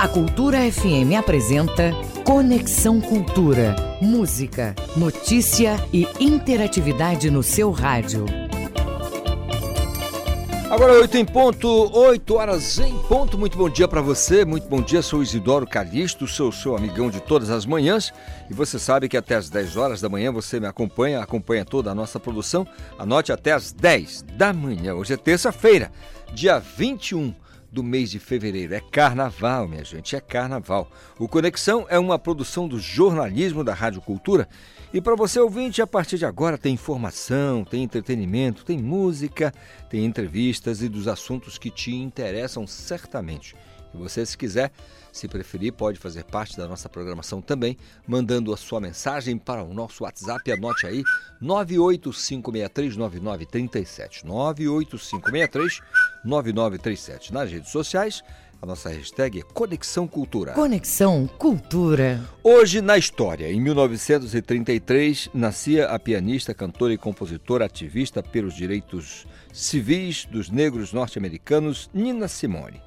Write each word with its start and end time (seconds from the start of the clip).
A 0.00 0.08
Cultura 0.08 0.60
FM 0.72 1.12
apresenta 1.18 1.92
Conexão 2.24 3.02
Cultura. 3.02 3.76
Música, 4.00 4.74
notícia 4.96 5.76
e 5.92 6.08
interatividade 6.18 7.30
no 7.30 7.42
seu 7.42 7.70
rádio. 7.70 8.24
Agora 10.70 10.94
8 10.94 11.18
em 11.18 11.24
ponto, 11.26 11.68
8 11.94 12.34
horas 12.34 12.78
em 12.78 12.96
ponto. 13.00 13.36
Muito 13.36 13.58
bom 13.58 13.68
dia 13.68 13.86
para 13.86 14.00
você, 14.00 14.42
muito 14.42 14.66
bom 14.70 14.80
dia. 14.80 15.02
Sou 15.02 15.22
Isidoro 15.22 15.66
Calixto, 15.66 16.26
sou 16.26 16.50
seu 16.50 16.74
amigão 16.74 17.10
de 17.10 17.20
todas 17.20 17.50
as 17.50 17.66
manhãs. 17.66 18.10
E 18.48 18.54
você 18.54 18.78
sabe 18.78 19.06
que 19.06 19.18
até 19.18 19.34
as 19.34 19.50
10 19.50 19.76
horas 19.76 20.00
da 20.00 20.08
manhã 20.08 20.32
você 20.32 20.58
me 20.58 20.66
acompanha, 20.66 21.20
acompanha 21.20 21.62
toda 21.62 21.90
a 21.90 21.94
nossa 21.94 22.18
produção. 22.18 22.66
Anote 22.98 23.32
até 23.32 23.52
as 23.52 23.70
10 23.70 24.22
da 24.32 24.50
manhã. 24.50 24.94
Hoje 24.94 25.12
é 25.12 25.18
terça-feira, 25.18 25.92
dia 26.32 26.58
21 26.58 27.34
do 27.72 27.82
mês 27.82 28.10
de 28.10 28.18
fevereiro. 28.18 28.74
É 28.74 28.80
carnaval, 28.80 29.68
minha 29.68 29.84
gente, 29.84 30.16
é 30.16 30.20
carnaval. 30.20 30.90
O 31.18 31.28
Conexão 31.28 31.86
é 31.88 31.98
uma 31.98 32.18
produção 32.18 32.66
do 32.66 32.78
jornalismo 32.78 33.62
da 33.62 33.74
Rádio 33.74 34.00
Cultura. 34.00 34.48
E 34.92 35.00
para 35.00 35.14
você 35.14 35.38
ouvinte, 35.38 35.80
a 35.80 35.86
partir 35.86 36.18
de 36.18 36.26
agora 36.26 36.58
tem 36.58 36.74
informação, 36.74 37.64
tem 37.64 37.82
entretenimento, 37.82 38.64
tem 38.64 38.78
música, 38.78 39.54
tem 39.88 40.04
entrevistas 40.04 40.82
e 40.82 40.88
dos 40.88 41.06
assuntos 41.06 41.58
que 41.58 41.70
te 41.70 41.94
interessam 41.94 42.66
certamente. 42.66 43.54
E 43.94 43.96
você, 43.96 44.26
se 44.26 44.36
quiser, 44.36 44.72
se 45.12 45.28
preferir, 45.28 45.72
pode 45.72 45.98
fazer 45.98 46.24
parte 46.24 46.56
da 46.56 46.66
nossa 46.66 46.88
programação 46.88 47.42
também, 47.42 47.76
mandando 48.06 48.52
a 48.52 48.56
sua 48.56 48.80
mensagem 48.80 49.38
para 49.38 49.62
o 49.62 49.74
nosso 49.74 50.04
WhatsApp. 50.04 50.52
Anote 50.52 50.86
aí, 50.86 51.02
985639937. 51.42 54.24
985639937. 56.24 57.30
Nas 57.30 57.50
redes 57.50 57.70
sociais, 57.70 58.22
a 58.62 58.66
nossa 58.66 58.90
hashtag 58.90 59.40
é 59.40 59.42
Conexão 59.42 60.06
Cultura. 60.06 60.52
Conexão 60.52 61.26
Cultura. 61.26 62.20
Hoje 62.44 62.82
na 62.82 62.98
história, 62.98 63.50
em 63.50 63.58
1933, 63.58 65.30
nascia 65.32 65.86
a 65.86 65.98
pianista, 65.98 66.52
cantora 66.52 66.92
e 66.92 66.98
compositora 66.98 67.64
ativista 67.64 68.22
pelos 68.22 68.54
direitos 68.54 69.26
civis 69.50 70.26
dos 70.26 70.50
negros 70.50 70.92
norte-americanos 70.92 71.88
Nina 71.94 72.28
Simone. 72.28 72.82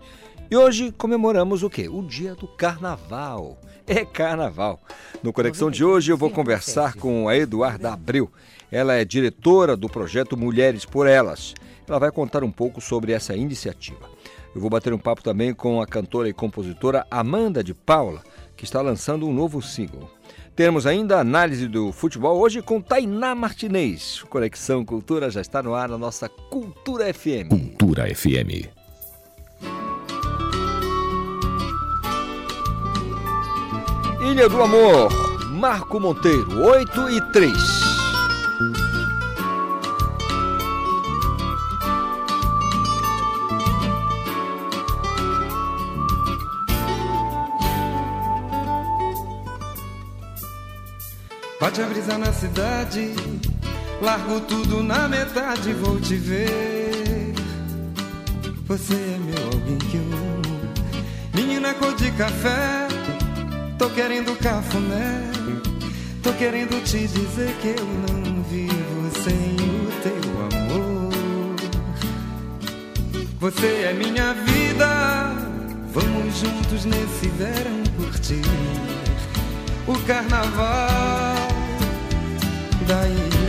E 0.52 0.56
hoje 0.56 0.92
comemoramos 0.92 1.64
o 1.64 1.70
quê? 1.70 1.88
O 1.90 2.02
dia 2.04 2.36
do 2.36 2.48
carnaval. 2.48 3.58
É 3.86 4.06
carnaval. 4.06 4.80
No 5.22 5.34
Conexão 5.34 5.70
de 5.70 5.84
hoje 5.84 6.12
eu 6.12 6.18
vou 6.18 6.30
conversar 6.30 6.94
com 6.96 7.28
a 7.28 7.36
Eduarda 7.36 7.92
Abreu. 7.92 8.32
Ela 8.72 8.94
é 8.94 9.04
diretora 9.04 9.76
do 9.76 9.90
projeto 9.90 10.38
Mulheres 10.38 10.86
por 10.86 11.08
Elas. 11.08 11.54
Ela 11.88 12.00
vai 12.00 12.12
contar 12.12 12.44
um 12.44 12.52
pouco 12.52 12.80
sobre 12.80 13.12
essa 13.12 13.36
iniciativa. 13.36 14.10
Eu 14.56 14.62
vou 14.62 14.70
bater 14.70 14.94
um 14.94 15.00
papo 15.00 15.24
também 15.24 15.54
com 15.54 15.82
a 15.82 15.88
cantora 15.88 16.30
e 16.30 16.34
compositora 16.34 17.06
Amanda 17.10 17.64
de 17.64 17.74
Paula, 17.74 18.22
que 18.56 18.64
está 18.64 18.82
lançando 18.82 19.28
um 19.28 19.34
novo 19.34 19.62
single. 19.62 20.10
Temos 20.56 20.86
ainda 20.86 21.18
a 21.18 21.22
análise 21.22 21.68
do 21.68 21.92
futebol 21.92 22.40
hoje 22.40 22.62
com 22.62 22.80
Tainá 22.80 23.34
Martinez. 23.34 24.24
Conexão 24.30 24.86
Cultura 24.86 25.32
já 25.32 25.42
está 25.42 25.64
no 25.64 25.74
ar 25.74 25.90
na 25.90 25.98
nossa 25.98 26.30
Cultura 26.30 27.12
FM. 27.12 27.50
Cultura 27.50 28.14
FM. 28.14 28.83
Ilha 34.26 34.48
do 34.48 34.64
Amor, 34.64 35.10
Marco 35.52 36.00
Monteiro, 36.00 36.64
8 36.64 37.10
e 37.10 37.22
3. 37.34 37.54
Bate 51.60 51.82
a 51.82 51.86
brisa 51.86 52.18
na 52.18 52.32
cidade, 52.32 53.14
largo 54.02 54.40
tudo 54.42 54.82
na 54.82 55.10
metade, 55.10 55.74
vou 55.74 56.00
te 56.00 56.16
ver. 56.16 57.34
Você 58.68 58.94
é 58.94 59.20
meu 59.20 59.46
alguém 59.48 59.78
que 59.78 59.98
eu 59.98 60.04
amo, 60.04 60.74
menina 61.36 61.74
cor 61.74 61.94
de 61.94 62.10
café 62.12 62.88
Tô 63.78 63.90
querendo 63.90 64.38
cafuné, 64.40 65.24
tô 66.22 66.32
querendo 66.34 66.82
te 66.84 67.08
dizer 67.08 67.54
que 67.62 67.70
eu 67.70 67.86
não 67.86 68.44
vivo 68.44 69.12
sem 69.24 69.56
o 69.56 69.92
teu 70.02 70.60
amor. 70.60 71.14
Você 73.40 73.68
é 73.90 73.94
minha 73.94 74.34
vida, 74.34 75.34
vamos 75.92 76.38
juntos 76.40 76.86
nesse 76.86 77.28
verão 77.38 77.84
curtir 77.98 78.42
o 79.88 80.00
carnaval 80.06 81.36
da 82.88 83.08
ilha. 83.08 83.44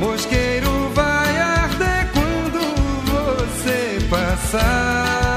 Mosqueiro 0.00 0.90
vai 0.94 1.38
arder 1.40 2.08
quando 2.12 2.60
você 3.06 3.98
passar. 4.10 5.27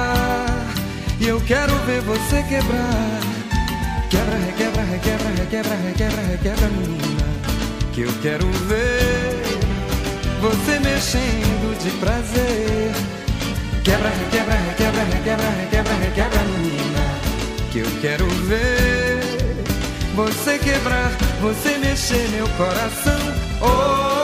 Quero 1.47 1.75
ver 1.85 2.01
você 2.01 2.43
quebrar. 2.43 3.19
Quebra, 4.09 4.37
requebra, 4.37 4.83
requebra, 4.83 5.29
requebra, 5.29 5.75
requebra, 5.75 6.21
requebra, 6.23 6.67
menina. 6.67 7.23
Que 7.93 8.01
eu 8.01 8.13
quero 8.21 8.47
ver 8.67 9.41
você 10.41 10.79
mexendo 10.79 11.77
de 11.83 11.91
prazer. 11.99 12.91
Quebra, 13.83 14.09
requebra, 14.09 14.55
requebra, 14.55 15.03
requebra, 15.03 15.49
requebra, 15.49 15.93
requebra, 15.93 16.43
menina. 16.43 17.21
Que 17.71 17.79
eu 17.79 17.87
quero 18.01 18.27
ver 18.47 19.21
você 20.15 20.57
quebrar, 20.59 21.11
você 21.41 21.77
mexer 21.77 22.27
meu 22.29 22.47
coração. 22.49 23.19
Oh, 23.61 24.20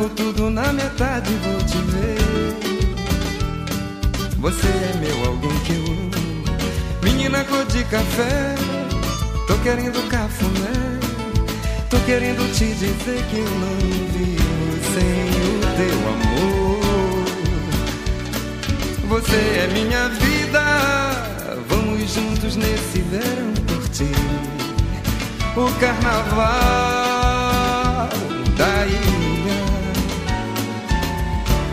Largo 0.00 0.14
tudo 0.14 0.48
na 0.48 0.72
metade, 0.72 1.30
vou 1.44 1.58
te 1.58 1.76
ver. 1.76 2.16
Você 4.38 4.66
é 4.66 4.94
meu 4.98 5.26
alguém 5.26 5.58
que 5.66 5.74
eu 5.74 5.84
amo. 5.84 6.10
Menina 7.02 7.44
cor 7.44 7.66
de 7.66 7.84
café, 7.84 8.54
tô 9.46 9.58
querendo 9.58 10.08
cafuné. 10.08 10.98
Tô 11.90 11.98
querendo 12.06 12.50
te 12.54 12.72
dizer 12.72 13.22
que 13.28 13.40
eu 13.40 13.50
não 13.50 13.76
vivo 14.14 14.80
sem 14.94 15.28
o 15.44 15.60
teu 15.76 15.98
amor. 16.14 16.80
Você 19.06 19.36
é 19.36 19.68
minha 19.70 20.08
vida, 20.08 20.62
vamos 21.68 22.10
juntos 22.10 22.56
nesse 22.56 23.02
verão 23.02 23.52
curtir 23.68 24.16
o 25.56 25.70
carnaval 25.78 26.38
da 28.56 28.86
ilha. 28.86 29.69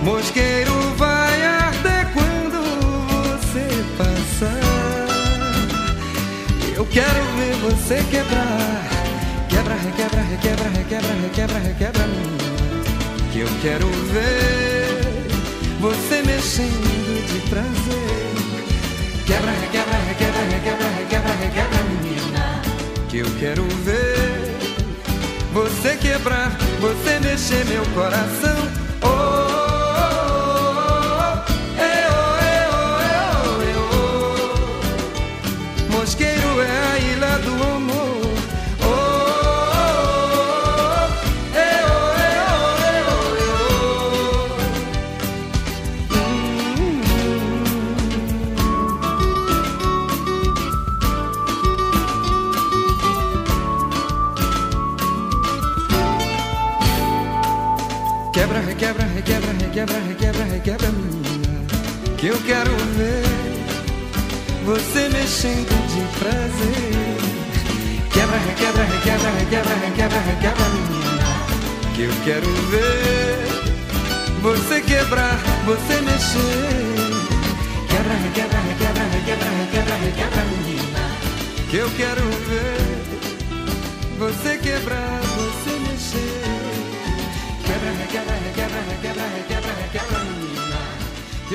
Mosqueiro 0.08 0.72
vai 0.96 1.44
arder 1.44 2.08
quando 2.14 2.64
você 3.28 3.68
passar. 3.98 5.08
Eu 6.74 6.86
quero 6.86 7.24
ver 7.36 7.54
você 7.58 8.02
quebrar. 8.10 8.88
Quebra, 9.50 9.76
requebra, 9.76 10.22
requebra, 10.22 10.70
requebra, 10.70 11.14
requebra, 11.24 11.60
requebra 11.60 12.08
minha. 12.08 13.32
Que 13.34 13.40
eu 13.40 13.50
quero 13.62 13.88
ver 14.14 15.28
você 15.82 16.24
mexendo 16.24 17.28
de 17.28 17.50
prazer. 17.50 18.28
Quebra, 19.26 19.52
requebra, 19.52 19.98
requebra, 20.08 20.42
requebra, 20.42 20.88
requebra, 21.00 21.34
requebra 21.34 21.84
menina. 21.84 22.62
Que 23.10 23.18
eu 23.18 23.28
quero 23.42 23.68
ver 23.84 24.56
você 25.52 25.98
quebrar, 25.98 26.58
você 26.80 27.20
mexer 27.20 27.66
meu 27.66 27.86
coração. 27.88 28.56
Oh, 29.02 29.37
requebra, 59.78 60.00
requebra, 60.08 60.44
requebra, 60.46 60.92
menina. 60.92 61.68
Que 62.18 62.28
eu 62.28 62.38
quero 62.48 62.72
ver 62.98 63.24
você 64.66 65.08
mexendo 65.10 65.70
de 65.88 66.02
prazer. 66.18 67.18
Quebra, 68.12 68.38
requebra, 68.38 68.84
requebra, 68.84 69.30
requebra, 69.38 69.76
requebra, 69.76 70.20
requebra, 70.20 70.70
menina. 70.70 71.28
Que 71.96 72.02
eu 72.04 72.14
quero 72.26 72.48
ver 72.72 73.38
você 74.42 74.82
quebrar, 74.82 75.38
você 75.66 76.02
mexer. 76.02 76.40
Quebra, 77.88 78.16
requebra, 78.16 78.60
requebra, 78.60 79.04
requebra, 79.14 79.50
requebra, 79.60 79.96
requebra, 79.96 80.44
menina. 80.46 81.04
Que 81.70 81.78
eu 81.78 81.90
quero 81.98 82.24
ver 82.50 82.98
você 84.18 84.58
quebrar, 84.58 85.22
você 85.22 85.80
mexer. 85.88 86.78
Quebra, 87.64 87.92
requebra, 87.92 88.34
requebra, 88.34 88.82
requebra, 88.90 89.07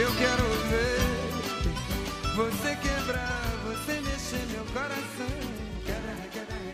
eu 0.01 0.11
quero 0.17 0.43
ver 0.71 1.03
você 2.35 2.77
quebrar, 2.77 3.53
você 3.67 4.01
mexer 4.01 4.47
meu 4.51 4.65
coração. 4.73 5.53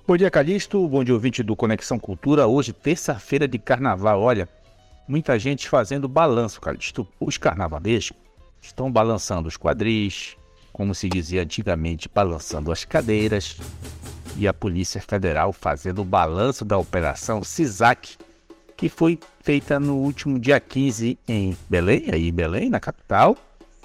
Bom 0.07 0.18
dia, 0.18 0.31
Calixto. 0.31 0.88
Bom 0.88 1.03
dia, 1.03 1.13
ouvinte 1.13 1.44
do 1.44 1.56
Conexão 1.56 2.00
Cultura. 2.00 2.47
Hoje, 2.47 2.74
terça-feira 2.74 3.47
de 3.47 3.59
carnaval. 3.59 4.21
Olha, 4.21 4.50
muita 5.07 5.38
gente 5.38 5.69
fazendo 5.69 6.07
balanço, 6.07 6.59
Calixto. 6.59 7.07
Os 7.19 7.38
carnavalescos 7.38 8.18
estão 8.62 8.91
balançando 8.91 9.47
os 9.47 9.56
quadris, 9.56 10.36
como 10.74 10.95
se 10.95 11.07
dizia 11.07 11.44
antigamente, 11.44 12.09
balançando 12.13 12.71
as 12.71 12.83
cadeiras. 12.83 13.57
E 14.36 14.47
a 14.47 14.53
Polícia 14.53 15.01
Federal 15.01 15.53
fazendo 15.53 16.01
o 16.01 16.06
balanço 16.06 16.65
da 16.65 16.77
Operação 16.77 17.44
CISAC, 17.44 18.18
que 18.75 18.89
foi 18.89 19.19
feita 19.41 19.80
no 19.80 19.97
último 19.97 20.39
dia 20.39 20.59
15 20.59 21.19
em 21.27 21.57
Belém, 21.69 22.06
aí 22.12 22.31
Belém, 22.31 22.69
na 22.69 22.80
capital, 22.80 23.38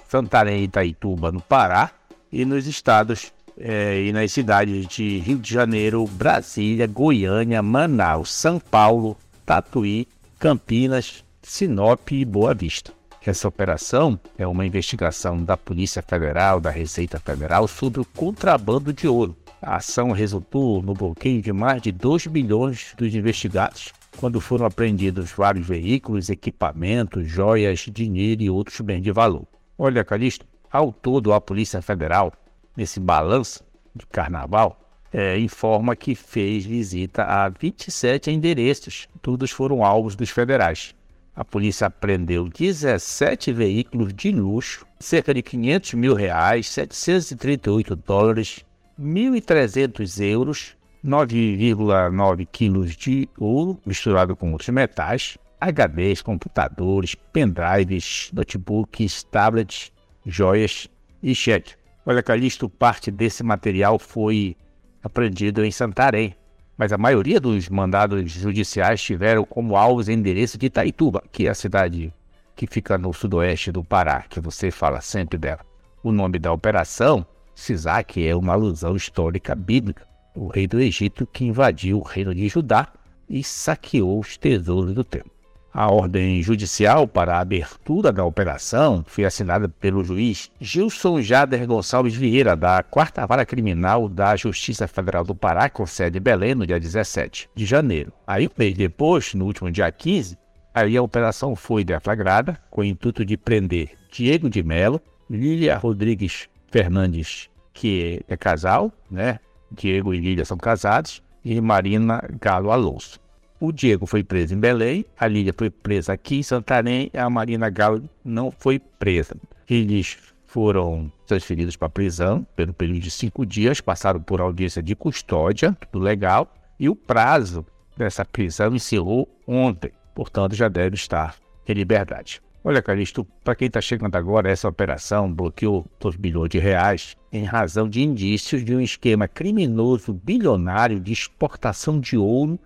Santarém 0.07 0.61
e 0.61 0.63
Itaituba, 0.63 1.31
no 1.31 1.41
Pará, 1.41 1.91
e 2.31 2.45
nos 2.45 2.67
estados 2.67 3.31
eh, 3.57 4.05
e 4.07 4.13
nas 4.13 4.31
cidades 4.31 4.87
de 4.87 5.19
Rio 5.19 5.37
de 5.37 5.53
Janeiro, 5.53 6.05
Brasília, 6.05 6.87
Goiânia, 6.87 7.61
Manaus, 7.61 8.31
São 8.31 8.59
Paulo, 8.59 9.17
Tatuí, 9.45 10.07
Campinas, 10.39 11.23
Sinop 11.41 12.11
e 12.11 12.25
Boa 12.25 12.53
Vista. 12.53 12.91
Essa 13.25 13.47
operação 13.47 14.19
é 14.37 14.45
uma 14.45 14.67
investigação 14.67 15.43
da 15.43 15.57
Polícia 15.57 16.03
Federal, 16.03 16.59
da 16.59 16.69
Receita 16.69 17.19
Federal, 17.19 17.67
sobre 17.67 17.99
o 17.99 18.05
contrabando 18.05 18.93
de 18.93 19.07
ouro. 19.07 19.35
A 19.59 19.77
ação 19.77 20.11
resultou 20.11 20.83
no 20.83 20.93
bloqueio 20.93 21.41
de 21.41 21.51
mais 21.51 21.81
de 21.81 21.91
2 21.91 22.27
bilhões 22.27 22.93
dos 22.95 23.15
investigados, 23.15 23.91
quando 24.17 24.39
foram 24.39 24.67
apreendidos 24.67 25.31
vários 25.31 25.65
veículos, 25.65 26.29
equipamentos, 26.29 27.27
joias, 27.27 27.79
dinheiro 27.91 28.43
e 28.43 28.49
outros 28.49 28.79
bens 28.81 29.01
de 29.01 29.11
valor. 29.11 29.47
Olha, 29.75 30.03
Calixto, 30.03 30.45
ao 30.71 30.93
todo 30.93 31.33
a 31.33 31.41
Polícia 31.41 31.81
Federal, 31.81 32.31
nesse 32.75 32.99
balanço 32.99 33.63
de 33.95 34.05
carnaval, 34.05 34.79
eh, 35.13 35.39
informa 35.39 35.95
que 35.95 36.13
fez 36.13 36.65
visita 36.65 37.23
a 37.23 37.47
27 37.47 38.29
endereços. 38.31 39.07
Todos 39.21 39.51
foram 39.51 39.83
alvos 39.83 40.15
dos 40.15 40.29
federais. 40.29 40.93
A 41.35 41.43
polícia 41.43 41.87
apreendeu 41.87 42.47
17 42.47 43.51
veículos 43.51 44.13
de 44.13 44.31
luxo, 44.31 44.85
cerca 44.99 45.33
de 45.33 45.41
500 45.41 45.93
mil 45.93 46.13
reais, 46.13 46.69
738 46.69 47.95
dólares, 47.95 48.65
1.300 48.99 50.21
euros, 50.21 50.77
9,9 51.03 52.47
quilos 52.51 52.95
de 52.95 53.29
ouro 53.37 53.79
misturado 53.85 54.35
com 54.35 54.51
outros 54.51 54.69
metais, 54.69 55.37
HDs, 55.59 56.21
computadores, 56.21 57.15
pendrives, 57.33 58.31
notebooks, 58.33 59.23
tablets, 59.23 59.91
joias 60.25 60.89
e 61.21 61.35
cheque. 61.35 61.73
Olha, 62.07 62.21
Calixto, 62.21 62.69
parte 62.69 63.09
desse 63.09 63.41
material 63.41 63.97
foi 63.97 64.55
apreendido 65.01 65.65
em 65.65 65.71
Santarém, 65.71 66.35
mas 66.77 66.93
a 66.93 66.99
maioria 66.99 67.39
dos 67.39 67.67
mandados 67.67 68.31
judiciais 68.31 69.01
tiveram 69.01 69.43
como 69.43 69.75
alvos 69.75 70.07
endereço 70.07 70.55
de 70.55 70.67
Itaituba, 70.67 71.23
que 71.31 71.47
é 71.47 71.49
a 71.49 71.55
cidade 71.55 72.13
que 72.55 72.67
fica 72.67 72.95
no 72.95 73.11
sudoeste 73.11 73.71
do 73.71 73.83
Pará, 73.83 74.21
que 74.21 74.39
você 74.39 74.69
fala 74.69 75.01
sempre 75.01 75.35
dela. 75.35 75.65
O 76.03 76.11
nome 76.11 76.37
da 76.37 76.53
operação, 76.53 77.25
Sisac, 77.55 78.23
é 78.23 78.35
uma 78.35 78.53
alusão 78.53 78.95
histórica 78.95 79.55
bíblica. 79.55 80.07
O 80.35 80.47
rei 80.47 80.67
do 80.67 80.79
Egito 80.79 81.25
que 81.25 81.43
invadiu 81.43 81.97
o 81.97 82.03
reino 82.03 82.35
de 82.35 82.47
Judá 82.47 82.93
e 83.27 83.43
saqueou 83.43 84.19
os 84.19 84.37
tesouros 84.37 84.93
do 84.93 85.03
templo. 85.03 85.34
A 85.77 85.91
ordem 85.91 86.41
judicial 86.41 87.05
para 87.05 87.35
a 87.35 87.41
abertura 87.41 88.09
da 88.09 88.23
operação 88.23 89.03
foi 89.05 89.25
assinada 89.25 89.67
pelo 89.67 90.05
juiz 90.05 90.49
Gilson 90.57 91.21
Jader 91.21 91.67
Gonçalves 91.67 92.15
Vieira, 92.15 92.55
da 92.55 92.81
Quarta 92.81 93.27
Vara 93.27 93.45
Criminal 93.45 94.07
da 94.07 94.37
Justiça 94.37 94.87
Federal 94.87 95.25
do 95.25 95.35
Pará, 95.35 95.69
com 95.69 95.85
sede 95.85 96.17
em 96.17 96.21
Belém, 96.21 96.55
no 96.55 96.65
dia 96.65 96.79
17 96.79 97.49
de 97.53 97.65
janeiro. 97.65 98.13
Aí, 98.25 98.47
um 98.47 98.51
mês 98.57 98.73
depois, 98.73 99.33
no 99.33 99.43
último 99.43 99.69
dia 99.69 99.91
15, 99.91 100.37
aí 100.73 100.95
a 100.95 101.03
operação 101.03 101.57
foi 101.57 101.83
deflagrada 101.83 102.57
com 102.71 102.79
o 102.79 102.85
intuito 102.85 103.25
de 103.25 103.35
prender 103.35 103.97
Diego 104.09 104.49
de 104.49 104.63
Melo, 104.63 105.01
Lília 105.29 105.77
Rodrigues 105.77 106.47
Fernandes, 106.71 107.49
que 107.73 108.23
é 108.29 108.37
casal, 108.37 108.93
né? 109.11 109.41
Diego 109.69 110.13
e 110.13 110.21
Lília 110.21 110.45
são 110.45 110.55
casados, 110.55 111.21
e 111.43 111.59
Marina 111.59 112.23
Galo 112.39 112.71
Alonso. 112.71 113.24
O 113.59 113.71
Diego 113.71 114.05
foi 114.05 114.23
preso 114.23 114.53
em 114.53 114.59
Belém, 114.59 115.05
a 115.17 115.27
Lília 115.27 115.53
foi 115.57 115.69
presa 115.69 116.13
aqui 116.13 116.37
em 116.37 116.43
Santarém 116.43 117.09
a 117.13 117.29
Marina 117.29 117.69
Galo 117.69 118.03
não 118.23 118.51
foi 118.51 118.79
presa. 118.79 119.35
Eles 119.69 120.17
foram 120.45 121.11
transferidos 121.25 121.75
para 121.75 121.87
a 121.87 121.89
prisão 121.89 122.45
pelo 122.55 122.73
período 122.73 122.99
de 122.99 123.11
cinco 123.11 123.45
dias, 123.45 123.79
passaram 123.79 124.21
por 124.21 124.41
audiência 124.41 124.83
de 124.83 124.95
custódia, 124.95 125.75
tudo 125.91 126.03
legal, 126.03 126.53
e 126.77 126.89
o 126.89 126.95
prazo 126.95 127.65
dessa 127.95 128.25
prisão 128.25 128.75
encerrou 128.75 129.29
ontem, 129.47 129.91
portanto 130.13 130.53
já 130.53 130.67
deve 130.67 130.95
estar 130.95 131.35
em 131.65 131.73
liberdade. 131.73 132.41
Olha, 132.61 132.81
Calixto, 132.81 133.23
para 133.43 133.55
quem 133.55 133.67
está 133.67 133.79
chegando 133.79 134.15
agora, 134.15 134.49
essa 134.49 134.67
operação 134.67 135.31
bloqueou 135.31 135.85
2 135.99 136.15
bilhões 136.15 136.49
de 136.49 136.57
reais 136.57 137.15
em 137.31 137.43
razão 137.43 137.87
de 137.87 138.01
indícios 138.01 138.65
de 138.65 138.75
um 138.75 138.81
esquema 138.81 139.27
criminoso 139.27 140.13
bilionário 140.13 140.99
de 140.99 141.13
exportação 141.13 141.99
de 141.99 142.17
ouro 142.17 142.59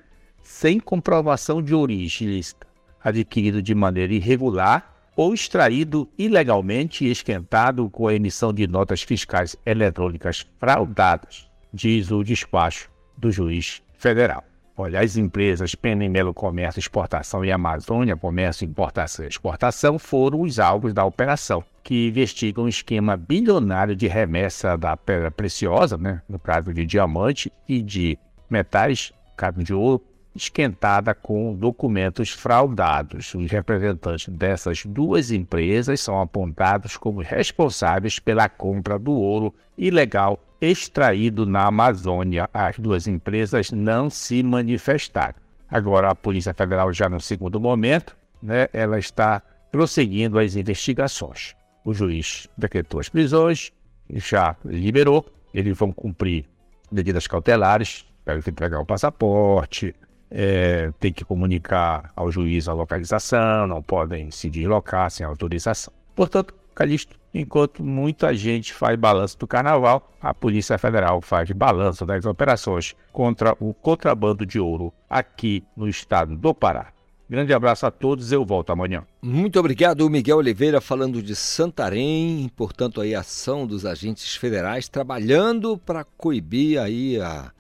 sem 0.50 0.80
comprovação 0.80 1.62
de 1.62 1.76
origem 1.76 2.28
ilícita, 2.28 2.66
adquirido 3.04 3.62
de 3.62 3.76
maneira 3.76 4.12
irregular 4.12 4.96
ou 5.16 5.32
extraído 5.32 6.10
ilegalmente 6.18 7.06
e 7.06 7.12
esquentado 7.12 7.88
com 7.88 8.08
a 8.08 8.16
emissão 8.16 8.52
de 8.52 8.66
notas 8.66 9.04
fiscais 9.04 9.56
eletrônicas 9.64 10.48
fraudadas, 10.60 11.48
diz 11.72 12.10
o 12.10 12.24
despacho 12.24 12.90
do 13.16 13.32
juiz 13.32 13.84
federal. 13.94 14.44
Olha, 14.76 15.02
as 15.02 15.18
empresas 15.18 15.76
Pena 15.76 16.04
e 16.04 16.10
Melo 16.10 16.34
Comércio, 16.34 16.80
Exportação 16.80 17.46
e 17.46 17.52
Amazônia 17.52 18.18
Comércio, 18.18 18.66
Importação 18.66 19.26
e 19.26 19.28
Exportação 19.28 20.00
foram 20.00 20.42
os 20.42 20.58
alvos 20.58 20.96
da 20.96 21.06
operação, 21.06 21.64
que 21.84 22.08
investigam 22.08 22.64
um 22.64 22.68
esquema 22.68 23.16
bilionário 23.16 23.96
de 23.96 24.08
remessa 24.08 24.76
da 24.76 24.98
pedra 24.98 25.30
preciosa, 25.30 25.96
né, 25.96 26.24
no 26.28 26.40
caso 26.40 26.74
de 26.74 26.86
diamante, 26.88 27.54
e 27.68 27.84
de 27.84 28.18
metais, 28.50 29.14
caso 29.38 29.64
de 29.64 29.74
ouro, 29.74 30.09
esquentada 30.44 31.14
com 31.14 31.54
documentos 31.54 32.30
fraudados. 32.32 33.34
Os 33.34 33.52
representantes 33.52 34.28
dessas 34.30 34.86
duas 34.86 35.32
empresas 35.32 36.00
são 36.00 36.20
apontados 36.20 36.98
como 36.98 37.22
responsáveis 37.22 38.20
pela 38.20 38.48
compra 38.50 38.98
do 38.98 39.12
ouro 39.12 39.54
ilegal 39.78 40.40
extraído 40.62 41.46
na 41.46 41.66
Amazônia. 41.66 42.50
As 42.54 42.78
duas 42.80 43.08
empresas 43.08 43.72
não 43.72 44.10
se 44.10 44.44
manifestaram. 44.44 45.36
Agora, 45.70 46.10
a 46.10 46.16
Polícia 46.16 46.54
Federal, 46.54 46.92
já 46.92 47.08
no 47.08 47.20
segundo 47.20 47.60
momento, 47.60 48.18
né, 48.42 48.68
ela 48.74 48.98
está 48.98 49.42
prosseguindo 49.72 50.40
as 50.40 50.56
investigações. 50.56 51.56
o 51.86 51.94
juiz 51.94 52.48
decretou 52.58 53.00
as 53.00 53.08
prisões, 53.08 53.72
já 54.10 54.56
liberou, 54.66 55.26
eles 55.54 55.78
vão 55.78 55.92
cumprir 55.92 56.46
medidas 56.92 57.26
cautelares, 57.26 58.06
que 58.44 58.50
entregar 58.50 58.80
o 58.80 58.86
passaporte, 58.86 59.96
é, 60.32 60.92
tem 61.00 61.12
que 61.12 61.26
comunicar 61.26 62.12
ao 62.16 62.32
juiz 62.32 62.68
a 62.68 62.74
localização, 62.74 63.68
não 63.68 63.82
podem 63.82 64.32
se 64.32 64.50
deslocar 64.50 65.10
sem 65.10 65.26
autorização. 65.26 65.94
Portanto, 66.16 66.54
Calixto, 66.76 67.20
enquanto 67.34 67.84
muita 67.84 68.34
gente 68.34 68.74
faz 68.74 68.98
balanço 68.98 69.38
do 69.38 69.46
carnaval, 69.46 70.12
a 70.22 70.34
Polícia 70.34 70.78
Federal 70.78 71.20
faz 71.22 71.52
balanço 71.52 72.06
das 72.06 72.26
operações 72.26 72.96
contra 73.12 73.56
o 73.60 73.74
contrabando 73.74 74.46
de 74.46 74.60
ouro 74.60 74.94
aqui 75.10 75.64
no 75.76 75.90
estado 75.90 76.36
do 76.38 76.54
Pará. 76.54 76.94
Grande 77.30 77.54
abraço 77.54 77.86
a 77.86 77.92
todos, 77.92 78.32
eu 78.32 78.44
volto 78.44 78.72
amanhã. 78.72 79.04
Muito 79.22 79.60
obrigado, 79.60 80.10
Miguel 80.10 80.38
Oliveira, 80.38 80.82
falando 80.82 81.22
de 81.22 81.36
Santarém, 81.36 82.50
portanto 82.56 83.02
aí 83.02 83.14
a 83.14 83.20
ação 83.20 83.68
dos 83.68 83.86
agentes 83.86 84.36
federais 84.36 84.90
trabalhando 84.90 85.78
para 85.78 86.04
coibir 86.04 86.82
aí 86.82 87.22
a, 87.22 87.52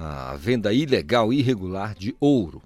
a 0.00 0.36
venda 0.36 0.72
ilegal, 0.72 1.32
irregular 1.32 1.92
de 1.94 2.14
ouro 2.20 2.62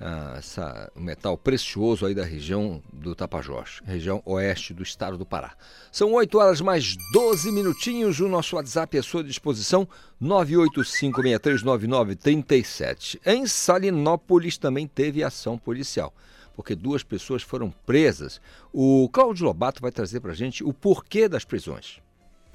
ah, 0.00 0.36
essa, 0.38 0.90
metal 0.96 1.36
precioso 1.38 2.06
aí 2.06 2.14
da 2.14 2.24
região 2.24 2.82
do 2.92 3.14
Tapajós, 3.14 3.80
região 3.84 4.20
oeste 4.24 4.74
do 4.74 4.82
estado 4.82 5.16
do 5.16 5.26
Pará. 5.26 5.54
São 5.92 6.12
8 6.14 6.36
horas 6.38 6.60
mais 6.60 6.96
12 7.12 7.52
minutinhos, 7.52 8.18
o 8.18 8.26
nosso 8.26 8.56
WhatsApp 8.56 8.96
é 8.96 9.00
à 9.00 9.02
sua 9.02 9.22
disposição, 9.22 9.86
985639937. 10.20 13.20
Em 13.24 13.46
Salinópolis 13.46 14.58
também 14.58 14.88
teve 14.88 15.22
ação 15.22 15.56
policial, 15.56 16.12
porque 16.56 16.74
duas 16.74 17.04
pessoas 17.04 17.42
foram 17.42 17.72
presas. 17.86 18.40
O 18.72 19.08
Cláudio 19.12 19.44
Lobato 19.44 19.80
vai 19.82 19.92
trazer 19.92 20.18
para 20.20 20.32
gente 20.32 20.64
o 20.64 20.72
porquê 20.72 21.28
das 21.28 21.44
prisões. 21.44 22.00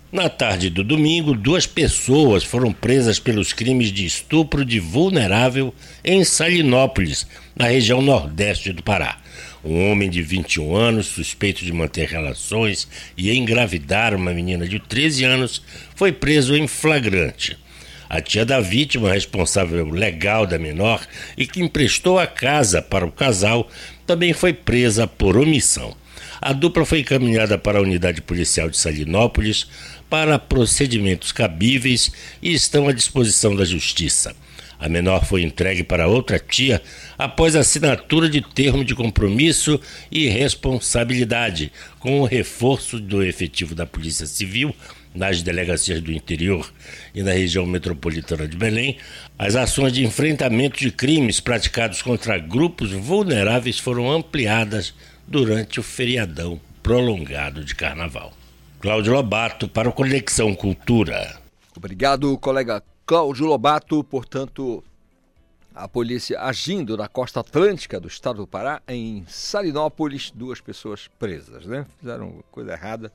Na 0.10 0.30
tarde 0.30 0.70
do 0.70 0.86
domingo, 0.86 1.36
duas 1.36 1.68
pessoas 1.68 2.42
foram 2.42 2.72
presas 2.72 3.20
pelos 3.20 3.52
crimes 3.52 3.92
de 3.92 4.06
estupro 4.06 4.64
de 4.64 4.80
vulnerável 4.80 5.76
em 6.02 6.24
Salinópolis, 6.24 7.28
na 7.54 7.66
região 7.66 8.02
nordeste 8.02 8.72
do 8.72 8.82
Pará. 8.82 9.18
Um 9.66 9.92
homem 9.92 10.10
de 10.10 10.22
21 10.22 10.74
anos, 10.74 11.08
suspeito 11.08 11.66
de 11.66 11.74
manter 11.74 12.08
relações 12.08 12.88
e 13.18 13.38
engravidar 13.38 14.16
uma 14.16 14.34
menina 14.34 14.66
de 14.66 14.80
13 14.80 15.26
anos, 15.26 15.62
foi 15.94 16.14
preso 16.14 16.56
em 16.56 16.68
flagrante. 16.68 17.58
A 18.10 18.22
tia 18.22 18.46
da 18.46 18.62
vítima, 18.62 19.12
responsável 19.12 19.90
legal 19.90 20.48
da 20.48 20.58
menor 20.58 21.06
e 21.38 21.46
que 21.46 21.62
emprestou 21.62 22.18
a 22.18 22.26
casa 22.26 22.82
para 22.82 23.06
o 23.06 23.12
casal, 23.12 23.70
também 24.06 24.32
foi 24.32 24.54
presa 24.54 25.06
por 25.06 25.36
omissão. 25.36 25.94
A 26.40 26.54
dupla 26.54 26.86
foi 26.86 27.00
encaminhada 27.00 27.58
para 27.58 27.80
a 27.80 27.82
unidade 27.82 28.22
policial 28.22 28.70
de 28.70 28.78
Salinópolis 28.78 29.68
para 30.10 30.40
procedimentos 30.40 31.32
cabíveis 31.32 32.12
e 32.42 32.54
estão 32.54 32.88
à 32.88 32.92
disposição 32.92 33.56
da 33.56 33.66
Justiça. 33.66 34.36
A 34.80 34.88
menor 34.88 35.26
foi 35.26 35.42
entregue 35.42 35.84
para 35.84 36.08
outra 36.08 36.38
tia 36.38 36.82
após 37.18 37.56
assinatura 37.56 38.30
de 38.30 38.42
termo 38.42 38.86
de 38.86 38.94
compromisso 38.94 39.80
e 40.12 40.28
responsabilidade, 40.28 41.72
com 42.00 42.22
o 42.22 42.26
reforço 42.26 43.00
do 43.00 43.24
efetivo 43.24 43.74
da 43.74 43.88
Polícia 43.88 44.28
Civil 44.28 44.76
nas 45.16 45.42
delegacias 45.42 46.00
do 46.00 46.12
interior 46.12 46.72
e 47.14 47.24
na 47.24 47.32
região 47.32 47.66
metropolitana 47.66 48.48
de 48.48 48.56
Belém. 48.56 48.98
As 49.38 49.56
ações 49.56 49.92
de 49.92 50.06
enfrentamento 50.06 50.78
de 50.80 50.92
crimes 50.92 51.40
praticados 51.40 52.04
contra 52.04 52.38
grupos 52.38 52.92
vulneráveis 52.92 53.80
foram 53.80 54.12
ampliadas 54.12 54.94
durante 55.28 55.80
o 55.80 55.84
feriadão 55.84 56.62
prolongado 56.84 57.66
de 57.66 57.74
carnaval. 57.74 58.37
Cláudio 58.80 59.12
Lobato 59.12 59.68
para 59.68 59.90
o 59.90 59.94
Conexão 59.94 60.54
Cultura. 60.56 61.42
Obrigado, 61.76 62.38
colega 62.38 62.84
Cláudio 63.08 63.48
Lobato. 63.48 64.04
Portanto, 64.04 64.84
a 65.74 65.88
polícia 65.88 66.40
agindo 66.40 66.96
na 66.96 67.08
costa 67.08 67.40
atlântica 67.40 68.00
do 68.00 68.08
estado 68.08 68.38
do 68.38 68.48
Pará, 68.48 68.80
em 68.88 69.26
Salinópolis, 69.28 70.30
duas 70.30 70.62
pessoas 70.62 71.08
presas, 71.18 71.66
né? 71.66 71.88
Fizeram 72.00 72.44
coisa 72.52 72.74
errada. 72.74 73.12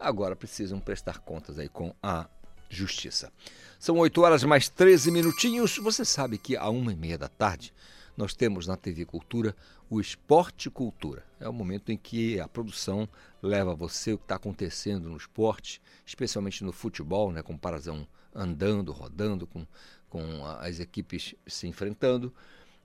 Agora 0.00 0.34
precisam 0.34 0.80
prestar 0.80 1.20
contas 1.20 1.60
aí 1.60 1.68
com 1.68 1.94
a 2.02 2.26
justiça. 2.68 3.32
São 3.78 3.98
8 3.98 4.20
horas 4.20 4.42
mais 4.42 4.68
13 4.68 5.12
minutinhos. 5.12 5.78
Você 5.78 6.04
sabe 6.04 6.38
que 6.38 6.56
a 6.56 6.68
uma 6.68 6.92
e 6.92 6.96
meia 6.96 7.16
da 7.16 7.28
tarde 7.28 7.72
nós 8.16 8.34
temos 8.34 8.66
na 8.66 8.76
TV 8.76 9.04
Cultura 9.04 9.54
o 9.90 10.00
Esporte 10.00 10.68
Cultura. 10.68 11.24
É 11.40 11.48
o 11.48 11.52
momento 11.52 11.90
em 11.90 11.96
que 11.96 12.38
a 12.40 12.48
produção 12.48 13.08
leva 13.42 13.74
você 13.74 14.12
o 14.12 14.18
que 14.18 14.24
está 14.24 14.36
acontecendo 14.36 15.08
no 15.08 15.16
esporte, 15.16 15.80
especialmente 16.04 16.64
no 16.64 16.72
futebol, 16.72 17.32
né, 17.32 17.42
com 17.42 17.54
o 17.54 17.58
Parazão 17.58 18.06
andando, 18.34 18.92
rodando, 18.92 19.46
com, 19.46 19.66
com 20.08 20.44
as 20.60 20.80
equipes 20.80 21.34
se 21.46 21.66
enfrentando, 21.66 22.32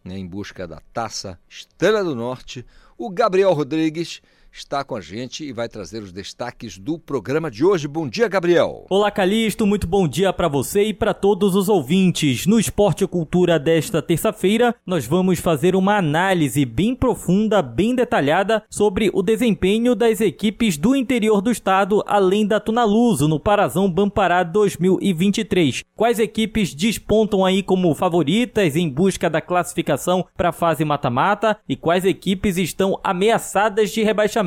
né, 0.04 0.18
em 0.18 0.28
busca 0.28 0.68
da 0.68 0.82
taça 0.94 1.40
Estrela 1.50 2.04
do 2.04 2.16
Norte. 2.16 2.66
O 2.98 3.10
Gabriel 3.10 3.54
Rodrigues 3.54 4.22
está 4.54 4.84
com 4.84 4.96
a 4.96 5.02
gente 5.02 5.44
e 5.44 5.52
vai 5.52 5.68
trazer 5.68 6.04
os 6.04 6.12
destaques 6.12 6.78
do 6.78 7.00
programa 7.00 7.50
de 7.50 7.66
hoje. 7.66 7.88
Bom 7.88 8.08
dia, 8.08 8.28
Gabriel. 8.28 8.86
Olá, 8.88 9.10
Calixto. 9.10 9.66
Muito 9.66 9.88
bom 9.88 10.08
dia 10.08 10.32
para 10.32 10.48
você 10.48 10.84
e 10.84 10.94
para 10.94 11.12
todos 11.12 11.56
os 11.56 11.68
ouvintes. 11.68 12.46
No 12.46 12.60
Esporte 12.60 13.04
e 13.04 13.08
Cultura 13.08 13.58
desta 13.58 14.00
terça-feira, 14.00 14.76
nós 14.86 15.08
vamos 15.08 15.40
fazer 15.40 15.76
uma 15.76 15.98
análise 15.98 16.66
bem 16.66 16.94
profunda, 16.94 17.64
bem 17.64 17.96
detalhada 17.96 18.64
sobre 18.70 19.10
o 19.12 19.24
desempenho 19.24 19.96
das 19.96 20.22
equipes 20.22 20.78
do 20.78 20.96
interior 20.96 21.42
do 21.42 21.50
estado, 21.50 22.04
além 22.06 22.46
da 22.46 22.60
Tunaluso, 22.60 23.28
no 23.28 23.40
Parazão 23.40 23.90
Bampará 23.90 24.44
2023. 24.44 25.84
Quais 25.96 26.20
equipes 26.20 26.76
despontam 26.76 27.44
aí 27.44 27.64
como 27.64 27.96
favoritas 27.96 28.76
em 28.76 28.88
busca 28.88 29.32
da 29.32 29.42
classificação 29.42 30.24
para 30.38 30.50
a 30.50 30.54
fase 30.54 30.86
mata-mata 30.86 31.58
e 31.68 31.76
quais 31.76 32.06
equipes 32.06 32.58
estão 32.58 33.00
ameaçadas 33.04 33.90
de 33.90 34.04
rebaixamento 34.04 34.43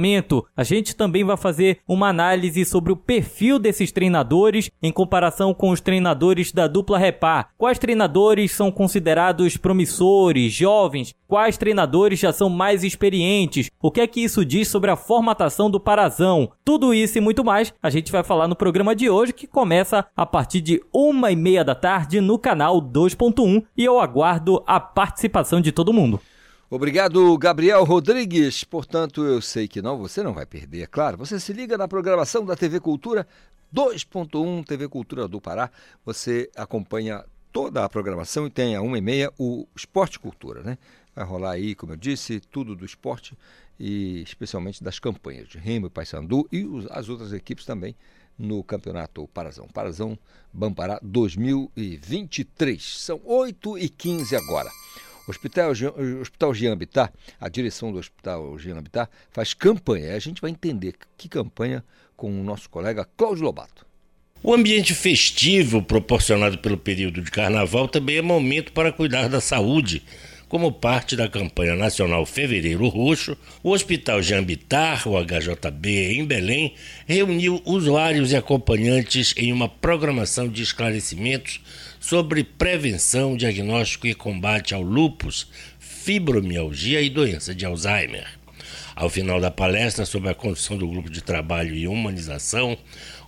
a 0.56 0.62
gente 0.62 0.94
também 0.94 1.24
vai 1.24 1.36
fazer 1.36 1.78
uma 1.88 2.08
análise 2.08 2.64
sobre 2.64 2.92
o 2.92 2.96
perfil 2.96 3.58
desses 3.58 3.90
treinadores 3.90 4.70
em 4.82 4.92
comparação 4.92 5.54
com 5.54 5.70
os 5.70 5.80
treinadores 5.80 6.52
da 6.52 6.66
dupla 6.66 6.98
Repar. 6.98 7.50
Quais 7.56 7.78
treinadores 7.78 8.52
são 8.52 8.70
considerados 8.70 9.56
promissores, 9.56 10.52
jovens? 10.52 11.14
Quais 11.26 11.56
treinadores 11.56 12.20
já 12.20 12.32
são 12.32 12.48
mais 12.48 12.84
experientes? 12.84 13.70
O 13.82 13.90
que 13.90 14.00
é 14.00 14.06
que 14.06 14.20
isso 14.20 14.44
diz 14.44 14.68
sobre 14.68 14.90
a 14.90 14.96
formatação 14.96 15.68
do 15.70 15.80
Parazão? 15.80 16.50
Tudo 16.64 16.94
isso 16.94 17.18
e 17.18 17.20
muito 17.20 17.44
mais 17.44 17.74
a 17.82 17.90
gente 17.90 18.12
vai 18.12 18.22
falar 18.22 18.46
no 18.46 18.54
programa 18.54 18.94
de 18.94 19.10
hoje 19.10 19.32
que 19.32 19.46
começa 19.46 20.06
a 20.16 20.24
partir 20.26 20.60
de 20.60 20.80
uma 20.92 21.32
e 21.32 21.36
meia 21.36 21.64
da 21.64 21.74
tarde 21.74 22.20
no 22.20 22.38
canal 22.38 22.80
2.1 22.80 23.64
e 23.76 23.84
eu 23.84 23.98
aguardo 23.98 24.62
a 24.66 24.78
participação 24.78 25.60
de 25.60 25.72
todo 25.72 25.92
mundo. 25.92 26.20
Obrigado, 26.68 27.38
Gabriel 27.38 27.84
Rodrigues. 27.84 28.64
Portanto, 28.64 29.24
eu 29.24 29.40
sei 29.40 29.68
que 29.68 29.80
não, 29.80 29.96
você 29.98 30.20
não 30.20 30.34
vai 30.34 30.44
perder, 30.44 30.82
é 30.82 30.86
claro. 30.86 31.16
Você 31.16 31.38
se 31.38 31.52
liga 31.52 31.78
na 31.78 31.86
programação 31.86 32.44
da 32.44 32.56
TV 32.56 32.80
Cultura 32.80 33.24
2.1, 33.72 34.66
TV 34.66 34.88
Cultura 34.88 35.28
do 35.28 35.40
Pará. 35.40 35.70
Você 36.04 36.50
acompanha 36.56 37.24
toda 37.52 37.84
a 37.84 37.88
programação 37.88 38.48
e 38.48 38.50
tem 38.50 38.74
a 38.74 38.82
1 38.82 38.96
e 38.96 39.00
meia 39.00 39.32
o 39.38 39.68
Esporte 39.76 40.18
Cultura, 40.18 40.64
né? 40.64 40.76
Vai 41.14 41.24
rolar 41.24 41.52
aí, 41.52 41.72
como 41.76 41.92
eu 41.92 41.96
disse, 41.96 42.40
tudo 42.40 42.74
do 42.74 42.84
esporte 42.84 43.38
e 43.78 44.22
especialmente 44.22 44.82
das 44.82 44.98
campanhas 44.98 45.46
de 45.46 45.58
Remo 45.58 45.86
e 45.86 45.90
Paysandu 45.90 46.48
e 46.50 46.66
as 46.90 47.08
outras 47.08 47.32
equipes 47.32 47.64
também 47.64 47.94
no 48.36 48.64
Campeonato 48.64 49.28
Parazão. 49.28 49.68
Parazão 49.68 50.18
Bampará 50.52 50.98
2023. 51.00 52.82
São 52.82 53.20
8 53.24 53.78
e 53.78 53.88
15 53.88 54.34
agora. 54.34 54.70
O 55.26 55.30
Hospital, 55.30 55.72
Hospital 56.20 56.54
Jean 56.54 56.76
Bittar, 56.76 57.12
a 57.40 57.48
direção 57.48 57.90
do 57.90 57.98
Hospital 57.98 58.56
Jean 58.58 58.80
Bittar, 58.80 59.10
faz 59.30 59.52
campanha. 59.52 60.14
A 60.14 60.18
gente 60.20 60.40
vai 60.40 60.50
entender 60.50 60.94
que 61.16 61.28
campanha 61.28 61.84
com 62.16 62.30
o 62.30 62.44
nosso 62.44 62.70
colega 62.70 63.06
Cláudio 63.16 63.44
Lobato. 63.44 63.84
O 64.42 64.54
ambiente 64.54 64.94
festivo 64.94 65.82
proporcionado 65.82 66.58
pelo 66.58 66.76
período 66.76 67.20
de 67.20 67.30
carnaval 67.30 67.88
também 67.88 68.18
é 68.18 68.22
momento 68.22 68.72
para 68.72 68.92
cuidar 68.92 69.28
da 69.28 69.40
saúde. 69.40 70.02
Como 70.48 70.70
parte 70.70 71.16
da 71.16 71.28
campanha 71.28 71.74
nacional 71.74 72.24
Fevereiro 72.24 72.86
Roxo, 72.86 73.36
o 73.64 73.72
Hospital 73.72 74.22
Jean 74.22 74.44
Bittar, 74.44 75.08
o 75.08 75.16
HJB, 75.18 76.20
em 76.20 76.24
Belém, 76.24 76.74
reuniu 77.04 77.60
usuários 77.64 78.30
e 78.30 78.36
acompanhantes 78.36 79.34
em 79.36 79.52
uma 79.52 79.68
programação 79.68 80.48
de 80.48 80.62
esclarecimentos 80.62 81.60
sobre 82.08 82.44
prevenção, 82.44 83.36
diagnóstico 83.36 84.06
e 84.06 84.14
combate 84.14 84.72
ao 84.72 84.80
lúpus, 84.80 85.48
fibromialgia 85.80 87.02
e 87.02 87.10
doença 87.10 87.52
de 87.52 87.66
Alzheimer. 87.66 88.28
Ao 88.94 89.10
final 89.10 89.40
da 89.40 89.50
palestra 89.50 90.06
sobre 90.06 90.30
a 90.30 90.34
condição 90.34 90.78
do 90.78 90.86
grupo 90.86 91.10
de 91.10 91.20
trabalho 91.20 91.74
e 91.74 91.88
humanização, 91.88 92.78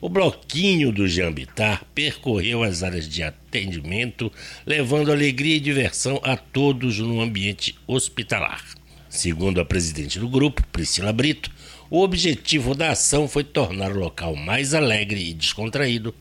o 0.01 0.09
bloquinho 0.09 0.93
do 0.93 1.09
Jambitar 1.09 1.85
percorreu 1.93 2.63
as 2.63 2.85
áreas 2.85 3.09
de 3.09 3.21
atendimento, 3.21 4.31
levando 4.65 5.11
alegria 5.11 5.57
e 5.57 5.61
diversão 5.61 6.21
a 6.23 6.37
todos 6.37 7.01
no 7.01 7.21
ambiente 7.21 7.75
hospitalar. 7.85 8.65
Segundo 9.09 9.61
a 9.61 9.65
presidente 9.65 10.21
do 10.21 10.29
grupo, 10.29 10.65
Priscila 10.71 11.13
Brito, 11.13 11.51
o 11.91 12.01
objetivo 12.01 12.77
da 12.77 12.93
ação 12.93 13.27
foi 13.27 13.43
tornar 13.43 13.91
o 13.91 13.99
local 13.99 14.37
mais 14.37 14.73
alegre 14.73 15.31
e 15.31 15.35
descontraído 15.35 16.15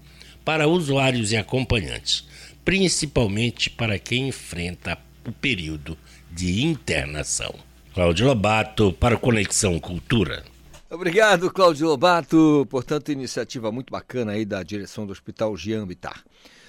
para 0.44 0.68
usuários 0.68 1.34
e 1.34 1.38
acompanhantes, 1.38 2.26
principalmente 2.68 3.70
para 3.70 3.98
quem 3.98 4.28
enfrenta 4.28 4.98
o 5.26 5.32
período 5.32 5.98
de 6.30 6.66
internação. 6.66 7.56
Cláudio 7.94 8.28
Lobato 8.28 8.92
para 8.92 9.16
Conexão 9.16 9.80
Cultura. 9.80 10.44
Obrigado, 10.90 11.50
Cláudio 11.50 11.88
Lobato. 11.88 12.68
Portanto, 12.70 13.10
iniciativa 13.10 13.72
muito 13.72 13.90
bacana 13.90 14.34
aí 14.34 14.44
da 14.44 14.62
direção 14.64 15.06
do 15.06 15.14
Hospital 15.14 15.56
Jean 15.56 15.88
Bittar. 15.88 16.22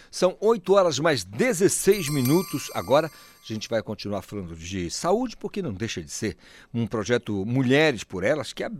São 0.08 0.36
8 0.40 0.72
horas 0.72 1.00
mais 1.00 1.24
16 1.24 2.10
minutos. 2.10 2.70
Agora 2.74 3.08
a 3.08 3.52
gente 3.52 3.68
vai 3.68 3.82
continuar 3.82 4.22
falando 4.22 4.54
de 4.54 4.88
saúde, 4.92 5.36
porque 5.36 5.60
não 5.60 5.72
deixa 5.72 6.00
de 6.00 6.12
ser 6.12 6.36
um 6.72 6.86
projeto 6.86 7.44
Mulheres 7.44 8.04
por 8.04 8.22
Elas, 8.22 8.52
que 8.52 8.62
é 8.62 8.70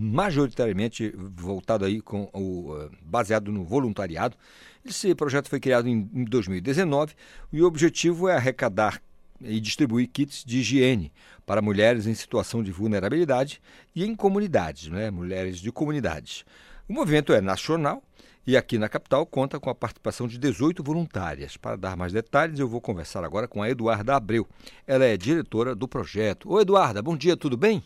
majoritariamente 0.00 1.12
voltado 1.14 1.84
aí 1.84 2.00
com 2.00 2.30
o 2.32 2.74
eh, 2.80 2.88
baseado 3.02 3.52
no 3.52 3.64
voluntariado. 3.64 4.34
Esse 4.82 5.14
projeto 5.14 5.50
foi 5.50 5.60
criado 5.60 5.86
em 5.86 6.24
2019 6.24 7.14
e 7.52 7.62
o 7.62 7.66
objetivo 7.66 8.26
é 8.26 8.34
arrecadar 8.34 9.02
e 9.42 9.60
distribuir 9.60 10.08
kits 10.08 10.42
de 10.42 10.60
higiene 10.60 11.12
para 11.44 11.60
mulheres 11.60 12.06
em 12.06 12.14
situação 12.14 12.62
de 12.62 12.72
vulnerabilidade 12.72 13.60
e 13.94 14.04
em 14.04 14.16
comunidades, 14.16 14.88
né? 14.88 15.10
mulheres 15.10 15.58
de 15.58 15.70
comunidades. 15.70 16.44
O 16.88 16.94
movimento 16.94 17.34
é 17.34 17.42
nacional 17.42 18.02
e 18.46 18.56
aqui 18.56 18.78
na 18.78 18.88
capital 18.88 19.26
conta 19.26 19.60
com 19.60 19.68
a 19.68 19.74
participação 19.74 20.26
de 20.26 20.38
18 20.38 20.82
voluntárias. 20.82 21.58
Para 21.58 21.76
dar 21.76 21.94
mais 21.94 22.12
detalhes, 22.12 22.58
eu 22.58 22.66
vou 22.66 22.80
conversar 22.80 23.22
agora 23.22 23.46
com 23.46 23.62
a 23.62 23.68
Eduarda 23.68 24.16
Abreu. 24.16 24.48
Ela 24.86 25.04
é 25.04 25.16
diretora 25.16 25.74
do 25.74 25.86
projeto. 25.86 26.50
Oi, 26.50 26.62
Eduarda, 26.62 27.02
bom 27.02 27.16
dia, 27.16 27.36
tudo 27.36 27.56
bem? 27.56 27.84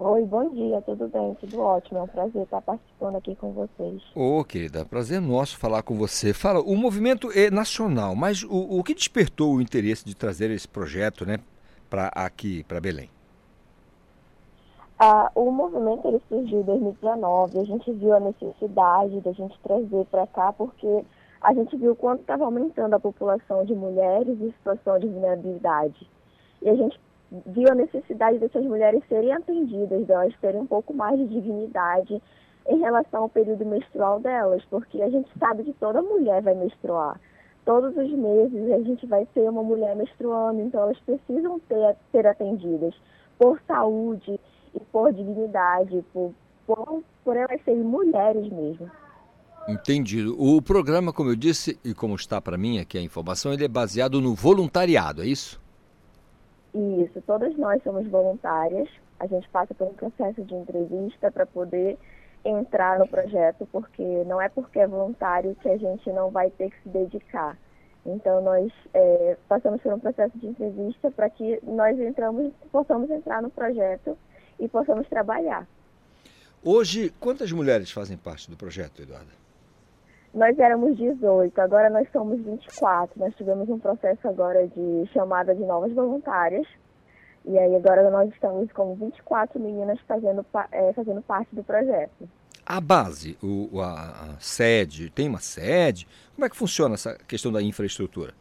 Oi, 0.00 0.24
bom 0.26 0.48
dia, 0.50 0.80
tudo 0.82 1.08
bem? 1.08 1.34
Tudo 1.40 1.60
ótimo, 1.60 1.98
é 1.98 2.02
um 2.02 2.06
prazer 2.06 2.44
estar 2.44 2.62
participando 2.62 3.16
aqui 3.16 3.34
com 3.34 3.50
vocês. 3.50 4.00
Ô, 4.14 4.38
oh, 4.38 4.44
querida, 4.44 4.84
prazer 4.84 5.20
nosso 5.20 5.58
falar 5.58 5.82
com 5.82 5.96
você. 5.96 6.32
Fala, 6.32 6.60
o 6.60 6.76
movimento 6.76 7.32
é 7.36 7.50
nacional, 7.50 8.14
mas 8.14 8.44
o, 8.44 8.78
o 8.78 8.84
que 8.84 8.94
despertou 8.94 9.56
o 9.56 9.60
interesse 9.60 10.04
de 10.04 10.14
trazer 10.14 10.52
esse 10.52 10.68
projeto 10.68 11.26
né, 11.26 11.38
para 11.90 12.12
aqui, 12.14 12.62
para 12.62 12.80
Belém? 12.80 13.10
Ah, 15.00 15.32
o 15.34 15.50
movimento 15.50 16.06
ele 16.06 16.22
surgiu 16.28 16.60
em 16.60 16.64
2019, 16.64 17.58
a 17.58 17.64
gente 17.64 17.92
viu 17.94 18.14
a 18.14 18.20
necessidade 18.20 19.20
da 19.20 19.32
gente 19.32 19.58
trazer 19.64 20.04
para 20.12 20.28
cá, 20.28 20.52
porque 20.52 21.04
a 21.40 21.52
gente 21.52 21.76
viu 21.76 21.96
quanto 21.96 22.20
estava 22.20 22.44
aumentando 22.44 22.94
a 22.94 23.00
população 23.00 23.64
de 23.64 23.74
mulheres 23.74 24.40
em 24.40 24.52
situação 24.52 24.96
de 25.00 25.08
vulnerabilidade. 25.08 26.08
E 26.62 26.68
a 26.68 26.74
gente 26.76 27.00
viu 27.46 27.70
a 27.70 27.74
necessidade 27.74 28.38
dessas 28.38 28.64
mulheres 28.64 29.02
serem 29.08 29.32
atendidas, 29.32 30.06
delas 30.06 30.34
terem 30.40 30.60
um 30.60 30.66
pouco 30.66 30.94
mais 30.94 31.18
de 31.18 31.26
dignidade 31.26 32.22
em 32.66 32.78
relação 32.78 33.22
ao 33.22 33.28
período 33.28 33.64
menstrual 33.64 34.20
delas, 34.20 34.62
porque 34.70 35.00
a 35.02 35.08
gente 35.08 35.30
sabe 35.38 35.64
que 35.64 35.72
toda 35.74 36.02
mulher 36.02 36.42
vai 36.42 36.54
menstruar. 36.54 37.20
Todos 37.64 37.96
os 37.96 38.10
meses 38.12 38.70
a 38.72 38.78
gente 38.80 39.06
vai 39.06 39.26
ter 39.26 39.48
uma 39.48 39.62
mulher 39.62 39.94
menstruando, 39.94 40.60
então 40.60 40.82
elas 40.82 40.98
precisam 41.00 41.58
ter, 41.60 41.96
ser 42.12 42.26
atendidas 42.26 42.94
por 43.38 43.60
saúde 43.66 44.40
e 44.74 44.80
por 44.92 45.12
dignidade, 45.12 46.04
por, 46.12 46.32
por, 46.66 47.02
por 47.24 47.36
elas 47.36 47.62
serem 47.64 47.82
mulheres 47.82 48.50
mesmo. 48.50 48.90
Entendido. 49.68 50.34
O 50.38 50.62
programa, 50.62 51.12
como 51.12 51.30
eu 51.30 51.36
disse, 51.36 51.78
e 51.84 51.92
como 51.92 52.14
está 52.14 52.40
para 52.40 52.56
mim 52.56 52.78
aqui 52.78 52.96
a 52.96 53.02
informação, 53.02 53.52
ele 53.52 53.66
é 53.66 53.68
baseado 53.68 54.18
no 54.18 54.34
voluntariado, 54.34 55.22
é 55.22 55.26
isso? 55.26 55.60
Isso, 56.74 57.22
todas 57.26 57.56
nós 57.56 57.82
somos 57.82 58.06
voluntárias. 58.08 58.88
A 59.18 59.26
gente 59.26 59.48
passa 59.48 59.74
por 59.74 59.88
um 59.88 59.94
processo 59.94 60.42
de 60.42 60.54
entrevista 60.54 61.30
para 61.30 61.46
poder 61.46 61.98
entrar 62.44 62.98
no 62.98 63.08
projeto, 63.08 63.66
porque 63.72 64.02
não 64.26 64.40
é 64.40 64.48
porque 64.48 64.78
é 64.78 64.86
voluntário 64.86 65.56
que 65.56 65.68
a 65.68 65.76
gente 65.76 66.10
não 66.12 66.30
vai 66.30 66.50
ter 66.50 66.70
que 66.70 66.82
se 66.82 66.88
dedicar. 66.88 67.56
Então 68.06 68.42
nós 68.42 68.72
é, 68.94 69.36
passamos 69.48 69.82
por 69.82 69.92
um 69.92 69.98
processo 69.98 70.38
de 70.38 70.46
entrevista 70.46 71.10
para 71.10 71.28
que 71.28 71.58
nós 71.62 71.98
entramos, 71.98 72.52
possamos 72.70 73.10
entrar 73.10 73.42
no 73.42 73.50
projeto 73.50 74.16
e 74.58 74.68
possamos 74.68 75.06
trabalhar. 75.08 75.66
Hoje, 76.62 77.12
quantas 77.20 77.52
mulheres 77.52 77.90
fazem 77.90 78.16
parte 78.16 78.50
do 78.50 78.56
projeto, 78.56 79.02
Eduarda? 79.02 79.47
Nós 80.34 80.58
éramos 80.58 80.96
18, 80.96 81.58
agora 81.60 81.88
nós 81.88 82.06
somos 82.12 82.40
24. 82.40 83.18
Nós 83.18 83.34
tivemos 83.34 83.68
um 83.68 83.78
processo 83.78 84.28
agora 84.28 84.66
de 84.68 85.06
chamada 85.12 85.54
de 85.54 85.62
novas 85.64 85.92
voluntárias. 85.92 86.66
E 87.44 87.58
aí 87.58 87.74
agora 87.74 88.10
nós 88.10 88.30
estamos 88.30 88.70
com 88.72 88.94
24 88.94 89.58
meninas 89.58 89.98
fazendo, 90.06 90.44
é, 90.70 90.92
fazendo 90.92 91.22
parte 91.22 91.54
do 91.54 91.64
projeto. 91.64 92.28
A 92.66 92.80
base, 92.80 93.38
o, 93.42 93.80
a, 93.80 94.34
a 94.34 94.36
sede, 94.38 95.08
tem 95.08 95.28
uma 95.28 95.38
sede? 95.38 96.06
Como 96.34 96.44
é 96.44 96.50
que 96.50 96.56
funciona 96.56 96.94
essa 96.94 97.16
questão 97.26 97.50
da 97.50 97.62
infraestrutura? 97.62 98.34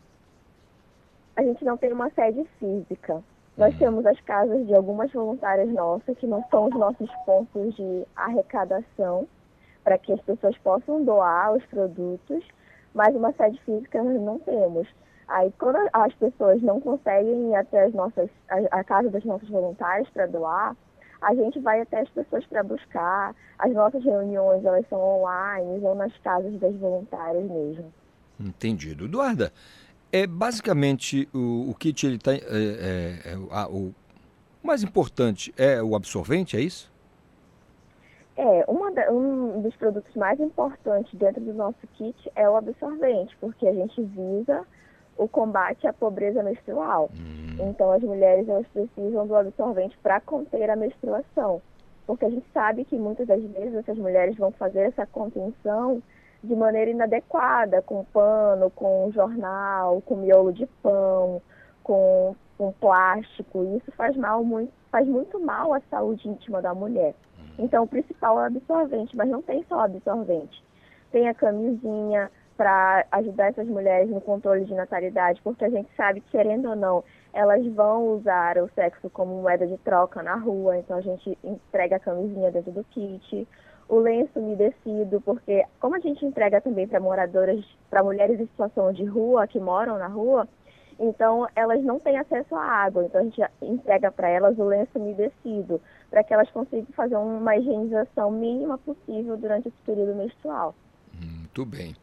A 1.38 1.44
gente 1.44 1.64
não 1.64 1.78
tem 1.78 1.94
uma 1.94 2.10
sede 2.10 2.46
física. 2.60 3.24
Nós 3.56 3.74
uhum. 3.74 3.80
temos 3.80 4.06
as 4.06 4.20
casas 4.22 4.68
de 4.68 4.76
algumas 4.76 5.12
voluntárias 5.12 5.70
nossas, 5.70 6.18
que 6.18 6.28
não 6.28 6.44
são 6.52 6.66
os 6.66 6.76
nossos 6.76 7.10
pontos 7.26 7.76
de 7.76 8.06
arrecadação, 8.16 9.28
para 9.88 9.98
que 9.98 10.12
as 10.12 10.20
pessoas 10.20 10.58
possam 10.58 11.06
doar 11.06 11.54
os 11.54 11.64
produtos, 11.68 12.44
mas 12.94 13.16
uma 13.16 13.32
sede 13.32 13.58
física 13.62 14.04
nós 14.04 14.22
não 14.22 14.38
temos. 14.38 14.86
Aí, 15.30 15.50
quando 15.58 15.78
as 15.94 16.14
pessoas 16.16 16.62
não 16.62 16.82
conseguem 16.82 17.52
ir 17.52 17.56
até 17.56 17.86
as 17.86 17.94
nossas, 17.94 18.30
a, 18.50 18.80
a 18.80 18.84
casa 18.84 19.10
das 19.10 19.24
nossas 19.24 19.48
voluntárias 19.48 20.10
para 20.10 20.26
doar, 20.26 20.76
a 21.22 21.34
gente 21.34 21.62
vai 21.62 21.80
até 21.80 22.02
as 22.02 22.10
pessoas 22.10 22.46
para 22.48 22.64
buscar. 22.64 23.34
As 23.58 23.72
nossas 23.72 24.04
reuniões, 24.04 24.66
elas 24.66 24.86
são 24.90 25.00
online 25.00 25.80
ou 25.82 25.96
nas 25.96 26.12
casas 26.18 26.60
das 26.60 26.76
voluntárias 26.76 27.50
mesmo. 27.50 27.94
Entendido. 28.38 29.06
Eduarda, 29.06 29.54
é 30.12 30.28
basicamente 30.28 31.30
o, 31.34 31.70
o 31.70 31.76
kit 31.76 32.06
ele 32.06 32.18
tá, 32.18 32.34
é, 32.34 32.40
é, 32.42 33.22
é, 33.24 33.38
a, 33.52 33.70
o 33.70 33.96
mais 34.62 34.84
importante 34.84 35.54
é 35.58 35.82
o 35.82 35.96
absorvente, 35.96 36.58
é 36.58 36.60
isso? 36.60 36.92
É, 38.38 38.64
da, 38.94 39.12
um 39.12 39.62
dos 39.62 39.76
produtos 39.76 40.16
mais 40.16 40.40
importantes 40.40 41.12
dentro 41.18 41.42
do 41.42 41.54
nosso 41.56 41.88
kit 41.96 42.32
é 42.36 42.48
o 42.48 42.56
absorvente, 42.56 43.36
porque 43.42 43.68
a 43.68 43.74
gente 43.74 44.02
visa 44.04 44.64
o 45.18 45.28
combate 45.28 45.88
à 45.88 45.94
pobreza 45.94 46.44
menstrual. 46.44 47.10
Hum. 47.20 47.70
Então, 47.70 47.92
as 47.92 48.04
mulheres 48.04 48.48
elas 48.48 48.68
precisam 48.68 49.26
do 49.26 49.36
absorvente 49.36 49.98
para 50.04 50.22
conter 50.22 50.70
a 50.70 50.76
menstruação, 50.76 51.62
porque 52.06 52.26
a 52.26 52.30
gente 52.30 52.46
sabe 52.54 52.86
que 52.86 52.96
muitas 52.96 53.26
das 53.26 53.42
vezes 53.42 53.74
essas 53.74 53.98
mulheres 53.98 54.38
vão 54.38 54.52
fazer 54.52 54.82
essa 54.82 55.08
contenção 55.08 56.02
de 56.44 56.56
maneira 56.56 56.92
inadequada, 56.92 57.82
com 57.82 58.06
pano, 58.06 58.70
com 58.70 59.12
jornal, 59.12 60.00
com 60.02 60.16
miolo 60.16 60.54
de 60.54 60.68
pão, 60.84 61.42
com, 61.84 62.36
com 62.56 62.72
plástico. 62.74 63.64
E 63.64 63.78
isso 63.78 63.92
faz 63.94 64.16
mal 64.16 64.44
muito, 64.44 64.72
faz 64.92 65.08
muito 65.08 65.40
mal 65.40 65.74
à 65.74 65.82
saúde 65.90 66.30
íntima 66.30 66.62
da 66.62 66.76
mulher. 66.76 67.16
Então, 67.58 67.84
o 67.84 67.88
principal 67.88 68.42
é 68.42 68.48
absorvente, 68.48 69.16
mas 69.16 69.30
não 69.30 69.42
tem 69.42 69.64
só 69.68 69.82
absorvente. 69.82 70.64
Tem 71.12 71.28
a 71.28 71.34
camisinha 71.34 72.30
para 72.56 73.06
ajudar 73.12 73.50
essas 73.50 73.68
mulheres 73.68 74.10
no 74.10 74.20
controle 74.20 74.66
de 74.66 74.74
natalidade, 74.74 75.40
porque 75.44 75.64
a 75.64 75.70
gente 75.70 75.90
sabe 75.96 76.22
que, 76.22 76.32
querendo 76.32 76.70
ou 76.70 76.76
não, 76.76 77.04
elas 77.32 77.66
vão 77.68 78.16
usar 78.16 78.58
o 78.58 78.70
sexo 78.74 79.10
como 79.12 79.42
moeda 79.42 79.68
de 79.68 79.78
troca 79.78 80.24
na 80.24 80.36
rua, 80.36 80.78
então 80.78 80.98
a 80.98 81.02
gente 81.02 81.38
entrega 81.44 81.98
a 81.98 82.00
camisinha 82.00 82.52
dentro 82.52 82.72
do 82.72 82.84
kit. 82.86 83.48
O 83.88 84.00
lenço 84.00 84.40
umedecido, 84.40 85.22
porque 85.22 85.64
como 85.80 85.96
a 85.96 86.00
gente 86.00 86.26
entrega 86.26 86.60
também 86.60 86.88
para 86.88 87.00
moradoras, 87.00 87.64
para 87.90 88.04
mulheres 88.04 88.40
em 88.40 88.48
situação 88.48 88.92
de 88.92 89.06
rua, 89.06 89.48
que 89.48 89.60
moram 89.60 89.98
na 89.98 90.08
rua, 90.08 90.48
então, 91.00 91.48
elas 91.56 91.84
não 91.84 92.00
têm 92.00 92.18
acesso 92.18 92.56
à 92.56 92.64
água, 92.64 93.06
então 93.06 93.22
a 93.22 93.24
gente 93.24 93.42
entrega 93.62 94.12
para 94.12 94.30
elas 94.30 94.58
o 94.58 94.64
lenço 94.64 94.98
umedecido, 94.98 95.80
para 96.10 96.24
que 96.24 96.34
elas 96.34 96.50
consigam 96.52 96.88
fazer 96.96 97.16
uma 97.16 97.56
higienização 97.58 98.32
mínima 98.32 98.78
possível 98.78 99.38
durante 99.38 99.68
esse 99.68 99.78
período 99.86 100.16
menstrual. 100.16 100.76
Muito 101.22 101.66
bem. 101.66 101.96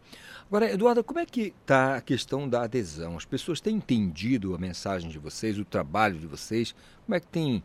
Agora, 0.46 0.70
Eduardo, 0.70 1.02
como 1.02 1.20
é 1.20 1.26
que 1.26 1.54
está 1.60 1.96
a 1.96 2.00
questão 2.00 2.48
da 2.48 2.62
adesão? 2.62 3.16
As 3.16 3.24
pessoas 3.24 3.60
têm 3.60 3.76
entendido 3.76 4.54
a 4.54 4.58
mensagem 4.58 5.08
de 5.08 5.18
vocês, 5.18 5.58
o 5.58 5.64
trabalho 5.64 6.18
de 6.18 6.26
vocês? 6.26 6.74
Como 7.04 7.14
é 7.14 7.20
que 7.20 7.26
tem, 7.26 7.62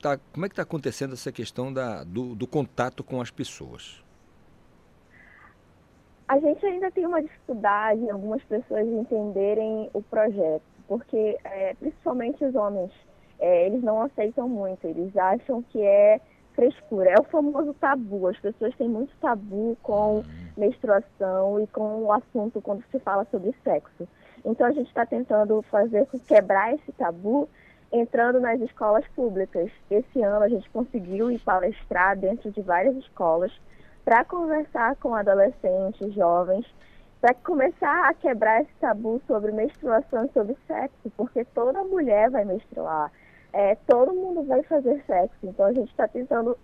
tá, 0.00 0.18
como 0.32 0.46
é 0.46 0.48
que 0.48 0.52
está 0.52 0.62
acontecendo 0.62 1.14
essa 1.14 1.32
questão 1.32 1.72
da, 1.72 2.04
do, 2.04 2.34
do 2.34 2.46
contato 2.46 3.02
com 3.02 3.20
as 3.20 3.30
pessoas? 3.30 4.02
A 6.28 6.38
gente 6.38 6.64
ainda 6.64 6.90
tem 6.90 7.04
uma 7.06 7.20
dificuldade 7.20 8.00
em 8.00 8.10
algumas 8.10 8.42
pessoas 8.44 8.86
entenderem 8.86 9.90
o 9.92 10.00
projeto, 10.00 10.62
porque 10.86 11.36
é, 11.44 11.74
principalmente 11.74 12.42
os 12.44 12.54
homens, 12.54 12.90
é, 13.42 13.66
eles 13.66 13.82
não 13.82 14.02
aceitam 14.02 14.48
muito, 14.48 14.86
eles 14.86 15.16
acham 15.16 15.62
que 15.62 15.82
é 15.82 16.20
frescura, 16.54 17.10
é 17.10 17.20
o 17.20 17.24
famoso 17.24 17.74
tabu. 17.74 18.28
As 18.28 18.38
pessoas 18.38 18.72
têm 18.76 18.88
muito 18.88 19.12
tabu 19.20 19.76
com 19.82 20.22
menstruação 20.56 21.60
e 21.60 21.66
com 21.66 22.04
o 22.04 22.12
assunto 22.12 22.60
quando 22.60 22.84
se 22.90 23.00
fala 23.00 23.26
sobre 23.32 23.52
sexo. 23.64 24.06
Então 24.44 24.64
a 24.64 24.70
gente 24.70 24.86
está 24.86 25.04
tentando 25.04 25.60
fazer 25.62 26.06
quebrar 26.28 26.72
esse 26.72 26.92
tabu 26.92 27.48
entrando 27.90 28.38
nas 28.38 28.60
escolas 28.60 29.06
públicas. 29.08 29.70
Esse 29.90 30.22
ano 30.22 30.44
a 30.44 30.48
gente 30.48 30.70
conseguiu 30.70 31.28
ir 31.28 31.40
palestrar 31.40 32.16
dentro 32.16 32.48
de 32.52 32.62
várias 32.62 32.96
escolas 32.96 33.52
para 34.04 34.24
conversar 34.24 34.94
com 34.96 35.16
adolescentes, 35.16 36.14
jovens, 36.14 36.64
para 37.20 37.34
começar 37.34 38.08
a 38.08 38.14
quebrar 38.14 38.62
esse 38.62 38.74
tabu 38.80 39.20
sobre 39.26 39.50
menstruação 39.50 40.26
e 40.26 40.32
sobre 40.32 40.56
sexo, 40.66 41.10
porque 41.16 41.44
toda 41.44 41.84
mulher 41.84 42.30
vai 42.30 42.44
menstruar, 42.44 43.12
é, 43.52 43.74
todo 43.86 44.14
mundo 44.14 44.42
vai 44.44 44.62
fazer 44.64 45.02
sexo. 45.06 45.36
Então 45.42 45.66
a 45.66 45.72
gente 45.72 45.90
está 45.90 46.08
tentando 46.08 46.56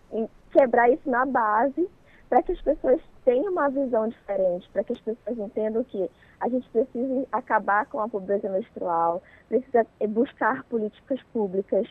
quebrar 0.50 0.90
isso 0.90 1.08
na 1.08 1.26
base 1.26 1.88
para 2.28 2.42
que 2.42 2.52
as 2.52 2.60
pessoas 2.60 3.00
tenham 3.24 3.52
uma 3.52 3.68
visão 3.70 4.08
diferente, 4.08 4.68
para 4.70 4.84
que 4.84 4.92
as 4.92 5.00
pessoas 5.00 5.38
entendam 5.38 5.82
que 5.84 6.10
a 6.40 6.48
gente 6.48 6.68
precisa 6.70 7.26
acabar 7.32 7.86
com 7.86 8.00
a 8.00 8.08
pobreza 8.08 8.48
menstrual, 8.48 9.22
precisa 9.48 9.86
buscar 10.08 10.62
políticas 10.64 11.20
públicas 11.32 11.88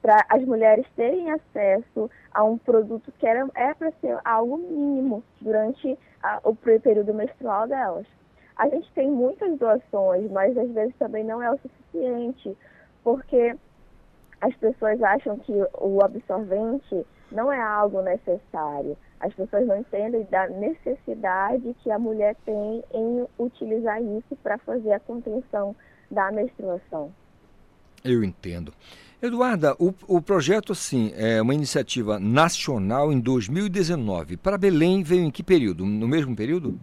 para 0.00 0.24
as 0.28 0.42
mulheres 0.44 0.86
terem 0.96 1.30
acesso 1.30 2.10
a 2.32 2.42
um 2.42 2.56
produto 2.56 3.12
que 3.18 3.26
era, 3.26 3.46
é 3.54 3.74
para 3.74 3.92
ser 4.00 4.18
algo 4.24 4.56
mínimo 4.56 5.22
durante 5.40 5.98
a, 6.22 6.40
o 6.44 6.54
período 6.54 7.12
menstrual 7.12 7.68
delas. 7.68 8.06
A 8.56 8.68
gente 8.68 8.90
tem 8.92 9.10
muitas 9.10 9.58
doações, 9.58 10.30
mas 10.30 10.56
às 10.56 10.70
vezes 10.70 10.94
também 10.98 11.24
não 11.24 11.42
é 11.42 11.50
o 11.50 11.58
suficiente, 11.58 12.56
porque 13.02 13.56
as 14.40 14.54
pessoas 14.56 15.02
acham 15.02 15.38
que 15.38 15.52
o 15.78 16.02
absorvente 16.02 17.06
não 17.30 17.52
é 17.52 17.60
algo 17.60 18.02
necessário. 18.02 18.96
As 19.20 19.32
pessoas 19.34 19.66
não 19.66 19.76
entendem 19.78 20.26
da 20.30 20.48
necessidade 20.48 21.76
que 21.82 21.90
a 21.90 21.98
mulher 21.98 22.34
tem 22.44 22.82
em 22.92 23.26
utilizar 23.38 24.02
isso 24.02 24.34
para 24.42 24.56
fazer 24.58 24.92
a 24.92 25.00
contenção 25.00 25.76
da 26.10 26.32
menstruação. 26.32 27.12
Eu 28.02 28.24
entendo. 28.24 28.72
Eduarda, 29.22 29.74
o, 29.78 29.92
o 30.08 30.22
projeto, 30.22 30.74
sim, 30.74 31.12
é 31.14 31.42
uma 31.42 31.54
iniciativa 31.54 32.18
nacional 32.18 33.12
em 33.12 33.20
2019. 33.20 34.38
Para 34.38 34.56
Belém 34.56 35.02
veio 35.02 35.24
em 35.24 35.30
que 35.30 35.42
período? 35.42 35.84
No 35.84 36.08
mesmo 36.08 36.34
período? 36.34 36.80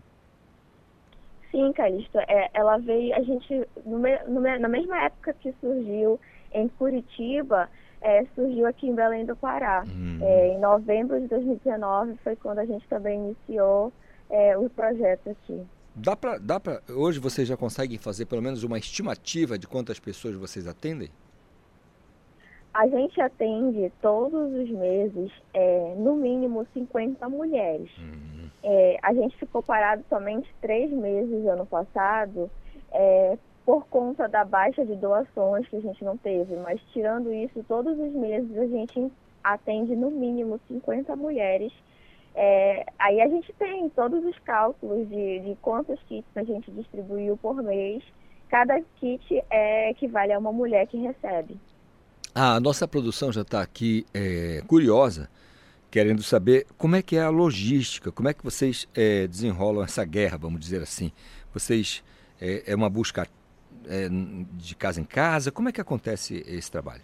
Sim, 1.49 1.73
Calixto. 1.73 2.19
É, 2.19 2.51
ela 2.53 2.77
veio, 2.77 3.15
a 3.15 3.23
gente, 3.23 3.67
no, 3.83 3.97
no, 4.27 4.41
na 4.59 4.67
mesma 4.67 5.05
época 5.05 5.33
que 5.33 5.51
surgiu 5.59 6.19
em 6.59 6.67
Curitiba, 6.67 7.69
é, 8.01 8.25
surgiu 8.35 8.65
aqui 8.67 8.87
em 8.87 8.95
Belém 8.95 9.25
do 9.25 9.35
Pará. 9.35 9.83
Hum. 9.87 10.19
É, 10.21 10.49
em 10.49 10.59
novembro 10.59 11.19
de 11.19 11.27
2019 11.27 12.17
foi 12.23 12.35
quando 12.35 12.59
a 12.59 12.65
gente 12.65 12.87
também 12.87 13.19
iniciou 13.19 13.91
é, 14.29 14.57
o 14.57 14.69
projeto 14.69 15.29
aqui. 15.29 15.61
Dá 15.95 16.15
para, 16.15 16.37
dá 16.37 16.59
pra, 16.59 16.81
hoje 16.89 17.19
vocês 17.19 17.47
já 17.47 17.57
conseguem 17.57 17.97
fazer 17.97 18.25
pelo 18.25 18.41
menos 18.41 18.63
uma 18.63 18.77
estimativa 18.77 19.57
de 19.57 19.67
quantas 19.67 19.99
pessoas 19.99 20.35
vocês 20.35 20.67
atendem? 20.67 21.09
A 22.71 22.87
gente 22.87 23.19
atende 23.19 23.91
todos 23.99 24.53
os 24.53 24.69
meses, 24.69 25.31
é, 25.51 25.95
no 25.97 26.15
mínimo 26.15 26.67
50 26.71 27.27
mulheres. 27.27 27.89
É, 28.61 28.99
a 29.01 29.13
gente 29.15 29.35
ficou 29.37 29.63
parado 29.63 30.03
somente 30.07 30.47
três 30.61 30.91
meses 30.91 31.47
ano 31.47 31.65
passado, 31.65 32.51
é, 32.91 33.37
por 33.67 33.85
conta 33.87 34.29
da 34.29 34.45
baixa 34.45 34.85
de 34.85 34.95
doações 34.95 35.67
que 35.67 35.75
a 35.75 35.81
gente 35.81 36.01
não 36.01 36.15
teve. 36.15 36.55
Mas 36.55 36.79
tirando 36.93 37.33
isso, 37.33 37.65
todos 37.67 37.99
os 37.99 38.13
meses 38.13 38.57
a 38.57 38.65
gente 38.65 39.11
atende 39.43 39.93
no 39.93 40.09
mínimo 40.09 40.57
50 40.69 41.13
mulheres. 41.17 41.73
É, 42.33 42.85
aí 42.97 43.19
a 43.19 43.27
gente 43.27 43.51
tem 43.59 43.89
todos 43.89 44.23
os 44.23 44.39
cálculos 44.39 45.09
de, 45.09 45.39
de 45.41 45.57
quantos 45.61 46.01
kits 46.03 46.29
a 46.37 46.43
gente 46.43 46.71
distribuiu 46.71 47.35
por 47.35 47.61
mês. 47.61 48.01
Cada 48.47 48.79
kit 49.01 49.43
é, 49.49 49.89
equivale 49.89 50.31
a 50.31 50.39
uma 50.39 50.53
mulher 50.53 50.87
que 50.87 50.95
recebe. 50.95 51.59
A 52.33 52.61
nossa 52.61 52.87
produção 52.87 53.33
já 53.33 53.41
está 53.41 53.61
aqui 53.61 54.05
é, 54.13 54.61
curiosa, 54.65 55.29
querendo 55.91 56.23
saber 56.23 56.65
como 56.77 56.95
é 56.95 57.01
que 57.01 57.17
é 57.17 57.21
a 57.21 57.29
logística, 57.29 58.13
como 58.13 58.29
é 58.29 58.33
que 58.33 58.45
vocês 58.45 58.87
é, 58.95 59.27
desenrolam 59.27 59.83
essa 59.83 60.05
guerra, 60.05 60.37
vamos 60.37 60.61
dizer 60.61 60.81
assim. 60.81 61.11
Vocês 61.53 62.01
é, 62.39 62.63
é 62.71 62.73
uma 62.73 62.89
busca 62.89 63.27
é, 63.87 64.07
de 64.09 64.75
casa 64.75 64.99
em 65.01 65.05
casa, 65.05 65.51
como 65.51 65.69
é 65.69 65.71
que 65.71 65.81
acontece 65.81 66.43
esse 66.47 66.71
trabalho? 66.71 67.03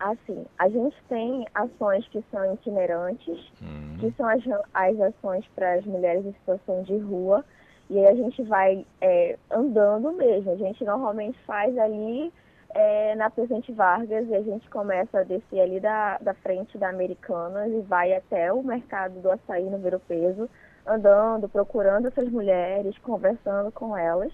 Assim, 0.00 0.44
a 0.58 0.68
gente 0.68 0.96
tem 1.08 1.46
ações 1.54 2.06
que 2.08 2.22
são 2.30 2.54
itinerantes, 2.54 3.52
uhum. 3.60 3.96
que 4.00 4.12
são 4.16 4.28
as, 4.28 4.42
as 4.74 5.00
ações 5.00 5.46
para 5.54 5.74
as 5.74 5.84
mulheres 5.86 6.26
em 6.26 6.32
situação 6.32 6.82
de 6.82 6.96
rua, 6.98 7.44
e 7.88 7.98
aí 7.98 8.06
a 8.06 8.14
gente 8.14 8.42
vai 8.42 8.84
é, 9.00 9.38
andando 9.50 10.12
mesmo. 10.12 10.50
A 10.52 10.56
gente 10.56 10.84
normalmente 10.84 11.38
faz 11.46 11.76
ali 11.78 12.32
é, 12.74 13.14
na 13.14 13.30
Presidente 13.30 13.72
Vargas 13.72 14.28
e 14.28 14.34
a 14.34 14.42
gente 14.42 14.68
começa 14.68 15.20
a 15.20 15.22
descer 15.22 15.60
ali 15.60 15.80
da, 15.80 16.18
da 16.18 16.34
frente 16.34 16.76
da 16.76 16.88
Americanas 16.88 17.70
e 17.72 17.80
vai 17.82 18.12
até 18.12 18.52
o 18.52 18.62
mercado 18.62 19.20
do 19.20 19.30
açaí 19.30 19.64
no 19.64 19.78
Vero 19.78 20.00
Peso, 20.00 20.50
andando, 20.86 21.48
procurando 21.48 22.08
essas 22.08 22.28
mulheres, 22.28 22.98
conversando 22.98 23.70
com 23.70 23.96
elas. 23.96 24.32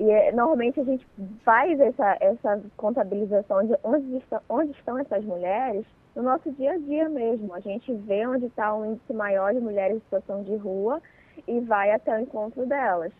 E 0.00 0.10
é, 0.10 0.32
normalmente 0.32 0.80
a 0.80 0.84
gente 0.84 1.06
faz 1.44 1.78
essa, 1.78 2.16
essa 2.20 2.62
contabilização 2.78 3.66
de 3.66 3.76
onde 3.84 4.16
estão, 4.16 4.40
onde 4.48 4.70
estão 4.70 4.98
essas 4.98 5.22
mulheres 5.22 5.84
no 6.16 6.22
nosso 6.22 6.50
dia 6.52 6.72
a 6.72 6.78
dia 6.78 7.06
mesmo. 7.06 7.52
A 7.52 7.60
gente 7.60 7.92
vê 7.92 8.26
onde 8.26 8.46
está 8.46 8.72
o 8.72 8.80
um 8.80 8.92
índice 8.92 9.12
maior 9.12 9.52
de 9.52 9.60
mulheres 9.60 9.98
em 9.98 10.00
situação 10.00 10.42
de 10.42 10.56
rua 10.56 11.02
e 11.46 11.60
vai 11.60 11.90
até 11.90 12.16
o 12.16 12.20
encontro 12.20 12.64
delas. 12.64 13.12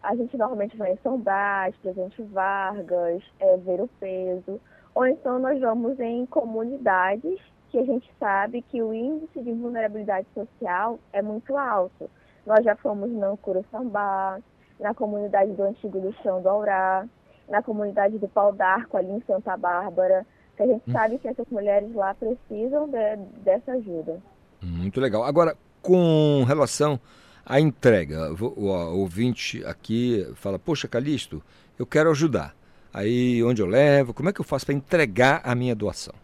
A 0.00 0.14
gente 0.14 0.36
normalmente 0.36 0.76
vai 0.76 0.92
em 0.92 0.98
São 1.02 1.18
Brás, 1.18 1.74
Presidente 1.82 2.22
Vargas, 2.22 3.20
é, 3.40 3.56
ver 3.56 3.80
o 3.80 3.88
peso, 3.98 4.60
ou 4.94 5.04
então 5.04 5.40
nós 5.40 5.60
vamos 5.60 5.98
em 5.98 6.24
comunidades 6.26 7.40
que 7.70 7.80
a 7.80 7.84
gente 7.84 8.08
sabe 8.20 8.62
que 8.62 8.80
o 8.80 8.94
índice 8.94 9.42
de 9.42 9.52
vulnerabilidade 9.52 10.28
social 10.34 11.00
é 11.12 11.20
muito 11.20 11.56
alto. 11.56 12.08
Nós 12.46 12.64
já 12.64 12.76
fomos 12.76 13.10
no 13.10 13.36
Curuçambá, 13.38 14.38
na 14.82 14.92
comunidade 14.92 15.52
do 15.52 15.62
Antigo 15.62 16.00
do 16.00 16.12
Chão 16.22 16.42
do 16.42 16.48
Aurá, 16.48 17.06
na 17.48 17.62
comunidade 17.62 18.18
do 18.18 18.28
Pau 18.28 18.52
d'Arco, 18.52 18.96
ali 18.96 19.10
em 19.10 19.22
Santa 19.26 19.56
Bárbara, 19.56 20.26
que 20.56 20.62
a 20.62 20.66
gente 20.66 20.82
hum. 20.88 20.92
sabe 20.92 21.18
que 21.18 21.28
essas 21.28 21.46
mulheres 21.48 21.94
lá 21.94 22.14
precisam 22.14 22.88
de, 22.88 23.16
dessa 23.42 23.72
ajuda. 23.72 24.20
Muito 24.60 25.00
legal. 25.00 25.24
Agora, 25.24 25.56
com 25.80 26.44
relação 26.46 27.00
a 27.44 27.60
entrega. 27.60 28.32
O, 28.32 28.66
ouvinte 28.98 29.64
aqui 29.64 30.26
fala: 30.34 30.58
Poxa, 30.58 30.88
Calixto, 30.88 31.42
eu 31.78 31.86
quero 31.86 32.10
ajudar. 32.10 32.54
Aí, 32.92 33.42
onde 33.42 33.62
eu 33.62 33.66
levo? 33.66 34.12
Como 34.12 34.28
é 34.28 34.32
que 34.32 34.40
eu 34.40 34.44
faço 34.44 34.66
para 34.66 34.74
entregar 34.74 35.40
a 35.44 35.54
minha 35.54 35.74
doação? 35.74 36.14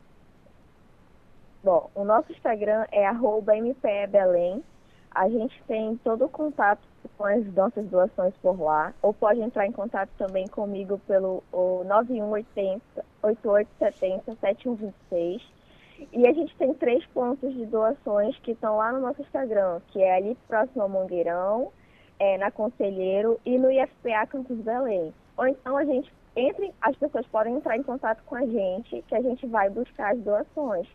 Bom, 1.65 1.91
o 1.95 2.05
nosso 2.05 2.31
Instagram 2.33 2.87
é 2.93 3.11
@mpebelém. 3.11 4.63
A 5.11 5.29
gente 5.29 5.63
tem 5.67 5.97
todo 6.05 6.27
o 6.27 6.29
contato 6.29 6.87
com 7.17 7.25
as 7.25 7.45
nossas 7.55 7.87
doações 7.87 8.35
por 8.43 8.61
lá. 8.61 8.93
Ou 9.03 9.15
pode 9.15 9.41
entrar 9.41 9.67
em 9.67 9.73
contato 9.73 10.11
também 10.19 10.47
comigo 10.47 11.01
pelo 11.07 11.43
9180 11.53 13.05
8870 13.23 14.37
7126 14.41 15.59
e 16.13 16.27
a 16.29 16.33
gente 16.33 16.55
tem 16.57 16.73
três 16.75 17.05
pontos 17.07 17.53
de 17.53 17.67
doações 17.67 18.39
que 18.39 18.53
estão 18.53 18.77
lá 18.77 18.93
no 18.93 19.01
nosso 19.01 19.21
Instagram, 19.21 19.81
que 19.89 20.01
é 20.01 20.17
ali 20.17 20.37
próximo 20.47 20.83
ao 20.83 20.89
Mangueirão, 20.89 21.73
é, 22.19 22.39
na 22.39 22.51
Conselheiro 22.51 23.41
e 23.45 23.59
no 23.59 23.71
IFPA 23.71 24.27
Campus 24.29 24.59
Belém. 24.59 25.13
Ou 25.37 25.47
então 25.49 25.77
a 25.77 25.85
gente 25.85 26.13
entre, 26.37 26.73
as 26.81 26.95
pessoas 26.97 27.27
podem 27.27 27.57
entrar 27.57 27.77
em 27.77 27.83
contato 27.83 28.23
com 28.25 28.37
a 28.37 28.47
gente, 28.47 29.03
que 29.09 29.15
a 29.15 29.21
gente 29.21 29.45
vai 29.47 29.69
buscar 29.71 30.13
as 30.13 30.21
doações. 30.21 30.87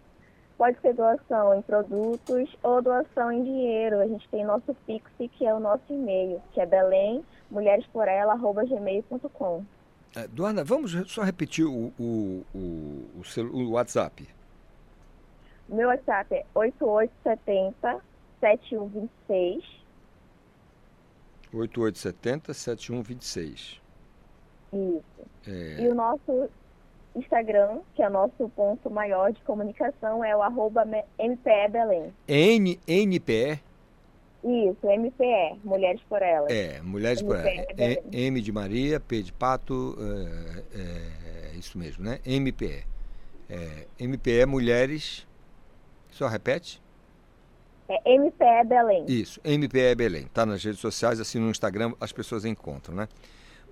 Pode 0.57 0.79
ser 0.81 0.93
doação 0.93 1.53
em 1.55 1.61
produtos 1.61 2.55
ou 2.61 2.81
doação 2.81 3.31
em 3.31 3.41
dinheiro. 3.43 3.99
A 3.99 4.07
gente 4.07 4.27
tem 4.29 4.43
nosso 4.45 4.73
Pix, 4.85 5.09
que 5.17 5.45
é 5.45 5.53
o 5.53 5.59
nosso 5.59 5.83
e-mail, 5.89 6.41
que 6.53 6.61
é 6.61 6.65
belémmulheresporela.gmail.com. 6.65 9.65
É, 10.15 10.27
Duana, 10.27 10.63
vamos 10.63 10.91
só 11.11 11.23
repetir 11.23 11.65
o, 11.65 11.91
o, 11.99 12.45
o, 12.53 13.09
o, 13.15 13.23
o 13.51 13.71
WhatsApp. 13.71 14.29
Meu 15.67 15.87
WhatsApp 15.87 16.35
é 16.35 16.45
8870 16.53 17.99
7126. 18.39 19.65
8870 21.53 22.53
7126. 22.53 23.81
Isso. 24.73 25.03
É... 25.47 25.81
E 25.81 25.87
o 25.87 25.95
nosso 25.95 26.47
Instagram, 27.15 27.79
que 27.95 28.01
é 28.01 28.07
o 28.07 28.11
nosso 28.11 28.49
ponto 28.49 28.89
maior 28.89 29.31
de 29.31 29.41
comunicação, 29.41 30.23
é 30.23 30.35
o 30.35 30.41
arroba 30.41 30.85
MPE 30.85 31.69
Belém. 31.69 32.13
N, 32.27 32.79
NPE? 32.87 33.59
Isso, 34.43 34.85
MPE, 34.85 35.59
Mulheres 35.63 36.01
por 36.09 36.21
Elas. 36.21 36.51
É, 36.51 36.81
Mulheres 36.81 37.21
MPE, 37.21 37.27
por 37.27 37.37
Elas. 37.37 37.67
É, 37.77 38.03
M 38.11 38.41
de 38.41 38.51
Maria, 38.51 38.99
P 38.99 39.21
de 39.21 39.31
Pato, 39.31 39.95
é, 39.99 40.79
é, 40.79 41.55
isso 41.57 41.77
mesmo, 41.77 42.03
né? 42.03 42.19
MPE. 42.25 42.83
É, 43.49 43.85
MPE 43.99 44.45
Mulheres 44.45 45.25
só 46.11 46.27
repete? 46.27 46.81
É 47.87 48.17
MPE 48.17 48.63
Belém. 48.67 49.05
Isso, 49.07 49.41
MPE 49.43 49.95
Belém. 49.95 50.23
Está 50.23 50.45
nas 50.45 50.63
redes 50.63 50.79
sociais, 50.79 51.19
assim 51.19 51.39
no 51.39 51.49
Instagram 51.49 51.93
as 51.99 52.11
pessoas 52.11 52.45
encontram, 52.45 52.95
né? 52.95 53.07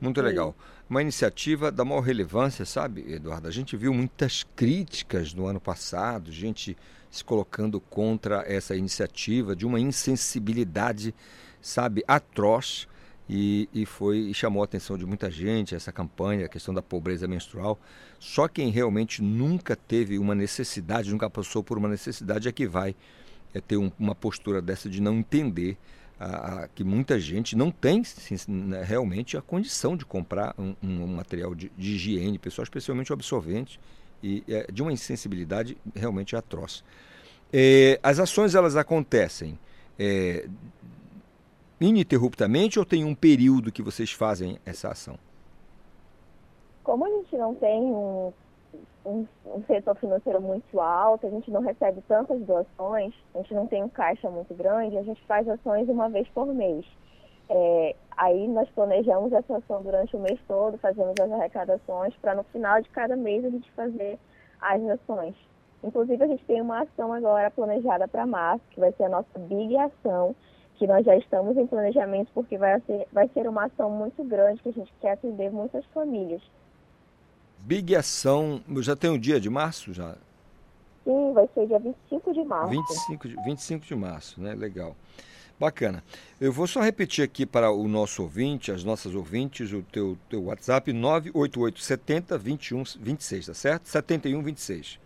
Muito 0.02 0.20
legal. 0.20 0.56
Uma 0.90 1.00
iniciativa 1.00 1.72
da 1.72 1.86
maior 1.86 2.02
relevância, 2.02 2.66
sabe, 2.66 3.14
Eduardo? 3.14 3.48
A 3.48 3.52
gente 3.52 3.78
viu 3.78 3.94
muitas 3.94 4.44
críticas 4.56 5.32
no 5.32 5.46
ano 5.46 5.62
passado, 5.62 6.32
gente 6.32 6.76
se 7.12 7.24
colocando 7.24 7.80
contra 7.80 8.44
essa 8.48 8.76
iniciativa, 8.76 9.56
de 9.56 9.64
uma 9.64 9.80
insensibilidade, 9.80 11.14
sabe, 11.62 12.04
atroz. 12.08 12.88
E, 13.30 13.70
e, 13.74 13.86
foi 13.86 14.18
e 14.18 14.34
chamou 14.34 14.62
a 14.62 14.66
atenção 14.66 14.98
de 14.98 15.06
muita 15.06 15.32
gente 15.32 15.74
essa 15.74 15.90
campanha, 15.90 16.48
a 16.48 16.50
questão 16.50 16.74
da 16.74 16.82
pobreza 16.82 17.28
menstrual. 17.28 17.80
Só 18.20 18.48
quem 18.48 18.72
realmente 18.72 19.22
nunca 19.22 19.76
teve 19.76 20.18
uma 20.18 20.36
necessidade, 20.36 21.12
nunca 21.12 21.30
passou 21.30 21.64
por 21.64 21.78
uma 21.78 21.88
necessidade, 21.88 22.50
é 22.50 22.52
que 22.52 22.68
vai 22.68 22.94
é, 23.54 23.62
ter 23.62 23.78
um, 23.78 23.90
uma 23.98 24.16
postura 24.16 24.62
dessa 24.62 24.90
de 24.90 25.00
não 25.02 25.20
entender 25.20 25.78
a, 26.22 26.64
a, 26.64 26.68
que 26.68 26.84
muita 26.84 27.20
gente 27.20 27.56
não 27.56 27.72
tem 27.72 28.04
sim, 28.04 28.36
né, 28.48 28.84
realmente 28.84 29.36
a 29.36 29.42
condição 29.42 29.98
de 29.98 30.06
comprar 30.06 30.54
um, 30.58 30.76
um 30.84 31.08
material 31.08 31.56
de, 31.56 31.72
de, 31.76 31.94
higiene 31.94 32.38
pessoal, 32.38 32.64
especialmente 32.64 33.12
o 33.12 33.16
absorvente, 33.16 33.80
e 34.22 34.44
é, 34.48 34.72
de 34.72 34.84
uma 34.84 34.94
insensibilidade 34.94 35.76
realmente 35.96 36.36
atroz. 36.36 36.84
É, 37.52 38.00
as 38.04 38.20
ações 38.20 38.54
elas 38.54 38.76
acontecem 38.76 39.58
é, 39.98 40.48
ininterruptamente 41.80 42.78
ou 42.78 42.86
tem 42.86 43.04
um 43.04 43.16
período 43.16 43.72
que 43.72 43.82
vocês 43.82 44.12
fazem 44.12 44.60
essa 44.64 44.90
ação? 44.90 45.18
Como 46.84 47.04
a 47.04 47.10
gente 47.10 47.36
não 47.36 47.56
tem 47.56 47.82
um, 47.82 48.32
um, 49.06 49.26
um, 49.46 49.64
setor 49.66 49.96
financeiro 49.96 50.42
muito 50.42 50.80
alto, 50.80 51.28
a 51.28 51.30
gente 51.30 51.50
não 51.52 51.62
recebe 51.62 52.02
tantas 52.08 52.40
doações, 52.42 53.14
a 53.34 53.40
gente 53.40 53.54
não 53.54 53.68
tem 53.68 53.84
um 53.84 53.90
caixa 53.90 54.30
muito 54.30 54.54
grande, 54.54 54.98
a 54.98 55.04
gente 55.04 55.22
faz 55.26 55.48
ações 55.48 55.90
uma 55.90 56.10
vez 56.10 56.28
por 56.30 56.48
mês. 56.48 56.86
É, 57.50 57.96
aí 58.16 58.48
nós 58.48 58.70
planejamos 58.70 59.34
essa 59.34 59.58
ação 59.58 59.82
durante 59.82 60.16
o 60.16 60.20
mês 60.20 60.40
todo, 60.48 60.78
fazemos 60.78 61.16
as 61.20 61.32
arrecadações 61.32 62.16
para 62.18 62.36
no 62.36 62.44
final 62.44 62.82
de 62.82 62.90
cada 62.90 63.16
mês 63.16 63.44
a 63.44 63.50
gente 63.50 63.70
fazer 63.72 64.18
as 64.62 64.82
ações. 64.84 65.36
Inclusive 65.84 66.24
a 66.24 66.28
gente 66.28 66.46
tem 66.46 66.62
uma 66.62 66.84
ação 66.84 67.12
agora 67.12 67.50
planejada 67.50 68.08
para 68.08 68.26
março, 68.26 68.64
que 68.70 68.80
vai 68.80 68.92
ser 68.94 69.06
a 69.06 69.10
nossa 69.10 69.40
Big 69.40 69.76
Ação, 69.78 70.36
que 70.76 70.88
nós 70.88 71.06
já 71.06 71.16
estamos 71.16 71.58
em 71.58 71.68
planejamento 71.68 72.32
porque 72.34 72.58
vai 72.58 72.80
ser, 72.82 73.08
vai 73.12 73.28
ser 73.30 73.48
uma 73.48 73.66
ação 73.66 73.90
muito 73.90 74.24
grande 74.24 74.62
que 74.62 74.70
a 74.70 74.74
gente 74.74 74.94
quer 75.02 75.12
atender 75.12 75.52
muitas 75.52 75.84
famílias. 75.88 76.42
Big 77.64 77.96
Ação, 77.96 78.62
já 78.78 78.96
tem 78.96 79.10
o 79.10 79.14
um 79.14 79.20
dia 79.20 79.40
de 79.40 79.50
março 79.50 79.94
já? 79.94 80.16
Sim, 81.04 81.34
vai 81.34 81.48
ser 81.54 81.68
dia 81.68 81.80
25 81.80 82.34
de 82.34 82.44
março. 82.44 82.70
25 82.70 83.28
de, 83.28 83.36
25 83.44 83.86
de 83.86 83.96
março, 83.96 84.42
né? 84.42 84.54
Legal. 84.54 84.96
Bacana. 85.60 86.04
Eu 86.40 86.52
vou 86.52 86.66
só 86.66 86.82
repetir 86.82 87.24
aqui 87.24 87.46
para 87.46 87.72
o 87.72 87.88
nosso 87.88 88.24
ouvinte, 88.24 88.72
as 88.72 88.84
nossas 88.84 89.14
ouvintes, 89.14 89.72
o 89.72 89.84
teu, 89.84 90.18
teu 90.28 90.46
WhatsApp 90.46 90.92
988 90.92 91.80
70 91.80 92.38
21 92.38 92.84
26, 93.00 93.46
tá 93.46 93.54
certo? 93.54 93.86
71 93.88 94.42
26. 94.42 95.00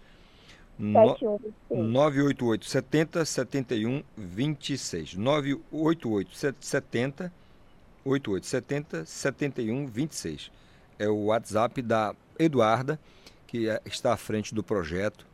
988 0.79 2.65
70 2.65 3.25
71 3.25 4.03
26. 4.17 5.15
988 5.15 6.55
70 6.61 7.33
88 8.05 8.45
70 8.45 9.05
71 9.05 9.87
26. 9.87 10.51
É 10.97 11.07
o 11.07 11.25
WhatsApp 11.25 11.81
da 11.81 12.15
Eduarda, 12.37 12.99
que 13.47 13.69
é, 13.69 13.81
está 13.85 14.13
à 14.13 14.17
frente 14.17 14.53
do 14.53 14.63
projeto 14.63 15.25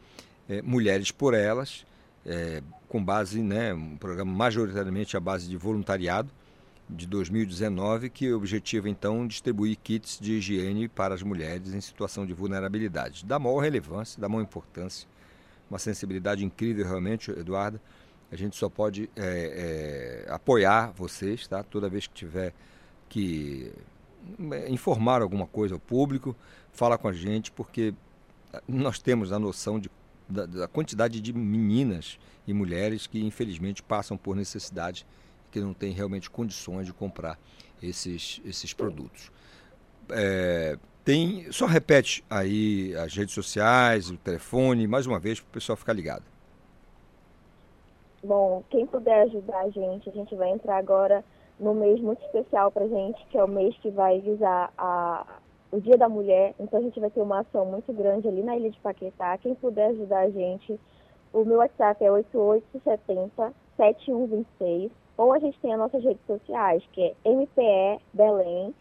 é, 0.49 0.61
Mulheres 0.61 1.11
por 1.11 1.33
Elas, 1.33 1.85
é, 2.25 2.61
com 2.87 3.03
base, 3.03 3.41
né, 3.41 3.73
um 3.73 3.97
programa 3.97 4.31
majoritariamente 4.31 5.15
à 5.15 5.19
base 5.19 5.47
de 5.47 5.57
voluntariado 5.57 6.29
de 6.89 7.07
2019, 7.07 8.09
que 8.09 8.31
objetiva 8.33 8.89
então 8.89 9.25
distribuir 9.25 9.77
kits 9.77 10.19
de 10.19 10.33
higiene 10.33 10.87
para 10.87 11.15
as 11.15 11.23
mulheres 11.23 11.73
em 11.73 11.79
situação 11.79 12.25
de 12.25 12.33
vulnerabilidade, 12.33 13.25
da 13.25 13.39
maior 13.39 13.59
relevância, 13.59 14.19
da 14.19 14.27
maior 14.27 14.43
importância, 14.43 15.07
uma 15.69 15.79
sensibilidade 15.79 16.43
incrível 16.43 16.85
realmente, 16.85 17.31
Eduardo. 17.31 17.79
A 18.29 18.35
gente 18.35 18.55
só 18.57 18.69
pode 18.69 19.09
é, 19.15 20.25
é, 20.27 20.31
apoiar 20.31 20.91
vocês, 20.91 21.47
tá? 21.47 21.63
Toda 21.63 21.89
vez 21.89 22.07
que 22.07 22.13
tiver 22.13 22.53
que 23.09 23.71
informar 24.69 25.21
alguma 25.21 25.47
coisa 25.47 25.75
ao 25.75 25.79
público, 25.79 26.35
fala 26.71 26.97
com 26.97 27.07
a 27.07 27.13
gente, 27.13 27.51
porque 27.51 27.93
nós 28.67 28.99
temos 28.99 29.31
a 29.31 29.39
noção 29.39 29.79
de, 29.79 29.89
da, 30.27 30.45
da 30.45 30.67
quantidade 30.67 31.19
de 31.19 31.33
meninas 31.33 32.19
e 32.47 32.53
mulheres 32.53 33.07
que 33.07 33.23
infelizmente 33.23 33.81
passam 33.81 34.17
por 34.17 34.35
necessidade 34.35 35.05
que 35.51 35.59
não 35.59 35.73
têm 35.73 35.91
realmente 35.91 36.29
condições 36.29 36.85
de 36.85 36.93
comprar 36.93 37.37
esses, 37.81 38.41
esses 38.45 38.73
produtos. 38.73 39.31
É, 40.09 40.77
tem, 41.03 41.51
só 41.51 41.65
repete 41.65 42.23
aí 42.29 42.95
as 42.95 43.15
redes 43.15 43.33
sociais, 43.33 44.09
o 44.09 44.17
telefone, 44.17 44.87
mais 44.87 45.05
uma 45.05 45.19
vez, 45.19 45.39
para 45.39 45.49
o 45.49 45.51
pessoal 45.51 45.75
ficar 45.75 45.93
ligado. 45.93 46.23
Bom, 48.23 48.63
quem 48.69 48.85
puder 48.85 49.23
ajudar 49.23 49.61
a 49.61 49.69
gente, 49.69 50.09
a 50.09 50.11
gente 50.13 50.35
vai 50.35 50.49
entrar 50.51 50.77
agora 50.77 51.23
no 51.61 51.75
mês 51.75 52.01
muito 52.01 52.21
especial 52.25 52.71
para 52.71 52.87
gente, 52.87 53.23
que 53.27 53.37
é 53.37 53.43
o 53.43 53.47
mês 53.47 53.77
que 53.77 53.91
vai 53.91 54.19
visar 54.19 54.73
a, 54.75 55.25
o 55.71 55.79
Dia 55.79 55.95
da 55.95 56.09
Mulher. 56.09 56.55
Então 56.59 56.79
a 56.79 56.81
gente 56.81 56.99
vai 56.99 57.11
ter 57.11 57.21
uma 57.21 57.41
ação 57.41 57.65
muito 57.65 57.93
grande 57.93 58.27
ali 58.27 58.41
na 58.41 58.57
Ilha 58.57 58.71
de 58.71 58.79
Paquetá. 58.79 59.37
Quem 59.37 59.53
puder 59.53 59.91
ajudar 59.91 60.21
a 60.21 60.29
gente, 60.31 60.79
o 61.31 61.45
meu 61.45 61.59
WhatsApp 61.59 62.03
é 62.03 62.11
8870 62.11 63.53
7126. 63.77 64.91
Ou 65.17 65.33
a 65.33 65.39
gente 65.39 65.59
tem 65.59 65.71
as 65.73 65.79
nossas 65.79 66.03
redes 66.03 66.25
sociais, 66.25 66.83
que 66.93 67.03
é 67.03 67.29
MPE 67.29 68.01
Belém. 68.11 68.73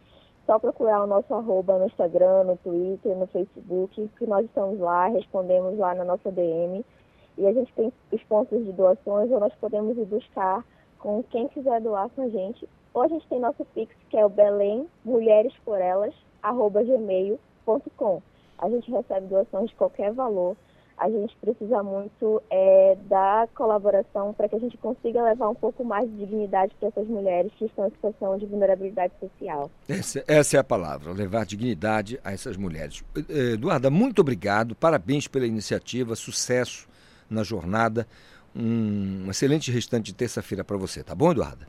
Só 0.46 0.58
procurar 0.58 1.04
o 1.04 1.06
nosso 1.06 1.32
arroba 1.34 1.78
no 1.78 1.86
Instagram, 1.86 2.44
no 2.44 2.56
Twitter, 2.56 3.14
no 3.14 3.26
Facebook, 3.26 4.10
que 4.18 4.26
nós 4.26 4.46
estamos 4.46 4.80
lá, 4.80 5.08
respondemos 5.08 5.78
lá 5.78 5.94
na 5.94 6.04
nossa 6.04 6.32
DM. 6.32 6.82
E 7.36 7.46
a 7.46 7.52
gente 7.52 7.72
tem 7.74 7.92
os 8.10 8.22
pontos 8.24 8.64
de 8.64 8.72
doações, 8.72 9.30
ou 9.30 9.38
nós 9.38 9.52
podemos 9.60 9.98
ir 9.98 10.06
buscar 10.06 10.64
com 11.00 11.22
quem 11.24 11.48
quiser 11.48 11.80
doar 11.80 12.08
com 12.10 12.22
a 12.22 12.28
gente. 12.28 12.68
Ou 12.92 13.02
a 13.02 13.08
gente 13.08 13.26
tem 13.28 13.40
nosso 13.40 13.64
Pix, 13.74 13.94
que 14.08 14.16
é 14.16 14.24
o 14.24 14.28
Belém 14.28 14.86
Mulheres 15.04 15.52
por 15.64 15.80
Elas, 15.80 16.14
arroba 16.42 16.82
gmail.com. 16.82 18.22
A 18.58 18.68
gente 18.68 18.90
recebe 18.90 19.26
doações 19.26 19.70
de 19.70 19.76
qualquer 19.76 20.12
valor. 20.12 20.56
A 20.98 21.08
gente 21.08 21.34
precisa 21.40 21.82
muito 21.82 22.42
é, 22.50 22.94
da 23.08 23.48
colaboração 23.54 24.34
para 24.34 24.46
que 24.50 24.56
a 24.56 24.58
gente 24.58 24.76
consiga 24.76 25.22
levar 25.22 25.48
um 25.48 25.54
pouco 25.54 25.82
mais 25.82 26.06
de 26.10 26.18
dignidade 26.18 26.74
para 26.78 26.88
essas 26.88 27.08
mulheres 27.08 27.50
que 27.56 27.64
estão 27.64 27.86
em 27.86 27.90
situação 27.90 28.36
de 28.36 28.44
vulnerabilidade 28.44 29.14
social. 29.18 29.70
Essa, 29.88 30.22
essa 30.28 30.56
é 30.58 30.60
a 30.60 30.64
palavra, 30.64 31.12
levar 31.12 31.46
dignidade 31.46 32.20
a 32.22 32.32
essas 32.32 32.58
mulheres. 32.58 33.02
Eduarda, 33.30 33.88
muito 33.88 34.20
obrigado, 34.20 34.74
parabéns 34.74 35.26
pela 35.26 35.46
iniciativa, 35.46 36.14
sucesso 36.14 36.86
na 37.30 37.42
jornada. 37.42 38.06
Um 38.54 39.30
excelente 39.30 39.70
restante 39.70 40.06
de 40.06 40.14
terça-feira 40.14 40.64
para 40.64 40.76
você, 40.76 41.02
tá 41.02 41.14
bom, 41.14 41.30
Eduarda? 41.30 41.66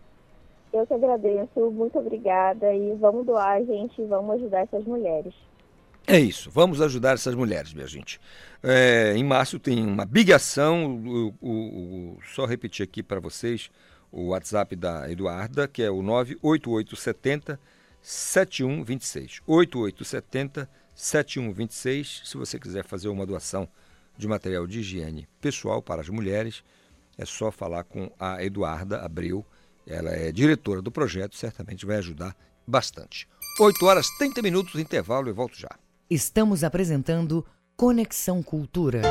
Eu 0.74 0.88
que 0.88 0.94
agradeço, 0.94 1.72
muito 1.72 2.00
obrigada 2.00 2.74
e 2.74 2.96
vamos 2.96 3.26
doar, 3.26 3.64
gente, 3.66 4.04
vamos 4.06 4.36
ajudar 4.36 4.62
essas 4.62 4.86
mulheres. 4.86 5.34
É 6.08 6.20
isso, 6.20 6.50
vamos 6.50 6.82
ajudar 6.82 7.14
essas 7.14 7.36
mulheres, 7.36 7.74
minha 7.74 7.88
gente. 7.88 8.20
É, 8.64 9.14
em 9.16 9.24
março 9.24 9.60
tem 9.60 9.86
uma 9.86 10.06
big 10.06 10.34
ação, 10.34 10.98
o, 11.06 11.34
o, 11.42 11.52
o, 11.52 12.18
só 12.34 12.46
repetir 12.46 12.84
aqui 12.84 13.04
para 13.04 13.20
vocês 13.20 13.70
o 14.12 14.30
WhatsApp 14.30 14.76
da 14.76 15.10
Eduarda, 15.10 15.68
que 15.68 15.84
é 15.84 15.92
o 15.92 16.02
98870 16.02 17.60
7126. 18.02 19.42
8870 19.46 20.70
7126. 20.94 22.22
Se 22.26 22.38
você 22.38 22.60
quiser 22.60 22.84
fazer 22.84 23.10
uma 23.10 23.26
doação 23.26 23.68
de 24.18 24.28
material 24.28 24.68
de 24.68 24.80
higiene 24.80 25.28
pessoal 25.40 25.82
para 25.82 26.02
as 26.02 26.10
mulheres, 26.10 26.64
é 27.18 27.26
só 27.26 27.52
falar 27.52 27.84
com 27.84 28.12
a 28.20 28.44
Eduarda 28.44 29.02
Abreu 29.02 29.46
ela 29.88 30.12
é 30.12 30.32
diretora 30.32 30.82
do 30.82 30.92
projeto, 30.92 31.36
certamente 31.36 31.86
vai 31.86 31.98
ajudar 31.98 32.36
bastante. 32.66 33.28
8 33.60 33.86
horas 33.86 34.08
30 34.18 34.42
minutos, 34.42 34.80
intervalo 34.80 35.30
e 35.30 35.34
volto 35.34 35.58
já. 35.58 35.70
Estamos 36.10 36.64
apresentando 36.64 37.46
Conexão 37.76 38.42
Cultura. 38.44 39.02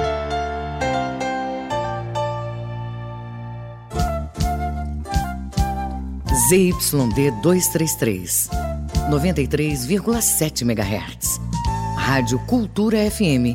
ZYD 6.49 7.31
233, 7.43 8.49
93,7 9.11 10.63
MHz. 10.63 11.41
Rádio 11.97 12.39
Cultura 12.47 12.99
FM, 13.11 13.55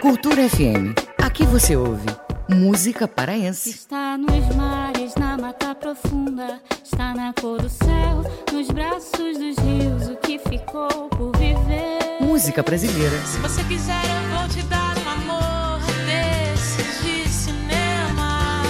Cultura 0.00 0.48
FM. 0.48 0.94
Aqui 1.20 1.44
você 1.44 1.74
ouve 1.76 2.06
música 2.48 3.08
paraense. 3.08 3.70
Está 3.70 4.16
nos 4.16 4.54
mares, 4.54 5.16
na 5.16 5.36
mata 5.36 5.74
profunda, 5.74 6.60
está 6.84 7.12
na 7.14 7.32
cor 7.32 7.60
do 7.60 7.68
céu, 7.68 8.22
nos 8.52 8.70
braços 8.70 9.36
dos 9.36 9.58
rios, 9.58 10.06
o 10.08 10.14
que 10.16 10.38
ficou 10.38 11.08
por 11.10 11.36
viver. 11.36 11.98
Música 12.20 12.62
brasileira. 12.62 13.18
Se 13.26 13.38
você 13.38 13.64
quiser, 13.64 14.00
eu 14.04 14.38
vou 14.38 14.48
te 14.48 14.62
dar 14.68 14.96
um 14.98 15.08
amor 15.10 15.80
desses 16.06 17.02
de 17.02 17.28
cinema. 17.28 18.62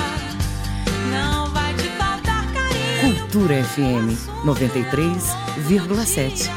Não 1.12 1.52
vai 1.52 1.74
te 1.74 1.88
faltar 1.90 2.46
carinho. 2.52 3.20
Cultura 3.20 3.62
FM 3.64 4.16
93,7. 4.46 6.48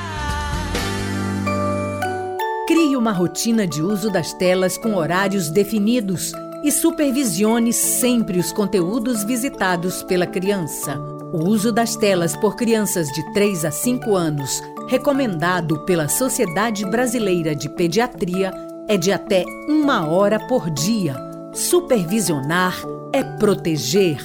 Crie 2.72 2.96
uma 2.96 3.12
rotina 3.12 3.68
de 3.68 3.82
uso 3.82 4.10
das 4.10 4.32
telas 4.32 4.78
com 4.78 4.96
horários 4.96 5.50
definidos 5.50 6.32
e 6.64 6.72
supervisione 6.72 7.74
sempre 7.74 8.40
os 8.40 8.54
conteúdos 8.54 9.26
visitados 9.26 10.02
pela 10.04 10.26
criança. 10.26 10.98
O 11.34 11.50
uso 11.50 11.70
das 11.70 11.98
telas 11.98 12.34
por 12.34 12.56
crianças 12.56 13.10
de 13.10 13.34
3 13.34 13.66
a 13.66 13.72
5 13.72 14.16
anos, 14.16 14.64
recomendado 14.88 15.84
pela 15.84 16.08
Sociedade 16.08 16.86
Brasileira 16.86 17.54
de 17.54 17.68
Pediatria, 17.68 18.54
é 18.88 18.96
de 18.96 19.12
até 19.12 19.44
uma 19.68 20.08
hora 20.08 20.40
por 20.48 20.70
dia. 20.70 21.14
Supervisionar 21.52 22.82
é 23.12 23.22
proteger. 23.22 24.18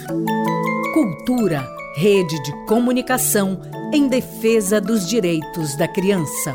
Cultura, 0.95 1.69
rede 1.97 2.41
de 2.45 2.67
comunicação 2.67 3.61
em 3.93 4.07
defesa 4.07 4.81
dos 4.81 5.05
direitos 5.09 5.77
da 5.77 5.89
criança. 5.89 6.55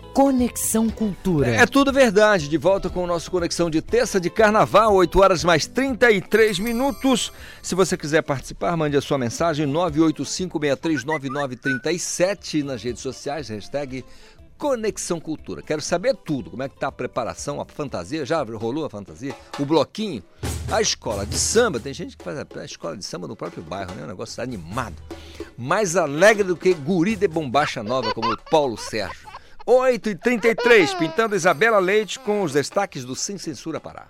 Conexão 0.13 0.89
Cultura. 0.89 1.47
É 1.47 1.65
tudo 1.65 1.93
verdade. 1.93 2.49
De 2.49 2.57
volta 2.57 2.89
com 2.89 3.03
o 3.03 3.07
nosso 3.07 3.31
Conexão 3.31 3.69
de 3.69 3.81
Terça 3.81 4.19
de 4.19 4.29
Carnaval, 4.29 4.93
8 4.93 5.19
horas 5.19 5.41
mais 5.43 5.65
33 5.65 6.59
minutos. 6.59 7.31
Se 7.61 7.75
você 7.75 7.95
quiser 7.95 8.21
participar, 8.21 8.75
mande 8.75 8.97
a 8.97 9.01
sua 9.01 9.17
mensagem 9.17 9.65
985639937 9.67 12.63
nas 12.63 12.83
redes 12.83 13.01
sociais, 13.01 13.47
hashtag 13.47 14.03
Conexão 14.57 15.17
Cultura. 15.19 15.61
Quero 15.61 15.81
saber 15.81 16.13
tudo. 16.13 16.51
Como 16.51 16.61
é 16.61 16.67
que 16.67 16.77
tá 16.77 16.87
a 16.87 16.91
preparação, 16.91 17.61
a 17.61 17.65
fantasia? 17.65 18.25
Já 18.25 18.43
rolou 18.43 18.83
a 18.85 18.89
fantasia? 18.89 19.33
O 19.57 19.65
bloquinho? 19.65 20.21
A 20.69 20.81
escola 20.81 21.25
de 21.25 21.37
samba, 21.37 21.79
tem 21.79 21.93
gente 21.93 22.17
que 22.17 22.23
faz 22.23 22.37
a 22.37 22.45
escola 22.65 22.97
de 22.97 23.05
samba 23.05 23.27
no 23.27 23.35
próprio 23.35 23.63
bairro, 23.63 23.95
né? 23.95 24.03
Um 24.03 24.07
negócio 24.07 24.43
animado. 24.43 24.95
Mais 25.57 25.95
alegre 25.95 26.43
do 26.43 26.57
que 26.57 26.73
guri 26.73 27.15
de 27.15 27.29
bombacha 27.29 27.81
nova, 27.81 28.13
como 28.13 28.31
o 28.31 28.37
Paulo 28.49 28.77
Sérgio. 28.77 29.31
8h33, 29.65 30.97
pintando 30.97 31.35
Isabela 31.35 31.79
Leite 31.79 32.19
com 32.19 32.41
os 32.41 32.53
destaques 32.53 33.05
do 33.05 33.15
Sem 33.15 33.37
Censura 33.37 33.79
Pará. 33.79 34.07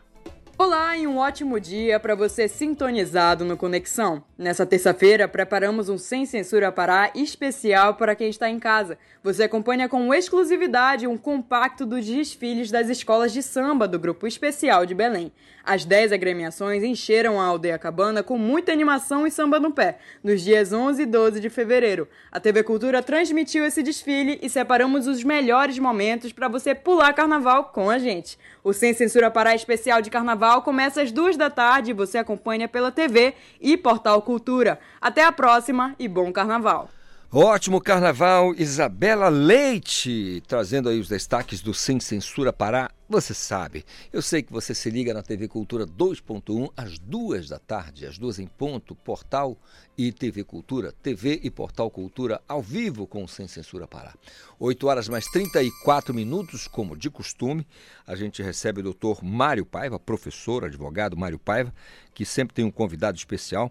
Olá 0.58 0.96
e 0.96 1.08
um 1.08 1.18
ótimo 1.18 1.60
dia 1.60 2.00
para 2.00 2.14
você 2.14 2.48
sintonizado 2.48 3.44
no 3.44 3.58
Conexão. 3.58 4.24
Nessa 4.38 4.66
terça-feira, 4.66 5.28
preparamos 5.28 5.90
um 5.90 5.98
Sem 5.98 6.26
Censura 6.26 6.72
Pará 6.72 7.12
especial 7.16 7.96
para 7.96 8.16
quem 8.16 8.30
está 8.30 8.50
em 8.50 8.60
casa. 8.60 8.98
Você 9.24 9.44
acompanha 9.44 9.90
com 9.90 10.14
exclusividade 10.14 11.08
um 11.08 11.18
compacto 11.18 11.86
dos 11.86 12.06
desfiles 12.06 12.70
das 12.70 12.90
escolas 12.90 13.34
de 13.34 13.42
samba 13.42 13.88
do 13.88 14.00
Grupo 14.00 14.28
Especial 14.28 14.86
de 14.86 14.94
Belém. 14.94 15.34
As 15.64 15.86
10 15.86 16.12
agremiações 16.12 16.84
encheram 16.84 17.40
a 17.40 17.46
aldeia 17.46 17.78
Cabana 17.78 18.24
com 18.24 18.38
muita 18.38 18.72
animação 18.72 19.28
e 19.28 19.32
samba 19.32 19.60
no 19.60 19.72
pé, 19.72 20.00
nos 20.24 20.42
dias 20.42 20.74
11 20.74 21.04
e 21.04 21.06
12 21.06 21.40
de 21.40 21.50
fevereiro. 21.50 22.08
A 22.32 22.40
TV 22.40 22.64
Cultura 22.64 23.04
transmitiu 23.04 23.64
esse 23.66 23.84
desfile 23.84 24.40
e 24.42 24.50
separamos 24.50 25.08
os 25.08 25.24
melhores 25.24 25.78
momentos 25.78 26.34
para 26.34 26.48
você 26.48 26.74
pular 26.74 27.14
carnaval 27.14 27.66
com 27.66 27.90
a 27.90 28.00
gente. 28.00 28.38
O 28.64 28.74
Sem 28.74 28.94
Censura 28.94 29.30
Pará 29.30 29.54
especial 29.54 30.02
de 30.02 30.10
carnaval 30.10 30.62
começa 30.62 31.02
às 31.02 31.12
duas 31.12 31.38
da 31.38 31.50
tarde 31.50 31.92
e 31.92 31.96
você 31.96 32.18
acompanha 32.18 32.68
pela 32.68 32.92
TV 32.92 33.34
e 33.60 33.78
Portal 33.78 34.22
Cultura. 34.22 34.80
Até 35.00 35.24
a 35.24 35.32
próxima 35.32 35.96
e 36.00 36.08
bom 36.08 36.32
carnaval! 36.32 36.90
Ótimo 37.34 37.80
carnaval, 37.80 38.54
Isabela 38.58 39.30
Leite, 39.30 40.44
trazendo 40.46 40.90
aí 40.90 41.00
os 41.00 41.08
destaques 41.08 41.62
do 41.62 41.74
Sem 41.74 41.98
Censura 41.98 42.52
Pará. 42.52 42.92
Você 43.12 43.34
sabe, 43.34 43.84
eu 44.14 44.22
sei 44.22 44.42
que 44.42 44.54
você 44.54 44.74
se 44.74 44.90
liga 44.90 45.14
na 45.14 45.22
TV 45.22 45.46
Cultura 45.50 45.86
2.1 45.86 46.72
às 46.78 46.98
duas 46.98 47.50
da 47.50 47.60
tarde, 47.60 48.06
às 48.06 48.18
duas 48.18 48.40
em 48.40 48.48
ponto, 48.48 48.96
portal 48.96 49.58
e 49.98 50.14
TV 50.14 50.46
Cultura, 50.46 50.94
TV 51.04 51.42
e 51.44 51.52
Portal 51.52 51.92
Cultura 51.92 52.42
ao 52.48 52.62
vivo 52.62 53.06
com 53.06 53.22
o 53.22 53.28
Sem 53.28 53.50
Censura 53.50 53.86
Pará. 53.86 54.14
8 54.58 54.88
horas 54.88 55.10
mais 55.10 55.26
34 55.26 56.14
minutos, 56.14 56.70
como 56.70 56.96
de 56.96 57.10
costume, 57.10 57.68
a 58.08 58.16
gente 58.16 58.42
recebe 58.42 58.80
o 58.80 58.84
doutor 58.84 59.22
Mário 59.22 59.66
Paiva, 59.66 60.00
professor, 60.00 60.64
advogado 60.64 61.18
Mário 61.18 61.38
Paiva, 61.38 61.74
que 62.14 62.24
sempre 62.24 62.54
tem 62.54 62.64
um 62.64 62.72
convidado 62.72 63.18
especial. 63.18 63.70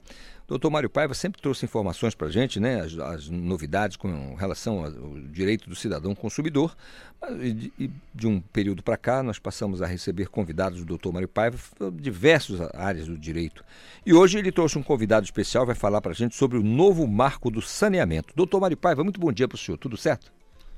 Doutor 0.51 0.69
Mário 0.69 0.91
Paiva 0.91 1.15
sempre 1.15 1.41
trouxe 1.41 1.65
informações 1.65 2.13
para 2.13 2.27
a 2.27 2.31
gente, 2.31 2.59
né, 2.59 2.81
as, 2.81 2.99
as, 2.99 3.29
novidades 3.29 3.97
com 3.97 4.35
relação 4.35 4.85
ao 4.85 5.21
direito 5.31 5.69
do 5.69 5.77
cidadão 5.77 6.13
consumidor. 6.13 6.77
E, 7.41 7.73
e 7.79 7.91
de 8.13 8.27
um 8.27 8.41
período 8.41 8.83
para 8.83 8.97
cá, 8.97 9.23
nós 9.31 9.39
passamos 9.39 9.81
a 9.81 9.87
receber 9.87 10.29
convidados 10.29 10.81
do 10.81 10.85
doutor 10.85 11.13
Mário 11.13 11.29
Paiva 11.29 11.57
de 11.93 12.03
diversas 12.03 12.61
áreas 12.75 13.07
do 13.07 13.17
direito. 13.17 13.65
E 14.05 14.13
hoje 14.13 14.37
ele 14.39 14.51
trouxe 14.51 14.77
um 14.77 14.83
convidado 14.83 15.25
especial, 15.25 15.65
vai 15.65 15.77
falar 15.77 16.01
para 16.01 16.11
a 16.11 16.15
gente 16.15 16.35
sobre 16.35 16.59
o 16.59 16.65
novo 16.65 17.07
marco 17.07 17.49
do 17.49 17.63
saneamento. 17.63 18.35
Doutor 18.35 18.61
Mário 18.61 18.77
Paiva, 18.77 19.05
muito 19.05 19.21
bom 19.21 19.31
dia 19.31 19.47
para 19.47 19.55
o 19.55 19.59
senhor, 19.59 19.79
tudo 19.79 19.97
certo? 19.97 20.33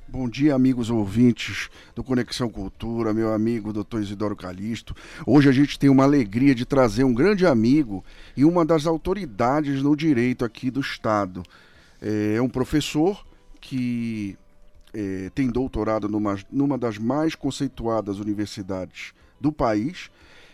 Bom 0.06 0.28
dia, 0.28 0.54
amigos 0.54 0.90
ouvintes 0.90 1.70
do 1.94 2.04
Conexão 2.04 2.50
Cultura, 2.50 3.14
meu 3.14 3.32
amigo 3.32 3.72
Dr. 3.72 4.00
Isidoro 4.00 4.36
Calixto. 4.36 4.94
Hoje 5.26 5.48
a 5.48 5.52
gente 5.52 5.78
tem 5.78 5.88
uma 5.88 6.04
alegria 6.04 6.54
de 6.54 6.66
trazer 6.66 7.04
um 7.04 7.14
grande 7.14 7.46
amigo 7.46 8.04
e 8.36 8.44
uma 8.44 8.66
das 8.66 8.86
autoridades 8.86 9.82
no 9.82 9.96
direito 9.96 10.44
aqui 10.44 10.70
do 10.70 10.80
Estado. 10.80 11.42
É 12.02 12.42
um 12.42 12.50
professor 12.50 13.24
que 13.62 14.36
é, 14.94 15.30
tem 15.34 15.48
doutorado 15.48 16.08
numa, 16.08 16.38
numa 16.50 16.78
das 16.78 16.98
mais 16.98 17.34
conceituadas 17.34 18.18
universidades 18.18 19.12
do 19.40 19.52
país. 19.52 20.10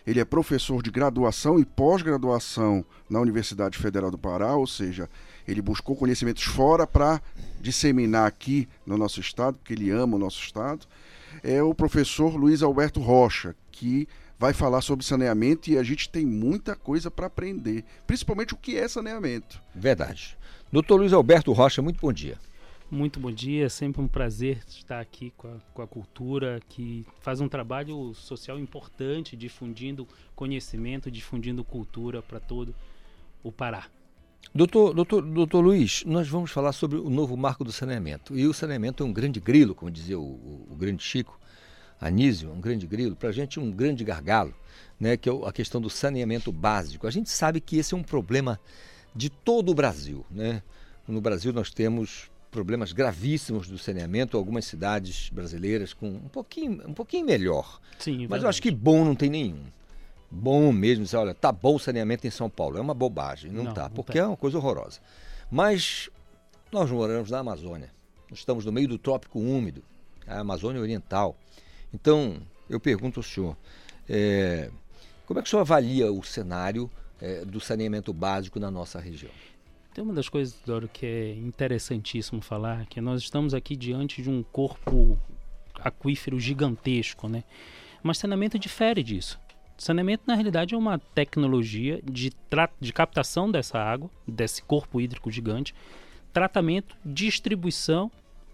Ele 0.07 0.19
é 0.19 0.25
professor 0.25 0.81
de 0.81 0.89
graduação 0.89 1.59
e 1.59 1.65
pós-graduação 1.65 2.83
na 3.09 3.19
Universidade 3.19 3.77
Federal 3.77 4.09
do 4.09 4.17
Pará, 4.17 4.55
ou 4.55 4.65
seja, 4.65 5.09
ele 5.47 5.61
buscou 5.61 5.95
conhecimentos 5.95 6.43
fora 6.43 6.87
para 6.87 7.21
disseminar 7.61 8.25
aqui 8.25 8.67
no 8.85 8.97
nosso 8.97 9.19
estado, 9.19 9.57
porque 9.57 9.73
ele 9.73 9.91
ama 9.91 10.15
o 10.15 10.19
nosso 10.19 10.41
estado. 10.41 10.87
É 11.43 11.61
o 11.61 11.75
professor 11.75 12.35
Luiz 12.35 12.63
Alberto 12.63 12.99
Rocha, 12.99 13.55
que 13.71 14.07
vai 14.39 14.53
falar 14.53 14.81
sobre 14.81 15.05
saneamento 15.05 15.69
e 15.69 15.77
a 15.77 15.83
gente 15.83 16.09
tem 16.09 16.25
muita 16.25 16.75
coisa 16.75 17.11
para 17.11 17.27
aprender, 17.27 17.83
principalmente 18.07 18.53
o 18.53 18.57
que 18.57 18.77
é 18.77 18.87
saneamento. 18.87 19.61
Verdade. 19.75 20.37
Doutor 20.71 20.97
Luiz 20.97 21.13
Alberto 21.13 21.51
Rocha, 21.51 21.81
muito 21.81 21.99
bom 21.99 22.13
dia. 22.13 22.37
Muito 22.91 23.19
bom 23.19 23.31
dia, 23.31 23.69
sempre 23.69 24.01
um 24.01 24.07
prazer 24.07 24.63
estar 24.67 24.99
aqui 24.99 25.31
com 25.37 25.47
a, 25.47 25.57
com 25.75 25.81
a 25.83 25.87
cultura, 25.87 26.59
que 26.67 27.05
faz 27.19 27.39
um 27.39 27.47
trabalho 27.47 28.15
social 28.15 28.57
importante, 28.57 29.37
difundindo 29.37 30.07
conhecimento, 30.35 31.11
difundindo 31.11 31.63
cultura 31.63 32.23
para 32.23 32.39
todo 32.39 32.73
o 33.43 33.51
Pará. 33.51 33.85
Doutor, 34.55 34.95
doutor, 34.95 35.21
doutor 35.21 35.61
Luiz, 35.61 36.03
nós 36.03 36.27
vamos 36.27 36.49
falar 36.49 36.71
sobre 36.71 36.97
o 36.97 37.11
novo 37.11 37.37
marco 37.37 37.63
do 37.63 37.71
saneamento. 37.71 38.35
E 38.35 38.47
o 38.47 38.53
saneamento 38.55 39.03
é 39.03 39.05
um 39.05 39.13
grande 39.13 39.39
grilo, 39.39 39.75
como 39.75 39.91
dizia 39.91 40.17
o, 40.17 40.23
o, 40.23 40.67
o 40.71 40.75
grande 40.75 41.03
Chico 41.03 41.39
Anísio, 42.01 42.51
um 42.51 42.59
grande 42.59 42.87
grilo, 42.87 43.15
para 43.15 43.29
a 43.29 43.31
gente 43.31 43.59
um 43.59 43.69
grande 43.69 44.03
gargalo, 44.03 44.55
né, 44.99 45.15
que 45.15 45.29
é 45.29 45.33
a 45.45 45.51
questão 45.51 45.79
do 45.79 45.91
saneamento 45.91 46.51
básico. 46.51 47.05
A 47.05 47.11
gente 47.11 47.29
sabe 47.29 47.61
que 47.61 47.77
esse 47.77 47.93
é 47.93 47.97
um 47.97 48.03
problema 48.03 48.59
de 49.15 49.29
todo 49.29 49.69
o 49.69 49.75
Brasil. 49.75 50.25
Né? 50.31 50.63
no 51.09 51.21
Brasil 51.21 51.51
nós 51.51 51.71
temos 51.71 52.29
problemas 52.51 52.91
gravíssimos 52.91 53.67
do 53.67 53.77
saneamento, 53.77 54.37
algumas 54.37 54.65
cidades 54.65 55.29
brasileiras 55.29 55.93
com 55.93 56.07
um 56.07 56.27
pouquinho, 56.29 56.87
um 56.87 56.93
pouquinho 56.93 57.25
melhor. 57.25 57.79
Sim, 57.97 58.27
Mas 58.27 58.43
eu 58.43 58.49
acho 58.49 58.61
que 58.61 58.71
bom 58.71 59.05
não 59.05 59.15
tem 59.15 59.29
nenhum. 59.29 59.63
Bom 60.31 60.71
mesmo, 60.71 61.03
dizer, 61.03 61.17
olha, 61.17 61.33
tá 61.33 61.51
bom 61.51 61.75
o 61.75 61.79
saneamento 61.79 62.25
em 62.25 62.29
São 62.29 62.49
Paulo. 62.49 62.77
É 62.77 62.81
uma 62.81 62.93
bobagem, 62.93 63.51
não, 63.51 63.63
Não, 63.65 63.73
tá, 63.73 63.83
não 63.83 63.89
porque 63.91 64.13
tem. 64.13 64.21
é 64.21 64.25
uma 64.25 64.37
coisa 64.37 64.57
horrorosa. 64.57 64.99
Mas 65.49 66.09
nós 66.71 66.89
moramos 66.91 67.31
na 67.31 67.39
Amazônia. 67.39 67.91
Nós 68.29 68.39
estamos 68.39 68.65
no 68.65 68.71
meio 68.71 68.87
do 68.87 68.97
trópico 68.97 69.39
úmido, 69.39 69.83
a 70.27 70.39
Amazônia 70.39 70.81
Oriental. 70.81 71.35
Então, 71.93 72.37
eu 72.69 72.79
pergunto 72.79 73.19
ao 73.19 73.23
senhor, 73.23 73.57
é, 74.07 74.69
como 75.25 75.39
é 75.39 75.41
que 75.41 75.47
o 75.47 75.49
senhor 75.49 75.61
avalia 75.61 76.11
o 76.11 76.23
cenário 76.23 76.89
é, 77.19 77.43
do 77.43 77.59
saneamento 77.59 78.13
básico 78.13 78.59
na 78.59 78.69
nossa 78.69 78.99
região? 78.99 79.31
Tem 79.93 80.03
uma 80.03 80.13
das 80.13 80.29
coisas, 80.29 80.59
Doro, 80.65 80.87
que 80.87 81.05
é 81.05 81.33
interessantíssimo 81.35 82.41
falar, 82.41 82.85
que 82.85 83.01
nós 83.01 83.21
estamos 83.21 83.53
aqui 83.53 83.75
diante 83.75 84.21
de 84.21 84.29
um 84.29 84.43
corpo 84.43 85.17
aquífero 85.79 86.39
gigantesco, 86.39 87.27
né? 87.27 87.43
Mas 88.03 88.17
saneamento 88.19 88.59
difere 88.59 89.01
disso. 89.01 89.39
Saneamento, 89.77 90.23
na 90.27 90.35
realidade, 90.35 90.75
é 90.75 90.77
uma 90.77 90.99
tecnologia 90.99 92.01
de, 92.03 92.31
de 92.79 92.93
captação 92.93 93.49
dessa 93.49 93.79
água, 93.79 94.09
desse 94.27 94.61
corpo 94.61 95.01
hídrico 95.01 95.31
gigante, 95.31 95.73
tratamento, 96.31 96.95
distribuição 97.03 98.11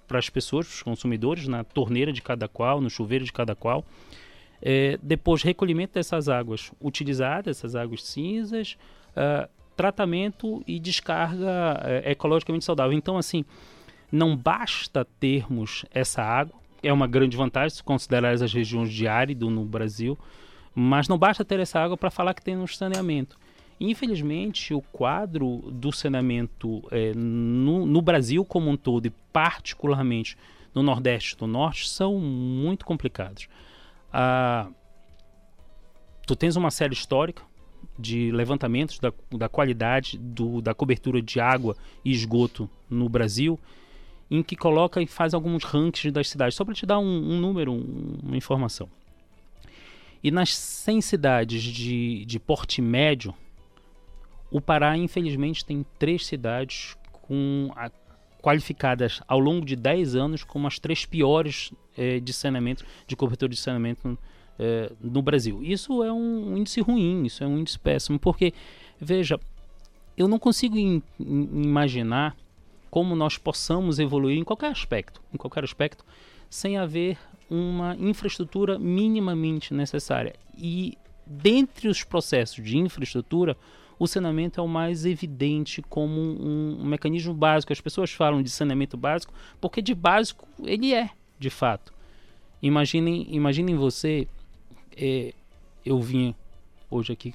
para 0.08 0.20
as 0.20 0.30
pessoas, 0.30 0.68
para 0.68 0.76
os 0.76 0.84
consumidores, 0.84 1.48
na 1.48 1.64
torneira 1.64 2.14
de 2.14 2.22
cada 2.22 2.48
qual, 2.48 2.80
no 2.80 2.90
chuveiro 2.90 3.26
de 3.26 3.34
cada 3.34 3.56
qual. 3.56 3.84
É, 4.62 4.98
depois, 5.02 5.42
recolhimento 5.42 5.96
dessas 5.96 6.30
águas 6.30 6.72
utilizadas, 6.80 7.58
essas 7.58 7.76
águas 7.76 8.04
cinzas, 8.04 8.78
ah, 9.16 9.50
tratamento 9.76 10.64
e 10.66 10.80
descarga 10.80 11.82
eh, 11.84 12.12
ecologicamente 12.12 12.66
saudável. 12.66 12.98
Então, 12.98 13.18
assim, 13.18 13.44
não 14.12 14.36
basta 14.36 15.06
termos 15.20 15.86
essa 15.92 16.22
água, 16.22 16.56
é 16.82 16.94
uma 16.94 17.08
grande 17.08 17.36
vantagem 17.36 17.76
se 17.76 17.84
considerar 17.84 18.32
as 18.34 18.54
regiões 18.54 18.92
de 18.92 19.08
árido 19.08 19.50
no 19.50 19.66
Brasil, 19.66 20.18
mas 20.74 21.08
não 21.08 21.18
basta 21.18 21.44
ter 21.44 21.60
essa 21.60 21.80
água 21.80 21.98
para 21.98 22.12
falar 22.12 22.34
que 22.34 22.44
tem 22.44 22.58
um 22.58 22.68
saneamento. 22.68 23.38
Infelizmente, 23.80 24.74
o 24.74 24.82
quadro 24.82 25.58
do 25.72 25.92
saneamento 25.92 26.82
eh, 26.92 27.14
no, 27.14 27.86
no 27.86 28.02
Brasil 28.02 28.46
como 28.46 28.70
um 28.70 28.78
todo, 28.78 29.08
e 29.08 29.10
particularmente 29.34 30.38
no 30.74 30.82
Nordeste 30.82 31.36
e 31.38 31.42
no 31.42 31.48
Norte, 31.48 31.90
são 31.90 32.18
muito 32.20 32.86
complicados. 32.86 33.50
Ah, 34.14 34.70
tu 36.26 36.36
tens 36.36 36.56
uma 36.56 36.72
série 36.72 36.94
histórica 36.94 37.44
de 37.98 38.32
levantamentos 38.32 39.00
da, 39.00 39.12
da 39.32 39.48
qualidade 39.50 40.18
do, 40.18 40.62
da 40.62 40.74
cobertura 40.74 41.22
de 41.22 41.40
água 41.40 41.76
e 42.04 42.12
esgoto 42.12 42.70
no 42.90 43.08
Brasil, 43.10 43.60
em 44.30 44.42
que 44.44 44.56
coloca 44.56 45.02
e 45.02 45.08
faz 45.08 45.34
alguns 45.34 45.64
rankings 45.64 46.12
das 46.12 46.30
cidades. 46.30 46.56
Só 46.56 46.66
para 46.66 46.74
te 46.74 46.86
dar 46.86 47.00
um, 47.00 47.06
um 47.06 47.40
número, 47.40 47.72
um- 47.72 48.18
uma 48.24 48.38
informação. 48.38 48.90
E 50.24 50.32
nas 50.32 50.56
100 50.56 51.02
cidades 51.02 51.62
de, 51.62 52.26
de 52.26 52.40
porte 52.40 52.82
médio, 52.82 53.34
o 54.50 54.60
Pará, 54.60 54.98
infelizmente, 54.98 55.64
tem 55.64 55.86
três 56.00 56.26
cidades 56.26 56.98
com 57.12 57.72
a- 57.76 57.92
qualificadas 58.42 59.22
ao 59.28 59.40
longo 59.40 59.66
de 59.66 59.76
10 59.76 60.16
anos 60.16 60.44
como 60.44 60.68
as 60.68 60.80
três 60.80 61.06
piores 61.06 61.72
eh, 61.98 62.20
de 62.20 62.32
saneamento, 62.34 62.86
de 63.08 63.16
cobertura 63.16 63.50
de 63.50 63.58
saneamento 63.58 64.18
eh, 64.60 64.92
no 65.02 65.22
Brasil. 65.22 65.64
Isso 65.64 66.04
é 66.04 66.12
um 66.12 66.58
índice 66.58 66.82
ruim, 66.82 67.26
isso 67.26 67.44
é 67.44 67.48
um 67.48 67.58
índice 67.60 67.80
péssimo, 67.80 68.20
porque, 68.20 68.54
veja, 69.00 69.40
eu 70.18 70.28
não 70.28 70.40
consigo 70.40 70.78
im- 70.78 71.02
im- 71.20 71.64
imaginar 71.64 72.36
como 72.90 73.16
nós 73.16 73.38
possamos 73.38 74.00
evoluir 74.00 74.38
em 74.38 74.44
qualquer 74.44 74.72
aspecto, 74.72 75.22
em 75.34 75.38
qualquer 75.38 75.64
aspecto, 75.64 76.06
sem 76.50 76.78
haver 76.78 77.18
uma 77.50 77.96
infraestrutura 78.00 78.80
minimamente 78.80 79.74
necessária. 79.74 80.34
E 80.58 80.98
dentre 81.26 81.88
os 81.88 82.04
processos 82.04 82.64
de 82.64 82.78
infraestrutura, 82.78 83.58
o 84.00 84.08
saneamento 84.08 84.60
é 84.60 84.64
o 84.64 84.68
mais 84.68 85.06
evidente 85.06 85.82
como 85.82 86.20
um, 86.20 86.78
um 86.82 86.86
mecanismo 86.86 87.34
básico. 87.34 87.72
As 87.74 87.82
pessoas 87.82 88.12
falam 88.12 88.42
de 88.42 88.50
saneamento 88.50 88.98
básico 88.98 89.34
porque 89.60 89.82
de 89.82 89.94
básico 89.94 90.48
ele 90.64 90.94
é, 90.94 91.10
de 91.40 91.50
fato. 91.50 91.94
Imaginem, 92.62 93.28
imaginem 93.30 93.76
você, 93.76 94.28
eh, 94.98 95.34
eu 95.86 96.00
vim 96.02 96.36
hoje 96.90 97.14
aqui 97.14 97.34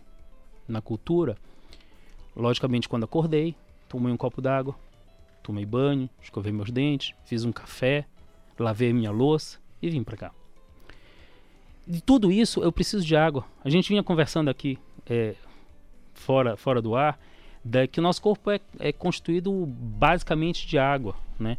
na 0.67 0.81
cultura, 0.81 1.37
logicamente 2.35 2.89
quando 2.89 3.05
acordei, 3.05 3.55
tomei 3.89 4.13
um 4.13 4.17
copo 4.17 4.41
d'água, 4.41 4.75
tomei 5.43 5.67
banho, 5.67 6.09
escovei 6.23 6.53
meus 6.53 6.71
dentes, 6.71 7.15
fiz 7.25 7.45
um 7.45 7.53
café, 7.53 8.07
lavei 8.59 8.93
minha 8.93 9.11
louça 9.11 9.59
e 9.83 9.91
vim 9.91 10.03
para 10.03 10.17
cá. 10.17 10.33
De 11.87 12.01
tudo 12.01 12.31
isso 12.31 12.63
eu 12.63 12.71
preciso 12.71 13.05
de 13.05 13.17
água. 13.17 13.45
A 13.65 13.69
gente 13.69 13.89
vinha 13.89 14.03
conversando 14.03 14.49
aqui 14.49 14.79
eh, 15.07 15.35
fora, 16.15 16.57
fora 16.57 16.81
do 16.81 16.95
ar, 16.95 17.19
da, 17.65 17.87
que 17.87 18.01
o 18.01 18.03
nosso 18.03 18.23
corpo 18.23 18.51
é, 18.51 18.61
é 18.79 18.93
constituído 18.93 19.67
basicamente 19.67 20.67
de 20.67 20.79
água, 20.79 21.17
né? 21.39 21.59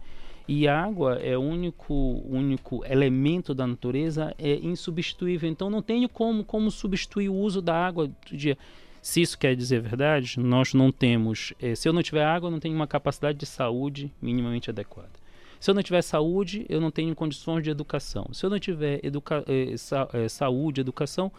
E 0.54 0.68
a 0.68 0.84
água 0.84 1.14
é 1.16 1.38
o 1.38 1.40
único, 1.40 1.94
único 2.28 2.84
elemento 2.86 3.54
da 3.54 3.66
natureza 3.66 4.36
é 4.38 4.56
insubstituível. 4.56 5.50
Então 5.50 5.70
não 5.70 5.82
tenho 5.82 6.10
como, 6.10 6.44
como 6.44 6.70
substituir 6.70 7.30
o 7.30 7.36
uso 7.36 7.62
da 7.62 7.74
água 7.74 8.08
do 8.08 8.36
dia. 8.36 8.58
Se 9.02 9.22
isso 9.22 9.40
quer 9.40 9.56
dizer 9.56 9.80
verdade, 9.80 10.38
nós 10.38 10.74
não 10.74 10.92
temos. 10.92 11.54
eh, 11.62 11.74
se 11.74 11.88
eu 11.88 11.94
não 11.94 12.04
tiver 12.04 12.26
água, 12.26 12.48
eu 12.48 12.52
não 12.52 12.60
tenho 12.60 12.76
uma 12.76 12.86
capacidade 12.86 13.38
de 13.38 13.46
saúde 13.46 14.12
minimamente 14.22 14.70
adequada. 14.70 15.14
Se 15.58 15.72
eu 15.72 15.74
não 15.74 15.82
tiver 15.82 16.02
saúde, 16.02 16.66
eu 16.68 16.82
não 16.82 16.92
tenho 16.92 17.16
condições 17.16 17.64
de 17.64 17.70
educação. 17.70 18.28
Se 18.34 18.46
eu 18.46 18.50
não 18.50 18.60
tiver 18.60 19.00
educa 19.06 19.46
eh, 19.48 19.78
sa 19.78 20.10
eh, 20.12 20.28
saúde, 20.28 20.82
educação, 20.82 21.32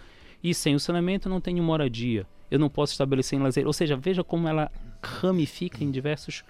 e 0.42 0.54
sem 0.54 0.74
o 0.74 0.80
saneamento, 0.80 1.28
eu 1.28 1.30
não 1.30 1.40
tenho 1.40 1.62
moradia. 1.62 2.26
Eu 2.50 2.58
não 2.58 2.70
posso 2.70 2.92
estabelecer 2.94 3.38
em 3.38 3.42
lazer. 3.42 3.66
Ou 3.66 3.74
seja, 3.74 3.94
veja 3.94 4.24
como 4.24 4.48
ela 4.48 4.72
ramifica 5.02 5.84
em 5.84 5.90
diversos 5.90 6.42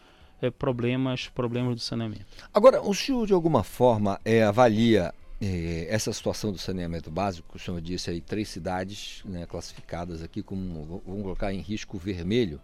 eh, 0.42 0.50
problemas, 0.50 1.28
problemas 1.28 1.74
do 1.76 1.80
saneamento. 1.80 2.26
Agora, 2.52 2.82
o 2.82 2.92
senhor 2.94 3.26
de 3.26 3.32
alguma 3.32 3.62
forma 3.62 4.20
é, 4.24 4.42
avalia 4.42 5.14
eh, 5.40 5.86
essa 5.88 6.12
situação 6.12 6.52
do 6.52 6.58
saneamento 6.58 7.10
básico? 7.10 7.56
O 7.56 7.58
senhor 7.58 7.80
disse 7.80 8.10
aí 8.10 8.20
três 8.20 8.48
cidades 8.48 9.22
né, 9.24 9.46
classificadas 9.46 10.22
aqui 10.22 10.42
como, 10.42 11.02
vamos 11.06 11.22
colocar 11.22 11.52
em 11.52 11.60
risco 11.60 11.96
vermelho 11.96 12.60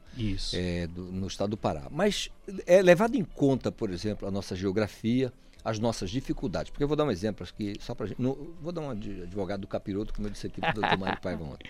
eh, 0.53 0.87
do- 0.89 1.05
no 1.13 1.27
estado 1.27 1.51
do 1.51 1.57
Pará. 1.57 1.87
Mas 1.91 2.29
é 2.67 2.83
levado 2.83 3.15
em 3.17 3.25
conta, 3.25 3.73
por 3.73 3.91
exemplo, 3.91 4.27
a 4.29 4.31
nossa 4.31 4.55
geografia, 4.55 5.33
as 5.65 5.79
nossas 5.79 6.11
dificuldades. 6.11 6.71
Porque 6.71 6.83
eu 6.85 6.89
vou 6.89 6.97
dar 6.97 7.05
um 7.05 7.11
exemplo 7.11 7.47
aqui, 7.49 7.75
só 7.81 7.95
para 7.95 8.07
gente. 8.07 8.21
no- 8.21 8.55
vou 8.61 8.73
dar 8.73 8.81
uma 8.81 8.95
de 8.97 9.23
advogado 9.23 9.61
do 9.63 9.67
capiroto, 9.67 10.13
como 10.15 10.27
eu 10.29 10.33
disse 10.33 10.47
aqui 10.47 10.61
para 10.61 10.71
o 10.71 10.75
doutor 10.75 10.99
Mário 10.99 11.19
Paiva 11.23 11.45
ontem. 11.45 11.69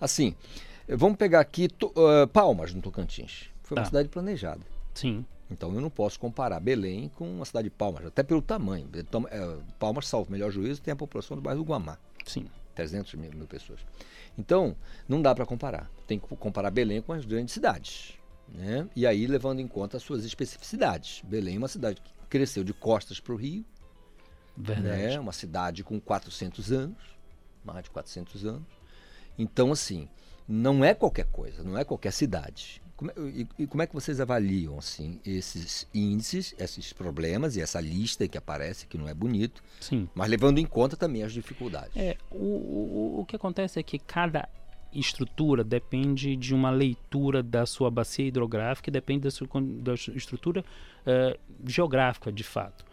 Assim, 0.00 0.34
eh, 0.88 0.96
vamos 0.96 1.16
pegar 1.16 1.40
aqui 1.40 1.68
To- 1.68 1.92
ah, 1.96 2.26
Palmas, 2.26 2.72
no 2.74 2.80
Tocantins. 2.82 3.50
Foi 3.62 3.76
uma 3.76 3.82
Tá. 3.82 3.86
cidade 3.88 4.08
planejada. 4.08 4.60
Sim. 4.94 5.24
Então 5.50 5.72
eu 5.74 5.80
não 5.80 5.90
posso 5.90 6.18
comparar 6.18 6.58
Belém 6.60 7.08
com 7.14 7.28
uma 7.28 7.44
cidade 7.44 7.68
de 7.68 7.74
Palmas, 7.74 8.04
até 8.04 8.22
pelo 8.22 8.42
tamanho. 8.42 8.88
É, 9.30 9.56
Palmas, 9.78 10.08
salvo 10.08 10.28
o 10.28 10.32
melhor 10.32 10.50
juízo, 10.50 10.82
tem 10.82 10.92
a 10.92 10.96
população 10.96 11.36
do 11.36 11.42
bairro 11.42 11.62
do 11.62 11.68
Guamá. 11.68 11.98
Sim. 12.24 12.46
300 12.74 13.14
mil, 13.14 13.30
mil 13.32 13.46
pessoas. 13.46 13.80
Então, 14.36 14.76
não 15.08 15.22
dá 15.22 15.34
para 15.34 15.46
comparar. 15.46 15.90
Tem 16.06 16.18
que 16.18 16.26
comparar 16.36 16.70
Belém 16.70 17.00
com 17.00 17.12
as 17.12 17.24
grandes 17.24 17.54
cidades. 17.54 18.18
Né? 18.48 18.88
E 18.94 19.06
aí, 19.06 19.26
levando 19.26 19.60
em 19.60 19.66
conta 19.66 19.96
as 19.96 20.02
suas 20.02 20.24
especificidades. 20.24 21.22
Belém 21.24 21.56
é 21.56 21.58
uma 21.58 21.68
cidade 21.68 22.00
que 22.00 22.12
cresceu 22.28 22.62
de 22.62 22.74
costas 22.74 23.18
para 23.18 23.32
o 23.32 23.36
Rio. 23.36 23.64
Verdade. 24.56 25.02
Né? 25.02 25.18
Uma 25.18 25.32
cidade 25.32 25.82
com 25.82 25.98
400 25.98 26.70
anos, 26.70 27.02
mais 27.64 27.84
de 27.84 27.90
400 27.90 28.44
anos. 28.44 28.68
Então, 29.38 29.72
assim, 29.72 30.08
não 30.46 30.84
é 30.84 30.94
qualquer 30.94 31.26
coisa, 31.26 31.62
não 31.62 31.76
é 31.76 31.84
qualquer 31.84 32.12
cidade. 32.12 32.82
Como 32.96 33.10
é- 33.10 33.14
e, 33.18 33.46
e 33.58 33.66
como 33.66 33.82
é 33.82 33.86
que 33.86 33.94
vocês 33.94 34.20
avaliam 34.20 34.78
assim 34.78 35.20
esses 35.24 35.86
índices, 35.92 36.54
esses 36.58 36.92
problemas 36.92 37.56
e 37.56 37.60
essa 37.60 37.80
lista 37.80 38.26
que 38.26 38.38
aparece, 38.38 38.86
que 38.86 38.96
não 38.96 39.06
é 39.08 39.12
bonito, 39.12 39.62
Sim. 39.80 40.08
mas 40.14 40.30
levando 40.30 40.58
em 40.58 40.64
conta 40.64 40.96
também 40.96 41.22
as 41.22 41.32
dificuldades? 41.32 41.94
É, 41.94 42.16
o, 42.30 42.36
o, 42.36 43.20
o 43.20 43.26
que 43.26 43.36
acontece 43.36 43.78
é 43.78 43.82
que 43.82 43.98
cada 43.98 44.48
estrutura 44.92 45.62
depende 45.62 46.36
de 46.36 46.54
uma 46.54 46.70
leitura 46.70 47.42
da 47.42 47.66
sua 47.66 47.90
bacia 47.90 48.26
hidrográfica 48.26 48.88
e 48.88 48.92
depende 48.92 49.24
da 49.24 49.30
sua, 49.30 49.46
da 49.82 49.92
estrutura 49.94 50.64
eh, 51.04 51.38
geográfica, 51.66 52.32
de 52.32 52.42
fato. 52.42 52.85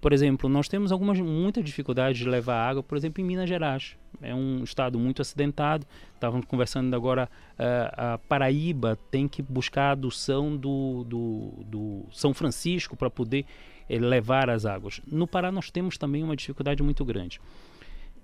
Por 0.00 0.12
exemplo, 0.12 0.48
nós 0.48 0.68
temos 0.68 0.92
algumas 0.92 1.18
muita 1.18 1.62
dificuldade 1.62 2.18
de 2.18 2.28
levar 2.28 2.68
água, 2.68 2.82
por 2.82 2.96
exemplo, 2.96 3.20
em 3.20 3.24
Minas 3.24 3.48
Gerais. 3.48 3.96
É 4.22 4.34
um 4.34 4.62
estado 4.62 4.98
muito 4.98 5.20
acidentado. 5.20 5.84
Estávamos 6.14 6.46
conversando 6.46 6.94
agora, 6.94 7.28
eh, 7.58 7.92
a 7.96 8.18
Paraíba 8.28 8.96
tem 9.10 9.26
que 9.26 9.42
buscar 9.42 9.88
a 9.88 9.90
adução 9.92 10.56
do, 10.56 11.04
do, 11.04 11.64
do 11.64 12.04
São 12.12 12.32
Francisco 12.32 12.96
para 12.96 13.10
poder 13.10 13.44
eh, 13.88 13.98
levar 13.98 14.48
as 14.48 14.64
águas. 14.64 15.00
No 15.06 15.26
Pará 15.26 15.50
nós 15.50 15.70
temos 15.70 15.98
também 15.98 16.22
uma 16.22 16.36
dificuldade 16.36 16.82
muito 16.82 17.04
grande 17.04 17.40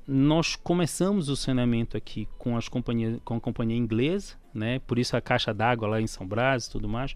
nós 0.06 0.54
começamos 0.54 1.28
o 1.28 1.36
saneamento 1.36 1.96
aqui 1.96 2.28
com 2.36 2.56
as 2.56 2.68
companhias, 2.68 3.18
com 3.24 3.36
a 3.36 3.40
companhia 3.40 3.76
inglesa, 3.76 4.34
né? 4.52 4.78
Por 4.80 4.98
isso 4.98 5.16
a 5.16 5.20
caixa 5.20 5.52
d'água 5.54 5.88
lá 5.88 6.00
em 6.00 6.06
São 6.06 6.26
Brás 6.26 6.66
e 6.66 6.70
tudo 6.70 6.88
mais. 6.88 7.14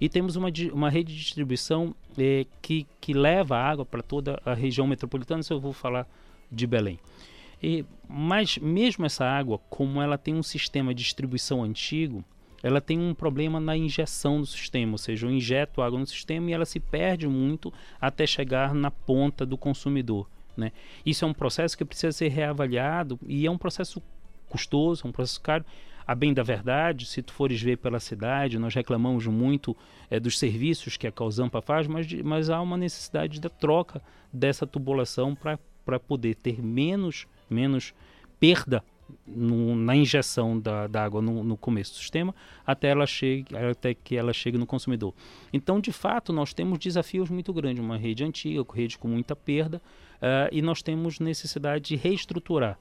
E 0.00 0.08
temos 0.08 0.36
uma, 0.36 0.48
uma 0.72 0.88
rede 0.88 1.12
de 1.12 1.20
distribuição 1.20 1.94
eh, 2.16 2.46
que, 2.62 2.86
que 3.00 3.12
leva 3.12 3.56
água 3.56 3.84
para 3.84 4.02
toda 4.02 4.40
a 4.44 4.54
região 4.54 4.86
metropolitana. 4.86 5.40
Isso 5.40 5.52
eu 5.52 5.60
vou 5.60 5.72
falar 5.72 6.08
de 6.50 6.66
Belém. 6.66 6.98
E, 7.62 7.84
mas 8.08 8.56
mesmo 8.58 9.04
essa 9.04 9.24
água, 9.24 9.60
como 9.68 10.00
ela 10.00 10.16
tem 10.16 10.34
um 10.34 10.42
sistema 10.42 10.94
de 10.94 11.02
distribuição 11.02 11.62
antigo, 11.62 12.24
ela 12.62 12.80
tem 12.80 12.98
um 12.98 13.14
problema 13.14 13.58
na 13.58 13.76
injeção 13.76 14.40
do 14.40 14.46
sistema, 14.46 14.92
ou 14.92 14.98
seja, 14.98 15.26
eu 15.26 15.30
injeto 15.30 15.80
água 15.80 15.98
no 15.98 16.06
sistema 16.06 16.50
e 16.50 16.52
ela 16.52 16.66
se 16.66 16.78
perde 16.78 17.26
muito 17.26 17.72
até 18.00 18.26
chegar 18.26 18.74
na 18.74 18.90
ponta 18.90 19.46
do 19.46 19.56
consumidor. 19.56 20.28
Né? 20.56 20.72
Isso 21.04 21.24
é 21.24 21.28
um 21.28 21.32
processo 21.32 21.76
que 21.76 21.84
precisa 21.84 22.12
ser 22.12 22.28
reavaliado 22.28 23.18
e 23.26 23.46
é 23.46 23.50
um 23.50 23.56
processo 23.56 24.02
custoso, 24.48 25.02
é 25.06 25.08
um 25.08 25.12
processo 25.12 25.40
caro. 25.40 25.64
A 26.10 26.14
bem 26.16 26.34
da 26.34 26.42
verdade, 26.42 27.06
se 27.06 27.22
tu 27.22 27.32
fores 27.32 27.62
ver 27.62 27.76
pela 27.76 28.00
cidade, 28.00 28.58
nós 28.58 28.74
reclamamos 28.74 29.28
muito 29.28 29.76
eh, 30.10 30.18
dos 30.18 30.40
serviços 30.40 30.96
que 30.96 31.06
a 31.06 31.12
Causampa 31.12 31.62
faz, 31.62 31.86
mas, 31.86 32.12
mas 32.24 32.50
há 32.50 32.60
uma 32.60 32.76
necessidade 32.76 33.40
da 33.40 33.48
troca 33.48 34.02
dessa 34.32 34.66
tubulação 34.66 35.36
para 35.36 36.00
poder 36.00 36.34
ter 36.34 36.60
menos, 36.60 37.28
menos 37.48 37.94
perda 38.40 38.82
no- 39.24 39.76
na 39.76 39.94
injeção 39.94 40.58
da, 40.58 40.88
da 40.88 41.04
água 41.04 41.22
no, 41.22 41.44
no 41.44 41.56
começo 41.56 41.92
do 41.92 41.98
sistema 41.98 42.34
até 42.66 42.88
ela 42.88 43.06
chegue 43.06 43.56
até 43.56 43.94
que 43.94 44.16
ela 44.16 44.32
chegue 44.32 44.58
no 44.58 44.66
consumidor. 44.66 45.14
Então, 45.52 45.78
de 45.78 45.92
fato, 45.92 46.32
nós 46.32 46.52
temos 46.52 46.80
desafios 46.80 47.30
muito 47.30 47.52
grandes, 47.52 47.84
uma 47.84 47.96
rede 47.96 48.24
antiga, 48.24 48.64
com 48.64 48.74
rede 48.74 48.98
com 48.98 49.06
muita 49.06 49.36
perda, 49.36 49.80
ah, 50.20 50.48
e 50.50 50.60
nós 50.60 50.82
temos 50.82 51.20
necessidade 51.20 51.84
de 51.84 51.94
reestruturar 51.94 52.76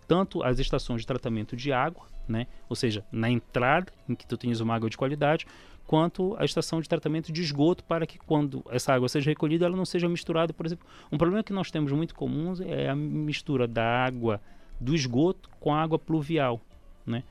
tanto 0.00 0.42
as 0.42 0.58
estações 0.58 1.02
de 1.02 1.06
tratamento 1.06 1.56
de 1.56 1.72
água, 1.72 2.06
né, 2.26 2.46
ou 2.68 2.76
seja, 2.76 3.04
na 3.12 3.30
entrada 3.30 3.92
em 4.08 4.14
que 4.14 4.26
tu 4.26 4.36
tens 4.36 4.60
uma 4.60 4.74
água 4.74 4.88
de 4.88 4.96
qualidade, 4.96 5.46
quanto 5.86 6.34
a 6.38 6.44
estação 6.44 6.80
de 6.80 6.88
tratamento 6.88 7.30
de 7.30 7.42
esgoto 7.42 7.84
para 7.84 8.06
que 8.06 8.18
quando 8.18 8.64
essa 8.70 8.94
água 8.94 9.08
seja 9.08 9.30
recolhida 9.30 9.66
ela 9.66 9.76
não 9.76 9.84
seja 9.84 10.08
misturada, 10.08 10.52
por 10.52 10.66
exemplo, 10.66 10.86
um 11.12 11.18
problema 11.18 11.42
que 11.42 11.52
nós 11.52 11.70
temos 11.70 11.92
muito 11.92 12.14
comum 12.14 12.54
é 12.64 12.88
a 12.88 12.96
mistura 12.96 13.66
da 13.66 13.84
água 13.84 14.40
do 14.80 14.94
esgoto 14.94 15.50
com 15.60 15.74
a 15.74 15.82
água 15.82 15.98
pluvial, 15.98 16.60
né? 17.06 17.22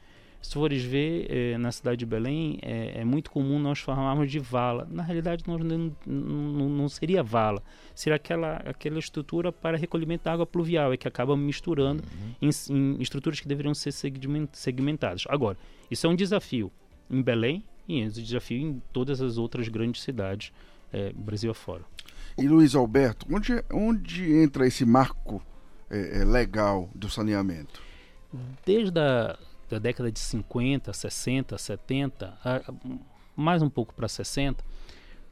Se 0.44 0.56
fores 0.56 0.84
ver, 0.84 1.26
eh, 1.30 1.58
na 1.58 1.72
cidade 1.72 1.98
de 1.98 2.06
Belém, 2.06 2.60
é, 2.62 3.00
é 3.00 3.06
muito 3.06 3.32
comum 3.32 3.58
nós 3.58 3.80
falarmos 3.80 4.30
de 4.30 4.40
vala. 4.40 4.86
Na 4.92 5.02
realidade, 5.02 5.46
nós 5.48 5.64
não, 5.64 5.96
não, 6.06 6.70
não 6.70 6.90
seria 6.90 7.24
vala. 7.24 7.64
Seria 7.96 8.18
aquela, 8.18 8.58
aquela 8.58 9.00
estrutura 9.00 9.54
para 9.54 9.78
recolhimento 9.78 10.26
da 10.26 10.34
água 10.34 10.46
pluvial, 10.46 10.92
é 10.92 10.98
que 10.98 11.08
acaba 11.08 11.38
misturando 11.38 12.04
em, 12.42 12.50
em 12.70 13.02
estruturas 13.02 13.40
que 13.40 13.48
deveriam 13.48 13.74
ser 13.74 13.94
segmen- 13.94 14.50
segmentadas. 14.52 15.24
Agora, 15.30 15.58
isso 15.90 16.06
é 16.06 16.10
um 16.10 16.16
desafio 16.16 16.70
em 17.10 17.22
Belém 17.22 17.64
e 17.88 18.02
é 18.02 18.06
um 18.06 18.10
desafio 18.10 18.60
em 18.60 18.82
todas 18.92 19.22
as 19.22 19.38
outras 19.38 19.70
grandes 19.70 20.02
cidades, 20.02 20.52
eh, 20.92 21.14
Brasil 21.16 21.52
afora. 21.52 21.84
E 22.38 22.48
Luiz 22.50 22.76
Alberto, 22.76 23.26
onde, 23.32 23.64
onde 23.72 24.30
entra 24.44 24.68
esse 24.68 24.84
marco 24.84 25.42
é, 25.90 26.20
é, 26.22 26.26
legal 26.26 26.90
do 26.94 27.10
saneamento? 27.10 27.82
Desde 28.66 29.00
a 29.00 29.38
da 29.74 29.80
década 29.80 30.12
de 30.12 30.20
50, 30.20 30.94
60, 30.94 31.58
70, 31.58 32.38
a- 32.44 32.58
a- 32.58 32.74
mais 33.36 33.62
um 33.62 33.70
pouco 33.70 33.94
para 33.94 34.08
60, 34.08 34.64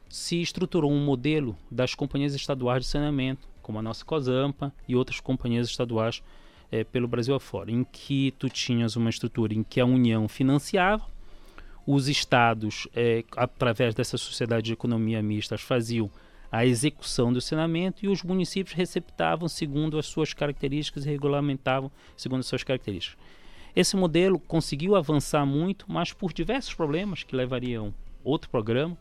se 0.08 0.40
estruturou 0.42 0.90
um 0.92 1.04
modelo 1.04 1.56
das 1.70 1.94
companhias 1.94 2.34
estaduais 2.34 2.84
de 2.84 2.90
saneamento, 2.90 3.48
como 3.62 3.78
a 3.78 3.82
nossa 3.82 4.04
Cosampa 4.04 4.72
e 4.88 4.96
outras 4.96 5.20
companhias 5.20 5.68
estaduais 5.68 6.22
eh, 6.70 6.84
pelo 6.84 7.06
Brasil 7.06 7.34
afora, 7.34 7.70
em 7.70 7.84
que 7.84 8.30
tu 8.38 8.48
tinhas 8.48 8.96
uma 8.96 9.10
estrutura 9.10 9.52
em 9.54 9.62
que 9.62 9.78
a 9.80 9.84
União 9.84 10.26
financiava, 10.26 11.06
os 11.86 12.08
estados, 12.08 12.88
eh, 12.94 13.24
através 13.36 13.94
dessa 13.94 14.16
sociedade 14.16 14.66
de 14.66 14.72
economia 14.72 15.22
mista, 15.22 15.56
faziam 15.58 16.10
a 16.50 16.64
execução 16.66 17.32
do 17.32 17.40
saneamento 17.40 18.04
e 18.04 18.08
os 18.08 18.22
municípios 18.22 18.74
receptavam 18.74 19.48
segundo 19.48 19.98
as 19.98 20.06
suas 20.06 20.32
características 20.34 21.04
e 21.04 21.08
regulamentavam 21.10 21.90
segundo 22.16 22.40
as 22.40 22.46
suas 22.46 22.62
características. 22.64 23.18
Esse 23.74 23.96
modelo 23.96 24.38
conseguiu 24.38 24.94
avançar 24.96 25.46
muito, 25.46 25.86
mas 25.88 26.12
por 26.12 26.32
diversos 26.32 26.74
problemas 26.74 27.22
que 27.22 27.34
levariam 27.34 27.92
outro 28.22 28.50
programa, 28.50 28.96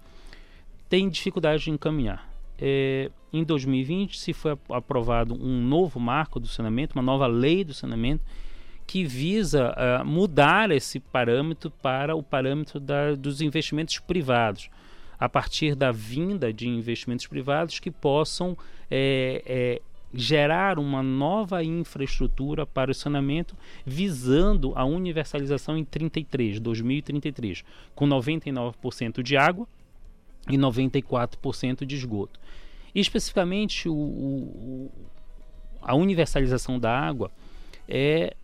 tem 0.89 1.09
dificuldade 1.09 1.63
de 1.63 1.72
encaminhar. 1.72 2.30
É, 2.57 3.09
em 3.34 3.43
2020 3.43 4.19
se 4.19 4.34
foi 4.34 4.51
ap- 4.51 4.72
aprovado 4.72 5.34
um 5.34 5.61
novo 5.61 5.99
marco 5.99 6.39
do 6.39 6.47
saneamento, 6.47 6.95
uma 6.95 7.01
nova 7.03 7.28
lei 7.28 7.63
do 7.63 7.74
saneamento, 7.74 8.24
que 8.86 9.03
visa 9.05 9.74
ah, 9.78 10.03
mudar 10.03 10.69
esse 10.72 10.99
parâmetro 10.99 11.72
para 11.72 12.15
o 12.15 12.22
parâmetro 12.22 12.80
da- 12.80 13.15
dos 13.15 13.41
investimentos 13.41 13.97
privados, 13.99 14.69
a 15.19 15.30
partir 15.30 15.76
da 15.76 15.91
vinda 15.91 16.51
de 16.51 16.67
investimentos 16.67 17.26
privados 17.28 17.80
que 17.80 17.89
possam 17.89 18.57
é, 18.89 19.41
é, 19.45 19.82
gerar 20.14 20.78
uma 20.78 21.01
nova 21.01 21.64
infraestrutura 21.64 22.66
para 22.66 22.91
o 22.91 22.93
saneamento, 22.93 23.55
visando 23.86 24.74
a 24.76 24.84
universalização 24.84 25.78
em 25.78 25.86
33, 25.86 26.59
2033, 26.59 27.64
com 27.95 28.05
99% 28.07 29.24
de 29.24 29.38
água 29.38 29.68
e 30.49 30.57
94% 30.57 31.86
de 31.86 31.95
esgoto. 31.95 32.39
E 32.93 32.99
especificamente 32.99 33.88
o- 33.88 33.93
o- 33.93 34.91
a 35.82 35.95
universalização 35.95 36.78
da 36.78 36.91
água 36.97 37.32
é 37.88 38.36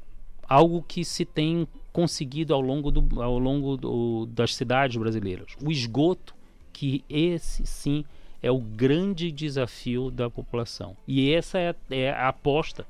algo 0.47 0.81
que 0.87 1.03
se 1.03 1.25
tem 1.25 1.67
conseguido 1.91 2.53
ao 2.53 2.61
longo, 2.61 2.91
do, 2.91 3.21
ao 3.21 3.37
longo 3.37 3.75
do- 3.75 4.25
das 4.27 4.55
cidades 4.55 4.95
brasileiras. 4.95 5.51
O 5.61 5.71
esgoto, 5.71 6.33
que 6.71 7.03
esse 7.09 7.65
sim 7.65 8.05
é 8.41 8.51
o 8.51 8.59
grande 8.59 9.31
desafio 9.31 10.11
da 10.11 10.29
população. 10.29 10.95
E 11.07 11.31
essa 11.33 11.57
é, 11.57 11.75
é 11.89 12.11
a 12.11 12.29
aposta, 12.29 12.85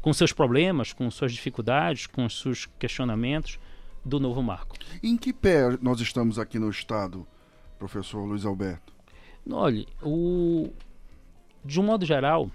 com 0.00 0.12
seus 0.12 0.32
problemas, 0.32 0.92
com 0.92 1.10
suas 1.10 1.32
dificuldades, 1.32 2.06
com 2.06 2.28
seus 2.28 2.66
questionamentos, 2.78 3.58
do 4.04 4.18
novo 4.18 4.42
marco. 4.42 4.76
Em 5.02 5.16
que 5.16 5.32
pé 5.32 5.78
nós 5.80 6.00
estamos 6.00 6.38
aqui 6.38 6.58
no 6.58 6.68
estado, 6.68 7.26
professor 7.78 8.24
Luiz 8.24 8.44
Alberto? 8.44 8.92
Olha, 9.48 9.86
o, 10.02 10.70
de 11.64 11.80
um 11.80 11.84
modo 11.84 12.04
geral, 12.04 12.50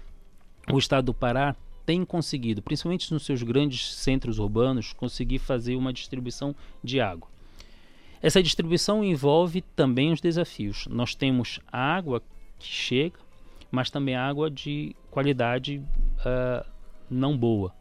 o 0.70 0.78
estado 0.78 1.06
do 1.06 1.14
Pará 1.14 1.56
tem 1.86 2.04
conseguido, 2.04 2.60
principalmente 2.60 3.12
nos 3.12 3.24
seus 3.24 3.42
grandes 3.42 3.94
centros 3.94 4.38
urbanos, 4.38 4.92
conseguir 4.92 5.38
fazer 5.38 5.74
uma 5.74 5.92
distribuição 5.92 6.54
de 6.84 7.00
água. 7.00 7.28
Essa 8.20 8.42
distribuição 8.42 9.04
envolve 9.04 9.62
também 9.76 10.12
os 10.12 10.20
desafios. 10.20 10.86
Nós 10.88 11.14
temos 11.14 11.60
água 11.70 12.20
que 12.58 12.66
chega, 12.66 13.18
mas 13.70 13.90
também 13.90 14.16
água 14.16 14.50
de 14.50 14.94
qualidade 15.10 15.82
ah, 16.24 16.64
não 17.10 17.36
boa. 17.36 17.72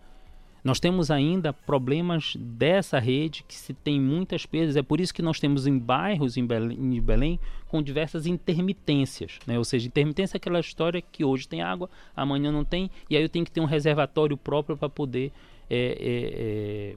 Nós 0.63 0.81
temos 0.81 1.09
ainda 1.09 1.53
problemas 1.53 2.35
dessa 2.37 2.99
rede 2.99 3.43
que 3.47 3.55
se 3.55 3.73
tem 3.73 4.01
muitas 4.01 4.45
perdas. 4.45 4.75
É 4.75 4.81
por 4.81 4.99
isso 4.99 5.13
que 5.13 5.21
nós 5.21 5.39
temos 5.39 5.65
em 5.65 5.77
bairros 5.79 6.35
em 6.35 6.45
Belém, 6.45 6.77
em 6.77 7.01
Belém 7.01 7.39
com 7.67 7.81
diversas 7.81 8.25
intermitências. 8.25 9.39
Né? 9.47 9.57
Ou 9.57 9.63
seja, 9.63 9.87
intermitência 9.87 10.35
é 10.35 10.37
aquela 10.37 10.59
história 10.59 11.01
que 11.01 11.23
hoje 11.23 11.47
tem 11.47 11.61
água, 11.61 11.89
amanhã 12.15 12.51
não 12.51 12.65
tem, 12.65 12.91
e 13.09 13.15
aí 13.15 13.23
eu 13.23 13.29
tenho 13.29 13.45
que 13.45 13.51
ter 13.51 13.61
um 13.61 13.65
reservatório 13.65 14.35
próprio 14.35 14.75
para 14.75 14.89
poder 14.89 15.31
é, 15.69 15.77
é, 15.77 16.91
é, 16.91 16.95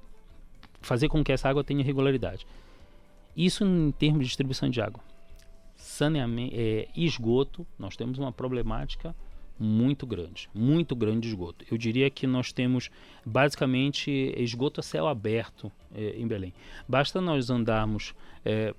fazer 0.81 1.09
com 1.09 1.23
que 1.23 1.31
essa 1.31 1.49
água 1.49 1.63
tenha 1.63 1.85
regularidade. 1.85 2.47
Isso 3.47 3.65
em 3.65 3.91
termos 3.93 4.21
de 4.21 4.27
distribuição 4.27 4.69
de 4.69 4.81
água. 4.81 5.03
Saneamento, 5.77 6.55
é, 6.57 6.89
esgoto, 6.95 7.67
nós 7.79 7.97
temos 7.97 8.19
uma 8.19 8.31
problemática 8.31 9.15
muito 9.59 10.07
grande, 10.07 10.49
muito 10.55 10.95
grande 10.97 11.21
de 11.21 11.29
esgoto. 11.29 11.65
Eu 11.71 11.77
diria 11.79 12.09
que 12.11 12.27
nós 12.27 12.53
temos 12.53 12.91
basicamente 13.25 14.11
esgoto 14.37 14.81
a 14.81 14.83
céu 14.83 15.07
aberto 15.07 15.71
eh, 15.95 16.15
em 16.17 16.27
Belém. 16.27 16.53
Basta 16.89 17.21
nós 17.21 17.51
andarmos 17.51 18.15
eh, 18.45 18.75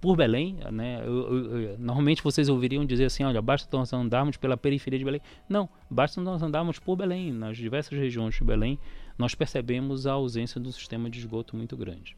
por 0.00 0.16
Belém, 0.16 0.56
né? 0.72 1.02
Eu- 1.04 1.34
eu- 1.34 1.60
eu- 1.60 1.78
normalmente 1.78 2.22
vocês 2.24 2.48
ouviriam 2.48 2.84
dizer 2.84 3.04
assim, 3.04 3.22
olha, 3.22 3.40
basta 3.40 3.68
nós 3.76 3.92
andarmos 3.92 4.36
pela 4.36 4.56
periferia 4.56 4.98
de 4.98 5.04
Belém. 5.04 5.20
Não, 5.48 5.68
basta 5.88 6.20
nós 6.20 6.42
andarmos 6.42 6.78
por 6.78 6.96
Belém, 6.96 7.32
nas 7.32 7.56
diversas 7.56 7.96
regiões 7.96 8.34
de 8.34 8.42
Belém, 8.42 8.78
nós 9.18 9.34
percebemos 9.34 10.06
a 10.08 10.12
ausência 10.12 10.60
do 10.60 10.72
sistema 10.72 11.08
de 11.10 11.18
esgoto 11.20 11.56
muito 11.56 11.76
grande. 11.76 12.16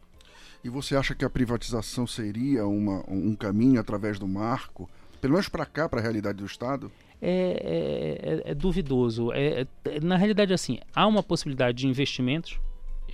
E 0.64 0.68
você 0.68 0.94
acha 0.96 1.14
que 1.14 1.24
a 1.24 1.30
privatização 1.30 2.06
seria 2.06 2.66
uma, 2.66 3.04
um 3.08 3.34
caminho 3.34 3.80
através 3.80 4.18
do 4.18 4.28
marco, 4.28 4.88
pelo 5.20 5.32
menos 5.34 5.48
para 5.48 5.66
cá, 5.66 5.88
para 5.88 5.98
a 6.00 6.02
realidade 6.02 6.38
do 6.38 6.46
Estado? 6.46 6.90
é, 7.22 8.42
é- 8.44 8.50
é 8.50 8.54
duvidoso. 8.54 9.32
É, 9.32 9.64
é- 9.84 10.00
na 10.00 10.16
realidade, 10.16 10.52
assim, 10.52 10.80
há 10.92 11.06
uma 11.06 11.22
possibilidade 11.22 11.78
de 11.78 11.86
investimentos 11.86 12.58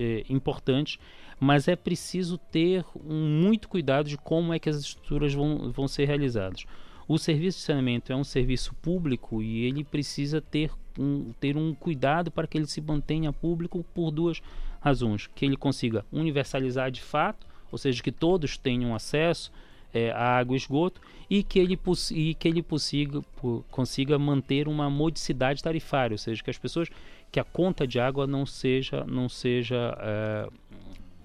é, 0.01 0.25
importantes, 0.31 0.99
mas 1.39 1.69
é 1.69 1.77
preciso 1.77 2.39
ter 2.39 2.85
um 3.05 3.41
muito 3.43 3.69
cuidado 3.69 4.09
de 4.09 4.17
como 4.17 4.55
é 4.55 4.59
que 4.59 4.71
as 4.71 4.77
estruturas 4.77 5.35
vão, 5.35 5.71
vão 5.73 5.87
ser 5.87 6.07
realizadas. 6.07 6.65
O 7.07 7.19
serviço 7.19 7.59
de 7.59 7.65
saneamento 7.65 8.13
é 8.13 8.17
um 8.17 8.25
serviço 8.25 8.75
público 8.77 9.43
e 9.43 9.65
ele 9.65 9.83
precisa 9.83 10.41
ter 10.41 10.71
um, 10.99 11.33
ter 11.41 11.57
um 11.57 11.75
cuidado 11.75 12.31
para 12.31 12.47
que 12.47 12.57
ele 12.59 12.67
se 12.67 12.81
mantenha 12.81 13.33
público 13.33 13.85
por 13.95 14.11
duas 14.11 14.41
razões. 14.81 15.29
Que 15.35 15.45
ele 15.45 15.57
consiga 15.57 16.05
universalizar 16.13 16.91
de 16.91 17.01
fato, 17.01 17.47
ou 17.71 17.79
seja, 17.79 18.03
que 18.03 18.13
todos 18.13 18.57
tenham 18.57 18.95
acesso 18.95 19.53
é, 19.93 20.11
à 20.11 20.39
água 20.39 20.55
e 20.55 20.59
esgoto 20.59 21.01
e 21.31 21.43
que 21.43 21.59
ele, 21.59 21.79
e 22.13 22.35
que 22.35 22.49
ele 22.49 22.63
consiga, 22.63 23.23
consiga 23.71 24.19
manter 24.19 24.69
uma 24.69 24.89
modicidade 24.89 25.63
tarifária, 25.63 26.15
ou 26.15 26.19
seja, 26.19 26.43
que 26.43 26.51
as 26.51 26.59
pessoas 26.59 26.89
que 27.31 27.39
a 27.39 27.45
conta 27.45 27.87
de 27.87 28.01
água 28.01 28.27
não 28.27 28.47
seja 28.47 29.05
não 29.05 29.29
seja 29.29 29.97
é, 30.01 30.49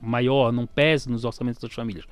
maior, 0.02 0.52
não 0.52 0.68
pese 0.68 1.10
nos 1.10 1.24
orçamentos 1.24 1.62
das 1.62 1.74
famílias. 1.74 2.06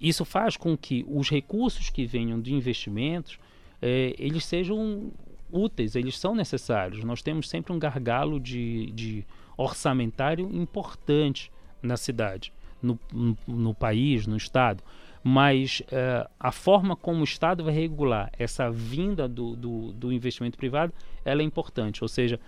Isso 0.00 0.24
faz 0.24 0.56
com 0.56 0.76
que 0.76 1.04
os 1.08 1.30
recursos 1.30 1.90
que 1.90 2.06
venham 2.06 2.40
de 2.40 2.54
investimentos 2.54 3.38
é, 3.80 4.14
eles 4.18 4.44
sejam 4.44 5.12
úteis, 5.50 5.94
eles 5.94 6.18
são 6.18 6.34
necessários. 6.34 7.04
Nós 7.04 7.22
temos 7.22 7.48
sempre 7.48 7.72
um 7.72 7.78
gargalo 7.78 8.40
de, 8.40 8.90
de 8.92 9.24
orçamentário 9.56 10.48
importante 10.52 11.50
na 11.82 11.96
cidade, 11.96 12.52
no, 12.82 12.98
no, 13.12 13.36
no 13.46 13.74
país, 13.74 14.26
no 14.26 14.36
estado. 14.36 14.82
Mas 15.22 15.80
uh, 15.80 16.28
a 16.38 16.52
forma 16.52 16.94
como 16.94 17.20
o 17.20 17.24
Estado 17.24 17.64
vai 17.64 17.74
regular 17.74 18.30
essa 18.38 18.70
vinda 18.70 19.26
do, 19.26 19.56
do, 19.56 19.92
do 19.92 20.12
investimento 20.12 20.56
privado, 20.56 20.92
ela 21.24 21.42
é 21.42 21.44
importante. 21.44 22.04
Ou 22.04 22.08
seja, 22.08 22.38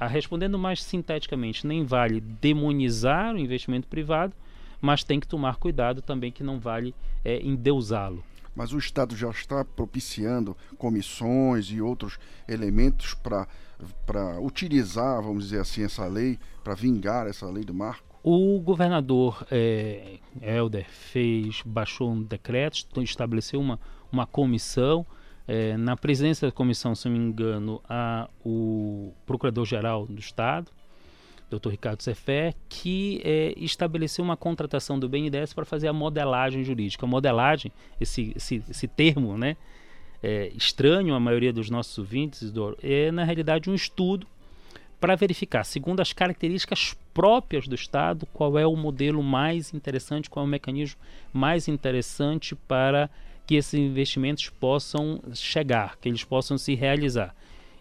respondendo 0.00 0.58
mais 0.58 0.82
sinteticamente, 0.82 1.66
nem 1.66 1.84
vale 1.84 2.20
demonizar 2.20 3.34
o 3.34 3.38
investimento 3.38 3.86
privado, 3.86 4.34
mas 4.80 5.04
tem 5.04 5.20
que 5.20 5.28
tomar 5.28 5.56
cuidado 5.56 6.02
também 6.02 6.32
que 6.32 6.42
não 6.42 6.58
vale 6.58 6.94
é, 7.24 7.40
endeusá-lo. 7.40 8.24
Mas 8.54 8.72
o 8.72 8.78
Estado 8.78 9.16
já 9.16 9.30
está 9.30 9.64
propiciando 9.64 10.56
comissões 10.76 11.66
e 11.66 11.80
outros 11.80 12.18
elementos 12.48 13.14
para 13.14 14.40
utilizar, 14.40 15.22
vamos 15.22 15.44
dizer 15.44 15.60
assim, 15.60 15.84
essa 15.84 16.06
lei, 16.06 16.38
para 16.64 16.74
vingar 16.74 17.26
essa 17.26 17.46
lei 17.46 17.64
do 17.64 17.74
marco? 17.74 18.08
O 18.22 18.60
governador 18.60 19.46
é, 19.50 20.18
Helder 20.42 20.86
fez, 20.90 21.62
baixou 21.64 22.10
um 22.10 22.22
decreto, 22.22 23.02
estabeleceu 23.02 23.60
uma, 23.60 23.78
uma 24.12 24.26
comissão. 24.26 25.06
É, 25.46 25.76
na 25.78 25.96
presidência 25.96 26.48
da 26.48 26.52
comissão, 26.52 26.94
se 26.94 27.08
não 27.08 27.16
me 27.16 27.24
engano, 27.24 27.80
há 27.88 28.28
o 28.44 29.14
procurador-geral 29.24 30.06
do 30.06 30.20
Estado, 30.20 30.70
Dr. 31.50 31.70
Ricardo 31.70 32.02
Cefé, 32.02 32.54
que 32.68 33.20
é, 33.24 33.54
estabeleceu 33.56 34.24
uma 34.24 34.36
contratação 34.36 34.98
do 34.98 35.08
BNDES 35.08 35.52
para 35.52 35.64
fazer 35.64 35.88
a 35.88 35.92
modelagem 35.92 36.62
jurídica. 36.62 37.06
A 37.06 37.08
modelagem, 37.08 37.72
esse, 38.00 38.32
esse, 38.36 38.62
esse 38.68 38.86
termo 38.86 39.36
né, 39.38 39.56
é, 40.22 40.52
estranho 40.54 41.14
à 41.14 41.20
maioria 41.20 41.52
dos 41.52 41.70
nossos 41.70 41.96
ouvintes, 41.98 42.52
é 42.82 43.10
na 43.10 43.24
realidade 43.24 43.70
um 43.70 43.74
estudo 43.74 44.26
para 45.00 45.14
verificar, 45.14 45.64
segundo 45.64 46.00
as 46.00 46.12
características 46.12 46.96
próprias 47.14 47.68
do 47.68 47.74
Estado, 47.74 48.26
qual 48.32 48.58
é 48.58 48.66
o 48.66 48.76
modelo 48.76 49.22
mais 49.22 49.72
interessante, 49.72 50.28
qual 50.28 50.44
é 50.44 50.48
o 50.48 50.50
mecanismo 50.50 51.00
mais 51.32 51.68
interessante 51.68 52.54
para 52.54 53.08
que 53.46 53.54
esses 53.54 53.74
investimentos 53.74 54.50
possam 54.50 55.20
chegar, 55.34 55.96
que 55.96 56.08
eles 56.08 56.24
possam 56.24 56.58
se 56.58 56.74
realizar. 56.74 57.34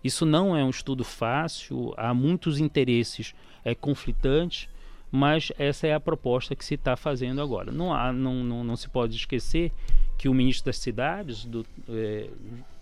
Isso 0.07 0.25
não 0.25 0.55
é 0.55 0.63
um 0.63 0.69
estudo 0.69 1.03
fácil, 1.03 1.93
há 1.97 2.13
muitos 2.13 2.59
interesses 2.59 3.35
é, 3.65 3.75
conflitantes, 3.75 4.69
mas 5.11 5.51
essa 5.59 5.85
é 5.85 5.93
a 5.93 5.99
proposta 5.99 6.55
que 6.55 6.63
se 6.63 6.75
está 6.75 6.95
fazendo 6.95 7.41
agora. 7.41 7.73
Não, 7.73 7.93
há, 7.93 8.13
não, 8.13 8.41
não, 8.41 8.63
não 8.63 8.77
se 8.77 8.87
pode 8.87 9.17
esquecer 9.17 9.69
que 10.17 10.29
o 10.29 10.33
ministro 10.33 10.67
das 10.67 10.77
Cidades, 10.77 11.43
do, 11.43 11.65
é, 11.89 12.29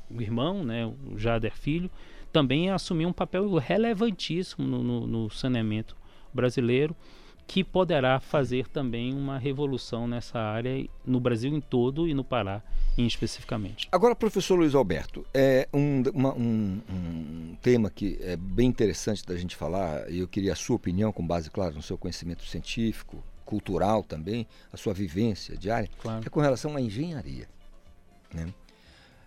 o 0.08 0.22
irmão, 0.22 0.64
né, 0.64 0.86
o 0.86 1.18
Jader 1.18 1.56
Filho, 1.56 1.90
também 2.32 2.70
assumiu 2.70 3.10
um 3.10 3.14
papel 3.14 3.52
relevantíssimo 3.56 4.68
no, 4.68 4.84
no, 4.84 5.08
no 5.08 5.30
saneamento 5.32 5.98
brasileiro, 6.32 6.96
que 7.48 7.64
poderá 7.64 8.20
fazer 8.20 8.68
também 8.68 9.14
uma 9.14 9.38
revolução 9.38 10.08
nessa 10.08 10.40
área 10.40 10.88
no 11.06 11.20
Brasil 11.20 11.54
em 11.54 11.62
todo 11.62 12.08
e 12.08 12.14
no 12.14 12.24
Pará 12.24 12.64
em 12.98 13.06
especificamente. 13.06 13.88
Agora, 13.92 14.16
professor 14.16 14.56
Luiz 14.56 14.74
Alberto, 14.74 15.26
é 15.34 15.68
um, 15.74 16.02
uma, 16.14 16.34
um, 16.34 16.82
um, 16.90 17.58
tema 17.62 17.90
que 17.90 18.18
é 18.22 18.38
bem 18.38 18.68
interessante 18.68 19.26
da 19.26 19.36
gente 19.36 19.56
falar, 19.56 20.10
e 20.10 20.20
eu 20.20 20.28
queria 20.28 20.54
a 20.54 20.56
sua 20.56 20.78
opinião, 20.78 21.12
com 21.12 21.26
base, 21.26 21.52
claro, 21.52 21.76
no 21.76 21.82
seu 21.82 21.98
conhecimento 21.98 22.46
científico, 22.46 23.22
cultural 23.44 24.02
também, 24.04 24.48
a 24.72 24.78
sua 24.78 24.94
vivência 24.94 25.58
diária, 25.58 25.90
claro. 26.02 26.26
é 26.26 26.30
com 26.30 26.40
relação 26.40 26.76
à 26.76 26.82
engenharia. 26.82 27.48
Né? 28.34 28.54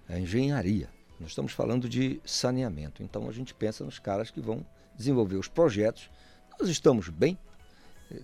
A 0.09 0.19
engenharia. 0.19 0.89
Nós 1.21 1.31
estamos 1.31 1.53
falando 1.53 1.89
de 1.89 2.21
saneamento. 2.25 3.03
Então 3.03 3.29
a 3.29 3.33
gente 3.33 3.53
pensa 3.55 3.85
nos 3.85 3.99
caras 3.99 4.31
que 4.31 4.41
vão 4.41 4.65
desenvolver 4.97 5.37
os 5.37 5.49
projetos. 5.49 6.11
Nós 6.59 6.69
estamos 6.69 7.09
bem, 7.09 7.39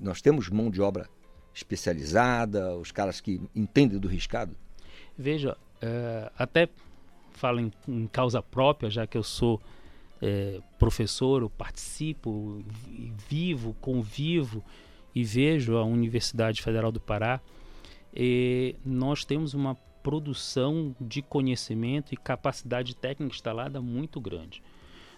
nós 0.01 0.21
temos 0.21 0.49
mão 0.49 0.71
de 0.71 0.81
obra 0.81 1.09
especializada, 1.55 2.77
os 2.77 2.91
caras 2.91 3.21
que 3.21 3.41
entendem 3.55 3.99
do 3.99 4.09
riscado. 4.09 4.57
Veja, 5.17 5.57
é, 5.81 6.31
até 6.37 6.69
falo 7.33 7.61
em, 7.61 7.71
em, 7.87 8.07
causa 8.07 8.43
própria, 8.43 8.91
já 8.91 9.07
que 9.07 9.17
eu 9.17 9.23
sou 9.23 9.61
é, 10.21 10.61
professor, 10.79 11.43
eu 11.43 11.51
participo, 11.51 12.65
vivo, 13.29 13.75
convivo 13.81 14.65
e 15.15 15.23
vejo 15.23 15.77
a 15.77 15.85
Universidade 15.85 16.63
Federal 16.63 16.91
do 16.91 17.01
Pará. 17.01 17.41
E 18.15 18.77
nós 18.85 19.25
temos 19.25 19.55
uma 19.55 19.75
produção 20.03 20.95
de 21.01 21.23
conhecimento 21.23 22.13
e 22.13 22.17
capacidade 22.17 22.95
técnica 22.95 23.35
instalada 23.35 23.81
muito 23.81 24.21
grande. 24.21 24.63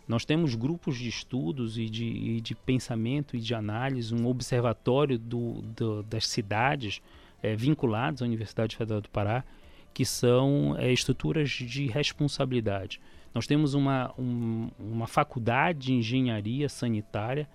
Nós 0.07 0.25
temos 0.25 0.55
grupos 0.55 0.99
de 0.99 1.09
estudos 1.09 1.79
e 1.79 1.87
de, 1.91 2.05
e 2.05 2.41
de 2.41 2.55
pensamento 2.55 3.37
e 3.37 3.41
de 3.41 3.55
análise, 3.55 4.15
um 4.15 4.27
observatório 4.27 5.19
do, 5.19 5.63
do, 5.63 6.03
das 6.05 6.27
cidades 6.29 7.03
é, 7.43 7.57
vinculados 7.57 8.23
à 8.23 8.25
Universidade 8.25 8.77
Federal 8.77 9.01
do 9.01 9.11
Pará, 9.11 9.45
que 9.93 10.05
são 10.05 10.77
é, 10.79 10.93
estruturas 10.93 11.51
de 11.51 11.87
responsabilidade. 11.87 13.01
Nós 13.35 13.47
temos 13.47 13.75
uma, 13.75 14.15
um, 14.19 14.71
uma 14.79 15.07
faculdade 15.07 15.87
de 15.87 15.93
engenharia 15.93 16.69
sanitária, 16.69 17.49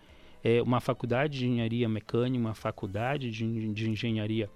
é, 0.44 0.62
uma 0.62 0.80
faculdade 0.80 1.40
de 1.40 1.48
engenharia 1.48 1.88
mecânica, 1.88 2.40
uma 2.40 2.54
faculdade 2.54 3.32
de, 3.32 3.74
de 3.74 3.90
engenharia 3.90 4.50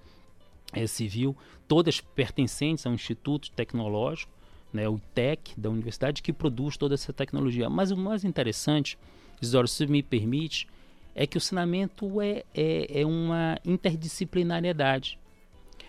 é, 0.73 0.85
civil, 0.85 1.35
todas 1.67 2.01
pertencentes 2.01 2.85
ao 2.85 2.93
Instituto 2.93 3.51
Tecnológico, 3.51 4.31
né, 4.75 4.87
o 4.87 4.97
ITEC 4.97 5.59
da 5.59 5.69
universidade, 5.69 6.21
que 6.21 6.33
produz 6.33 6.77
toda 6.77 6.93
essa 6.93 7.13
tecnologia. 7.13 7.69
Mas 7.69 7.91
o 7.91 7.97
mais 7.97 8.23
interessante, 8.23 8.97
Isidoro, 9.41 9.67
se 9.67 9.87
me 9.87 10.03
permite, 10.03 10.67
é 11.15 11.25
que 11.25 11.37
o 11.37 11.41
saneamento 11.41 12.21
é, 12.21 12.43
é, 12.53 13.01
é 13.01 13.05
uma 13.05 13.57
interdisciplinariedade. 13.65 15.17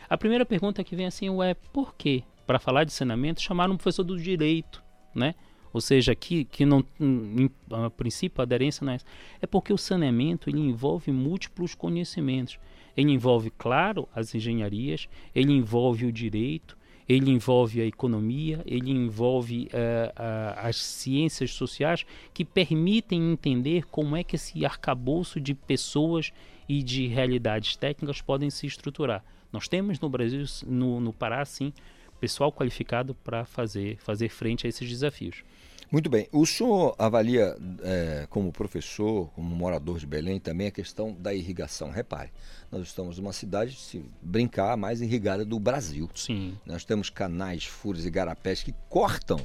A 0.09 0.17
primeira 0.17 0.47
pergunta 0.47 0.85
que 0.85 0.95
vem 0.95 1.07
assim 1.07 1.29
é 1.43 1.55
por 1.55 1.95
quê? 1.97 2.23
Para 2.47 2.61
falar 2.61 2.85
de 2.85 2.93
saneamento, 2.93 3.43
chamaram 3.43 3.75
um 3.75 3.77
professor 3.77 4.05
do 4.05 4.17
direito, 4.17 4.83
né? 5.13 5.35
Ou 5.73 5.81
seja, 5.81 6.13
aqui 6.13 6.45
que 6.45 6.65
não, 6.65 6.83
em, 6.99 7.51
a 7.71 7.91
princípio 7.91 8.41
a 8.41 8.45
aderência 8.45 8.85
não 8.85 8.93
é, 8.93 8.99
é 9.43 9.47
porque 9.47 9.73
o 9.73 9.77
saneamento 9.77 10.49
ele 10.49 10.61
envolve 10.61 11.11
múltiplos 11.11 11.75
conhecimentos. 11.75 12.59
Ele 12.97 13.13
envolve, 13.13 13.51
claro, 13.51 14.09
as 14.15 14.35
engenharias, 14.35 15.07
ele 15.35 15.53
envolve 15.53 16.07
o 16.07 16.13
direito, 16.13 16.79
ele 17.09 17.31
envolve 17.31 17.81
a 17.81 17.87
economia, 17.87 18.63
ele 18.67 18.91
envolve 18.91 19.69
uh, 19.73 20.09
uh, 20.11 20.59
as 20.59 20.77
ciências 20.77 21.53
sociais 21.53 22.05
que 22.35 22.45
permitem 22.45 23.33
entender 23.33 23.87
como 23.87 24.17
é 24.17 24.25
que 24.25 24.37
esse 24.37 24.65
arcabouço 24.65 25.41
de 25.41 25.55
pessoas 25.55 26.33
e 26.69 26.83
de 26.83 27.07
realidades 27.07 27.77
técnicas 27.77 28.21
podem 28.21 28.51
se 28.51 28.67
estruturar. 28.67 29.25
Nós 29.53 29.69
temos 29.69 30.01
no 30.01 30.09
Brasil, 30.09 30.45
no, 30.67 31.01
no 31.01 31.13
Pará, 31.13 31.45
sim, 31.45 31.73
pessoal 32.21 32.51
qualificado 32.51 33.15
para 33.15 33.45
fazer, 33.45 33.97
fazer 33.99 34.29
frente 34.29 34.67
a 34.67 34.69
esses 34.69 34.89
desafios. 34.89 35.45
Muito 35.91 36.11
bem. 36.11 36.29
O 36.33 36.45
senhor 36.45 36.97
avalia, 36.99 37.57
é, 37.83 38.27
como 38.29 38.51
professor, 38.51 39.31
como 39.35 39.55
morador 39.55 39.99
de 39.99 40.07
Belém, 40.07 40.41
também 40.41 40.67
a 40.67 40.71
questão 40.71 41.13
da 41.13 41.33
irrigação. 41.33 41.91
Repare, 41.91 42.31
nós 42.73 42.83
estamos 42.83 43.19
numa 43.19 43.33
cidade, 43.33 43.77
se 43.77 44.05
brincar, 44.21 44.77
mais 44.77 45.01
irrigada 45.01 45.45
do 45.45 45.61
Brasil. 45.61 46.11
Sim. 46.15 46.59
Nós 46.67 46.85
temos 46.85 47.09
canais, 47.09 47.65
furos 47.65 48.05
e 48.05 48.11
garapés 48.11 48.65
que 48.65 48.75
cortam 48.89 49.39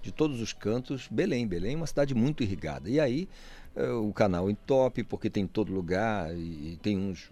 de 0.00 0.10
todos 0.10 0.40
os 0.40 0.52
cantos 0.54 1.08
Belém. 1.10 1.46
Belém 1.46 1.74
é 1.74 1.76
uma 1.76 1.86
cidade 1.86 2.14
muito 2.14 2.42
irrigada. 2.42 2.88
E 2.88 2.98
aí 2.98 3.28
é, 3.76 3.90
o 3.90 4.12
canal 4.14 4.50
entope, 4.50 5.04
porque 5.04 5.28
tem 5.28 5.44
em 5.44 5.46
todo 5.46 5.74
lugar, 5.74 6.34
e, 6.34 6.72
e 6.72 6.78
tem 6.82 6.96
uns 6.96 7.30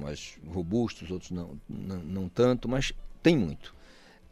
mais 0.00 0.38
robustos, 0.48 1.10
outros 1.10 1.30
não, 1.30 1.60
não, 1.68 1.98
não 1.98 2.28
tanto, 2.30 2.66
mas 2.66 2.94
tem 3.22 3.36
muito. 3.36 3.74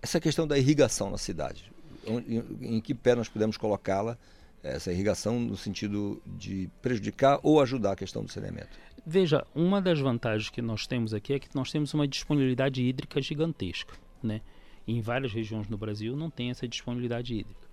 Essa 0.00 0.18
questão 0.18 0.46
da 0.46 0.56
irrigação 0.56 1.10
na 1.10 1.18
cidade 1.18 1.70
em, 2.08 2.80
que 2.80 2.94
pé 2.94 3.14
nós 3.14 3.28
podemos 3.28 3.56
colocá-la, 3.56 4.16
essa 4.62 4.92
irrigação, 4.92 5.38
no 5.38 5.56
sentido 5.56 6.20
de 6.26 6.68
prejudicar 6.82 7.38
ou 7.42 7.60
ajudar 7.60 7.92
a 7.92 7.96
questão 7.96 8.24
do 8.24 8.30
saneamento? 8.30 8.70
Veja, 9.06 9.46
uma 9.54 9.80
das 9.80 10.00
vantagens 10.00 10.50
que 10.50 10.60
nós 10.60 10.86
temos 10.86 11.14
aqui 11.14 11.32
é 11.32 11.38
que 11.38 11.48
nós 11.54 11.70
temos 11.70 11.94
uma 11.94 12.06
disponibilidade 12.06 12.82
hídrica 12.82 13.22
gigantesca, 13.22 13.94
né? 14.22 14.40
em 14.88 15.00
várias 15.00 15.32
regiões 15.32 15.68
no 15.68 15.76
Brasil 15.76 16.16
não 16.16 16.30
tem 16.30 16.50
essa 16.50 16.66
disponibilidade 16.66 17.34
hídrica. 17.34 17.68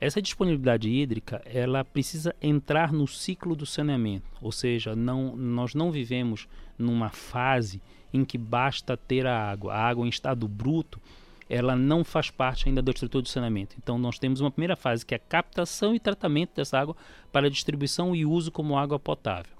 Essa 0.00 0.20
disponibilidade 0.20 0.88
hídrica, 0.88 1.42
ela 1.46 1.84
precisa 1.84 2.34
entrar 2.40 2.92
no 2.92 3.06
ciclo 3.06 3.54
do 3.54 3.64
saneamento, 3.64 4.26
ou 4.40 4.52
seja, 4.52 4.96
não, 4.96 5.36
nós 5.36 5.74
não 5.74 5.90
vivemos 5.90 6.48
numa 6.78 7.10
fase 7.10 7.80
em 8.12 8.24
que 8.24 8.36
basta 8.38 8.96
ter 8.96 9.26
a 9.26 9.50
água. 9.50 9.74
A 9.74 9.88
água 9.88 10.06
em 10.06 10.10
estado 10.10 10.46
bruto, 10.48 11.00
ela 11.48 11.76
não 11.76 12.04
faz 12.04 12.30
parte 12.30 12.68
ainda 12.68 12.82
da 12.82 12.90
estrutura 12.90 13.22
do 13.22 13.28
saneamento. 13.28 13.76
Então 13.78 13.98
nós 13.98 14.18
temos 14.18 14.40
uma 14.40 14.50
primeira 14.50 14.76
fase 14.76 15.04
que 15.04 15.14
é 15.14 15.16
a 15.16 15.20
captação 15.20 15.94
e 15.94 16.00
tratamento 16.00 16.56
dessa 16.56 16.78
água 16.78 16.96
para 17.32 17.50
distribuição 17.50 18.14
e 18.14 18.24
uso 18.24 18.50
como 18.50 18.76
água 18.76 18.98
potável. 18.98 19.52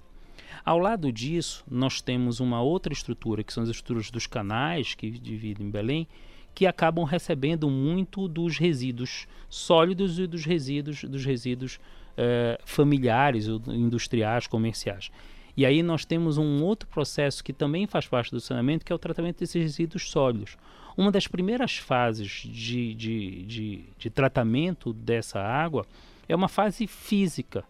Ao 0.64 0.78
lado 0.78 1.12
disso, 1.12 1.64
nós 1.70 2.01
temos 2.01 2.41
uma 2.41 2.61
outra 2.61 2.93
estrutura, 2.93 3.45
que 3.45 3.53
são 3.53 3.62
as 3.62 3.68
estruturas 3.68 4.11
dos 4.11 4.26
canais 4.26 4.95
que 4.95 5.11
dividem 5.11 5.70
Belém, 5.70 6.09
que 6.55 6.66
acabam 6.66 7.05
recebendo 7.05 7.70
muito 7.70 8.26
dos 8.26 8.59
resíduos 8.59 9.28
sólidos 9.49 10.18
e 10.18 10.26
dos 10.26 10.45
resíduos, 10.45 11.05
dos 11.05 11.24
resíduos 11.24 11.78
eh, 12.16 12.59
familiares, 12.64 13.47
industriais, 13.47 14.47
comerciais. 14.47 15.11
E 15.57 15.64
aí 15.64 15.82
nós 15.82 16.05
temos 16.05 16.37
um 16.37 16.62
outro 16.62 16.89
processo 16.89 17.45
que 17.45 17.53
também 17.53 17.87
faz 17.87 18.07
parte 18.07 18.30
do 18.30 18.41
saneamento, 18.41 18.84
que 18.84 18.93
é 18.93 18.97
o 18.97 18.99
tratamento 18.99 19.39
desses 19.39 19.62
resíduos 19.62 20.11
sólidos. 20.11 20.57
Uma 20.97 21.11
das 21.11 21.26
primeiras 21.26 21.76
fases 21.76 22.28
de, 22.44 22.94
de, 22.94 23.42
de, 23.42 23.84
de 23.99 24.11
tratamento 24.11 24.92
dessa 24.92 25.40
água 25.40 25.86
é 26.28 26.34
uma 26.34 26.49
fase 26.49 26.86
física. 26.86 27.64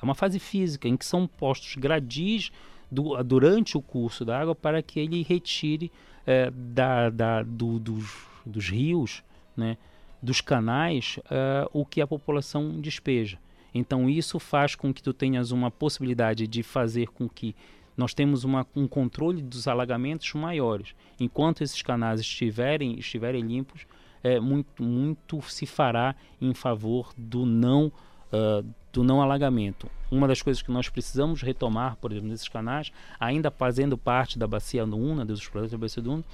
É 0.00 0.04
uma 0.04 0.14
fase 0.14 0.38
física 0.38 0.88
em 0.88 0.96
que 0.96 1.04
são 1.04 1.26
postos 1.26 1.76
gradis 1.76 2.50
do, 2.90 3.22
durante 3.22 3.78
o 3.78 3.82
curso 3.82 4.24
da 4.24 4.40
água 4.40 4.54
para 4.54 4.82
que 4.82 4.98
ele 4.98 5.22
retire 5.22 5.92
eh, 6.26 6.50
da, 6.50 7.08
da, 7.08 7.42
do, 7.42 7.78
dos 7.78 8.32
dos 8.44 8.68
rios, 8.68 9.22
né, 9.56 9.76
dos 10.20 10.40
canais, 10.40 11.18
uh, 11.18 11.68
o 11.72 11.84
que 11.84 12.00
a 12.00 12.06
população 12.06 12.80
despeja. 12.80 13.38
Então 13.74 14.08
isso 14.08 14.38
faz 14.38 14.74
com 14.74 14.92
que 14.92 15.02
tu 15.02 15.12
tenhas 15.12 15.50
uma 15.50 15.70
possibilidade 15.70 16.46
de 16.46 16.62
fazer 16.62 17.08
com 17.08 17.28
que 17.28 17.54
nós 17.96 18.14
temos 18.14 18.44
uma, 18.44 18.66
um 18.74 18.86
controle 18.88 19.42
dos 19.42 19.68
alagamentos 19.68 20.32
maiores. 20.34 20.94
Enquanto 21.20 21.62
esses 21.62 21.82
canais 21.82 22.20
estiverem, 22.20 22.98
estiverem 22.98 23.42
limpos, 23.42 23.86
é, 24.22 24.38
muito, 24.40 24.82
muito 24.82 25.40
se 25.42 25.66
fará 25.66 26.14
em 26.40 26.54
favor 26.54 27.12
do 27.16 27.44
não, 27.44 27.86
uh, 28.32 28.64
do 28.92 29.02
não 29.02 29.20
alagamento. 29.20 29.90
Uma 30.10 30.28
das 30.28 30.40
coisas 30.40 30.62
que 30.62 30.70
nós 30.70 30.88
precisamos 30.88 31.42
retomar, 31.42 31.96
por 31.96 32.12
exemplo, 32.12 32.30
nesses 32.30 32.48
canais, 32.48 32.92
ainda 33.18 33.50
fazendo 33.50 33.98
parte 33.98 34.38
da 34.38 34.46
bacia 34.46 34.86
do 34.86 34.96
Una, 34.96 35.24
dos 35.24 35.46
projetos 35.48 35.72
da 35.72 35.78
bacia 35.78 36.24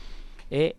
é 0.51 0.75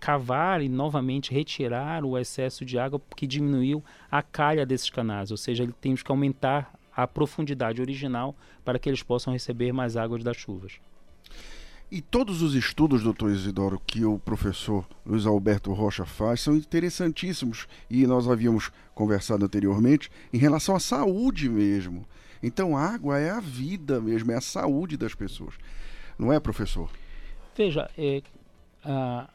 cavar 0.00 0.62
e 0.62 0.68
novamente 0.68 1.32
retirar 1.32 2.04
o 2.04 2.16
excesso 2.16 2.64
de 2.64 2.78
água 2.78 3.00
que 3.14 3.26
diminuiu 3.26 3.84
a 4.10 4.22
calha 4.22 4.64
desses 4.64 4.88
canais, 4.88 5.30
ou 5.30 5.36
seja, 5.36 5.62
ele 5.62 5.74
temos 5.78 6.02
que 6.02 6.10
aumentar 6.10 6.72
a 7.02 7.06
profundidade 7.06 7.80
original 7.80 8.34
para 8.64 8.78
que 8.78 8.88
eles 8.88 9.02
possam 9.02 9.32
receber 9.32 9.72
mais 9.72 9.96
águas 9.96 10.22
das 10.22 10.36
chuvas. 10.36 10.80
E 11.90 12.00
todos 12.00 12.40
os 12.40 12.54
estudos, 12.54 13.02
doutor 13.02 13.32
Isidoro, 13.32 13.82
que 13.84 14.04
o 14.04 14.16
professor 14.16 14.86
Luiz 15.04 15.26
Alberto 15.26 15.72
Rocha 15.72 16.04
faz 16.04 16.40
são 16.40 16.54
interessantíssimos 16.54 17.66
e 17.90 18.06
nós 18.06 18.28
havíamos 18.28 18.70
conversado 18.94 19.44
anteriormente 19.44 20.08
em 20.32 20.38
relação 20.38 20.76
à 20.76 20.80
saúde 20.80 21.48
mesmo. 21.48 22.06
Então, 22.40 22.76
água 22.76 23.18
é 23.18 23.30
a 23.30 23.40
vida 23.40 24.00
mesmo, 24.00 24.30
é 24.30 24.36
a 24.36 24.40
saúde 24.40 24.96
das 24.96 25.16
pessoas. 25.16 25.54
Não 26.16 26.32
é, 26.32 26.38
professor? 26.38 26.88
Veja, 27.56 27.90
é, 27.98 28.22
a, 28.84 29.28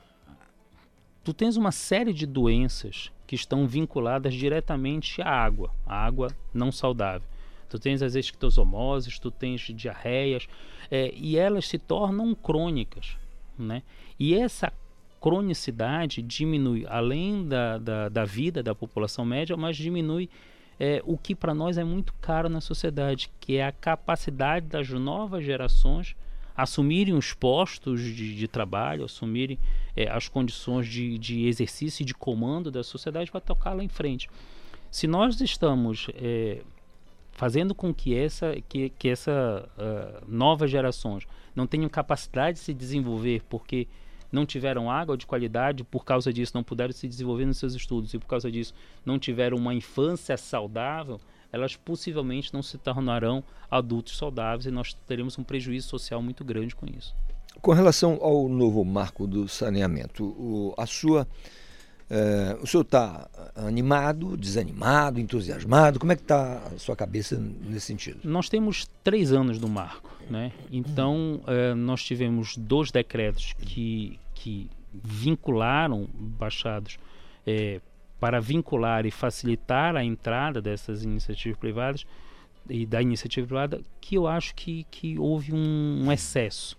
tu 1.26 1.34
tens 1.34 1.57
uma 1.57 1.74
série 1.74 2.13
de 2.13 2.26
doenças 2.26 3.11
que 3.28 3.36
estão 3.36 3.68
vinculadas 3.68 4.34
diretamente 4.34 5.22
à 5.22 5.30
água, 5.30 5.72
à 5.86 6.05
água 6.05 6.30
não 6.53 6.72
saudável. 6.72 7.28
Tu 7.70 7.80
tens 7.80 8.01
as 8.01 8.16
esquitosomoses, 8.16 9.20
tu 9.20 9.32
tens 9.32 9.61
diarreias, 9.61 10.47
é, 10.89 11.13
e 11.16 11.38
elas 11.38 11.68
se 11.68 11.78
tornam 11.78 12.34
crônicas. 12.36 13.18
Né? 13.57 13.84
E 14.20 14.36
essa 14.36 14.72
cronicidade 15.20 16.22
diminui, 16.22 16.86
além 16.88 17.47
da, 17.47 17.78
da, 17.78 18.09
da 18.09 18.26
vida 18.26 18.61
da 18.61 18.76
população 18.76 19.26
média, 19.26 19.57
mas 19.57 19.76
diminui 19.76 20.30
é, 20.80 21.01
o 21.05 21.18
que 21.18 21.34
para 21.34 21.53
nós 21.53 21.78
é 21.78 21.84
muito 21.84 22.13
caro 22.22 22.49
na 22.49 22.61
sociedade, 22.61 23.32
que 23.39 23.57
é 23.57 23.66
a 23.66 23.72
capacidade 23.72 24.68
das 24.68 24.89
novas 24.89 25.43
gerações 25.43 26.16
assumirem 26.55 27.13
os 27.13 27.34
postos 27.34 27.99
de, 28.01 28.36
de 28.36 28.47
trabalho, 28.47 29.03
assumirem 29.03 29.59
é, 29.95 30.09
as 30.09 30.28
condições 30.28 30.88
de, 30.88 31.18
de, 31.18 31.47
exercício 31.47 32.03
e 32.03 32.05
de 32.05 32.13
comando 32.13 32.72
da 32.72 32.84
sociedade 32.84 33.30
para 33.30 33.41
tocar 33.41 33.74
lá 33.74 33.84
em 33.84 33.89
frente. 33.89 34.30
Se 34.89 35.07
nós 35.07 35.41
estamos 35.41 36.07
é, 36.16 36.61
fazendo 37.36 37.76
com 37.76 37.94
que 37.94 38.18
essa, 38.18 38.56
que, 38.68 38.90
que 38.90 39.10
essa 39.10 39.70
uh, 39.78 40.26
novas 40.28 40.72
gerações 40.72 41.28
não 41.56 41.68
tenham 41.68 41.88
capacidade 41.88 42.58
de 42.58 42.64
se 42.64 42.74
desenvolver 42.74 43.44
porque 43.48 43.88
não 44.32 44.46
tiveram 44.46 44.90
água 44.90 45.16
de 45.16 45.28
qualidade, 45.28 45.84
por 45.84 46.04
causa 46.04 46.34
disso 46.34 46.54
não 46.56 46.64
puderam 46.64 46.92
se 46.92 47.08
desenvolver 47.08 47.46
nos 47.46 47.58
seus 47.58 47.74
estudos 47.74 48.14
e 48.14 48.20
por 48.20 48.26
causa 48.26 48.52
disso 48.52 48.74
não 49.06 49.20
tiveram 49.20 49.58
uma 49.58 49.74
infância 49.74 50.36
saudável, 50.36 51.20
elas 51.52 51.76
possivelmente 51.76 52.54
não 52.54 52.64
se 52.64 52.78
tornarão 52.78 53.44
adultos 53.70 54.18
saudáveis 54.18 54.66
e 54.66 54.72
nós 54.72 54.94
teremos 55.06 55.38
um 55.38 55.44
prejuízo 55.44 55.90
social 55.90 56.22
muito 56.22 56.44
grande 56.44 56.76
com 56.76 56.86
isso. 56.86 57.14
Com 57.62 57.72
relação 57.72 58.18
ao 58.22 58.50
novo 58.50 58.84
marco 58.84 59.28
do 59.28 59.48
saneamento, 59.48 60.26
o, 60.26 60.74
a 60.78 60.86
sua, 60.86 61.28
é, 62.10 62.58
o 62.62 62.68
senhor 62.68 62.84
está 62.84 63.28
animado, 63.56 64.38
desanimado, 64.38 65.20
entusiasmado? 65.20 65.99
Como 65.99 66.12
é 66.12 66.16
que 66.16 66.22
está 66.22 66.62
a 66.74 66.78
sua 66.78 66.95
cabeça 66.95 67.38
nesse 67.38 67.88
sentido? 67.88 68.20
Nós 68.24 68.47
temos 68.49 68.88
três 69.03 69.32
anos 69.34 69.60
do 69.60 69.68
marco, 69.68 70.12
né? 70.30 70.51
Então 70.72 71.41
é, 71.47 71.74
nós 71.74 72.03
tivemos 72.03 72.56
dois 72.58 72.91
decretos 72.91 73.53
que, 73.53 74.20
que 74.36 74.70
vincularam 74.93 76.08
baixados 76.14 76.99
é, 77.45 77.82
para 78.20 78.39
vincular 78.39 79.06
e 79.06 79.12
facilitar 79.12 79.95
a 79.95 80.03
entrada 80.03 80.62
dessas 80.62 81.03
iniciativas 81.03 81.58
privadas 81.58 82.06
e 82.70 82.86
da 82.86 83.01
iniciativa 83.01 83.45
privada, 83.45 83.82
que 84.01 84.16
eu 84.16 84.28
acho 84.28 84.56
que, 84.56 84.86
que 84.89 85.18
houve 85.20 85.53
um, 85.53 86.06
um 86.06 86.12
excesso. 86.12 86.78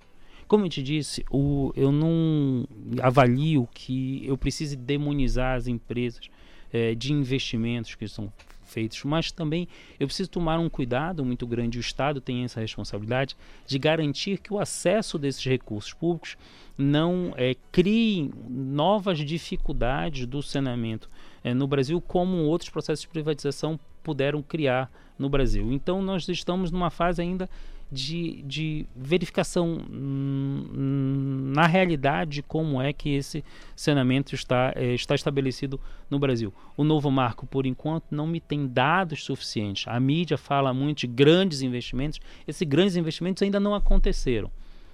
Como 0.48 0.64
eu 0.64 0.68
te 0.68 0.82
disse, 0.82 1.24
o, 1.30 1.72
eu 1.74 1.90
não 1.90 2.66
avalio 3.02 3.68
que 3.74 4.24
eu 4.24 4.36
precise 4.38 4.76
demonizar 4.76 5.56
as 5.56 5.66
empresas 5.66 6.28
é, 6.72 6.94
de 6.94 7.12
investimentos 7.12 7.94
que 7.94 8.06
são 8.06 8.32
feitos, 8.66 9.02
mas 9.04 9.30
também 9.30 9.68
eu 9.98 10.06
preciso 10.06 10.28
tomar 10.28 10.58
um 10.58 10.68
cuidado 10.68 11.24
muito 11.24 11.46
grande, 11.46 11.78
o 11.78 11.80
Estado 11.80 12.20
tem 12.20 12.44
essa 12.44 12.60
responsabilidade 12.60 13.36
de 13.66 13.78
garantir 13.78 14.38
que 14.38 14.52
o 14.52 14.58
acesso 14.58 15.18
desses 15.18 15.44
recursos 15.44 15.92
públicos 15.92 16.36
não 16.76 17.32
é, 17.36 17.56
crie 17.72 18.30
novas 18.48 19.18
dificuldades 19.18 20.26
do 20.26 20.42
saneamento 20.42 21.08
é, 21.42 21.54
no 21.54 21.66
Brasil, 21.66 22.00
como 22.00 22.38
outros 22.38 22.68
processos 22.70 23.02
de 23.02 23.08
privatização 23.08 23.78
puderam 24.02 24.42
criar 24.42 24.90
no 25.18 25.28
Brasil. 25.28 25.72
Então, 25.72 26.02
nós 26.02 26.28
estamos 26.28 26.70
numa 26.70 26.90
fase 26.90 27.22
ainda 27.22 27.48
de, 27.96 28.42
de 28.42 28.86
verificação 28.94 29.80
na 29.90 31.66
realidade 31.66 32.42
como 32.42 32.80
é 32.80 32.92
que 32.92 33.14
esse 33.14 33.42
saneamento 33.74 34.34
está, 34.34 34.72
é, 34.76 34.92
está 34.94 35.14
estabelecido 35.14 35.80
no 36.10 36.18
Brasil. 36.18 36.52
O 36.76 36.84
novo 36.84 37.10
marco, 37.10 37.46
por 37.46 37.64
enquanto, 37.64 38.04
não 38.10 38.26
me 38.26 38.38
tem 38.38 38.66
dados 38.66 39.24
suficientes. 39.24 39.88
A 39.88 39.98
mídia 39.98 40.36
fala 40.36 40.74
muito 40.74 41.00
de 41.00 41.06
grandes 41.06 41.62
investimentos, 41.62 42.20
esses 42.46 42.68
grandes 42.68 42.96
investimentos 42.96 43.42
ainda 43.42 43.58
não 43.58 43.74
aconteceram. 43.74 44.50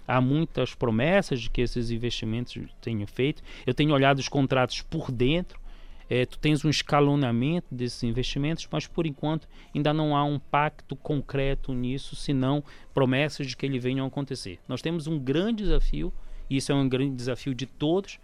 Há 0.07 0.21
muitas 0.21 0.75
promessas 0.75 1.41
de 1.41 1.51
que 1.51 1.61
esses 1.61 1.91
investimentos 1.91 2.57
tenham 2.81 3.07
feito. 3.07 3.43
Eu 3.67 3.75
tenho 3.75 3.93
olhado 3.93 4.19
os 4.19 4.29
contratos 4.29 4.81
por 4.83 5.11
dentro 5.11 5.62
é, 6.15 6.27
tu 6.27 6.39
tens 6.39 6.63
um 6.63 6.69
escalonamento 6.69 7.75
desses 7.75 8.03
investimentos, 8.03 8.69
mas 8.71 8.87
por 8.87 9.07
enquanto 9.07 9.49
ainda 9.75 9.95
não 9.95 10.15
há 10.15 10.23
um 10.23 10.39
pacto 10.39 10.95
concreto 10.95 11.73
nisso, 11.73 12.15
senão 12.15 12.63
promessas 12.93 13.47
de 13.47 13.57
que 13.57 13.65
ele 13.65 13.79
venham 13.79 14.05
a 14.05 14.09
acontecer. 14.09 14.61
Nós 14.69 14.83
temos 14.83 15.07
um 15.07 15.19
grande 15.19 15.63
desafio, 15.63 16.13
e 16.51 16.59
isso 16.59 16.71
é 16.71 16.75
um 16.75 16.87
grande 16.87 17.17
desafio 17.17 17.55
de 17.55 17.65
todos, 17.65 18.21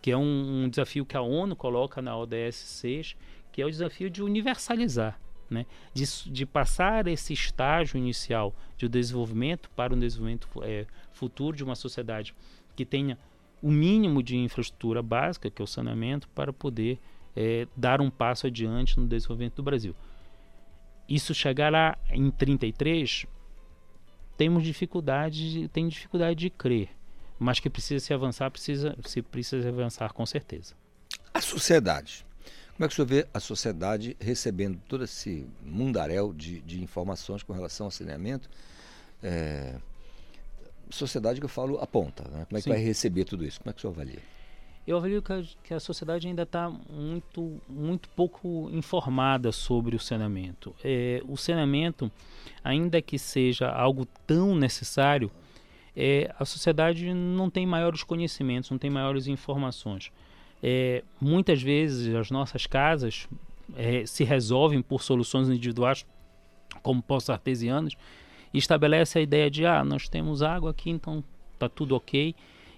que 0.00 0.12
é 0.12 0.16
um, 0.16 0.62
um 0.62 0.68
desafio 0.68 1.04
que 1.04 1.16
a 1.16 1.20
ONU 1.20 1.56
coloca 1.56 2.00
na 2.00 2.16
ODS 2.16 2.54
6, 2.54 3.16
que 3.50 3.60
é 3.60 3.66
o 3.66 3.70
desafio 3.70 4.08
de 4.08 4.22
universalizar. 4.22 5.18
Né, 5.50 5.66
de, 5.92 6.04
de, 6.30 6.46
passar 6.46 7.06
esse 7.08 7.34
estágio 7.34 7.98
inicial 7.98 8.54
de 8.74 8.88
desenvolvimento 8.88 9.68
para 9.76 9.92
um 9.92 9.98
desenvolvimento 9.98 10.48
é, 10.62 10.86
futuro 11.12 11.54
de 11.54 11.62
uma 11.62 11.74
sociedade 11.74 12.34
que 12.74 12.86
tenha 12.86 13.18
o 13.60 13.70
mínimo 13.70 14.22
de 14.22 14.34
infraestrutura 14.38 15.02
básica, 15.02 15.50
que 15.50 15.60
é 15.60 15.64
o 15.64 15.66
saneamento, 15.66 16.26
para 16.30 16.54
poder 16.54 16.98
é, 17.36 17.66
dar 17.76 18.00
um 18.00 18.10
passo 18.10 18.46
adiante 18.46 18.98
no 18.98 19.06
desenvolvimento 19.06 19.56
do 19.56 19.62
Brasil. 19.62 19.94
Isso 21.08 21.34
chegará 21.34 21.98
em 22.10 22.30
33, 22.30 23.26
temos 24.36 24.62
dificuldade, 24.62 25.68
tem 25.68 25.88
dificuldade 25.88 26.38
de 26.38 26.50
crer, 26.50 26.90
mas 27.38 27.60
que 27.60 27.68
precisa 27.68 28.04
se 28.04 28.14
avançar, 28.14 28.50
precisa 28.50 28.96
se 29.04 29.20
precisa 29.22 29.68
avançar 29.68 30.12
com 30.12 30.24
certeza. 30.24 30.74
sociedade. 31.40 32.24
Como 32.76 32.86
é 32.86 32.88
que 32.88 32.94
o 32.94 32.96
senhor 32.96 33.06
vê 33.06 33.28
a 33.34 33.40
sociedade 33.40 34.16
recebendo 34.18 34.80
todo 34.88 35.04
esse 35.04 35.46
mundaréu 35.62 36.32
de, 36.32 36.60
de 36.62 36.82
informações 36.82 37.42
com 37.42 37.52
relação 37.52 37.86
ao 37.86 37.90
saneamento? 37.90 38.48
É, 39.22 39.76
sociedade 40.90 41.38
que 41.40 41.44
eu 41.44 41.50
falo 41.50 41.78
aponta, 41.78 42.24
né? 42.24 42.46
Como 42.46 42.58
é 42.58 42.60
que 42.60 42.62
Sim. 42.62 42.70
vai 42.70 42.78
receber 42.78 43.24
tudo 43.24 43.44
isso? 43.44 43.60
Como 43.60 43.70
é 43.70 43.72
que 43.72 43.78
o 43.78 43.80
senhor 43.82 43.92
avalia? 43.92 44.20
Eu 44.86 44.96
avalio 44.96 45.22
que 45.22 45.32
a, 45.32 45.42
que 45.62 45.74
a 45.74 45.80
sociedade 45.80 46.26
ainda 46.26 46.42
está 46.42 46.68
muito, 46.68 47.60
muito 47.68 48.08
pouco 48.10 48.68
informada 48.72 49.52
sobre 49.52 49.94
o 49.94 49.98
saneamento. 49.98 50.74
É, 50.82 51.22
o 51.28 51.36
saneamento, 51.36 52.10
ainda 52.64 53.00
que 53.00 53.18
seja 53.18 53.70
algo 53.70 54.06
tão 54.26 54.56
necessário, 54.56 55.30
é, 55.96 56.34
a 56.38 56.44
sociedade 56.44 57.12
não 57.14 57.48
tem 57.48 57.64
maiores 57.66 58.02
conhecimentos, 58.02 58.70
não 58.70 58.78
tem 58.78 58.90
maiores 58.90 59.28
informações. 59.28 60.10
É, 60.62 61.04
muitas 61.20 61.62
vezes 61.62 62.14
as 62.14 62.30
nossas 62.30 62.66
casas 62.66 63.28
é, 63.76 64.04
se 64.06 64.24
resolvem 64.24 64.82
por 64.82 65.02
soluções 65.02 65.48
individuais, 65.48 66.04
como 66.82 67.02
poços 67.02 67.30
artesianos, 67.30 67.96
e 68.52 68.58
estabelece 68.58 69.18
a 69.18 69.22
ideia 69.22 69.50
de 69.50 69.64
ah, 69.64 69.84
nós 69.84 70.08
temos 70.08 70.42
água 70.42 70.70
aqui, 70.70 70.90
então 70.90 71.22
tá 71.58 71.68
tudo 71.68 71.94
ok. 71.94 72.34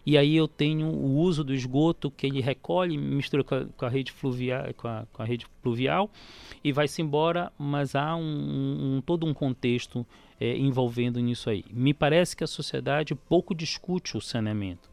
E 0.07 0.19
aí 0.19 0.37
eu 0.37 0.47
tenho 0.47 0.87
o 0.89 1.17
uso 1.19 1.43
do 1.43 1.55
esgoto 1.55 2.11
que 2.11 2.27
ele 2.27 2.41
recolhe, 2.41 2.97
mistura 2.99 3.43
com 3.43 3.55
a, 3.55 3.65
com 3.65 3.87
a 3.87 3.89
rede 3.89 4.13
fluvial, 4.13 4.65
com 4.77 4.87
a, 4.89 5.07
com 5.13 5.23
a 5.23 5.25
rede 5.25 5.47
pluvial 5.63 6.11
e 6.63 6.73
vai-se 6.73 7.01
embora, 7.01 7.51
mas 7.59 7.95
há 7.95 8.15
um, 8.15 8.97
um- 8.97 9.01
todo 9.01 9.27
um 9.27 9.33
contexto 9.33 10.07
eh, 10.39 10.57
envolvendo 10.59 11.19
nisso 11.21 11.49
aí. 11.49 11.65
Me 11.71 11.95
parece 11.95 12.37
que 12.37 12.45
a 12.45 12.47
sociedade 12.47 13.15
pouco 13.15 13.55
discute 13.55 14.17
o 14.17 14.21
saneamento, 14.21 14.91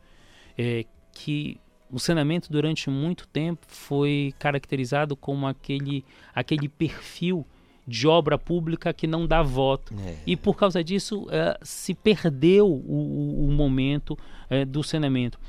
eh, 0.57 0.85
que 1.11 1.57
o 1.91 1.99
saneamento 1.99 2.49
durante 2.49 2.89
muito 2.89 3.27
tempo 3.27 3.65
foi 3.67 4.33
caracterizado 4.39 5.13
como 5.15 5.45
aquele, 5.45 6.05
aquele 6.33 6.69
perfil 6.69 7.45
de 7.87 8.07
obra 8.07 8.37
pública 8.37 8.93
que 8.93 9.07
não 9.07 9.25
dá 9.27 9.41
voto. 9.41 9.93
E 10.25 10.35
por 10.35 10.55
causa 10.55 10.83
disso 10.83 11.27
eh, 11.31 11.57
se 11.63 11.93
perdeu 11.93 12.67
o, 12.67 13.47
o- 13.47 13.51
momento 13.51 14.17
eh, 14.49 14.63
do 14.65 14.83
saneamento. 14.83 15.39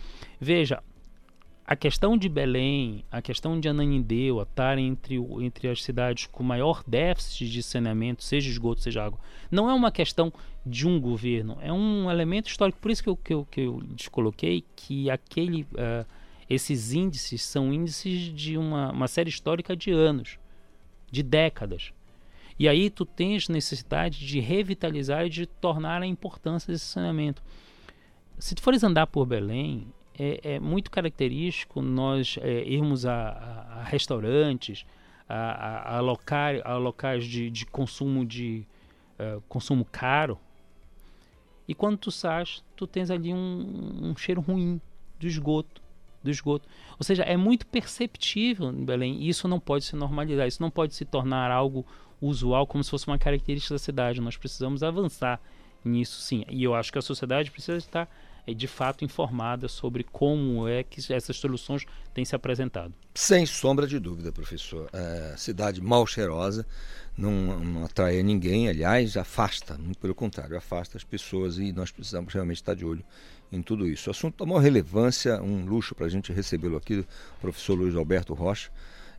Veja, 0.41 0.83
a 1.64 1.76
questão 1.76 2.16
de 2.16 2.28
Belém, 2.28 3.05
a 3.11 3.22
questão 3.22 3.59
de 3.61 3.68
Ananindeua 3.68 4.43
estar 4.43 4.76
entre, 4.78 5.16
entre 5.41 5.68
as 5.68 5.83
cidades 5.83 6.26
com 6.26 6.43
maior 6.43 6.83
déficit 6.87 7.49
de 7.49 7.62
saneamento, 7.62 8.24
seja 8.24 8.51
esgoto, 8.51 8.80
seja 8.80 9.05
água, 9.05 9.18
não 9.51 9.70
é 9.70 9.74
uma 9.74 9.91
questão 9.93 10.33
de 10.66 10.87
um 10.89 11.01
governo, 11.01 11.57
é 11.61 11.72
um 11.72 12.11
elemento 12.11 12.49
histórico. 12.49 12.78
Por 12.80 12.91
isso 12.91 13.03
que 13.03 13.09
eu, 13.09 13.16
que 13.16 13.33
eu, 13.35 13.47
que 13.51 13.61
eu 13.61 13.78
lhes 13.80 14.09
coloquei 14.09 14.64
que 14.74 15.09
aquele, 15.11 15.66
eh, 15.76 16.05
esses 16.51 16.93
índices 16.93 17.43
são 17.43 17.72
índices 17.72 18.33
de 18.35 18.59
uma, 18.59 18.91
uma 18.91 19.07
série 19.09 19.28
histórica 19.30 19.76
de 19.76 19.91
anos, 19.93 20.39
de 21.11 21.22
décadas. 21.22 21.93
E 22.62 22.68
aí 22.68 22.88
tu 22.90 23.04
tens 23.04 23.48
necessidade 23.48 24.24
de 24.24 24.38
revitalizar 24.38 25.26
e 25.26 25.28
de 25.28 25.46
tornar 25.46 26.00
a 26.00 26.06
importância 26.06 26.72
desse 26.72 26.84
saneamento. 26.84 27.42
Se 28.38 28.54
tu 28.54 28.62
fores 28.62 28.84
andar 28.84 29.08
por 29.08 29.26
Belém, 29.26 29.88
é, 30.16 30.40
é 30.44 30.60
muito 30.60 30.88
característico 30.88 31.82
nós 31.82 32.38
é, 32.40 32.62
irmos 32.62 33.04
a, 33.04 33.14
a- 33.30 33.80
a 33.80 33.82
restaurantes, 33.82 34.86
a, 35.28 35.96
a, 35.96 36.00
locais, 36.00 36.62
a 36.64 36.76
locais 36.76 37.24
de, 37.24 37.50
de 37.50 37.66
consumo 37.66 38.24
de 38.24 38.64
eh, 39.18 39.40
consumo 39.48 39.84
caro. 39.84 40.38
E 41.66 41.74
quando 41.74 41.96
tu 41.96 42.12
sais, 42.12 42.62
tu 42.76 42.86
tens 42.86 43.10
ali 43.10 43.34
um, 43.34 43.98
um 44.10 44.16
cheiro 44.16 44.40
ruim 44.40 44.80
do 45.18 45.26
esgoto, 45.26 45.82
do 46.22 46.30
esgoto. 46.30 46.68
Ou 46.96 47.02
seja, 47.02 47.24
é 47.24 47.36
muito 47.36 47.66
perceptível 47.66 48.68
em 48.70 48.84
Belém. 48.84 49.20
E 49.20 49.28
isso 49.28 49.48
não 49.48 49.58
pode 49.58 49.84
se 49.84 49.96
normalizar, 49.96 50.46
isso 50.46 50.62
não 50.62 50.70
pode 50.70 50.94
se 50.94 51.04
tornar 51.04 51.50
algo 51.50 51.84
usual 52.23 52.66
como 52.66 52.83
se 52.83 52.91
fosse 52.91 53.07
uma 53.07 53.18
característica 53.18 53.75
da 53.75 53.79
cidade. 53.79 54.20
Nós 54.20 54.37
precisamos 54.37 54.83
avançar 54.83 55.41
nisso, 55.85 56.20
sim. 56.20 56.45
E 56.49 56.62
eu 56.62 56.75
acho 56.75 56.93
que 56.93 56.99
a 56.99 57.03
sociedade 57.03 57.51
precisa 57.51 57.77
estar 57.77 58.09
eh, 58.47 58.55
de 58.55 58.66
fato 58.68 59.05
informada 59.05 59.68
sobre 59.68 60.05
como 60.05 60.68
é 60.68 60.83
que 60.83 61.12
essas 61.12 61.37
soluções 61.37 61.85
têm 62.14 62.25
se 62.25 62.35
apresentado. 62.35 62.95
Sem 63.14 63.45
sombra 63.45 63.87
de 63.87 63.99
dúvida, 63.99 64.33
professor. 64.33 64.89
É, 64.93 65.35
cidade 65.37 65.81
mal 65.81 66.07
cheirosa, 66.07 66.66
não, 67.16 67.33
não 67.61 67.85
atrai 67.85 68.23
ninguém, 68.23 68.68
aliás, 68.68 69.16
afasta, 69.16 69.77
muito 69.77 69.99
pelo 69.99 70.14
contrário, 70.14 70.57
afasta 70.57 70.97
as 70.97 71.05
pessoas 71.05 71.59
e 71.59 71.73
nós 71.73 71.91
precisamos 71.91 72.33
realmente 72.33 72.57
estar 72.57 72.75
de 72.75 72.85
olho 72.85 73.05
em 73.51 73.61
tudo 73.61 73.87
isso. 73.87 74.09
O 74.09 74.12
assunto 74.12 74.39
da 74.39 74.47
maior 74.47 74.61
relevância, 74.61 75.43
um 75.43 75.66
luxo 75.66 75.95
para 75.95 76.07
a 76.07 76.09
gente 76.09 76.33
recebê-lo 76.33 76.77
aqui, 76.77 77.01
o 77.01 77.07
professor 77.41 77.75
Luiz 77.75 77.95
Alberto 77.95 78.33
Rocha. 78.33 78.70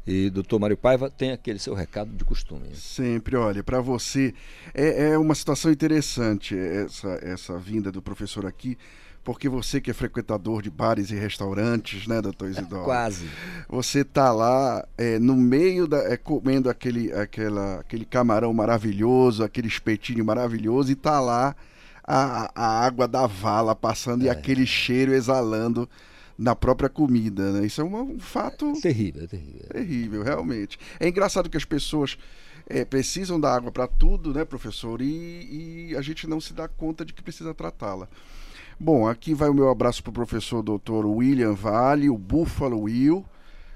E 0.06 0.30
doutor 0.30 0.60
Mário 0.60 0.76
Paiva 0.76 1.10
tem 1.10 1.32
aquele 1.32 1.60
seu 1.60 1.74
recado 1.74 2.12
de 2.12 2.26
costume. 2.26 2.76
Sempre, 2.76 3.38
olha, 3.38 3.64
para 3.64 3.80
você 3.80 4.34
é, 4.74 5.12
é 5.12 5.18
uma 5.18 5.34
situação 5.34 5.72
interessante 5.72 6.58
essa, 6.58 7.20
essa 7.22 7.58
vinda 7.58 7.89
do 7.89 8.01
professor 8.01 8.45
aqui, 8.45 8.78
porque 9.24 9.47
você 9.47 9.80
que 9.80 9.89
é 9.89 9.93
frequentador 9.93 10.62
de 10.62 10.70
bares 10.70 11.10
e 11.10 11.16
restaurantes, 11.16 12.06
né, 12.06 12.22
doutor 12.22 12.49
Isidoro? 12.49 12.84
Quase. 12.84 13.30
Você 13.70 14.04
tá 14.04 14.34
lá 14.34 14.86
é, 14.97 15.18
no 15.18 15.36
meio 15.38 15.88
da. 15.88 15.99
É, 15.99 16.18
comendo 16.18 16.70
aquele, 16.70 17.14
aquela, 17.14 17.80
aquele 17.80 18.04
camarão 18.04 18.54
maravilhoso, 18.54 19.41
aquele 19.41 19.70
espetinho 19.70 20.26
maravilhoso, 20.26 20.91
e 20.91 20.95
tá 20.95 21.22
lá 21.22 21.56
a, 22.04 22.51
a 22.54 22.86
água 22.86 23.08
da 23.08 23.26
vala 23.26 23.74
passando 23.74 24.26
e 24.26 24.30
aquele 24.30 24.66
cheiro 24.66 25.14
exalando 25.14 25.89
na 26.38 26.55
própria 26.55 26.89
comida, 26.89 27.51
né? 27.51 27.65
Isso 27.65 27.81
é 27.81 27.84
uma- 27.84 28.01
um 28.01 28.19
fato 28.19 28.73
terrível, 28.81 29.27
terrível. 29.27 29.67
terrível, 29.71 30.23
realmente. 30.23 30.79
É 30.99 31.07
engraçado 31.07 31.49
que 31.49 31.57
as 31.57 31.65
pessoas 31.65 32.17
é, 32.65 32.86
precisam 32.86 33.38
da 33.39 33.53
água 33.53 33.71
para 33.71 33.88
tudo, 33.88 34.34
né, 34.34 34.45
professor? 34.45 35.01
E, 35.01 35.89
e 35.91 35.95
a 35.97 36.01
gente 36.01 36.25
não 36.27 36.39
se 36.39 36.53
dá 36.53 36.65
conta 36.67 37.03
de 37.03 37.13
que 37.13 37.21
precisa 37.21 37.53
tratá-la. 37.53 38.07
Bom, 38.79 39.05
aqui 39.07 39.34
vai 39.34 39.49
o 39.49 39.53
meu 39.53 39.69
abraço 39.69 40.01
para 40.01 40.11
o 40.11 40.13
professor 40.13 40.61
doutor 40.63 41.05
William 41.05 41.53
Vale, 41.53 42.09
o 42.09 42.17
Buffalo 42.17 42.81
Will. 42.84 43.25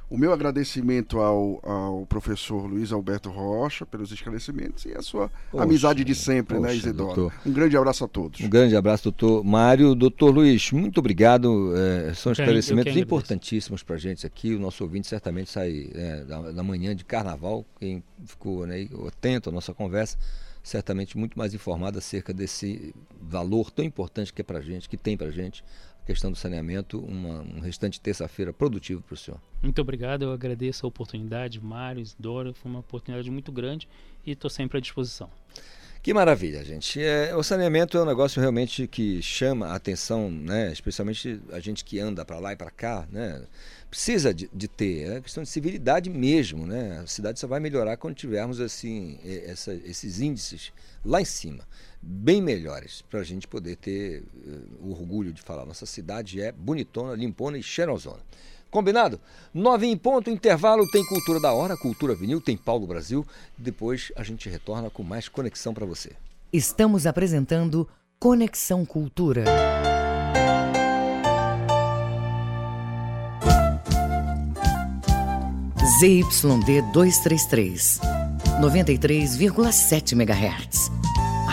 O 0.10 0.18
meu 0.18 0.32
agradecimento 0.32 1.20
ao, 1.20 1.60
ao 1.64 2.06
professor 2.06 2.66
Luiz 2.66 2.94
Alberto 2.94 3.30
Rocha 3.30 3.86
pelos 3.86 4.10
esclarecimentos 4.10 4.86
e 4.86 4.94
a 4.98 5.02
sua 5.02 5.30
Poxa, 5.52 5.64
amizade 5.66 6.04
de 6.06 6.16
sempre, 6.16 6.56
né, 6.58 6.70
poxa, 6.70 6.78
Isidoro? 6.80 7.14
doutor. 7.14 7.34
Um 7.46 7.52
grande 7.52 7.76
abraço 7.76 8.06
a 8.06 8.08
todos. 8.08 8.40
Um 8.40 8.48
grande 8.50 8.74
abraço, 8.74 9.04
doutor 9.04 9.44
Mário. 9.44 9.94
Doutor 9.94 10.30
Luiz, 10.34 10.72
muito 10.72 11.00
obrigado. 11.00 11.74
É, 11.76 12.14
são 12.14 12.32
Eu 12.32 12.36
que- 12.36 12.42
eu 12.42 12.46
esclarecimentos 12.46 12.96
importantíssimos 12.96 13.84
para 13.84 13.96
a 13.98 14.00
gente 14.00 14.26
aqui. 14.26 14.56
O 14.56 14.60
nosso 14.60 14.82
ouvinte 14.82 15.08
certamente 15.08 15.50
sai 15.52 15.90
é, 15.94 16.24
da, 16.24 16.52
da 16.54 16.64
manhã 16.64 16.96
de 16.96 17.04
carnaval. 17.04 17.66
Quem 17.78 18.02
ficou 18.26 18.66
né, 18.66 18.88
atento 19.10 19.50
à 19.50 19.52
nossa 19.52 19.74
conversa, 19.74 20.18
certamente 20.64 21.18
muito 21.18 21.38
mais 21.38 21.54
informado 21.54 21.98
acerca 21.98 22.34
desse 22.34 22.96
valor 23.22 23.70
tão 23.72 23.84
importante 23.84 24.32
que 24.34 24.40
é 24.42 24.44
para 24.44 24.60
a 24.60 24.62
gente, 24.62 24.88
que 24.88 24.96
tem 24.96 25.18
para 25.18 25.28
a 25.28 25.32
gente, 25.32 25.66
questão 26.08 26.32
do 26.32 26.38
saneamento. 26.38 27.00
Uma, 27.00 27.42
um 27.42 27.60
restante 27.60 28.00
terça-feira 28.02 28.52
produtivo 28.52 29.02
para 29.02 29.14
o 29.14 29.18
senhor. 29.18 29.40
Muito 29.62 29.80
obrigado, 29.82 30.24
eu 30.24 30.32
agradeço 30.32 30.86
a 30.86 30.90
oportunidade, 30.90 31.64
Mário, 31.64 32.04
Dora, 32.18 32.54
foi 32.54 32.72
uma 32.72 32.80
oportunidade 32.80 33.30
muito 33.30 33.52
grande 33.52 33.88
e 34.26 34.32
estou 34.32 34.50
sempre 34.50 34.78
à 34.78 34.82
disposição. 34.82 35.30
Que 36.02 36.14
maravilha, 36.14 36.64
gente. 36.64 37.04
É, 37.04 37.36
o 37.36 37.44
saneamento 37.44 37.98
é 37.98 38.02
um 38.02 38.06
negócio 38.06 38.40
realmente 38.40 38.88
que 38.88 39.22
chama 39.22 39.68
a 39.68 39.76
atenção, 39.76 40.32
né? 40.32 40.72
especialmente 40.72 41.42
a 41.52 41.60
gente 41.60 41.84
que 41.84 42.00
anda 42.00 42.24
para 42.24 42.40
lá 42.40 42.54
e 42.54 42.56
para 42.56 42.72
cá, 42.72 43.06
né? 43.12 43.44
precisa 43.90 44.34
de, 44.34 44.50
de 44.54 44.68
ter, 44.70 45.12
é 45.18 45.22
questão 45.22 45.44
de 45.44 45.50
civilidade 45.50 46.10
mesmo. 46.10 46.66
Né? 46.66 47.00
A 47.04 47.08
cidade 47.08 47.40
só 47.40 47.48
vai 47.48 47.60
melhorar 47.60 47.98
quando 47.98 48.16
tivermos 48.16 48.62
assim, 48.62 49.20
essa- 49.26 49.74
esses 49.74 50.22
índices 50.22 50.72
lá 51.04 51.20
em 51.20 51.26
cima, 51.26 51.68
bem 52.02 52.42
melhores, 52.42 53.04
para 53.10 53.20
a 53.20 53.24
gente 53.24 53.48
poder 53.48 53.76
ter 53.76 54.24
o 54.80 54.92
orgulho 54.92 55.34
de 55.34 55.42
falar. 55.42 55.66
Nossa 55.66 55.86
cidade 55.86 56.42
é 56.42 56.52
bonitona, 56.52 57.14
limpona 57.14 57.58
e 57.58 57.64
cheirosona. 57.64 58.20
Combinado? 58.70 59.20
Nove 59.54 59.88
em 59.88 59.98
ponto, 59.98 60.30
intervalo, 60.30 60.86
tem 60.92 61.06
Cultura 61.06 61.40
da 61.40 61.54
Hora, 61.54 61.78
Cultura 61.78 62.14
Vinil, 62.14 62.42
tem 62.42 62.58
Paulo 62.58 62.86
Brasil. 62.86 63.26
Depois 63.58 64.12
a 64.16 64.24
gente 64.24 64.50
retorna 64.50 64.90
com 64.90 65.04
mais 65.04 65.30
conexão 65.30 65.74
para 65.74 65.86
você. 65.86 66.12
Estamos 66.52 67.08
apresentando 67.08 67.88
Conexão 68.20 68.86
Cultura. 68.86 69.46
ZYD 76.00 76.82
233, 76.94 78.00
93,7 78.62 80.12
MHz. 80.12 80.97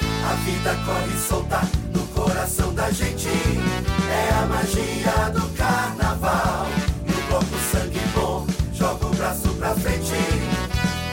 A 0.00 0.34
vida 0.44 0.76
corre 0.86 1.18
solta 1.28 1.60
no 1.92 2.06
coração 2.14 2.72
da 2.72 2.88
gente. 2.92 3.26
É 3.28 4.30
a 4.40 4.46
magia 4.46 5.28
do 5.34 5.42
carnaval. 5.56 6.68
No 7.04 7.20
corpo 7.22 7.56
sangue 7.72 7.98
bom, 8.14 8.46
joga 8.72 9.06
o 9.06 9.10
braço 9.16 9.48
pra 9.54 9.74
frente. 9.74 10.14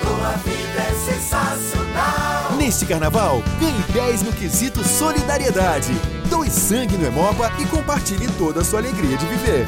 Tua 0.04 0.34
vida 0.44 0.84
é 0.88 0.94
sensacional. 1.04 2.25
Neste 2.66 2.84
carnaval, 2.88 3.44
ganhe 3.60 3.84
10 3.94 4.24
no 4.24 4.34
quesito 4.34 4.84
solidariedade. 4.84 5.94
Doe 6.32 6.50
sangue 6.50 6.98
no 6.98 7.06
Emopa 7.06 7.52
e 7.60 7.66
compartilhe 7.68 8.28
toda 8.40 8.62
a 8.62 8.64
sua 8.64 8.80
alegria 8.80 9.16
de 9.16 9.26
viver. 9.28 9.68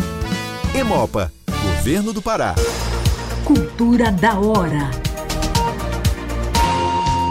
Emopa, 0.74 1.32
Governo 1.62 2.12
do 2.12 2.24
Pará. 2.24 2.56
Cultura 3.46 4.12
da 4.12 4.40
hora. 4.40 4.90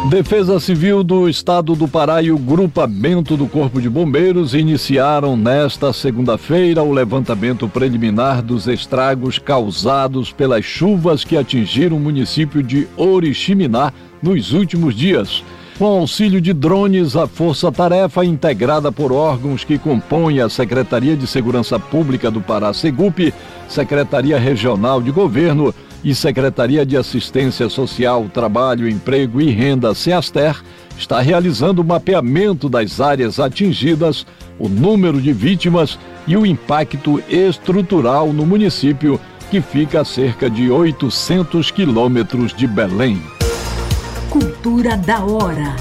Defesa 0.09 0.61
Civil 0.61 1.03
do 1.03 1.29
Estado 1.29 1.75
do 1.75 1.89
Pará 1.89 2.23
e 2.23 2.31
o 2.31 2.39
grupamento 2.39 3.37
do 3.37 3.49
Corpo 3.49 3.81
de 3.81 3.91
Bombeiros 3.91 4.55
iniciaram 4.55 5.37
nesta 5.37 5.93
segunda-feira 5.93 6.81
o 6.81 6.93
levantamento 6.93 7.69
preliminar 7.69 8.41
dos 8.41 8.69
estragos 8.69 9.41
causados 9.41 10.31
pelas 10.31 10.65
chuvas 10.65 11.25
que 11.25 11.37
atingiram 11.37 11.97
o 11.97 12.01
município 12.01 12.63
de 12.63 12.87
Oriximiná 12.97 13.93
nos 14.23 14.53
últimos 14.53 14.95
dias. 14.95 15.43
Com 15.79 16.01
auxílio 16.01 16.41
de 16.41 16.55
drones, 16.55 17.17
a 17.17 17.27
força-tarefa 17.27 18.25
integrada 18.25 18.91
por 18.91 19.13
órgãos 19.13 19.63
que 19.63 19.77
compõem 19.77 20.41
a 20.41 20.49
Secretaria 20.49 21.15
de 21.15 21.27
Segurança 21.27 21.79
Pública 21.79 22.31
do 22.31 22.41
Pará, 22.41 22.73
Segup, 22.73 23.35
Secretaria 23.69 24.39
Regional 24.39 25.03
de 25.03 25.11
Governo 25.11 25.75
e 26.03 26.15
Secretaria 26.15 26.87
de 26.87 26.97
Assistência 26.97 27.69
Social, 27.69 28.25
Trabalho, 28.33 28.89
Emprego 28.89 29.39
e 29.39 29.51
Renda, 29.51 29.95
SEASTER, 29.95 30.63
está 30.97 31.21
realizando 31.21 31.83
o 31.83 31.85
mapeamento 31.85 32.71
das 32.71 32.99
áreas 32.99 33.39
atingidas, 33.39 34.27
o 34.59 34.71
número 34.71 35.21
de 35.21 35.35
vítimas 35.35 35.99
e 36.27 36.39
o 36.39 36.47
impacto 36.47 37.23
estrutural 37.29 38.33
no 38.33 38.47
município, 38.47 39.21
que 39.51 39.61
fica 39.61 40.01
a 40.01 40.05
cerca 40.07 40.49
de 40.49 40.71
800 40.71 41.71
quilômetros 41.71 42.55
de 42.55 42.67
Belém. 42.67 43.36
Cultura 44.39 44.99
da 44.99 45.25
hora. 45.25 45.75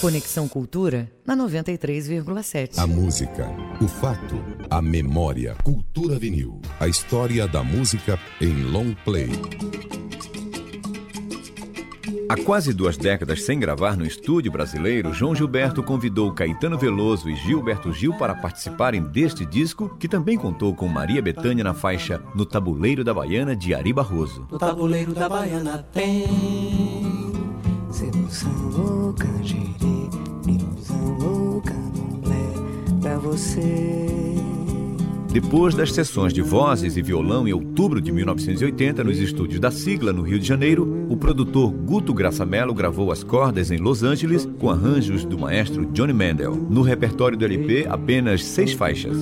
Conexão 0.00 0.48
Cultura 0.48 1.12
na 1.26 1.36
93,7. 1.36 2.78
A 2.78 2.86
música, 2.86 3.46
o 3.78 3.86
fato, 3.86 4.42
a 4.70 4.80
memória. 4.80 5.54
Cultura 5.62 6.18
vinil. 6.18 6.62
A 6.80 6.88
história 6.88 7.46
da 7.46 7.62
música 7.62 8.18
em 8.40 8.62
long 8.62 8.94
play. 9.04 9.28
Há 12.32 12.36
quase 12.44 12.72
duas 12.72 12.96
décadas 12.96 13.42
sem 13.42 13.60
gravar 13.60 13.94
no 13.94 14.06
estúdio 14.06 14.50
brasileiro, 14.50 15.12
João 15.12 15.34
Gilberto 15.34 15.82
convidou 15.82 16.32
Caetano 16.32 16.78
Veloso 16.78 17.28
e 17.28 17.36
Gilberto 17.36 17.92
Gil 17.92 18.14
para 18.14 18.34
participarem 18.34 19.02
deste 19.02 19.44
disco, 19.44 19.94
que 20.00 20.08
também 20.08 20.38
contou 20.38 20.74
com 20.74 20.88
Maria 20.88 21.20
Bethânia 21.20 21.62
na 21.62 21.74
faixa 21.74 22.22
No 22.34 22.46
Tabuleiro 22.46 23.04
da 23.04 23.12
Baiana 23.12 23.54
de 23.54 23.74
Ari 23.74 23.92
Barroso. 23.92 24.46
No 24.50 24.58
tabuleiro 24.58 25.12
da 25.12 25.28
baiana 25.28 25.84
tem 25.92 26.24
sedução 27.90 28.50
ou 28.78 29.12
canjiri, 29.12 30.08
ilusão 30.48 31.18
ou 31.20 31.60
candomblé 31.60 32.54
pra 33.02 33.18
você. 33.18 34.01
Depois 35.32 35.74
das 35.74 35.90
sessões 35.90 36.30
de 36.30 36.42
vozes 36.42 36.98
e 36.98 37.00
violão 37.00 37.48
em 37.48 37.54
outubro 37.54 38.02
de 38.02 38.12
1980 38.12 39.02
nos 39.02 39.18
estúdios 39.18 39.58
da 39.58 39.70
Sigla, 39.70 40.12
no 40.12 40.20
Rio 40.20 40.38
de 40.38 40.46
Janeiro, 40.46 41.06
o 41.08 41.16
produtor 41.16 41.70
Guto 41.70 42.12
Graçamelo 42.12 42.74
gravou 42.74 43.10
as 43.10 43.24
cordas 43.24 43.70
em 43.70 43.78
Los 43.78 44.02
Angeles 44.02 44.46
com 44.58 44.68
arranjos 44.68 45.24
do 45.24 45.38
maestro 45.38 45.86
Johnny 45.86 46.12
Mandel. 46.12 46.54
No 46.54 46.82
repertório 46.82 47.38
do 47.38 47.46
LP, 47.46 47.86
apenas 47.88 48.44
seis 48.44 48.74
faixas. 48.74 49.16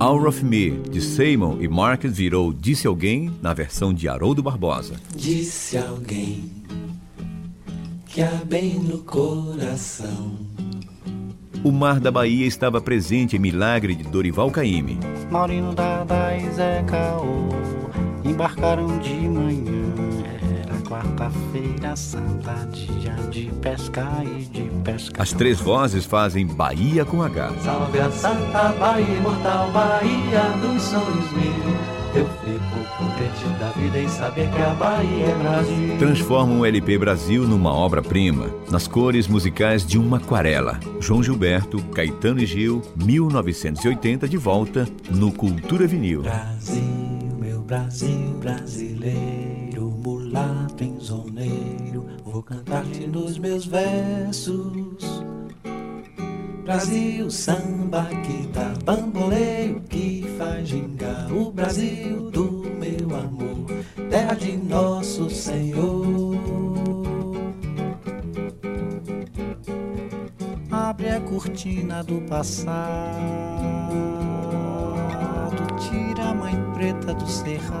Hour 0.00 0.26
of 0.26 0.44
Me, 0.44 0.70
de 0.90 1.00
Simon 1.00 1.58
e 1.60 1.68
Mark 1.68 2.02
virou 2.06 2.52
Disse 2.52 2.88
Alguém 2.88 3.30
na 3.40 3.54
versão 3.54 3.94
de 3.94 4.08
Haroldo 4.08 4.42
Barbosa. 4.42 4.94
Disse 5.14 5.78
alguém 5.78 6.50
que 8.06 8.20
há 8.20 8.42
bem 8.44 8.80
no 8.80 8.98
coração. 8.98 10.51
O 11.64 11.70
Mar 11.70 12.00
da 12.00 12.10
Bahia 12.10 12.44
estava 12.44 12.80
presente 12.80 13.36
em 13.36 13.38
Milagre 13.38 13.94
de 13.94 14.02
Dorival 14.02 14.50
Caymmi. 14.50 14.98
Maurino 15.30 15.72
Dada 15.72 16.36
e 16.36 16.50
Zé 16.50 16.82
Caô 16.88 17.48
embarcaram 18.24 18.98
de 18.98 19.14
manhã. 19.28 19.94
Era 20.60 20.76
quarta-feira 20.80 21.94
santa, 21.94 22.66
dia 22.72 23.14
de 23.30 23.44
pescar 23.60 24.24
e 24.24 24.44
de 24.46 24.62
pescar. 24.82 25.22
As 25.22 25.32
três 25.32 25.60
vozes 25.60 26.04
fazem 26.04 26.44
Bahia 26.44 27.04
com 27.04 27.22
H. 27.22 27.52
Salve 27.62 28.00
a 28.00 28.10
Santa 28.10 28.72
Bahia, 28.72 29.16
imortal 29.16 29.70
Bahia 29.70 30.42
dos 30.60 30.82
sonhos 30.82 31.32
meus. 31.32 32.01
Eu 32.14 32.26
fico 32.26 32.96
contente 32.98 33.58
da 33.58 33.70
vida 33.70 33.98
em 33.98 34.08
saber 34.08 34.50
que 34.50 34.60
a 34.60 34.74
Bahia 34.74 35.26
é 35.26 35.34
Brasil. 35.34 35.98
Transformam 35.98 36.60
o 36.60 36.66
LP 36.66 36.98
Brasil 36.98 37.48
numa 37.48 37.72
obra-prima, 37.72 38.50
nas 38.70 38.86
cores 38.86 39.26
musicais 39.26 39.86
de 39.86 39.98
uma 39.98 40.18
aquarela. 40.18 40.78
João 41.00 41.22
Gilberto, 41.22 41.82
Caetano 41.94 42.42
e 42.42 42.46
Gil, 42.46 42.82
1980, 42.96 44.28
de 44.28 44.36
volta 44.36 44.86
no 45.10 45.32
Cultura 45.32 45.86
Vinil. 45.86 46.20
Brasil, 46.20 46.82
meu 47.40 47.62
Brasil 47.62 48.36
brasileiro, 48.38 49.90
mulato 50.04 50.84
enzoneiro, 50.84 52.06
vou 52.22 52.42
cantar-te 52.42 53.06
nos 53.06 53.38
meus 53.38 53.64
versos. 53.64 55.22
Brasil, 56.64 57.28
samba 57.28 58.04
que 58.24 58.46
dá 58.48 58.72
bamboleio, 58.84 59.80
que 59.88 60.24
faz 60.38 60.68
gingar 60.68 61.32
o 61.32 61.50
Brasil 61.50 62.30
do 62.30 62.70
meu 62.78 63.16
amor, 63.16 63.66
terra 64.08 64.34
de 64.34 64.56
nosso 64.56 65.28
Senhor. 65.28 66.36
Abre 70.70 71.08
a 71.10 71.20
cortina 71.20 72.04
do 72.04 72.20
passado, 72.22 73.20
tira 75.78 76.30
a 76.30 76.34
mãe 76.34 76.54
preta 76.74 77.12
do 77.12 77.28
cerrado, 77.28 77.72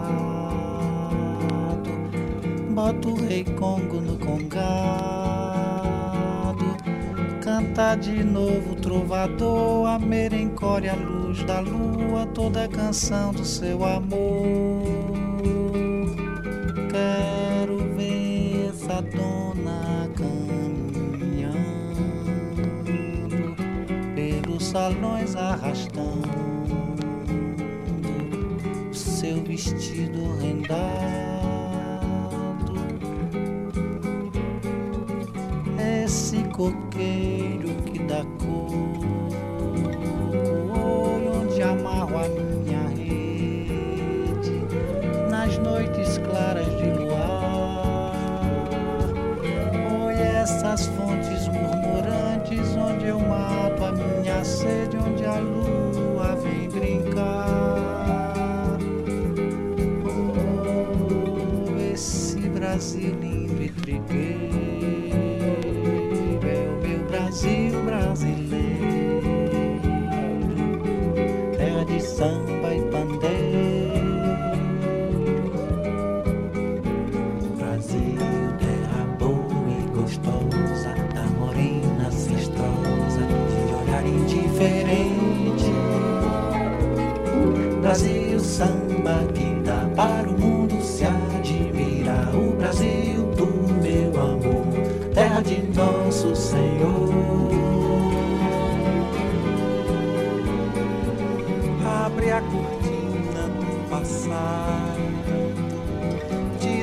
bota 2.74 3.08
o 3.08 3.14
rei 3.14 3.44
Congo 3.44 4.00
no 4.00 4.18
congado, 4.18 5.41
canta 7.42 7.96
de 7.96 8.22
novo 8.22 8.76
trovador, 8.76 9.88
a 9.88 9.98
merencore, 9.98 10.88
a 10.88 10.94
luz 10.94 11.42
da 11.42 11.58
lua, 11.58 12.24
toda 12.32 12.64
a 12.64 12.68
canção 12.68 13.32
do 13.32 13.44
seu 13.44 13.84
amor. 13.84 14.82
Quero 16.90 17.78
ver 17.96 18.68
essa 18.68 19.02
dona 19.02 20.08
caminhando 20.16 21.56
pelos 24.14 24.64
salões 24.64 25.34
arrastando 25.34 26.42
seu 28.92 29.42
vestido 29.42 30.36
rendado. 30.38 31.31
Coqueiro 36.52 37.68
que 37.84 37.98
dá 38.00 38.24
cor, 38.40 38.72
onde 41.32 41.62
amarro 41.62 42.18
a 42.18 42.28
minha 42.28 42.88
rede 42.88 44.50
nas 45.30 45.56
noites 45.58 46.18
claras 46.18 46.66
de 46.76 46.90
luar. 46.90 48.12
Oi, 50.04 50.14
essas 50.14 50.86
fontes 50.88 51.46
murmurantes 51.46 52.76
onde 52.76 53.06
eu 53.06 53.20
mato 53.20 53.84
a 53.84 53.92
minha 53.92 54.44
sede, 54.44 54.96
onde 54.96 55.24
a 55.24 55.38
lua 55.38 56.34
vem 56.34 56.68
brincar. 56.68 58.32
Oh, 60.04 61.92
esse 61.92 62.40
Brasil 62.48 63.21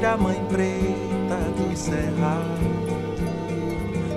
a 0.10 0.18
mãe 0.18 0.43
preta 0.49 1.38
do 1.55 1.78
cerrado, 1.78 2.66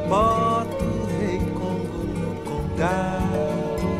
bota 0.09 0.84
o 0.84 1.07
rei 1.20 1.38
Congo 1.53 2.07
no 2.18 2.34
congado, 2.45 3.93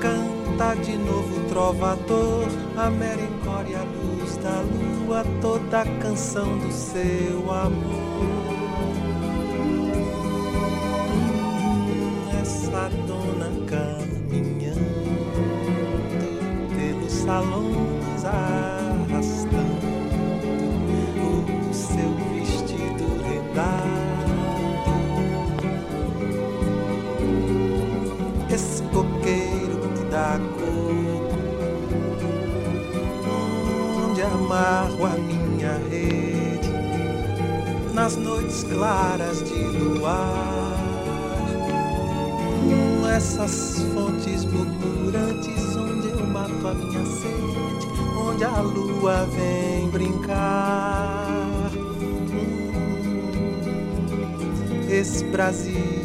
canta 0.00 0.74
de 0.82 0.96
novo 0.96 1.48
trovador, 1.48 2.48
a 2.76 2.90
merencória, 2.90 3.78
a 3.78 3.84
luz 3.84 4.36
da 4.38 4.60
lua, 4.60 5.24
toda 5.40 5.82
a 5.82 5.86
canção 6.00 6.58
do 6.58 6.72
seu 6.72 7.48
amor. 7.52 8.42
Essa 12.40 12.90
dona 13.06 13.52
caminhando 13.68 14.82
pelos 16.74 17.12
salões 17.12 18.24
arrastando 18.24 18.81
nas 38.12 38.16
noites 38.16 38.64
claras 38.64 39.42
de 39.42 39.54
luar. 39.78 40.80
Essas 43.14 43.82
fontes 43.92 44.44
murmurantes 44.46 45.76
onde 45.76 46.08
eu 46.08 46.26
mato 46.26 46.66
a 46.66 46.74
minha 46.74 47.04
sede, 47.04 47.86
onde 48.18 48.42
a 48.42 48.60
lua 48.60 49.26
vem 49.26 49.90
brincar. 49.90 51.70
Hum, 52.32 52.72
Esse 54.88 55.24
Brasil 55.26 56.01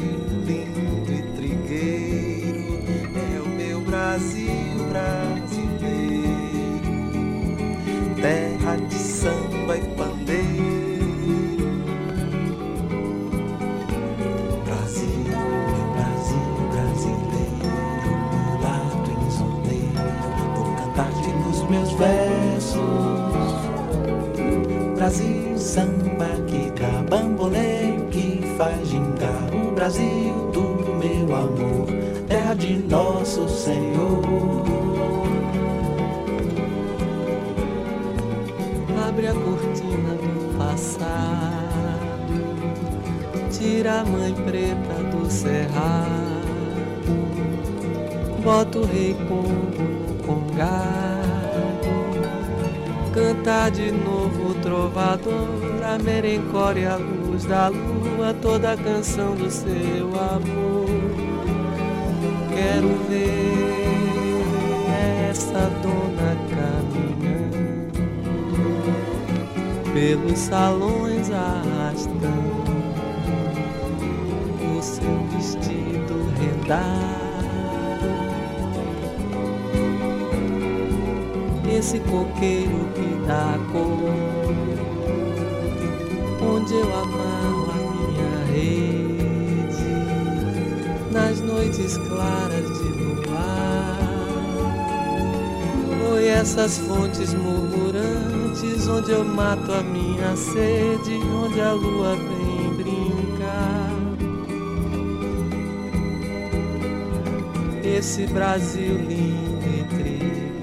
Brasil, 25.07 25.57
samba 25.57 26.27
que 26.47 26.69
dá 26.77 27.01
bamboleio, 27.09 28.07
que 28.11 28.41
faz 28.57 28.89
gingar 28.89 29.47
o 29.53 29.71
Brasil 29.71 30.51
do 30.51 30.95
meu 30.95 31.33
amor, 31.33 31.87
terra 32.27 32.53
de 32.53 32.73
nosso 32.73 33.47
Senhor. 33.47 34.21
Abre 39.07 39.27
a 39.27 39.33
cortina 39.33 40.13
do 40.15 40.57
passado, 40.57 41.07
tira 43.49 44.01
a 44.01 44.03
mãe 44.03 44.33
preta 44.33 45.03
do 45.09 45.31
cerrado, 45.31 46.11
bota 48.43 48.79
o 48.79 48.85
rei 48.85 49.15
Congo 49.29 49.83
no 50.05 50.15
congado, 50.25 51.07
canta 53.13 53.69
de 53.69 53.89
novo 53.89 54.36
o 54.36 54.36
trovador, 54.67 55.81
a 55.81 55.97
merencória, 55.97 56.91
a 56.91 56.97
luz 56.97 57.45
da 57.45 57.69
lua, 57.69 58.35
toda 58.41 58.73
a 58.73 58.77
canção 58.77 59.33
do 59.33 59.49
seu 59.49 60.07
amor. 60.07 60.87
Quero 62.53 62.89
ver 63.07 63.47
essa 65.29 65.71
dona 65.81 66.35
caminhando 66.49 68.01
pelos 69.93 70.37
salões 70.37 71.31
arrastando 71.31 72.27
o 74.77 74.81
seu 74.81 75.23
vestido 75.31 76.29
rendado. 76.37 77.17
Esse 81.69 81.99
coqueiro 81.99 82.87
que 82.95 83.27
dá 83.27 83.59
cor, 83.71 84.66
onde 86.67 86.75
eu 86.75 86.93
amarro 86.93 87.71
a 87.71 87.75
minha 87.95 88.43
rede, 88.51 89.87
nas 91.13 91.39
noites 91.39 91.97
claras 91.97 92.67
de 92.79 92.89
luar. 92.89 93.97
Oi, 96.11 96.27
essas 96.27 96.79
fontes 96.79 97.33
murmurantes, 97.33 98.85
onde 98.85 99.11
eu 99.11 99.23
mato 99.23 99.71
a 99.71 99.81
minha 99.81 100.35
sede, 100.35 101.13
onde 101.33 101.61
a 101.61 101.71
lua 101.71 102.17
vem 102.17 102.73
brincar. 102.73 103.93
Esse 107.81 108.27
Brasil 108.27 108.97
lindo 108.97 109.65
e 109.65 109.85
trigueiro, 109.95 110.57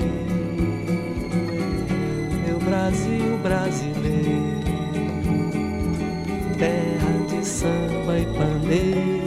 meu 2.46 2.58
Brasil 2.58 3.38
brasileiro, 3.42 3.93
terra 6.64 7.12
de 7.28 7.46
samba 7.46 8.18
e 8.18 8.24
pandeiro. 8.26 9.24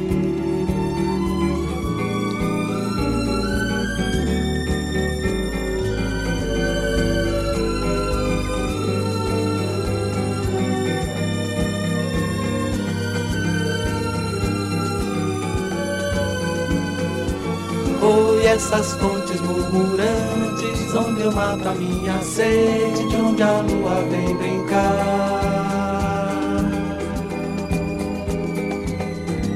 Oi, 18.01 18.45
essas 18.45 18.93
fontes 18.93 19.41
murmurantes, 19.41 20.95
onde 20.95 21.21
eu 21.21 21.31
mato 21.31 21.67
a 21.67 21.75
minha 21.75 22.19
sede, 22.21 23.07
de 23.07 23.15
onde 23.15 23.43
a 23.43 23.61
lua 23.61 24.01
vem 24.09 24.35
brincar. 24.37 25.16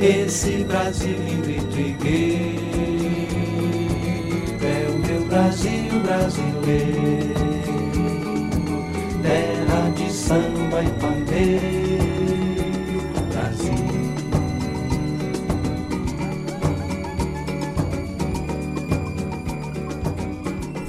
Esse 0.01 0.63
Brasil 0.63 1.15
livre 1.15 1.59
de 1.67 1.91
gay 2.03 2.55
é 4.63 4.89
o 4.89 4.97
meu 4.97 5.27
Brasil 5.27 5.99
brasileiro, 6.03 7.35
terra 9.21 9.91
de 9.91 10.11
samba 10.11 10.83
e 10.83 10.89
pandeiro, 10.99 11.61
Brasil. 13.31 13.71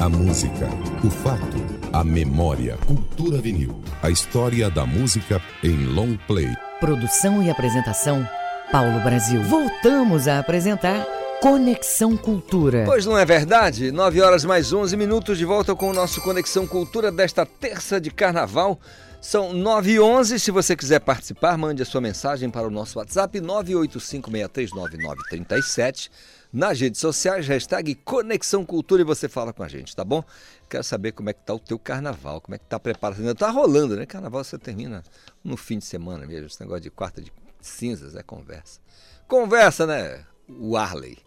A 0.01 0.09
música, 0.09 0.70
o 1.05 1.10
fato, 1.10 1.59
a 1.93 2.02
memória. 2.02 2.78
Cultura 2.86 3.43
vinil. 3.43 3.78
A 4.02 4.09
história 4.09 4.70
da 4.70 4.86
música 4.86 5.39
em 5.62 5.84
long 5.84 6.16
play. 6.26 6.48
Produção 6.80 7.43
e 7.43 7.51
apresentação 7.51 8.26
Paulo 8.73 8.99
Brasil. 9.01 9.43
Voltamos 9.43 10.27
a 10.27 10.39
apresentar 10.39 11.07
Conexão 11.43 12.16
Cultura. 12.16 12.85
Pois 12.86 13.05
não 13.05 13.19
é 13.19 13.27
verdade? 13.27 13.93
9 13.93 14.23
horas 14.23 14.47
mais 14.47 14.73
11 14.73 14.97
minutos 14.97 15.36
de 15.36 15.44
volta 15.44 15.77
com 15.77 15.90
o 15.90 15.93
nosso 15.93 16.23
Conexão 16.23 16.66
Cultura 16.66 17.12
desta 17.12 17.44
terça 17.44 18.01
de 18.01 18.11
carnaval. 18.11 18.81
São 19.20 19.53
9 19.53 19.93
e 19.93 20.01
11 20.01 20.40
Se 20.40 20.51
você 20.51 20.74
quiser 20.74 21.01
participar, 21.01 21.59
mande 21.59 21.82
a 21.82 21.85
sua 21.85 22.01
mensagem 22.01 22.49
para 22.49 22.66
o 22.66 22.70
nosso 22.70 22.99
WhatsApp 22.99 23.39
985639937. 23.43 26.09
Nas 26.51 26.81
redes 26.81 26.99
sociais, 26.99 27.47
hashtag 27.47 27.94
Conexão 27.97 28.65
Cultura 28.65 29.03
e 29.03 29.05
você 29.05 29.28
fala 29.28 29.53
com 29.53 29.62
a 29.62 29.69
gente, 29.69 29.94
tá 29.94 30.03
bom? 30.03 30.24
Quero 30.70 30.82
saber 30.82 31.12
como 31.12 31.28
é 31.28 31.35
que 31.35 31.44
tá 31.44 31.53
o 31.53 31.61
teu 31.61 31.78
carnaval, 31.78 32.40
como 32.40 32.55
é 32.55 32.59
que 32.59 32.65
tá 32.65 32.81
preparado. 32.81 33.19
Ainda 33.19 33.35
tá 33.35 33.51
rolando, 33.51 33.97
né? 33.97 34.07
Carnaval 34.07 34.43
você 34.43 34.57
termina 34.57 35.03
no 35.44 35.59
fim 35.59 35.77
de 35.77 35.85
semana 35.85 36.27
mesmo. 36.27 36.47
Esse 36.47 36.62
negócio 36.62 36.81
de 36.81 36.90
quarta 36.90 37.20
de 37.20 37.31
cinzas 37.62 38.14
é 38.14 38.22
conversa. 38.22 38.80
Conversa, 39.26 39.86
né? 39.86 40.24
O 40.48 40.76
Arley. 40.76 41.18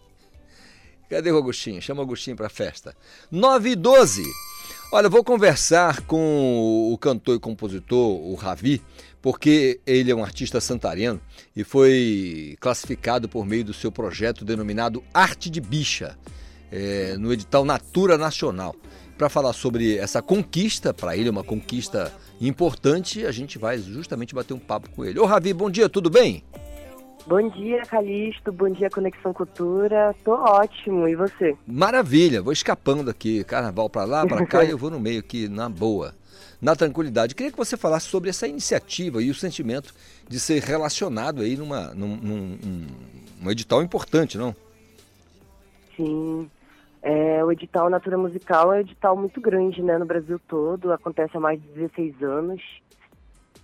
Cadê 1.10 1.32
o 1.32 1.38
Agostinho? 1.38 1.82
Chama 1.82 2.02
o 2.02 2.06
Agostinho 2.06 2.36
pra 2.36 2.50
festa. 2.50 2.96
9 3.32 3.72
e 3.72 3.76
12 3.76 4.24
Olha, 4.92 5.08
eu 5.08 5.12
vou 5.12 5.24
conversar 5.24 6.02
com 6.02 6.92
o 6.94 6.98
cantor 6.98 7.36
e 7.36 7.40
compositor, 7.40 7.98
o 7.98 8.34
Ravi, 8.36 8.82
porque 9.22 9.80
ele 9.86 10.12
é 10.12 10.16
um 10.16 10.24
artista 10.24 10.62
santareno 10.62 11.20
e 11.56 11.64
foi 11.64 12.56
classificado 12.60 13.28
por 13.28 13.46
meio 13.46 13.66
do 13.66 13.74
seu 13.74 13.92
projeto 13.92 14.46
denominado 14.46 15.04
Arte 15.14 15.50
de 15.50 15.60
Bicha, 15.60 16.18
é, 16.72 17.18
no 17.18 17.34
edital 17.34 17.66
Natura 17.66 18.18
Nacional. 18.18 18.76
Para 19.18 19.28
falar 19.28 19.54
sobre 19.54 19.98
essa 19.98 20.22
conquista, 20.22 20.94
para 20.94 21.18
ele 21.18 21.30
é 21.30 21.32
uma 21.32 21.44
conquista 21.44 22.14
importante, 22.40 23.26
a 23.26 23.32
gente 23.32 23.58
vai 23.58 23.78
justamente 23.78 24.36
bater 24.36 24.54
um 24.54 24.60
papo 24.60 24.90
com 24.90 25.06
ele. 25.06 25.20
Ô 25.20 25.26
Ravi, 25.26 25.54
bom 25.54 25.70
dia, 25.70 25.88
tudo 25.90 26.10
bem? 26.10 26.44
Bom 27.28 27.50
dia, 27.50 27.82
Calixto. 27.82 28.52
Bom 28.52 28.70
dia, 28.70 28.88
Conexão 28.90 29.34
Cultura. 29.34 30.16
Tô 30.24 30.34
ótimo. 30.34 31.08
E 31.08 31.16
você? 31.16 31.58
Maravilha. 31.66 32.42
Vou 32.42 32.54
escapando 32.54 33.10
aqui. 33.10 33.44
Carnaval 33.44 33.90
para 33.90 34.06
lá, 34.06 34.28
para 34.28 34.46
cá 34.46 34.64
e 34.66 34.70
eu 34.70 34.78
vou 34.78 34.92
no 34.92 35.00
meio 35.00 35.22
aqui, 35.22 35.48
na 35.48 35.68
boa. 35.68 36.14
Na 36.62 36.76
tranquilidade. 36.76 37.34
Queria 37.34 37.52
que 37.52 37.58
você 37.58 37.76
falasse 37.76 38.06
sobre 38.08 38.30
essa 38.30 38.48
iniciativa 38.48 39.24
e 39.24 39.32
o 39.32 39.36
sentimento 39.36 39.94
de 40.30 40.40
ser 40.40 40.62
relacionado 40.62 41.42
aí 41.42 41.58
numa, 41.58 41.96
num, 41.96 42.16
num, 42.16 42.58
num, 42.64 42.88
um 43.44 43.52
edital 43.52 43.82
importante, 43.82 44.38
não? 44.38 44.56
Sim. 45.98 46.50
É, 47.08 47.46
o 47.46 47.52
edital 47.52 47.88
Natura 47.88 48.18
Musical 48.18 48.74
é 48.74 48.78
um 48.78 48.80
edital 48.80 49.16
muito 49.16 49.40
grande 49.40 49.80
né, 49.84 49.96
no 49.96 50.08
Brasil 50.08 50.42
todo. 50.48 50.92
Acontece 50.92 51.38
há 51.38 51.40
mais 51.40 51.62
de 51.62 51.68
16 51.68 52.24
anos. 52.24 52.60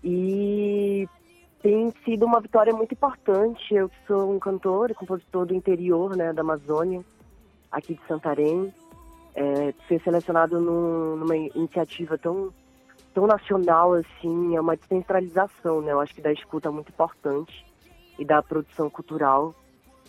E 0.04 1.10
tem 1.60 1.92
sido 2.06 2.28
uma 2.28 2.40
vitória 2.40 2.72
muito 2.72 2.94
importante. 2.94 3.74
Eu 3.74 3.90
sou 4.06 4.32
um 4.32 4.38
cantor 4.38 4.92
e 4.92 4.94
compositor 4.94 5.48
do 5.48 5.56
interior, 5.56 6.16
né, 6.16 6.32
da 6.32 6.42
Amazônia, 6.42 7.04
aqui 7.72 7.96
de 7.96 8.08
Santarém, 8.08 8.72
é, 9.34 9.74
ser 9.88 10.00
selecionado 10.04 10.60
num, 10.60 11.16
numa 11.16 11.36
iniciativa 11.36 12.20
tão 12.20 12.54
tão 13.12 13.26
nacional 13.26 13.94
assim, 13.96 14.56
é 14.56 14.62
uma 14.62 14.78
descentralização, 14.78 15.82
né? 15.82 15.92
Eu 15.92 16.00
acho 16.00 16.14
que 16.14 16.22
da 16.22 16.32
escuta 16.32 16.72
muito 16.72 16.90
importante 16.90 17.66
e 18.20 18.24
da 18.24 18.42
produção 18.42 18.90
cultural 18.90 19.54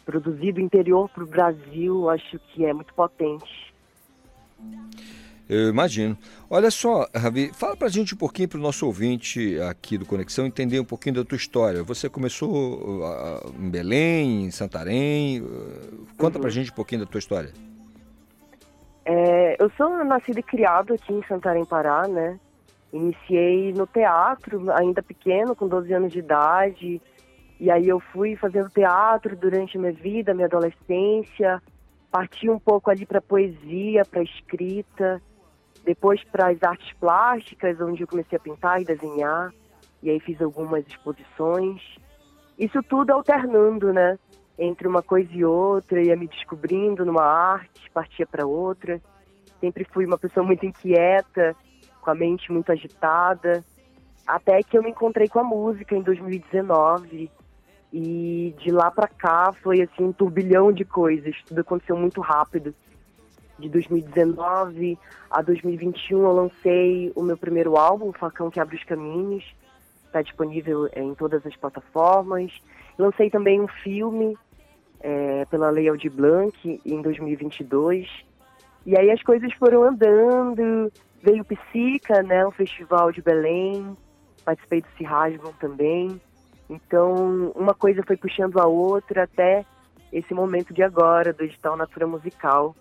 produzido 0.05 0.61
interior 0.61 1.09
para 1.09 1.25
o 1.25 1.27
Brasil, 1.27 2.11
acho 2.11 2.39
que 2.53 2.65
é 2.65 2.73
muito 2.73 2.93
potente. 2.95 3.73
Eu 5.49 5.69
imagino. 5.69 6.17
Olha 6.49 6.71
só, 6.71 7.07
Ravi, 7.15 7.53
fala 7.53 7.77
pra 7.77 7.89
gente 7.89 8.15
um 8.15 8.17
pouquinho 8.17 8.49
pro 8.49 8.59
nosso 8.59 8.87
ouvinte 8.87 9.61
aqui 9.61 9.99
do 9.99 10.07
Conexão 10.07 10.47
entender 10.47 10.81
um 10.81 10.85
pouquinho 10.85 11.17
da 11.17 11.25
tua 11.25 11.37
história. 11.37 11.83
Você 11.83 12.09
começou 12.09 13.03
uh, 13.03 13.55
em 13.59 13.69
Belém, 13.69 14.45
em 14.47 14.51
Santarém. 14.51 15.43
Uh, 15.43 16.07
conta 16.17 16.39
uhum. 16.39 16.43
pra 16.43 16.51
gente 16.51 16.71
um 16.71 16.75
pouquinho 16.75 17.03
da 17.03 17.07
tua 17.07 17.19
história. 17.19 17.51
É, 19.05 19.57
eu 19.63 19.71
sou 19.77 20.05
nascida 20.05 20.41
e 20.41 20.43
criada 20.43 20.95
aqui 20.95 21.13
em 21.13 21.23
Santarém, 21.25 21.65
Pará, 21.65 22.07
né? 22.07 22.39
Iniciei 22.93 23.73
no 23.73 23.87
teatro, 23.87 24.71
ainda 24.73 25.03
pequeno, 25.03 25.57
com 25.57 25.67
12 25.67 25.93
anos 25.93 26.13
de 26.13 26.21
idade. 26.21 27.03
E 27.63 27.71
aí 27.71 27.89
eu 27.89 28.01
fui 28.01 28.35
fazendo 28.35 28.69
teatro 28.71 29.37
durante 29.37 29.77
a 29.77 29.81
minha 29.81 29.93
vida, 29.93 30.35
minha 30.35 30.49
adolescência. 30.49 31.63
Parti 32.11 32.51
um 32.51 32.59
pouco 32.59 32.91
ali 32.91 33.07
para 33.07 33.23
poesia, 33.23 34.03
para 34.05 34.21
escrita 34.21 35.23
depois 35.85 36.23
para 36.25 36.51
as 36.51 36.61
artes 36.61 36.93
plásticas, 36.99 37.81
onde 37.81 38.03
eu 38.03 38.09
comecei 38.09 38.37
a 38.37 38.41
pintar 38.41 38.81
e 38.81 38.85
desenhar, 38.85 39.53
e 40.03 40.11
aí 40.11 40.19
fiz 40.19 40.41
algumas 40.43 40.85
exposições. 40.87 41.81
Isso 42.59 42.83
tudo 42.83 43.13
alternando, 43.13 43.93
né? 43.93 44.19
Entre 44.59 44.87
uma 44.87 45.03
coisa 45.03 45.31
e 45.33 45.45
outra, 45.45 46.03
ia 46.03 46.17
me 46.17 46.27
descobrindo 46.29 47.05
numa 47.05 47.25
arte, 47.25 47.89
partia 47.93 48.27
para 48.27 48.45
outra. 48.45 49.01
Sempre 49.61 49.85
fui 49.85 50.05
uma 50.05 50.19
pessoa 50.19 50.45
muito 50.45 50.67
inquieta, 50.67 51.55
com 52.01 52.11
a 52.11 52.15
mente 52.15 52.51
muito 52.51 52.71
agitada, 52.73 53.65
até 54.27 54.61
que 54.63 54.77
eu 54.77 54.83
me 54.83 54.91
encontrei 54.91 55.29
com 55.29 55.39
a 55.39 55.45
música 55.45 55.95
em 55.97 56.03
2019. 56.03 57.31
E 57.93 58.55
de 58.59 58.71
lá 58.71 58.91
para 58.91 59.07
cá 59.07 59.53
foi 59.63 59.83
assim 59.83 60.05
um 60.05 60.13
turbilhão 60.13 60.73
de 60.73 60.85
coisas, 60.85 61.37
tudo 61.47 61.61
aconteceu 61.61 61.97
muito 61.97 62.21
rápido 62.21 62.75
de 63.59 63.69
2019 63.69 64.99
a 65.31 65.41
2021 65.41 66.23
eu 66.23 66.33
lancei 66.33 67.13
o 67.15 67.23
meu 67.23 67.37
primeiro 67.37 67.77
álbum, 67.77 68.09
O 68.09 68.13
Facão 68.13 68.51
que 68.51 68.61
Abre 68.61 68.77
os 68.77 68.85
Caminhos, 68.85 69.45
está 70.07 70.21
disponível 70.21 70.89
é, 70.93 71.01
em 71.01 71.15
todas 71.15 71.45
as 71.47 71.57
plataformas. 71.57 72.53
Lancei 72.99 73.31
também 73.31 73.61
um 73.61 73.69
filme 73.69 74.37
é, 75.01 75.47
pela 75.47 75.71
Lei 75.71 75.89
Aldir 75.89 76.13
Blanc 76.13 76.81
em 76.85 77.03
2022. 77.03 78.09
E 78.85 78.99
aí 78.99 79.11
as 79.11 79.23
coisas 79.23 79.53
foram 79.55 79.85
andando, 79.85 80.93
veio 81.23 81.45
Psica, 81.45 82.23
né, 82.23 82.47
um 82.47 82.51
festival 82.51 83.11
de 83.13 83.23
Belém, 83.23 83.97
participei 84.45 84.83
do 84.83 84.89
Cirrasgam 84.99 85.53
também. 85.55 86.21
Então, 86.73 87.53
uma 87.55 87.75
coisa 87.75 88.03
foi 88.03 88.17
puxando 88.17 88.59
a 88.59 88.67
outra 88.67 89.25
até 89.25 89.65
esse 90.11 90.33
momento 90.33 90.73
de 90.73 90.83
agora, 90.83 91.33
do 91.33 91.45
edital 91.45 91.77
Natura 91.77 92.07
Musical, 92.07 92.75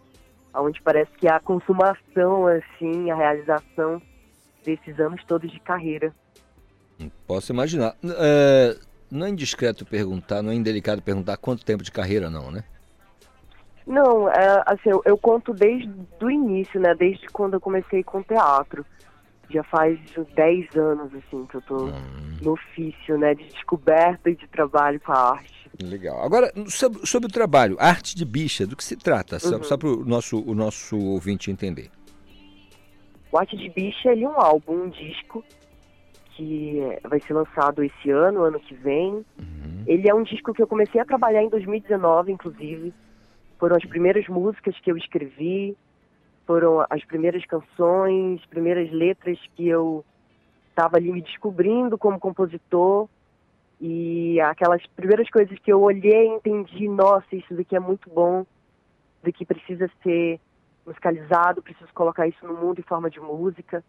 onde 0.53 0.81
parece 0.81 1.11
que 1.18 1.27
a 1.27 1.39
consumação, 1.41 2.47
assim, 2.47 3.11
a 3.11 3.15
realização 3.15 4.01
desses 4.63 4.97
anos 4.99 5.22
todos 5.26 5.51
de 5.51 5.59
carreira. 5.59 6.13
Posso 7.27 7.51
imaginar. 7.51 7.95
É, 8.03 8.77
não 9.09 9.26
é 9.26 9.30
indiscreto 9.30 9.85
perguntar, 9.85 10.41
não 10.41 10.51
é 10.51 10.55
indelicado 10.55 11.01
perguntar 11.01 11.35
quanto 11.35 11.65
tempo 11.65 11.84
de 11.84 11.91
carreira 11.91 12.30
não, 12.30 12.49
né? 12.49 12.63
Não, 13.85 14.30
é, 14.30 14.63
assim, 14.68 14.89
eu, 14.89 15.01
eu 15.03 15.18
conto 15.18 15.53
desde 15.53 15.91
o 16.22 16.30
início, 16.30 16.80
né? 16.80 16.95
Desde 16.95 17.27
quando 17.27 17.55
eu 17.55 17.61
comecei 17.61 18.03
com 18.03 18.23
teatro. 18.23 18.85
Já 19.51 19.63
faz 19.63 19.99
10 20.35 20.75
anos, 20.77 21.13
assim, 21.13 21.45
que 21.45 21.55
eu 21.55 21.61
tô 21.63 21.85
hum. 21.85 22.37
no 22.41 22.51
ofício, 22.53 23.17
né? 23.17 23.35
De 23.35 23.43
descoberta 23.45 24.29
e 24.29 24.35
de 24.35 24.47
trabalho 24.47 24.99
com 25.01 25.11
a 25.11 25.31
arte. 25.31 25.69
Legal. 25.81 26.23
Agora, 26.23 26.51
sobre, 26.67 27.05
sobre, 27.05 27.27
o 27.27 27.31
trabalho, 27.31 27.75
arte 27.79 28.15
de 28.15 28.25
bicha, 28.25 28.65
do 28.65 28.75
que 28.75 28.83
se 28.83 28.95
trata? 28.95 29.35
Uhum. 29.35 29.63
Só, 29.63 29.77
para 29.77 29.87
o 29.87 30.05
nosso, 30.05 30.41
o 30.41 30.53
nosso 30.53 30.97
ouvinte 30.97 31.49
entender. 31.49 31.89
O 33.31 33.37
Arte 33.37 33.55
de 33.55 33.69
Bicha 33.69 34.09
é 34.09 34.15
um 34.27 34.39
álbum, 34.39 34.83
um 34.83 34.89
disco 34.89 35.43
que 36.35 36.79
vai 37.07 37.19
ser 37.21 37.33
lançado 37.33 37.83
esse 37.83 38.09
ano, 38.09 38.43
ano 38.43 38.59
que 38.59 38.73
vem. 38.75 39.13
Uhum. 39.39 39.83
Ele 39.87 40.09
é 40.09 40.13
um 40.13 40.23
disco 40.23 40.53
que 40.53 40.61
eu 40.61 40.67
comecei 40.67 40.99
a 40.99 41.05
trabalhar 41.05 41.41
em 41.41 41.49
2019, 41.49 42.31
inclusive. 42.31 42.93
Foram 43.57 43.77
as 43.77 43.85
primeiras 43.85 44.27
músicas 44.27 44.77
que 44.79 44.91
eu 44.91 44.97
escrevi, 44.97 45.77
foram 46.51 46.85
as 46.89 47.01
primeiras 47.05 47.45
canções, 47.45 48.45
primeiras 48.47 48.91
letras 48.91 49.39
que 49.55 49.69
eu 49.69 50.03
estava 50.69 50.97
ali 50.97 51.09
me 51.09 51.21
descobrindo 51.21 51.97
como 51.97 52.19
compositor. 52.19 53.07
E 53.79 54.37
aquelas 54.41 54.85
primeiras 54.87 55.29
coisas 55.29 55.57
que 55.59 55.71
eu 55.71 55.81
olhei 55.81 56.25
e 56.25 56.35
entendi, 56.35 56.89
nossa, 56.89 57.25
isso 57.31 57.53
daqui 57.53 57.73
é 57.73 57.79
muito 57.79 58.09
bom, 58.09 58.45
daqui 59.23 59.45
precisa 59.45 59.89
ser 60.03 60.41
musicalizado, 60.85 61.61
preciso 61.61 61.89
colocar 61.93 62.27
isso 62.27 62.45
no 62.45 62.53
mundo 62.53 62.79
em 62.79 62.83
forma 62.83 63.09
de 63.09 63.21
música. 63.21 63.81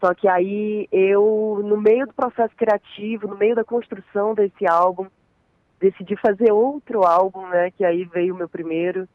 Só 0.00 0.12
que 0.14 0.26
aí 0.26 0.88
eu, 0.90 1.60
no 1.64 1.76
meio 1.80 2.08
do 2.08 2.12
processo 2.12 2.56
criativo, 2.56 3.28
no 3.28 3.36
meio 3.36 3.54
da 3.54 3.62
construção 3.62 4.34
desse 4.34 4.68
álbum, 4.68 5.06
decidi 5.78 6.16
fazer 6.16 6.50
outro 6.50 7.04
álbum, 7.04 7.46
né? 7.46 7.70
Que 7.70 7.84
aí 7.84 8.04
veio 8.04 8.34
o 8.34 8.36
meu 8.36 8.48
primeiro. 8.48 9.08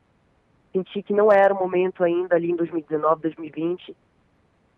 Senti 0.74 1.02
que 1.04 1.14
não 1.14 1.32
era 1.32 1.54
o 1.54 1.58
momento 1.58 2.04
ainda 2.04 2.36
ali 2.36 2.52
em 2.52 2.56
2019, 2.56 3.22
2020, 3.22 3.96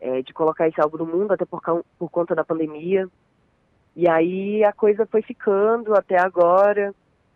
é, 0.01 0.21
de 0.21 0.33
colocar 0.33 0.67
esse 0.67 0.79
álbum 0.79 0.97
no 0.97 1.05
mundo, 1.05 1.31
até 1.31 1.45
por, 1.45 1.61
por 1.97 2.09
conta 2.11 2.35
da 2.35 2.43
pandemia. 2.43 3.07
E 3.95 4.07
aí 4.07 4.63
a 4.63 4.73
coisa 4.73 5.05
foi 5.05 5.21
ficando 5.21 5.95
até 5.95 6.19
agora. 6.19 6.93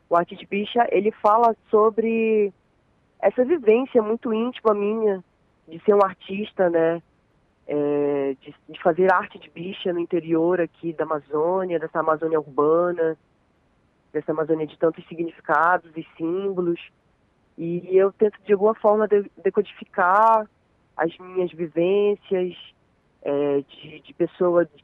O 0.10 0.18
Arte 0.18 0.36
de 0.36 0.45
Bicha, 0.45 0.86
ele 0.91 1.11
fala 1.11 1.56
sobre 1.72 2.53
essa 3.19 3.44
vivência 3.44 4.02
muito 4.02 4.34
íntima 4.34 4.73
minha 4.73 5.23
de 5.68 5.80
ser 5.84 5.94
um 5.94 6.03
artista, 6.03 6.69
né? 6.69 7.02
É, 7.68 8.36
de, 8.41 8.56
de 8.68 8.81
fazer 8.81 9.14
arte 9.14 9.38
de 9.38 9.48
bicha 9.48 9.94
no 9.94 9.99
interior 9.99 10.60
aqui 10.60 10.91
da 10.91 11.03
Amazônia, 11.03 11.77
dessa 11.77 11.99
Amazônia 11.99 12.40
urbana, 12.40 13.15
dessa 14.11 14.31
Amazônia 14.31 14.65
de 14.65 14.76
tantos 14.80 15.07
significados 15.07 15.91
e 15.95 16.03
símbolos. 16.18 16.80
E 17.60 17.98
eu 17.98 18.14
tento, 18.14 18.40
de 18.45 18.53
alguma 18.53 18.73
forma, 18.73 19.06
de- 19.06 19.30
decodificar 19.44 20.49
as 20.95 21.18
minhas 21.18 21.52
vivências 21.52 22.56
é, 23.22 23.61
de, 23.68 23.99
de 23.99 24.14
pessoa, 24.14 24.64
de, 24.64 24.81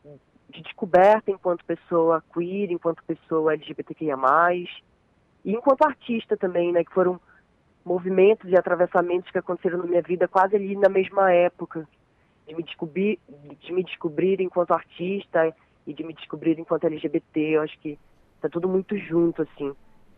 de 0.49 0.61
descoberta 0.61 1.31
enquanto 1.31 1.64
pessoa 1.64 2.22
queer, 2.34 2.69
enquanto 2.72 3.02
pessoa 3.06 3.53
LGBTQIA+, 3.53 4.18
e 5.45 5.53
enquanto 5.53 5.84
artista 5.84 6.35
também, 6.35 6.73
né, 6.73 6.84
que 6.84 6.93
foram 6.93 7.18
movimentos 7.85 8.52
e 8.52 8.57
atravessamentos 8.57 9.31
que 9.31 9.38
aconteceram 9.38 9.77
na 9.77 9.85
minha 9.85 10.02
vida 10.02 10.27
quase 10.27 10.57
ali 10.57 10.76
na 10.76 10.89
mesma 10.89 11.31
época, 11.31 11.88
de 12.45 12.56
me 12.56 12.64
descobrir, 12.64 13.19
de 13.61 13.72
me 13.72 13.85
descobrir 13.85 14.41
enquanto 14.41 14.73
artista 14.73 15.56
e 15.88 15.93
de 15.93 16.03
me 16.03 16.14
descobrir 16.14 16.60
enquanto 16.60 16.88
LGBT. 16.88 17.39
Eu 17.39 17.61
acho 17.61 17.80
que 17.80 17.97
tá 18.41 18.49
tudo 18.49 18.68
muito 18.68 18.97
junto, 18.97 19.43
assim. 19.43 19.73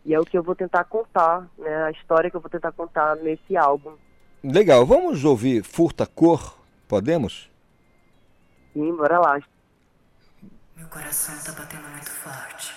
E 0.08 0.14
é 0.14 0.18
o 0.18 0.24
que 0.24 0.38
eu 0.38 0.42
vou 0.42 0.54
tentar 0.54 0.84
contar, 0.84 1.46
né? 1.58 1.84
A 1.84 1.90
história 1.90 2.30
que 2.30 2.36
eu 2.36 2.40
vou 2.40 2.48
tentar 2.48 2.72
contar 2.72 3.14
nesse 3.16 3.54
álbum. 3.58 3.92
Legal, 4.42 4.86
vamos 4.86 5.22
ouvir 5.22 5.62
Furta 5.62 6.06
Cor? 6.06 6.56
Podemos? 6.88 7.50
Sim, 8.72 8.96
bora 8.96 9.18
lá. 9.18 9.38
Meu 10.74 10.88
coração 10.88 11.34
tá 11.44 11.60
batendo 11.60 11.86
muito 11.90 12.10
forte. 12.10 12.74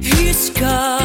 Risca, 0.00 0.98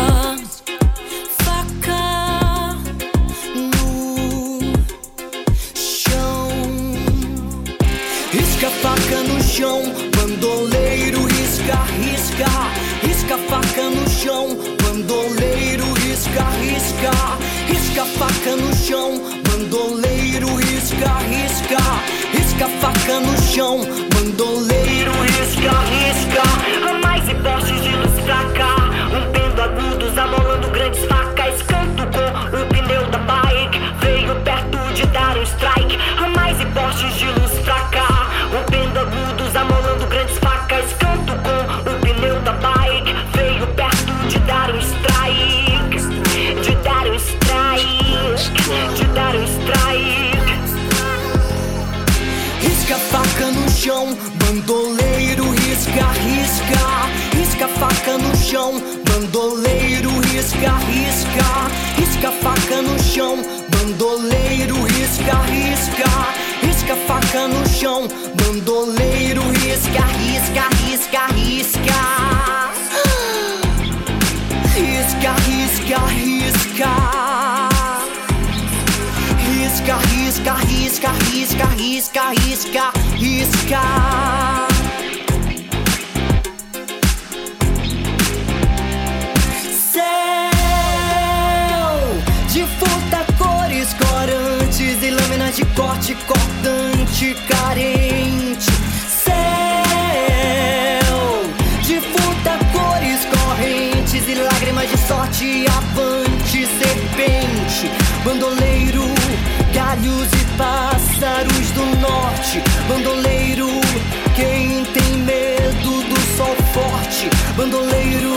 risca. 17.01 17.11
Risca, 17.67 18.05
faca 18.05 18.55
no 18.55 18.75
chão, 18.75 19.21
bandoleiro, 19.47 20.55
risca, 20.55 21.07
risca. 21.29 21.77
Risca, 22.31 22.67
faca 22.79 23.19
no 23.19 23.41
chão, 23.41 23.81
bandoleiro, 24.13 25.11
risca, 25.21 25.71
risca. 25.89 26.89
A 26.89 26.93
mais 26.99 27.27
e 27.27 27.35
postes 27.35 27.81
de 27.81 27.95
luz 27.95 28.19
pra 28.25 28.43
cá. 28.51 28.80
Risca, 55.91 56.11
risca. 56.23 56.81
Risca 57.37 57.65
a 57.65 57.67
faca 57.67 58.17
no 58.17 58.35
chão, 58.35 58.81
bandoleiro, 59.05 60.09
risca, 60.31 60.71
risca. 60.87 61.47
Risca 61.97 62.29
a 62.29 62.31
faca 62.31 62.81
no 62.81 62.97
chão, 62.99 63.37
bandoleiro, 63.69 64.75
risca, 64.83 65.41
risca. 65.49 66.09
Risca 66.63 66.93
a 66.93 66.97
faca 67.07 67.47
no 67.47 67.67
chão, 67.67 68.07
bandoleiro, 68.35 69.41
risca, 69.51 70.05
risca, 70.19 70.69
risca, 70.85 71.27
risca. 71.33 72.01
Risca, 74.73 75.33
risca, 75.47 75.99
risca. 76.07 76.91
Risca, 79.45 79.97
risca, 80.13 80.53
risca, 80.53 81.11
risca, 81.11 81.65
risca, 81.75 82.31
risca, 82.31 82.91
risca. 83.17 84.70
Sorte, 105.41 105.65
avante, 105.67 106.67
serpente, 106.67 107.91
bandoleiro, 108.23 109.03
galhos 109.73 110.27
e 110.33 110.57
pássaros 110.57 111.71
do 111.71 111.85
norte, 111.99 112.61
bandoleiro, 112.87 113.67
quem 114.35 114.85
tem 114.85 115.17
medo 115.17 116.03
do 116.03 116.19
sol 116.37 116.55
forte, 116.73 117.29
bandoleiro, 117.57 118.35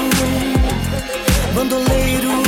bandoleiro. 1.54 2.43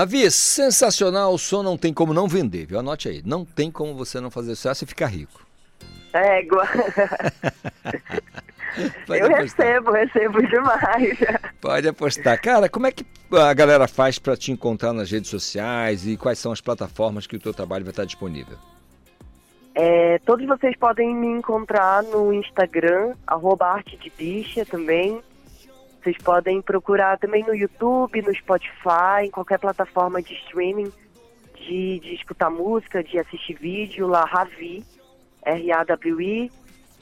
Ravi, 0.00 0.30
sensacional, 0.30 1.34
o 1.34 1.38
som 1.38 1.62
não 1.62 1.76
tem 1.76 1.92
como 1.92 2.14
não 2.14 2.26
vender, 2.26 2.64
viu? 2.64 2.78
Anote 2.78 3.06
aí, 3.06 3.20
não 3.22 3.44
tem 3.44 3.70
como 3.70 3.94
você 3.94 4.18
não 4.18 4.30
fazer 4.30 4.54
sucesso 4.56 4.84
e 4.84 4.86
ficar 4.86 5.08
rico. 5.08 5.46
Égua. 6.14 6.66
Eu 9.08 9.26
apostar. 9.26 9.66
recebo, 9.66 9.90
recebo 9.90 10.46
demais. 10.46 11.18
Pode 11.60 11.86
apostar. 11.86 12.40
Cara, 12.40 12.66
como 12.66 12.86
é 12.86 12.92
que 12.92 13.04
a 13.30 13.52
galera 13.52 13.86
faz 13.86 14.18
para 14.18 14.34
te 14.38 14.50
encontrar 14.50 14.94
nas 14.94 15.10
redes 15.10 15.28
sociais 15.28 16.06
e 16.06 16.16
quais 16.16 16.38
são 16.38 16.50
as 16.50 16.62
plataformas 16.62 17.26
que 17.26 17.36
o 17.36 17.40
teu 17.40 17.52
trabalho 17.52 17.84
vai 17.84 17.90
estar 17.90 18.06
disponível? 18.06 18.56
É, 19.74 20.18
todos 20.20 20.46
vocês 20.46 20.74
podem 20.78 21.14
me 21.14 21.26
encontrar 21.26 22.02
no 22.04 22.32
Instagram, 22.32 23.12
arroba 23.26 23.66
arte 23.66 23.98
de 23.98 24.10
bicha 24.16 24.64
também. 24.64 25.20
Vocês 26.02 26.16
podem 26.18 26.62
procurar 26.62 27.18
também 27.18 27.44
no 27.44 27.54
YouTube, 27.54 28.22
no 28.22 28.34
Spotify, 28.34 29.24
em 29.24 29.30
qualquer 29.30 29.58
plataforma 29.58 30.22
de 30.22 30.34
streaming 30.34 30.90
de, 31.54 32.00
de 32.00 32.14
escutar 32.14 32.50
música, 32.50 33.04
de 33.04 33.18
assistir 33.18 33.54
vídeo, 33.54 34.06
lá 34.08 34.24
Ravi, 34.24 34.84
R-A-W-I, 35.42 36.50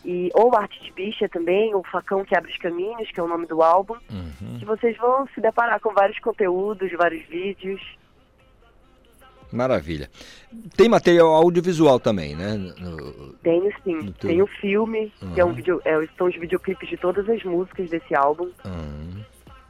e, 0.05 0.31
ou 0.35 0.55
Arte 0.55 0.83
de 0.83 0.93
Bicha 0.93 1.29
também, 1.29 1.75
o 1.75 1.83
Facão 1.83 2.25
que 2.25 2.35
Abre 2.35 2.51
os 2.51 2.59
Caminhos, 2.59 3.11
que 3.11 3.21
é 3.21 3.23
o 3.23 3.29
nome 3.29 3.47
do 3.47 3.63
álbum, 3.63 3.97
que 4.59 4.65
vocês 4.65 4.97
vão 4.97 5.27
se 5.35 5.41
deparar 5.41 5.81
com 5.81 5.93
vários 5.93 6.19
conteúdos, 6.19 6.91
vários 6.93 7.25
vídeos. 7.27 7.81
Maravilha. 9.53 10.11
Tem 10.77 10.89
material 10.89 11.29
audiovisual 11.35 11.99
também, 11.99 12.35
né? 12.37 12.57
No- 12.79 13.33
Tenho 13.43 13.71
sim, 13.85 14.13
teu- 14.19 14.29
tem 14.31 14.43
o 14.43 14.47
filme, 14.47 15.13
que 15.35 15.41
é 15.41 15.45
um 15.45 15.49
Uhum. 15.49 15.55
vídeo, 15.55 15.81
é, 15.85 16.07
são 16.17 16.27
os 16.27 16.37
videoclipes 16.37 16.89
de 16.89 16.97
todas 16.97 17.29
as 17.29 17.43
músicas 17.45 17.89
desse 17.91 18.15
álbum. 18.15 18.51
Hum. 18.67 19.23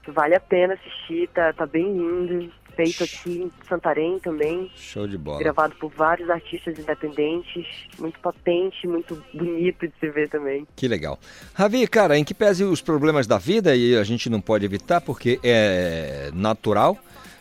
que 0.04 0.10
Vale 0.12 0.34
a 0.34 0.40
pena 0.40 0.72
assistir, 0.72 1.28
tá, 1.34 1.52
tá 1.52 1.66
bem 1.66 1.84
lindo. 1.92 2.50
feito 2.74 3.02
aqui 3.02 3.42
em 3.42 3.50
Santarém 3.68 4.20
também. 4.20 4.70
Show 4.76 5.06
de 5.08 5.18
bola. 5.18 5.40
Gravado 5.40 5.74
por 5.80 5.90
vários 5.90 6.30
artistas 6.30 6.78
independentes. 6.78 7.66
Muito 7.98 8.18
potente, 8.20 8.86
muito 8.86 9.20
bonito 9.34 9.86
de 9.88 9.92
se 9.98 10.08
ver 10.08 10.28
também. 10.30 10.64
Que 10.76 10.86
legal. 10.86 11.18
Ravi, 11.52 11.86
cara, 11.88 12.16
em 12.16 12.22
que 12.24 12.32
pese 12.32 12.62
os 12.62 12.80
problemas 12.80 13.26
da 13.26 13.36
vida, 13.36 13.74
e 13.74 13.96
a 13.96 14.04
gente 14.04 14.30
não 14.30 14.40
pode 14.40 14.64
evitar 14.64 15.00
porque 15.00 15.40
é 15.42 16.30
natural. 16.32 16.96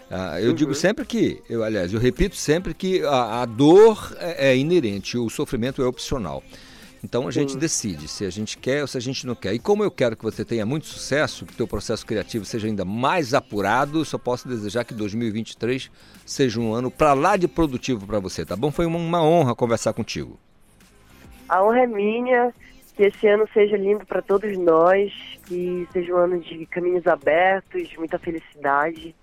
Ah, 0.10 0.40
eu 0.40 0.54
digo 0.54 0.74
sempre 0.74 1.06
que, 1.06 1.42
eu, 1.50 1.64
aliás, 1.64 1.94
eu 1.94 2.00
repito 2.00 2.36
sempre 2.36 2.74
que 2.74 3.04
a, 3.04 3.42
a 3.42 3.46
dor 3.46 4.16
é, 4.20 4.52
é 4.52 4.58
inerente, 4.58 5.18
o 5.18 5.30
sofrimento 5.30 5.82
é 5.82 5.86
opcional. 5.86 6.42
Então 7.04 7.28
a 7.28 7.32
gente 7.32 7.54
Sim. 7.54 7.60
decide 7.60 8.08
se 8.08 8.26
a 8.26 8.30
gente 8.30 8.58
quer 8.58 8.82
ou 8.82 8.88
se 8.88 8.98
a 8.98 9.02
gente 9.02 9.28
não 9.28 9.36
quer. 9.36 9.54
E 9.54 9.60
como 9.60 9.84
eu 9.84 9.92
quero 9.92 10.16
que 10.16 10.24
você 10.24 10.44
tenha 10.44 10.66
muito 10.66 10.88
sucesso, 10.88 11.46
que 11.46 11.54
o 11.54 11.56
teu 11.56 11.68
processo 11.68 12.06
criativo 12.06 12.44
seja 12.46 12.68
ainda 12.68 12.84
mais 12.84 13.34
apurado, 13.34 14.04
só 14.04 14.18
posso 14.18 14.48
desejar 14.48 14.84
que 14.84 14.94
2023 14.94 15.92
seja 16.26 16.60
um 16.60 16.74
ano 16.74 16.90
para 16.90 17.14
lá 17.14 17.38
de 17.38 17.48
produtivo 17.48 18.08
para 18.08 18.20
você, 18.20 18.46
tá 18.46 18.56
bom? 18.56 18.72
Foi 18.72 18.86
uma, 18.86 18.98
uma 18.98 19.24
honra 19.24 19.54
conversar 19.56 19.94
contigo. 19.94 20.40
A 21.48 21.64
honra 21.64 21.82
é 21.82 21.88
minha, 21.88 22.54
que 22.96 23.04
esse 23.04 23.28
ano 23.28 23.48
seja 23.54 23.78
lindo 23.78 24.06
para 24.06 24.22
todos 24.22 24.58
nós, 24.58 25.14
que 25.46 25.88
seja 25.94 26.14
um 26.14 26.18
ano 26.18 26.40
de 26.40 26.66
caminhos 26.66 27.06
abertos, 27.06 27.88
de 27.90 27.98
muita 27.98 28.18
felicidade 28.18 29.16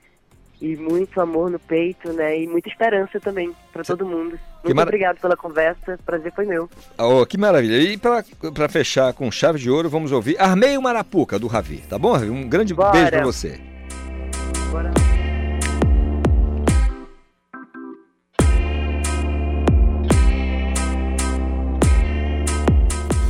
e 0.65 0.77
muito 0.77 1.21
amor 1.21 1.51
no 1.51 1.59
peito, 1.59 2.11
né? 2.15 2.41
E 2.41 2.47
muita 2.47 2.69
esperança 2.71 3.21
também 3.21 3.53
para 3.73 3.83
todo 3.85 4.07
mundo. 4.07 4.39
Muito 4.63 4.75
mara- 4.75 4.89
obrigado 4.89 5.21
pela 5.21 5.37
conversa, 5.37 5.99
prazer 6.07 6.33
foi 6.35 6.47
meu. 6.47 6.71
Oh, 6.99 7.27
que 7.27 7.37
maravilha. 7.37 7.77
E 7.83 7.99
para 7.99 8.69
fechar 8.69 9.13
com 9.13 9.31
chave 9.31 9.59
de 9.59 9.71
ouro, 9.71 9.91
vamos 9.91 10.11
ouvir 10.11 10.41
Armei 10.41 10.79
o 10.79 10.83
Marapuca, 10.83 11.39
do 11.39 11.47
Ravi, 11.47 11.83
tá 11.89 11.99
bom, 11.99 12.13
Ravi? 12.13 12.31
Um 12.31 12.49
grande 12.49 12.73
Bora. 12.73 12.93
beijo 12.93 13.11
para 13.11 13.25
você. 13.25 13.61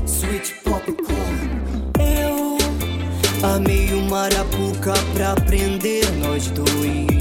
Sweet 0.07 0.55
popcorn. 0.65 1.51
Eu 1.99 2.59
amei 3.55 3.93
o 3.95 4.03
Marapuca 4.11 4.93
pra 5.15 5.35
prender 5.47 6.05
nós 6.19 6.49
dois. 6.51 7.14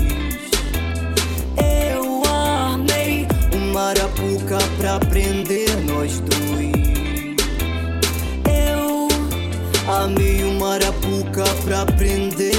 Marapuca 4.93 4.99
pra 4.99 4.99
prender 4.99 5.69
nós 5.85 6.19
dois. 6.19 6.73
Eu 8.45 9.07
amei 9.91 10.43
o 10.43 10.59
Marapuca 10.59 11.43
pra 11.65 11.85
prender 11.97 12.52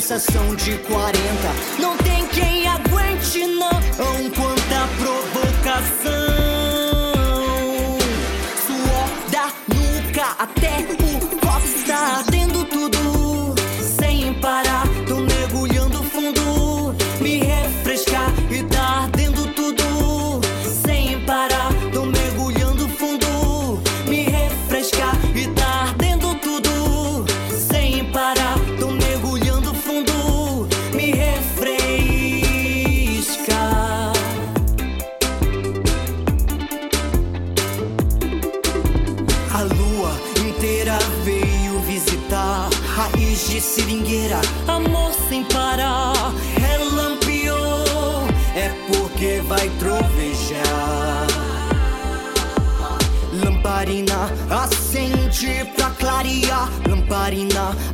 sensação 0.00 0.54
de 0.56 0.76
40. 0.78 1.18
Não 1.78 1.96
tem 1.96 2.26
quem 2.26 2.68
aguente, 2.68 3.46
não. 3.46 3.70
Quanta 4.30 4.86
provocação. 4.98 6.25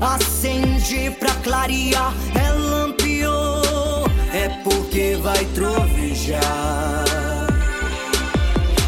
Acende 0.03 1.11
pra 1.19 1.33
clarear 1.37 2.13
Relampiou, 2.35 4.05
é 4.33 4.49
porque 4.65 5.17
vai 5.23 5.45
trovejar 5.55 7.05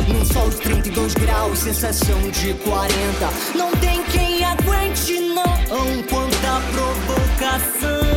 num 0.08 0.24
sol 0.24 0.50
de 0.50 0.56
32 0.56 1.14
graus, 1.14 1.58
sensação 1.60 2.20
de 2.30 2.54
40. 2.54 2.94
Não 3.54 3.70
tem 3.76 4.02
quem 4.04 4.44
aguente, 4.44 5.20
não. 5.20 5.44
Quanta 6.08 6.60
provocação. 6.72 8.13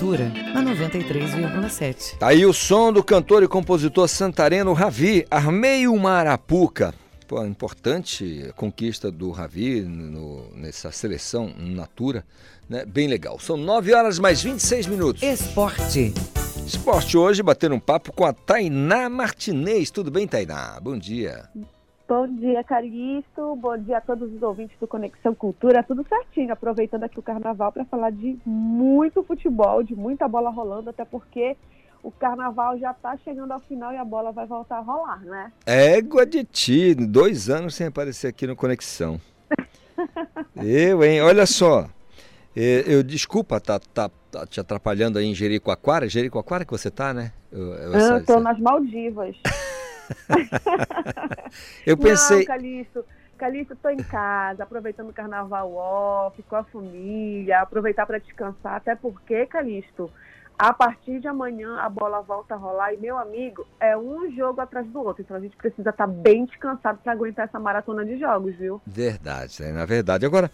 Cultura 0.00 0.32
na 0.54 0.62
93,7. 0.62 2.16
Tá 2.18 2.28
aí 2.28 2.46
o 2.46 2.54
som 2.54 2.90
do 2.90 3.04
cantor 3.04 3.42
e 3.42 3.48
compositor 3.48 4.08
santareno 4.08 4.72
Ravi, 4.72 5.26
Armei 5.30 5.86
o 5.86 5.94
Marapuca. 5.98 6.94
Pô, 7.28 7.44
importante 7.44 8.50
conquista 8.56 9.10
do 9.12 9.30
Ravi 9.30 9.82
no- 9.82 10.50
nessa 10.54 10.90
seleção 10.90 11.52
Natura, 11.58 12.24
né? 12.66 12.86
Bem 12.86 13.08
legal. 13.08 13.38
São 13.38 13.58
9 13.58 13.92
horas 13.92 14.18
mais 14.18 14.42
26 14.42 14.86
minutos. 14.86 15.22
Esporte. 15.22 16.14
Esporte 16.66 17.18
hoje, 17.18 17.42
bater 17.42 17.70
um 17.70 17.78
papo 17.78 18.10
com 18.10 18.24
a 18.24 18.32
Tainá 18.32 19.06
Martinez. 19.10 19.90
Tudo 19.90 20.10
bem, 20.10 20.26
Tainá? 20.26 20.80
Bom 20.80 20.96
dia. 20.96 21.44
Bom 22.10 22.26
dia, 22.26 22.64
Calixto. 22.64 23.54
Bom 23.54 23.78
dia 23.78 23.98
a 23.98 24.00
todos 24.00 24.34
os 24.34 24.42
ouvintes 24.42 24.76
do 24.80 24.88
Conexão 24.88 25.32
Cultura. 25.32 25.80
Tudo 25.80 26.04
certinho. 26.08 26.52
Aproveitando 26.52 27.04
aqui 27.04 27.20
o 27.20 27.22
carnaval 27.22 27.70
para 27.70 27.84
falar 27.84 28.10
de 28.10 28.36
muito 28.44 29.22
futebol, 29.22 29.80
de 29.84 29.94
muita 29.94 30.26
bola 30.26 30.50
rolando, 30.50 30.90
até 30.90 31.04
porque 31.04 31.56
o 32.02 32.10
carnaval 32.10 32.76
já 32.80 32.90
está 32.90 33.16
chegando 33.18 33.52
ao 33.52 33.60
final 33.60 33.92
e 33.92 33.96
a 33.96 34.04
bola 34.04 34.32
vai 34.32 34.44
voltar 34.44 34.78
a 34.78 34.80
rolar, 34.80 35.20
né? 35.20 35.52
Égua 35.64 36.26
de 36.26 36.42
ti, 36.42 36.96
dois 36.96 37.48
anos 37.48 37.76
sem 37.76 37.86
aparecer 37.86 38.26
aqui 38.26 38.44
no 38.44 38.56
Conexão. 38.56 39.20
eu, 40.60 41.04
hein? 41.04 41.22
Olha 41.22 41.46
só. 41.46 41.88
Eu, 42.56 42.80
eu 42.88 43.02
desculpa, 43.04 43.60
tá, 43.60 43.78
tá, 43.78 44.10
tá, 44.32 44.44
te 44.48 44.58
atrapalhando 44.58 45.16
aí 45.16 45.26
em 45.26 45.34
Jericoacoara. 45.34 46.08
Jericoacoara 46.08 46.64
que 46.64 46.72
você 46.72 46.90
tá, 46.90 47.14
né? 47.14 47.30
Eu, 47.52 47.72
eu, 47.72 47.94
essa, 47.94 48.20
tô 48.22 48.32
essa... 48.32 48.40
nas 48.40 48.58
Maldivas. 48.58 49.36
eu 51.86 51.96
pensei. 51.96 52.38
Não, 52.38 52.44
Calixto, 52.44 53.04
Calixto, 53.38 53.76
tô 53.76 53.88
em 53.88 54.02
casa, 54.02 54.62
aproveitando 54.62 55.10
o 55.10 55.14
carnaval 55.14 55.72
off, 55.74 56.42
com 56.42 56.56
a 56.56 56.64
família, 56.64 57.60
aproveitar 57.60 58.06
para 58.06 58.18
descansar, 58.18 58.74
até 58.74 58.94
porque, 58.94 59.46
Calixto, 59.46 60.10
a 60.60 60.74
partir 60.74 61.20
de 61.20 61.26
amanhã 61.26 61.78
a 61.78 61.88
bola 61.88 62.20
volta 62.20 62.54
a 62.54 62.58
rolar 62.58 62.92
e, 62.92 62.98
meu 62.98 63.16
amigo, 63.16 63.66
é 63.80 63.96
um 63.96 64.30
jogo 64.30 64.60
atrás 64.60 64.86
do 64.88 65.00
outro. 65.00 65.22
Então 65.22 65.34
a 65.34 65.40
gente 65.40 65.56
precisa 65.56 65.88
estar 65.88 66.06
tá 66.06 66.06
bem 66.06 66.44
descansado 66.44 66.98
para 67.02 67.12
aguentar 67.12 67.46
essa 67.46 67.58
maratona 67.58 68.04
de 68.04 68.18
jogos, 68.18 68.54
viu? 68.56 68.78
Verdade, 68.86 69.62
é, 69.62 69.72
na 69.72 69.86
verdade. 69.86 70.26
Agora, 70.26 70.50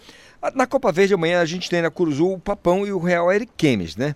na 0.54 0.64
Copa 0.64 0.92
Verde 0.92 1.14
amanhã 1.14 1.40
a 1.40 1.44
gente 1.44 1.68
tem 1.68 1.82
na 1.82 1.90
Curuzu 1.90 2.34
o 2.34 2.38
Papão 2.38 2.86
e 2.86 2.92
o 2.92 3.00
Real 3.00 3.28
Ariquemes, 3.28 3.96
né? 3.96 4.14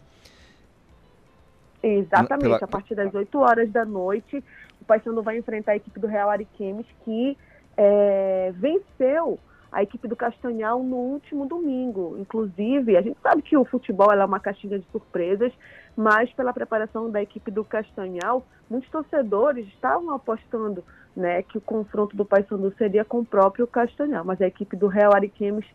Exatamente, 1.82 2.42
Pela... 2.42 2.56
a 2.58 2.68
partir 2.68 2.94
das 2.94 3.12
8 3.12 3.38
horas 3.38 3.70
da 3.72 3.84
noite, 3.84 4.44
o 4.80 4.84
Paysandu 4.84 5.22
vai 5.22 5.38
enfrentar 5.38 5.72
a 5.72 5.76
equipe 5.76 5.98
do 5.98 6.06
Real 6.06 6.30
Ariquemes 6.30 6.86
que 7.04 7.36
é, 7.76 8.52
venceu 8.56 9.38
a 9.72 9.82
equipe 9.82 10.08
do 10.08 10.16
Castanhal 10.16 10.82
no 10.82 10.96
último 10.96 11.46
domingo. 11.46 12.16
Inclusive, 12.18 12.96
a 12.96 13.02
gente 13.02 13.18
sabe 13.22 13.42
que 13.42 13.56
o 13.56 13.64
futebol 13.64 14.12
é 14.12 14.24
uma 14.24 14.40
caixinha 14.40 14.78
de 14.78 14.86
surpresas, 14.90 15.52
mas 15.96 16.32
pela 16.32 16.52
preparação 16.52 17.10
da 17.10 17.22
equipe 17.22 17.50
do 17.50 17.64
Castanhal, 17.64 18.44
muitos 18.68 18.90
torcedores 18.90 19.66
estavam 19.68 20.10
apostando 20.10 20.84
né, 21.16 21.42
que 21.42 21.58
o 21.58 21.60
confronto 21.60 22.16
do 22.16 22.24
Paysandu 22.24 22.74
seria 22.76 23.04
com 23.04 23.20
o 23.20 23.24
próprio 23.24 23.66
Castanhal. 23.66 24.24
Mas 24.24 24.40
a 24.40 24.46
equipe 24.46 24.76
do 24.76 24.88
Real 24.88 25.14
Ariquemes 25.14 25.66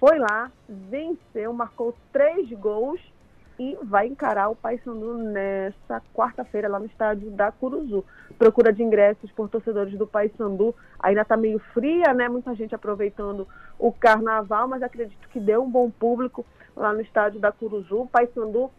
foi 0.00 0.18
lá, 0.18 0.50
venceu, 0.68 1.52
marcou 1.52 1.94
três 2.12 2.50
gols 2.52 3.00
e 3.58 3.76
vai 3.82 4.06
encarar 4.06 4.48
o 4.48 4.56
Paysandu 4.56 5.18
nessa 5.18 6.00
quarta-feira 6.14 6.68
lá 6.68 6.78
no 6.78 6.86
estádio 6.86 7.30
da 7.30 7.50
Curuzu. 7.50 8.04
Procura 8.38 8.72
de 8.72 8.82
ingressos 8.82 9.30
por 9.32 9.48
torcedores 9.48 9.96
do 9.98 10.06
Paysandu 10.06 10.74
ainda 10.98 11.22
está 11.22 11.36
meio 11.36 11.58
fria, 11.74 12.14
né? 12.14 12.28
Muita 12.28 12.54
gente 12.54 12.74
aproveitando 12.74 13.48
o 13.78 13.92
carnaval, 13.92 14.68
mas 14.68 14.82
acredito 14.82 15.28
que 15.28 15.40
deu 15.40 15.62
um 15.64 15.70
bom 15.70 15.90
público 15.90 16.46
lá 16.76 16.92
no 16.92 17.00
estádio 17.00 17.40
da 17.40 17.50
Curuzu. 17.50 18.02
O 18.02 18.06
Paysandu 18.06 18.70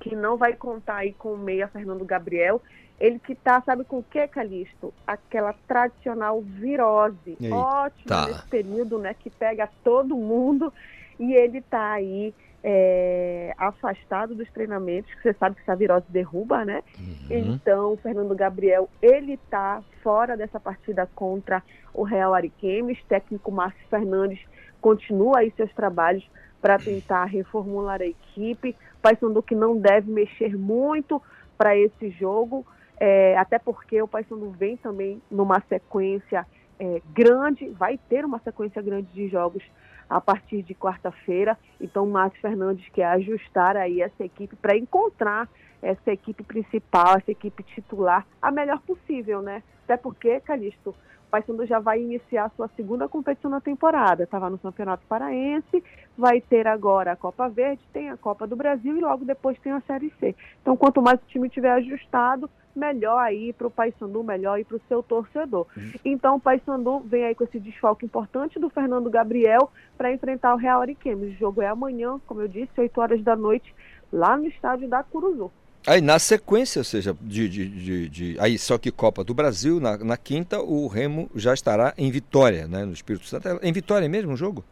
que 0.00 0.16
não 0.16 0.36
vai 0.36 0.54
contar 0.54 0.96
aí 0.96 1.12
com 1.12 1.34
o 1.34 1.38
meia 1.38 1.68
Fernando 1.68 2.04
Gabriel, 2.04 2.60
ele 2.98 3.18
que 3.18 3.34
tá, 3.34 3.60
sabe 3.60 3.84
com 3.84 3.98
o 3.98 4.02
que, 4.02 4.26
Calixto? 4.26 4.92
Aquela 5.06 5.54
tradicional 5.68 6.40
virose. 6.40 7.36
Ótimo 7.50 8.26
nesse 8.26 8.46
período, 8.48 8.98
né? 8.98 9.14
Que 9.14 9.30
pega 9.30 9.68
todo 9.84 10.16
mundo 10.16 10.72
e 11.18 11.34
ele 11.34 11.60
tá 11.60 11.92
aí 11.92 12.34
é, 12.62 13.54
afastado 13.56 14.34
dos 14.34 14.50
treinamentos, 14.50 15.12
que 15.14 15.22
você 15.22 15.32
sabe 15.34 15.56
que 15.56 15.62
essa 15.62 15.74
virose 15.74 16.06
derruba, 16.08 16.64
né? 16.64 16.82
Uhum. 16.98 17.54
Então, 17.54 17.92
o 17.92 17.96
Fernando 17.96 18.34
Gabriel, 18.34 18.88
ele 19.00 19.38
tá 19.48 19.82
fora 20.02 20.36
dessa 20.36 20.60
partida 20.60 21.08
contra 21.14 21.62
o 21.94 22.02
Real 22.02 22.34
Ariquemes. 22.34 23.02
Técnico 23.08 23.50
Márcio 23.50 23.86
Fernandes 23.88 24.40
continua 24.80 25.40
aí 25.40 25.52
seus 25.56 25.72
trabalhos 25.72 26.28
para 26.60 26.78
tentar 26.78 27.24
reformular 27.24 28.00
a 28.02 28.06
equipe. 28.06 28.76
Paysandu 29.00 29.42
que 29.42 29.54
não 29.54 29.78
deve 29.78 30.10
mexer 30.10 30.56
muito 30.56 31.22
para 31.56 31.76
esse 31.76 32.10
jogo, 32.10 32.66
é, 32.98 33.36
até 33.38 33.58
porque 33.58 34.00
o 34.00 34.08
Paysandu 34.08 34.50
vem 34.50 34.76
também 34.76 35.22
numa 35.30 35.62
sequência 35.68 36.46
é, 36.78 37.02
grande, 37.12 37.68
vai 37.70 37.98
ter 38.08 38.24
uma 38.24 38.38
sequência 38.40 38.80
grande 38.80 39.08
de 39.12 39.28
jogos 39.28 39.62
a 40.10 40.20
partir 40.20 40.62
de 40.62 40.74
quarta-feira. 40.74 41.56
Então, 41.80 42.04
o 42.04 42.10
Márcio 42.10 42.40
Fernandes 42.40 42.86
quer 42.88 43.06
ajustar 43.06 43.76
aí 43.76 44.02
essa 44.02 44.24
equipe 44.24 44.56
para 44.56 44.76
encontrar 44.76 45.48
essa 45.80 46.10
equipe 46.10 46.42
principal, 46.42 47.16
essa 47.16 47.30
equipe 47.30 47.62
titular, 47.62 48.26
a 48.42 48.50
melhor 48.50 48.80
possível, 48.80 49.40
né? 49.40 49.62
Até 49.84 49.96
porque, 49.96 50.40
Calixto, 50.40 50.90
o 50.90 51.30
Paysandu 51.30 51.64
já 51.64 51.78
vai 51.78 52.02
iniciar 52.02 52.46
a 52.46 52.50
sua 52.50 52.68
segunda 52.76 53.08
competição 53.08 53.50
na 53.50 53.60
temporada. 53.60 54.24
Estava 54.24 54.50
no 54.50 54.58
Campeonato 54.58 55.06
Paraense, 55.08 55.82
vai 56.18 56.40
ter 56.40 56.66
agora 56.66 57.12
a 57.12 57.16
Copa 57.16 57.48
Verde, 57.48 57.82
tem 57.92 58.10
a 58.10 58.16
Copa 58.16 58.46
do 58.46 58.56
Brasil 58.56 58.98
e 58.98 59.00
logo 59.00 59.24
depois 59.24 59.58
tem 59.60 59.72
a 59.72 59.80
Série 59.82 60.12
C. 60.18 60.34
Então, 60.60 60.76
quanto 60.76 61.00
mais 61.00 61.20
o 61.20 61.26
time 61.26 61.48
tiver 61.48 61.70
ajustado, 61.70 62.50
melhor 62.74 63.18
aí 63.18 63.52
para 63.52 63.66
o 63.66 63.70
Paysandu, 63.70 64.22
melhor 64.22 64.54
aí 64.54 64.64
para 64.64 64.76
o 64.76 64.80
seu 64.88 65.02
torcedor. 65.02 65.66
Uhum. 65.76 65.92
Então 66.04 66.36
o 66.36 66.40
Paysandu 66.40 67.00
vem 67.00 67.24
aí 67.24 67.34
com 67.34 67.44
esse 67.44 67.58
desfalque 67.58 68.06
importante 68.06 68.58
do 68.58 68.70
Fernando 68.70 69.10
Gabriel 69.10 69.70
para 69.96 70.12
enfrentar 70.12 70.54
o 70.54 70.56
Real 70.56 70.80
Ariquemes. 70.80 71.34
O 71.34 71.38
jogo 71.38 71.62
é 71.62 71.68
amanhã, 71.68 72.20
como 72.26 72.40
eu 72.42 72.48
disse, 72.48 72.70
8 72.76 73.00
horas 73.00 73.22
da 73.22 73.36
noite, 73.36 73.74
lá 74.12 74.36
no 74.36 74.46
estádio 74.46 74.88
da 74.88 75.02
Curuzu. 75.02 75.50
Aí 75.86 76.00
na 76.00 76.18
sequência, 76.18 76.80
ou 76.80 76.84
seja, 76.84 77.16
de, 77.22 77.48
de, 77.48 77.68
de, 77.68 78.08
de, 78.08 78.36
aí 78.38 78.58
só 78.58 78.76
que 78.76 78.90
Copa 78.90 79.24
do 79.24 79.32
Brasil, 79.32 79.80
na, 79.80 79.96
na, 79.96 80.16
quinta, 80.16 80.60
o 80.60 80.86
Remo 80.86 81.30
já 81.34 81.54
estará 81.54 81.94
em 81.96 82.10
Vitória, 82.10 82.68
né? 82.68 82.84
No 82.84 82.92
Espírito 82.92 83.24
Santo. 83.24 83.48
É 83.48 83.58
em 83.62 83.72
Vitória 83.72 84.06
mesmo 84.06 84.34
o 84.34 84.36
jogo? 84.36 84.62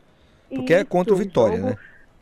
Porque 0.51 0.75
é 0.75 0.77
Isso, 0.77 0.87
é 0.87 0.89
contra 0.89 1.15
o 1.15 1.17
Vitória, 1.17 1.57
jogo, 1.57 1.71
né? 1.71 1.77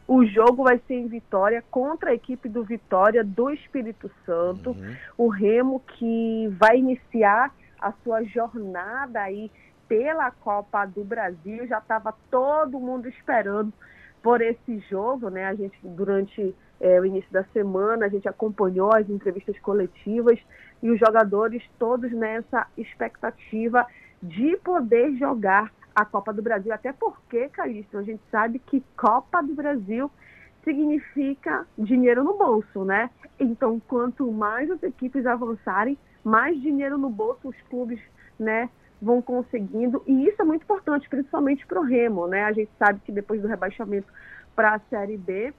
O 0.06 0.24
jogo 0.24 0.62
vai 0.62 0.80
ser 0.86 0.94
em 0.94 1.08
Vitória 1.08 1.64
contra 1.70 2.10
a 2.10 2.14
equipe 2.14 2.48
do 2.48 2.62
Vitória 2.62 3.24
do 3.24 3.50
Espírito 3.50 4.10
Santo. 4.24 4.70
Uhum. 4.70 4.96
O 5.18 5.28
Remo 5.28 5.80
que 5.80 6.48
vai 6.58 6.78
iniciar 6.78 7.52
a 7.80 7.92
sua 8.04 8.22
jornada 8.22 9.20
aí 9.20 9.50
pela 9.88 10.30
Copa 10.30 10.86
do 10.86 11.04
Brasil. 11.04 11.66
Já 11.66 11.78
estava 11.78 12.14
todo 12.30 12.78
mundo 12.78 13.08
esperando 13.08 13.72
por 14.22 14.40
esse 14.40 14.78
jogo, 14.90 15.28
né? 15.28 15.46
A 15.46 15.54
gente 15.54 15.78
durante 15.82 16.54
é, 16.80 17.00
o 17.00 17.04
início 17.04 17.32
da 17.32 17.44
semana 17.52 18.06
a 18.06 18.08
gente 18.08 18.28
acompanhou 18.28 18.94
as 18.94 19.08
entrevistas 19.08 19.58
coletivas 19.60 20.38
e 20.82 20.90
os 20.90 20.98
jogadores 20.98 21.62
todos 21.78 22.12
nessa 22.12 22.66
expectativa 22.76 23.86
de 24.22 24.56
poder 24.58 25.16
jogar 25.16 25.72
a 25.96 26.04
Copa 26.04 26.30
do 26.30 26.42
Brasil, 26.42 26.74
até 26.74 26.92
porque, 26.92 27.48
Calixto, 27.48 27.96
a 27.96 28.02
gente 28.02 28.20
sabe 28.30 28.58
que 28.58 28.84
Copa 28.94 29.42
do 29.42 29.54
Brasil 29.54 30.10
significa 30.62 31.66
dinheiro 31.78 32.22
no 32.22 32.36
bolso, 32.36 32.84
né? 32.84 33.08
Então, 33.40 33.80
quanto 33.88 34.30
mais 34.30 34.70
as 34.70 34.82
equipes 34.82 35.24
avançarem, 35.24 35.96
mais 36.22 36.60
dinheiro 36.60 36.98
no 36.98 37.08
bolso 37.08 37.48
os 37.48 37.56
clubes, 37.70 37.98
né, 38.38 38.68
vão 39.00 39.22
conseguindo. 39.22 40.02
E 40.06 40.28
isso 40.28 40.42
é 40.42 40.44
muito 40.44 40.64
importante, 40.64 41.08
principalmente 41.08 41.66
para 41.66 41.80
o 41.80 41.84
Remo, 41.84 42.26
né? 42.26 42.44
A 42.44 42.52
gente 42.52 42.70
sabe 42.78 43.00
que 43.00 43.10
depois 43.10 43.40
do 43.40 43.48
rebaixamento 43.48 44.12
para 44.54 44.74
a 44.74 44.78
Série 44.90 45.16
B, 45.16 45.54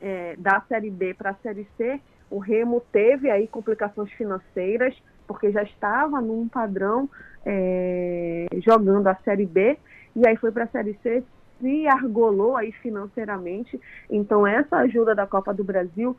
é, 0.00 0.34
da 0.36 0.60
Série 0.62 0.90
B 0.90 1.14
para 1.14 1.30
a 1.30 1.34
Série 1.34 1.68
C, 1.76 2.00
o 2.28 2.38
Remo 2.38 2.82
teve 2.90 3.30
aí 3.30 3.46
complicações 3.46 4.10
financeiras, 4.12 5.00
porque 5.30 5.52
já 5.52 5.62
estava 5.62 6.20
num 6.20 6.48
padrão 6.48 7.08
é, 7.46 8.48
jogando 8.64 9.06
a 9.06 9.14
Série 9.14 9.46
B, 9.46 9.78
e 10.16 10.26
aí 10.26 10.34
foi 10.34 10.50
para 10.50 10.64
a 10.64 10.66
Série 10.66 10.98
C, 11.04 11.22
se 11.60 11.86
argolou 11.86 12.56
aí 12.56 12.72
financeiramente. 12.72 13.80
Então, 14.10 14.44
essa 14.44 14.78
ajuda 14.78 15.14
da 15.14 15.28
Copa 15.28 15.54
do 15.54 15.62
Brasil 15.62 16.16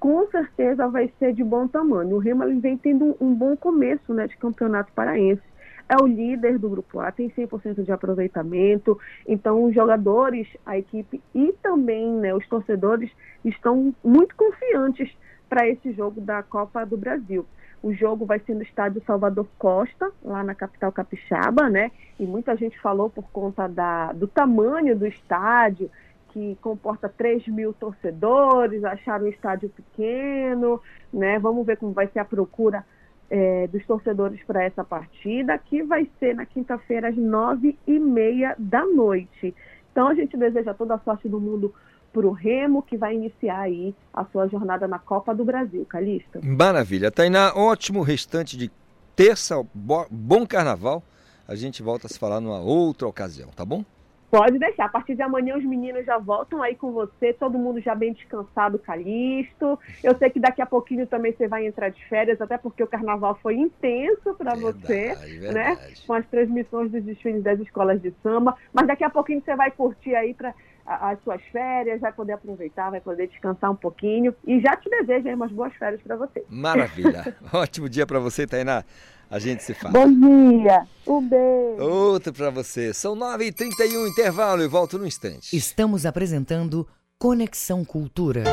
com 0.00 0.26
certeza 0.28 0.88
vai 0.88 1.12
ser 1.18 1.34
de 1.34 1.44
bom 1.44 1.68
tamanho. 1.68 2.16
O 2.16 2.18
Remo 2.18 2.58
vem 2.58 2.78
tendo 2.78 3.14
um, 3.20 3.34
bom 3.34 3.54
começo 3.54 4.14
né, 4.14 4.26
de 4.26 4.36
campeonato 4.38 4.90
paraense. 4.94 5.42
É 5.86 6.02
o 6.02 6.06
líder 6.06 6.58
do 6.58 6.70
grupo 6.70 7.00
A, 7.00 7.12
tem 7.12 7.28
100% 7.28 7.84
de 7.84 7.92
aproveitamento. 7.92 8.98
Então, 9.28 9.62
os 9.62 9.74
jogadores, 9.74 10.48
a 10.64 10.78
equipe 10.78 11.20
e 11.34 11.52
também 11.62 12.10
né, 12.14 12.34
os 12.34 12.48
torcedores 12.48 13.10
estão 13.44 13.94
muito 14.02 14.34
confiantes 14.34 15.14
para 15.50 15.68
esse 15.68 15.92
jogo 15.92 16.22
da 16.22 16.42
Copa 16.42 16.86
do 16.86 16.96
Brasil. 16.96 17.44
O 17.84 17.92
jogo 17.92 18.24
vai 18.24 18.38
ser 18.38 18.54
no 18.54 18.62
estádio 18.62 19.02
Salvador 19.06 19.46
Costa, 19.58 20.10
lá 20.24 20.42
na 20.42 20.54
capital 20.54 20.90
capixaba, 20.90 21.68
né? 21.68 21.90
E 22.18 22.24
muita 22.24 22.56
gente 22.56 22.80
falou 22.80 23.10
por 23.10 23.24
conta 23.30 23.68
da, 23.68 24.10
do 24.14 24.26
tamanho 24.26 24.96
do 24.96 25.06
estádio, 25.06 25.90
que 26.30 26.56
comporta 26.62 27.10
3 27.10 27.46
mil 27.48 27.74
torcedores, 27.74 28.82
acharam 28.84 29.26
o 29.26 29.28
estádio 29.28 29.68
pequeno, 29.68 30.80
né? 31.12 31.38
Vamos 31.38 31.66
ver 31.66 31.76
como 31.76 31.92
vai 31.92 32.06
ser 32.06 32.20
a 32.20 32.24
procura 32.24 32.82
é, 33.28 33.66
dos 33.66 33.84
torcedores 33.84 34.42
para 34.44 34.64
essa 34.64 34.82
partida, 34.82 35.58
que 35.58 35.82
vai 35.82 36.08
ser 36.18 36.34
na 36.34 36.46
quinta-feira 36.46 37.10
às 37.10 37.16
nove 37.18 37.78
e 37.86 37.98
meia 37.98 38.54
da 38.58 38.86
noite. 38.86 39.54
Então 39.92 40.08
a 40.08 40.14
gente 40.14 40.38
deseja 40.38 40.72
toda 40.72 40.94
a 40.94 40.98
sorte 41.00 41.28
do 41.28 41.38
mundo 41.38 41.74
para 42.14 42.26
o 42.28 42.30
Remo, 42.30 42.80
que 42.80 42.96
vai 42.96 43.16
iniciar 43.16 43.58
aí 43.58 43.92
a 44.12 44.24
sua 44.26 44.46
jornada 44.46 44.86
na 44.86 45.00
Copa 45.00 45.34
do 45.34 45.44
Brasil. 45.44 45.84
Calista. 45.84 46.40
Maravilha. 46.42 47.10
Tainá, 47.10 47.52
ótimo 47.56 48.02
restante 48.02 48.56
de 48.56 48.70
terça, 49.16 49.60
bom 49.74 50.46
carnaval. 50.46 51.02
A 51.46 51.56
gente 51.56 51.82
volta 51.82 52.06
a 52.06 52.10
se 52.10 52.18
falar 52.18 52.40
numa 52.40 52.60
outra 52.60 53.08
ocasião, 53.08 53.50
tá 53.50 53.64
bom? 53.64 53.84
Pode 54.30 54.58
deixar. 54.58 54.86
A 54.86 54.88
partir 54.88 55.14
de 55.14 55.22
amanhã 55.22 55.56
os 55.56 55.64
meninos 55.64 56.04
já 56.04 56.18
voltam 56.18 56.62
aí 56.62 56.74
com 56.74 56.90
você, 56.90 57.32
todo 57.32 57.58
mundo 57.58 57.80
já 57.80 57.94
bem 57.94 58.12
descansado, 58.12 58.78
Calixto. 58.78 59.78
Eu 60.02 60.16
sei 60.16 60.30
que 60.30 60.40
daqui 60.40 60.60
a 60.60 60.66
pouquinho 60.66 61.06
também 61.06 61.32
você 61.32 61.46
vai 61.46 61.66
entrar 61.66 61.88
de 61.88 62.04
férias, 62.06 62.40
até 62.40 62.58
porque 62.58 62.82
o 62.82 62.86
carnaval 62.86 63.38
foi 63.40 63.54
intenso 63.54 64.34
para 64.34 64.54
você, 64.54 65.14
né? 65.52 65.78
Com 66.06 66.14
as 66.14 66.26
transmissões 66.26 66.90
dos 66.90 67.04
desfiles 67.04 67.44
das 67.44 67.60
escolas 67.60 68.00
de 68.02 68.12
samba. 68.22 68.56
Mas 68.72 68.86
daqui 68.86 69.04
a 69.04 69.10
pouquinho 69.10 69.40
você 69.40 69.54
vai 69.54 69.70
curtir 69.70 70.16
aí 70.16 70.34
para 70.34 70.52
as 70.86 71.22
suas 71.22 71.40
férias, 71.50 72.00
vai 72.00 72.12
poder 72.12 72.32
aproveitar, 72.32 72.90
vai 72.90 73.00
poder 73.00 73.28
descansar 73.28 73.70
um 73.70 73.76
pouquinho. 73.76 74.34
E 74.46 74.60
já 74.60 74.76
te 74.76 74.88
desejo 74.90 75.28
aí 75.28 75.34
umas 75.34 75.52
boas 75.52 75.74
férias 75.74 76.00
para 76.02 76.16
você. 76.16 76.44
Maravilha. 76.48 77.34
Ótimo 77.52 77.88
dia 77.88 78.06
para 78.06 78.18
você, 78.18 78.46
Tainá. 78.46 78.84
A 79.30 79.38
gente 79.38 79.62
se 79.62 79.74
fala. 79.74 79.92
Bom 79.92 80.12
dia. 80.12 80.86
Um 81.06 81.26
beijo. 81.26 81.82
Outro 81.82 82.32
para 82.32 82.50
você. 82.50 82.92
São 82.92 83.16
9h31, 83.16 84.08
intervalo 84.08 84.62
e 84.62 84.68
volto 84.68 84.98
no 84.98 85.06
instante. 85.06 85.56
Estamos 85.56 86.04
apresentando 86.04 86.86
Conexão 87.18 87.84
Cultura. 87.84 88.44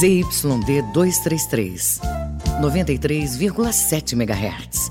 ZYD 0.00 0.82
233, 0.92 2.00
93,7 2.60 4.12
MHz. 4.14 4.90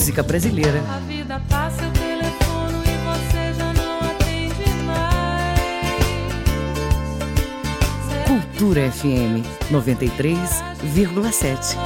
Música 0.00 0.22
brasileira. 0.22 0.82
A 0.88 0.98
vida 1.00 1.42
passa, 1.46 1.84
eu 1.84 1.92
telefono 1.92 2.82
e 2.84 2.96
você 3.04 3.52
já 3.52 3.70
não 3.74 4.00
atende 4.00 4.64
mais. 4.86 5.60
Cultura 8.26 8.90
FM 8.90 9.44
93,7. 9.70 11.76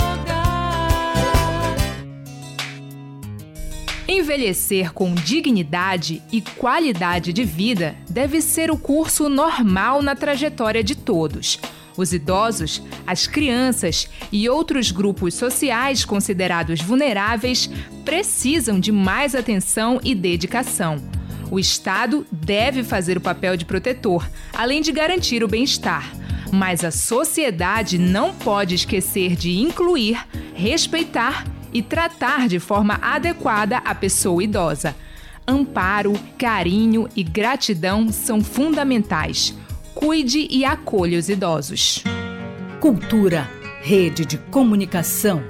Envelhecer 4.07 4.93
com 4.93 5.13
dignidade 5.13 6.23
e 6.31 6.41
qualidade 6.41 7.33
de 7.33 7.43
vida 7.43 7.97
deve 8.09 8.41
ser 8.41 8.71
o 8.71 8.79
curso 8.79 9.29
normal 9.29 10.01
na 10.01 10.15
trajetória 10.15 10.85
de 10.85 10.95
todos. 10.95 11.59
Os 11.97 12.13
idosos, 12.13 12.83
as 13.07 13.27
crianças 13.27 14.09
e 14.33 14.49
outros 14.49 14.91
grupos 14.91 15.35
sociais 15.35 16.05
considerados 16.05 16.81
vulneráveis 16.81 17.71
precisam 18.05 18.81
de 18.81 18.91
mais 18.91 19.35
atenção 19.35 20.01
e 20.03 20.15
dedicação. 20.15 20.97
O 21.51 21.59
Estado 21.59 22.27
deve 22.33 22.83
fazer 22.83 23.17
o 23.17 23.21
papel 23.21 23.57
de 23.57 23.65
protetor, 23.65 24.29
além 24.53 24.81
de 24.81 24.91
garantir 24.91 25.45
o 25.45 25.49
bem-estar. 25.49 26.11
Mas 26.53 26.85
a 26.85 26.91
sociedade 26.91 27.99
não 27.99 28.35
pode 28.35 28.75
esquecer 28.75 29.37
de 29.37 29.61
incluir, 29.61 30.27
respeitar 30.55 31.45
e 31.73 31.83
tratar 31.83 32.49
de 32.49 32.59
forma 32.59 32.99
adequada 33.03 33.79
a 33.79 33.95
pessoa 33.95 34.43
idosa. 34.43 34.95
Amparo, 35.47 36.15
carinho 36.39 37.09
e 37.15 37.23
gratidão 37.23 38.11
são 38.11 38.43
fundamentais. 38.43 39.55
Cuide 40.05 40.47
e 40.51 40.67
acolha 40.67 41.19
os 41.19 41.31
idosos. 41.31 42.05
Cultura, 42.79 43.49
rede 43.81 44.27
de 44.27 44.37
comunicação. 44.37 45.43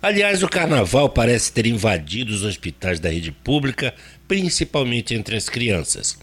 Aliás, 0.00 0.44
o 0.44 0.48
carnaval 0.48 1.08
parece 1.08 1.52
ter 1.52 1.66
invadido 1.66 2.32
os 2.32 2.44
hospitais 2.44 3.00
da 3.00 3.10
rede 3.10 3.32
pública, 3.32 3.92
principalmente 4.28 5.12
entre 5.12 5.34
as 5.34 5.48
crianças. 5.48 6.16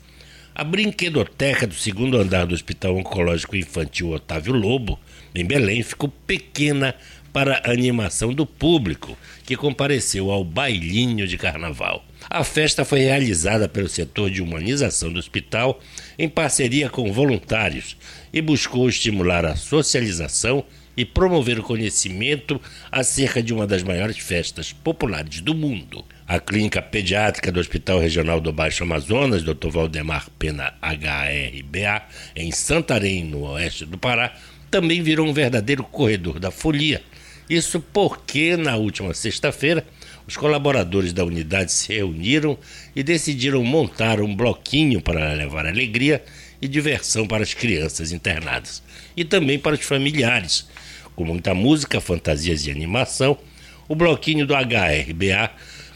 A 0.56 0.64
brinquedoteca 0.64 1.68
do 1.68 1.76
segundo 1.76 2.18
andar 2.18 2.48
do 2.48 2.56
Hospital 2.56 2.96
Oncológico 2.96 3.58
Infantil 3.58 4.12
Otávio 4.12 4.54
Lobo, 4.54 4.98
em 5.36 5.46
Belém, 5.46 5.84
ficou 5.84 6.10
pequena 6.26 6.96
para 7.38 7.62
a 7.64 7.72
animação 7.72 8.34
do 8.34 8.48
público 8.48 9.16
que 9.46 9.56
compareceu 9.56 10.32
ao 10.32 10.44
bailinho 10.44 11.28
de 11.28 11.38
carnaval. 11.38 12.04
A 12.28 12.44
festa 12.44 12.84
foi 12.84 13.02
realizada 13.02 13.70
pelo 13.70 13.88
setor 13.88 14.32
de 14.32 14.42
humanização 14.42 15.14
do 15.14 15.20
hospital 15.20 15.80
em 16.18 16.28
parceria 16.28 16.90
com 16.90 17.14
voluntários 17.14 17.96
e 18.34 18.42
buscou 18.42 18.90
estimular 18.90 19.46
a 19.46 19.56
socialização 19.56 20.66
e 20.98 21.06
promover 21.06 21.60
o 21.60 21.64
conhecimento 21.64 22.60
acerca 22.92 23.44
de 23.44 23.54
uma 23.54 23.68
das 23.68 23.84
maiores 23.84 24.18
festas 24.18 24.74
populares 24.74 25.40
do 25.40 25.54
mundo. 25.54 26.04
A 26.28 26.40
clínica 26.40 26.82
pediátrica 26.82 27.52
do 27.52 27.60
Hospital 27.60 28.00
Regional 28.00 28.42
do 28.42 28.52
Baixo 28.52 28.82
Amazonas, 28.82 29.44
Dr. 29.44 29.70
Valdemar 29.70 30.28
Pena 30.40 30.74
HRBA, 30.82 32.02
em 32.36 32.52
Santarém, 32.52 33.24
no 33.24 33.44
oeste 33.44 33.86
do 33.86 33.96
Pará, 33.96 34.34
também 34.72 35.04
virou 35.04 35.28
um 35.28 35.34
verdadeiro 35.34 35.84
corredor 35.84 36.40
da 36.40 36.50
folia 36.50 37.00
isso 37.50 37.80
porque, 37.94 38.58
na 38.58 38.76
última 38.76 39.14
sexta-feira, 39.14 39.86
os 40.28 40.36
colaboradores 40.36 41.14
da 41.14 41.24
unidade 41.24 41.72
se 41.72 41.94
reuniram 41.94 42.58
e 42.94 43.02
decidiram 43.02 43.64
montar 43.64 44.20
um 44.20 44.36
bloquinho 44.36 45.02
para 45.02 45.34
levar 45.34 45.66
alegria 45.66 46.22
e 46.62 46.68
diversão 46.68 47.26
para 47.26 47.44
as 47.44 47.54
crianças 47.54 48.12
internadas 48.12 48.84
e 49.16 49.24
também 49.24 49.58
para 49.58 49.76
os 49.76 49.86
familiares. 49.86 50.68
Com 51.16 51.24
muita 51.24 51.54
música, 51.54 52.02
fantasias 52.02 52.66
e 52.66 52.72
animação, 52.72 53.38
o 53.88 53.96
bloquinho 53.96 54.46
do 54.46 54.54
HRBA 54.54 55.52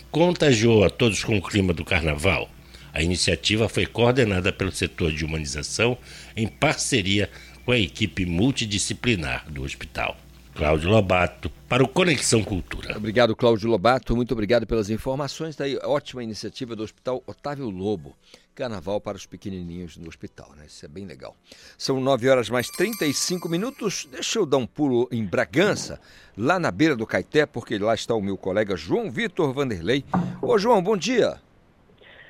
contagiou 0.10 0.86
a 0.86 0.90
todos 0.90 1.24
com 1.24 1.38
o 1.38 1.42
clima 1.42 1.74
do 1.74 1.84
carnaval. 1.84 2.50
A 2.94 3.02
iniciativa 3.02 3.68
foi 3.68 3.86
coordenada 3.86 4.52
pelo 4.52 4.72
setor 4.72 5.12
de 5.12 5.26
humanização 5.26 5.98
em 6.36 6.48
parceria 6.48 7.30
com 7.66 7.72
a 7.72 7.80
equipe 7.80 8.26
multidisciplinar 8.26 9.46
do 9.50 9.64
hospital. 9.64 10.18
Cláudio 10.62 10.92
Lobato, 10.92 11.50
para 11.68 11.84
o 11.84 11.88
Conexão 11.88 12.44
Cultura. 12.44 12.96
Obrigado, 12.96 13.36
Cláudio 13.36 13.68
Lobato. 13.68 14.16
Muito 14.16 14.32
obrigado 14.34 14.68
pelas 14.68 14.92
informações. 14.92 15.56
Daí, 15.56 15.76
ótima 15.84 16.24
iniciativa 16.24 16.76
do 16.76 16.84
Hospital 16.84 17.24
Otávio 17.26 17.68
Lobo. 17.72 18.16
Carnaval 18.54 19.02
para 19.02 19.18
os 19.18 19.26
pequenininhos 19.26 19.98
no 19.98 20.08
hospital, 20.08 20.52
né? 20.56 20.66
Isso 20.68 20.86
é 20.86 20.88
bem 20.88 21.08
legal. 21.08 21.36
São 21.80 22.00
9 22.00 22.30
horas 22.30 22.48
mais 22.48 22.68
35 22.68 23.50
minutos. 23.50 24.08
Deixa 24.12 24.38
eu 24.38 24.46
dar 24.46 24.58
um 24.58 24.68
pulo 24.68 25.10
em 25.12 25.26
Bragança, 25.26 26.00
lá 26.38 26.60
na 26.60 26.70
beira 26.70 26.96
do 26.96 27.08
Caeté, 27.08 27.48
porque 27.48 27.80
lá 27.80 27.96
está 27.96 28.14
o 28.14 28.22
meu 28.22 28.38
colega 28.38 28.78
João 28.78 29.10
Vitor 29.10 29.52
Vanderlei. 29.54 30.06
Ô, 30.40 30.60
João, 30.60 30.80
bom 30.84 30.96
dia. 30.96 31.42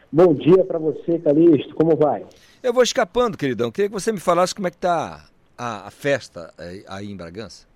Bom 0.10 0.34
dia 0.34 0.64
para 0.64 0.80
você, 0.80 1.20
Calixto. 1.20 1.76
Como 1.76 1.98
vai? 1.98 2.26
Eu 2.64 2.72
vou 2.72 2.82
escapando, 2.82 3.38
queridão. 3.38 3.70
Queria 3.70 3.90
que 3.90 3.94
você 3.94 4.10
me 4.10 4.22
falasse 4.22 4.56
como 4.56 4.68
é 4.68 4.72
que 4.72 4.78
está 4.78 5.26
a, 5.58 5.88
a 5.88 5.92
festa 5.92 6.54
aí 6.88 7.12
em 7.12 7.18
Bragança. 7.18 7.70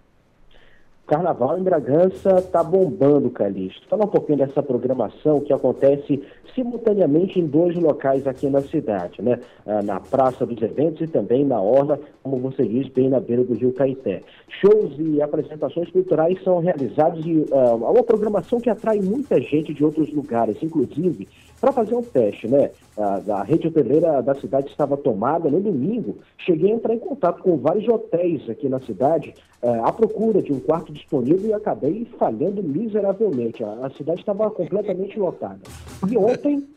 Carnaval 1.08 1.60
em 1.60 1.64
Bragança 1.64 2.42
tá 2.42 2.64
bombando, 2.64 3.30
Calixto. 3.30 3.88
Fala 3.88 4.06
um 4.06 4.10
pouquinho 4.10 4.40
dessa 4.40 4.64
programação 4.64 5.40
que 5.40 5.54
acontece 5.54 6.24
simultaneamente 6.56 7.40
em 7.40 7.46
dois 7.46 7.76
locais 7.76 8.26
aqui 8.26 8.50
na 8.50 8.62
cidade, 8.62 9.22
né? 9.22 9.40
Ah, 9.68 9.84
Na 9.84 10.00
Praça 10.00 10.46
dos 10.46 10.60
Eventos 10.62 11.02
e 11.02 11.08
também 11.08 11.46
na 11.46 11.62
Orla, 11.62 12.00
como 12.24 12.38
você 12.40 12.66
diz, 12.66 12.88
bem 12.88 13.10
na 13.10 13.20
beira 13.20 13.44
do 13.44 13.54
Rio 13.54 13.72
Caeté. 13.74 14.24
Shows 14.62 14.96
e 14.98 15.22
apresentações 15.22 15.92
culturais 15.92 16.42
são 16.44 16.60
realizados 16.60 17.24
e 17.24 17.46
ah, 17.52 17.76
uma 17.76 18.04
programação 18.04 18.60
que 18.60 18.70
atrai 18.70 19.00
muita 19.00 19.40
gente 19.40 19.76
de 19.76 19.86
outros 19.86 20.12
lugares, 20.12 20.58
inclusive 20.64 21.28
para 21.66 21.74
fazer 21.74 21.96
um 21.96 22.04
teste, 22.04 22.48
né? 22.48 22.70
A, 22.96 23.40
a 23.40 23.44
rede 23.44 23.68
hoteleira 23.68 24.22
da 24.22 24.36
cidade 24.36 24.68
estava 24.68 24.96
tomada 24.96 25.50
no 25.50 25.60
domingo. 25.60 26.18
Cheguei 26.38 26.72
a 26.72 26.76
entrar 26.76 26.94
em 26.94 27.00
contato 27.00 27.42
com 27.42 27.58
vários 27.58 27.88
hotéis 27.88 28.48
aqui 28.48 28.70
na 28.70 28.80
cidade 28.80 29.34
eh, 29.64 29.82
à 29.84 29.92
procura 29.92 30.44
de 30.44 30.54
um 30.54 30.60
quarto 30.60 30.94
disponível 30.94 31.50
e 31.50 31.54
acabei 31.54 32.06
falhando 32.20 32.62
miseravelmente. 32.62 33.64
A, 33.64 33.88
a 33.88 33.90
cidade 33.90 34.20
estava 34.20 34.52
completamente 34.52 35.18
lotada. 35.18 35.62
E 36.08 36.16
ontem 36.16 36.68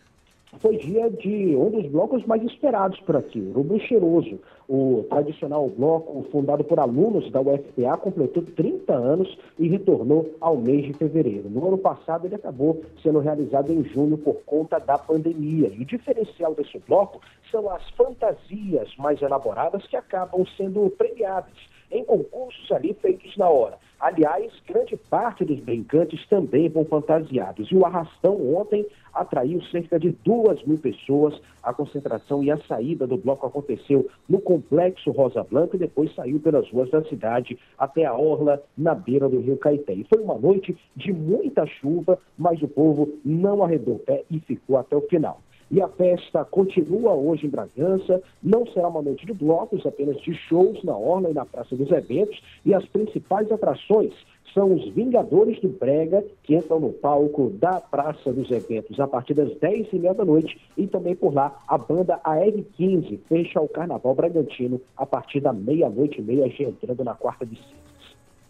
foi 0.61 0.77
dia 0.79 1.11
de 1.11 1.55
um 1.55 1.71
dos 1.71 1.87
blocos 1.87 2.25
mais 2.25 2.43
esperados 2.43 2.99
por 3.01 3.17
aqui, 3.17 3.41
o 3.41 3.53
Rubem 3.53 3.81
Cheiroso. 3.81 4.39
O 4.69 5.07
tradicional 5.09 5.69
bloco, 5.69 6.27
fundado 6.31 6.63
por 6.63 6.79
alunos 6.79 7.31
da 7.31 7.41
UFPA, 7.41 7.97
completou 7.97 8.43
30 8.43 8.93
anos 8.93 9.39
e 9.59 9.67
retornou 9.67 10.35
ao 10.41 10.57
mês 10.57 10.87
de 10.87 10.93
fevereiro. 10.93 11.49
No 11.49 11.67
ano 11.67 11.79
passado, 11.79 12.27
ele 12.27 12.35
acabou 12.35 12.83
sendo 13.03 13.19
realizado 13.19 13.73
em 13.73 13.83
junho 13.85 14.19
por 14.19 14.37
conta 14.45 14.79
da 14.79 14.99
pandemia. 14.99 15.69
E 15.69 15.83
o 15.83 15.87
diferencial 15.87 16.55
desse 16.55 16.79
bloco 16.81 17.21
são 17.51 17.71
as 17.71 17.89
fantasias 17.91 18.95
mais 18.99 19.23
elaboradas 19.23 19.87
que 19.87 19.97
acabam 19.97 20.45
sendo 20.57 20.91
premiadas 20.91 21.55
em 21.91 22.05
concursos 22.05 22.71
ali 22.73 22.95
feitos 22.95 23.37
na 23.37 23.49
hora. 23.49 23.79
Aliás, 24.01 24.53
grande 24.65 24.97
parte 24.97 25.45
dos 25.45 25.59
brincantes 25.59 26.25
também 26.29 26.69
vão 26.69 26.85
fantasiados. 26.85 27.69
E 27.71 27.75
o 27.75 27.85
arrastão 27.85 28.55
ontem 28.55 28.87
atraiu 29.13 29.61
cerca 29.65 29.99
de 29.99 30.11
duas 30.25 30.63
mil 30.63 30.79
pessoas. 30.79 31.41
A 31.63 31.75
concentração 31.75 32.43
e 32.45 32.51
a 32.51 32.59
saída 32.59 33.09
do 33.09 33.17
bloco 33.17 33.47
aconteceu 33.47 34.09
no 34.29 34.41
Complexo 34.41 35.11
Rosa 35.11 35.43
Blanca 35.43 35.75
e 35.75 35.81
depois 35.81 36.15
saiu 36.15 36.39
pelas 36.39 36.71
ruas 36.71 36.89
da 36.91 37.03
cidade 37.05 37.59
até 37.77 38.05
a 38.05 38.15
Orla, 38.15 38.63
na 38.77 38.95
beira 38.95 39.29
do 39.29 39.41
Rio 39.41 39.57
Caeté. 39.57 39.95
E 39.95 40.05
foi 40.05 40.23
uma 40.23 40.39
noite 40.39 40.77
de 40.95 41.13
muita 41.13 41.67
chuva, 41.67 42.19
mas 42.39 42.63
o 42.63 42.69
povo 42.69 43.19
não 43.25 43.65
arredou 43.65 43.99
pé 43.99 44.25
e 44.31 44.39
ficou 44.39 44.77
até 44.77 44.95
o 44.97 45.01
final. 45.03 45.41
E 45.71 45.83
a 45.83 45.89
festa 45.89 46.45
continua 46.45 47.13
hoje 47.13 47.47
em 47.47 47.51
Bragança. 47.51 48.23
Não 48.43 48.67
será 48.67 48.89
uma 48.89 49.03
noite 49.03 49.27
de 49.27 49.35
blocos, 49.35 49.85
apenas 49.85 50.19
de 50.23 50.35
shows 50.35 50.83
na 50.83 50.97
Orla 50.97 51.31
e 51.31 51.35
na 51.35 51.45
Praça 51.45 51.77
dos 51.77 51.91
Eventos. 51.91 52.41
E 52.65 52.75
as 52.75 52.85
principais 52.87 53.51
atrações 53.53 54.13
são 54.55 54.75
os 54.75 54.89
Vingadores 54.95 55.61
do 55.61 55.69
Brega, 55.69 56.25
que 56.43 56.57
entram 56.57 56.81
no 56.81 56.93
palco 56.93 57.51
da 57.51 57.81
Praça 57.81 58.33
dos 58.33 58.51
Eventos 58.51 58.99
a 58.99 59.07
partir 59.07 59.35
das 59.35 59.55
10 59.59 59.93
e 59.93 59.99
meia 59.99 60.15
da 60.15 60.25
noite. 60.25 60.59
E 60.77 60.87
também 60.87 61.15
por 61.15 61.35
lá, 61.35 61.61
a 61.69 61.77
banda 61.77 62.19
AR-15 62.25 63.19
fecha 63.29 63.61
o 63.61 63.69
Carnaval 63.69 64.15
Bragantino 64.15 64.81
a 64.97 65.05
partir 65.05 65.41
da 65.41 65.53
meia-noite 65.53 66.21
e 66.21 66.25
meia, 66.25 66.49
já 66.49 66.65
entrando 66.65 67.05
na 67.05 67.15
quarta 67.15 67.45
de 67.45 67.57
cinzas. 67.57 67.98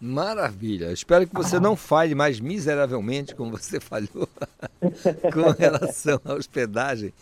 Maravilha. 0.00 0.92
Espero 0.92 1.26
que 1.26 1.34
você 1.34 1.58
não 1.58 1.74
falhe 1.74 2.14
mais 2.14 2.38
miseravelmente 2.38 3.34
como 3.34 3.50
você 3.50 3.80
falhou 3.80 4.28
com 5.32 5.50
relação 5.58 6.20
à 6.24 6.34
hospedagem. 6.34 7.12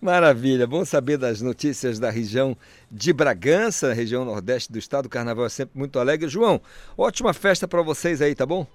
Maravilha. 0.00 0.66
Bom 0.66 0.84
saber 0.84 1.16
das 1.16 1.40
notícias 1.40 1.98
da 1.98 2.10
região 2.10 2.56
de 2.90 3.12
Bragança, 3.12 3.92
região 3.92 4.24
nordeste 4.24 4.70
do 4.72 4.78
estado. 4.78 5.06
O 5.06 5.08
carnaval 5.08 5.46
é 5.46 5.48
sempre 5.48 5.78
muito 5.78 5.98
alegre. 5.98 6.28
João, 6.28 6.60
ótima 6.98 7.32
festa 7.32 7.68
para 7.68 7.82
vocês 7.82 8.20
aí, 8.20 8.34
tá 8.34 8.44
bom? 8.44 8.66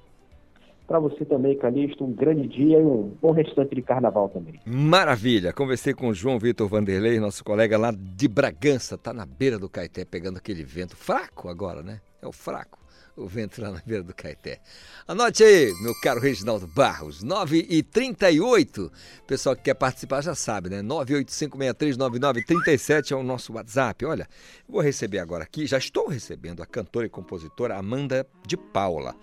Para 0.88 0.98
você 0.98 1.24
também, 1.24 1.56
Calixto, 1.56 2.04
um 2.04 2.14
grande 2.14 2.48
dia 2.48 2.80
e 2.80 2.82
um 2.82 3.12
bom 3.22 3.32
restante 3.32 3.76
de 3.76 3.82
carnaval 3.84 4.30
também. 4.30 4.60
Maravilha. 4.66 5.54
Conversei 5.54 5.94
com 5.94 6.08
o 6.08 6.14
João 6.16 6.40
Vitor 6.40 6.68
Vanderlei, 6.68 7.20
nosso 7.20 7.44
colega 7.44 7.78
lá 7.78 7.94
de 7.96 8.28
Bragança. 8.28 8.98
Tá 8.98 9.14
na 9.14 9.26
beira 9.26 9.60
do 9.60 9.70
Caeté, 9.70 10.04
pegando 10.04 10.38
aquele 10.38 10.64
vento 10.64 10.96
fraco 10.96 11.48
agora, 11.48 11.84
né? 11.84 12.02
É 12.24 12.28
o 12.28 12.32
fraco 12.32 12.80
o 13.20 13.28
vento 13.28 13.62
lá 13.62 13.72
na 13.72 13.82
beira 13.86 14.04
do 14.04 14.14
Caeté. 14.14 14.60
Anote 15.08 15.44
aí, 15.44 15.74
meu 15.82 15.94
caro 16.02 16.20
Reginaldo 16.20 16.68
Barros, 16.68 17.22
9 17.22 17.68
e 17.70 17.84
38 17.84 18.92
Pessoal 19.28 19.56
que 19.56 19.64
quer 19.64 19.74
participar 19.74 20.22
já 20.22 20.34
sabe, 20.34 20.70
né? 20.70 20.82
985639937 20.82 23.12
é 23.12 23.16
o 23.16 23.24
nosso 23.24 23.54
WhatsApp. 23.54 24.06
Olha, 24.06 24.28
vou 24.68 24.82
receber 24.82 25.20
agora 25.20 25.44
aqui, 25.44 25.68
já 25.68 25.78
estou 25.78 26.08
recebendo 26.08 26.64
a 26.64 26.66
cantora 26.66 27.06
e 27.06 27.10
compositora 27.10 27.78
Amanda 27.78 28.26
de 28.48 28.58
Paula. 28.58 29.16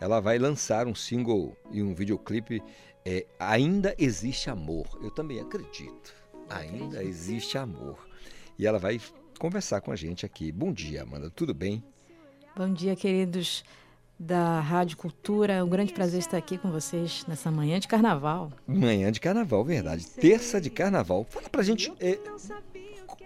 Ela 0.00 0.20
vai 0.20 0.38
lançar 0.38 0.86
um 0.86 0.94
single 0.94 1.56
e 1.70 1.82
um 1.82 1.94
videoclipe 1.94 2.62
é, 3.04 3.26
Ainda 3.38 3.94
Existe 3.98 4.50
Amor. 4.50 4.98
Eu 5.02 5.10
também 5.10 5.40
acredito. 5.40 6.14
Ainda 6.48 7.02
existe 7.02 7.58
amor. 7.58 8.06
E 8.58 8.66
ela 8.66 8.78
vai 8.78 9.00
conversar 9.38 9.80
com 9.80 9.90
a 9.90 9.96
gente 9.96 10.24
aqui. 10.24 10.52
Bom 10.52 10.72
dia, 10.72 11.02
Amanda. 11.02 11.30
Tudo 11.30 11.52
bem? 11.52 11.82
Bom 12.56 12.72
dia, 12.72 12.96
queridos 12.96 13.62
da 14.18 14.60
Rádio 14.60 14.96
Cultura. 14.96 15.52
É 15.52 15.62
um 15.62 15.68
grande 15.68 15.92
prazer 15.92 16.20
estar 16.20 16.38
aqui 16.38 16.56
com 16.56 16.70
vocês 16.70 17.22
nessa 17.28 17.50
manhã 17.50 17.78
de 17.78 17.86
carnaval. 17.86 18.50
Manhã 18.66 19.12
de 19.12 19.20
carnaval, 19.20 19.62
verdade. 19.62 20.06
Terça 20.06 20.58
de 20.58 20.70
carnaval. 20.70 21.26
Fala 21.28 21.50
pra 21.50 21.62
gente, 21.62 21.92
é, 22.00 22.18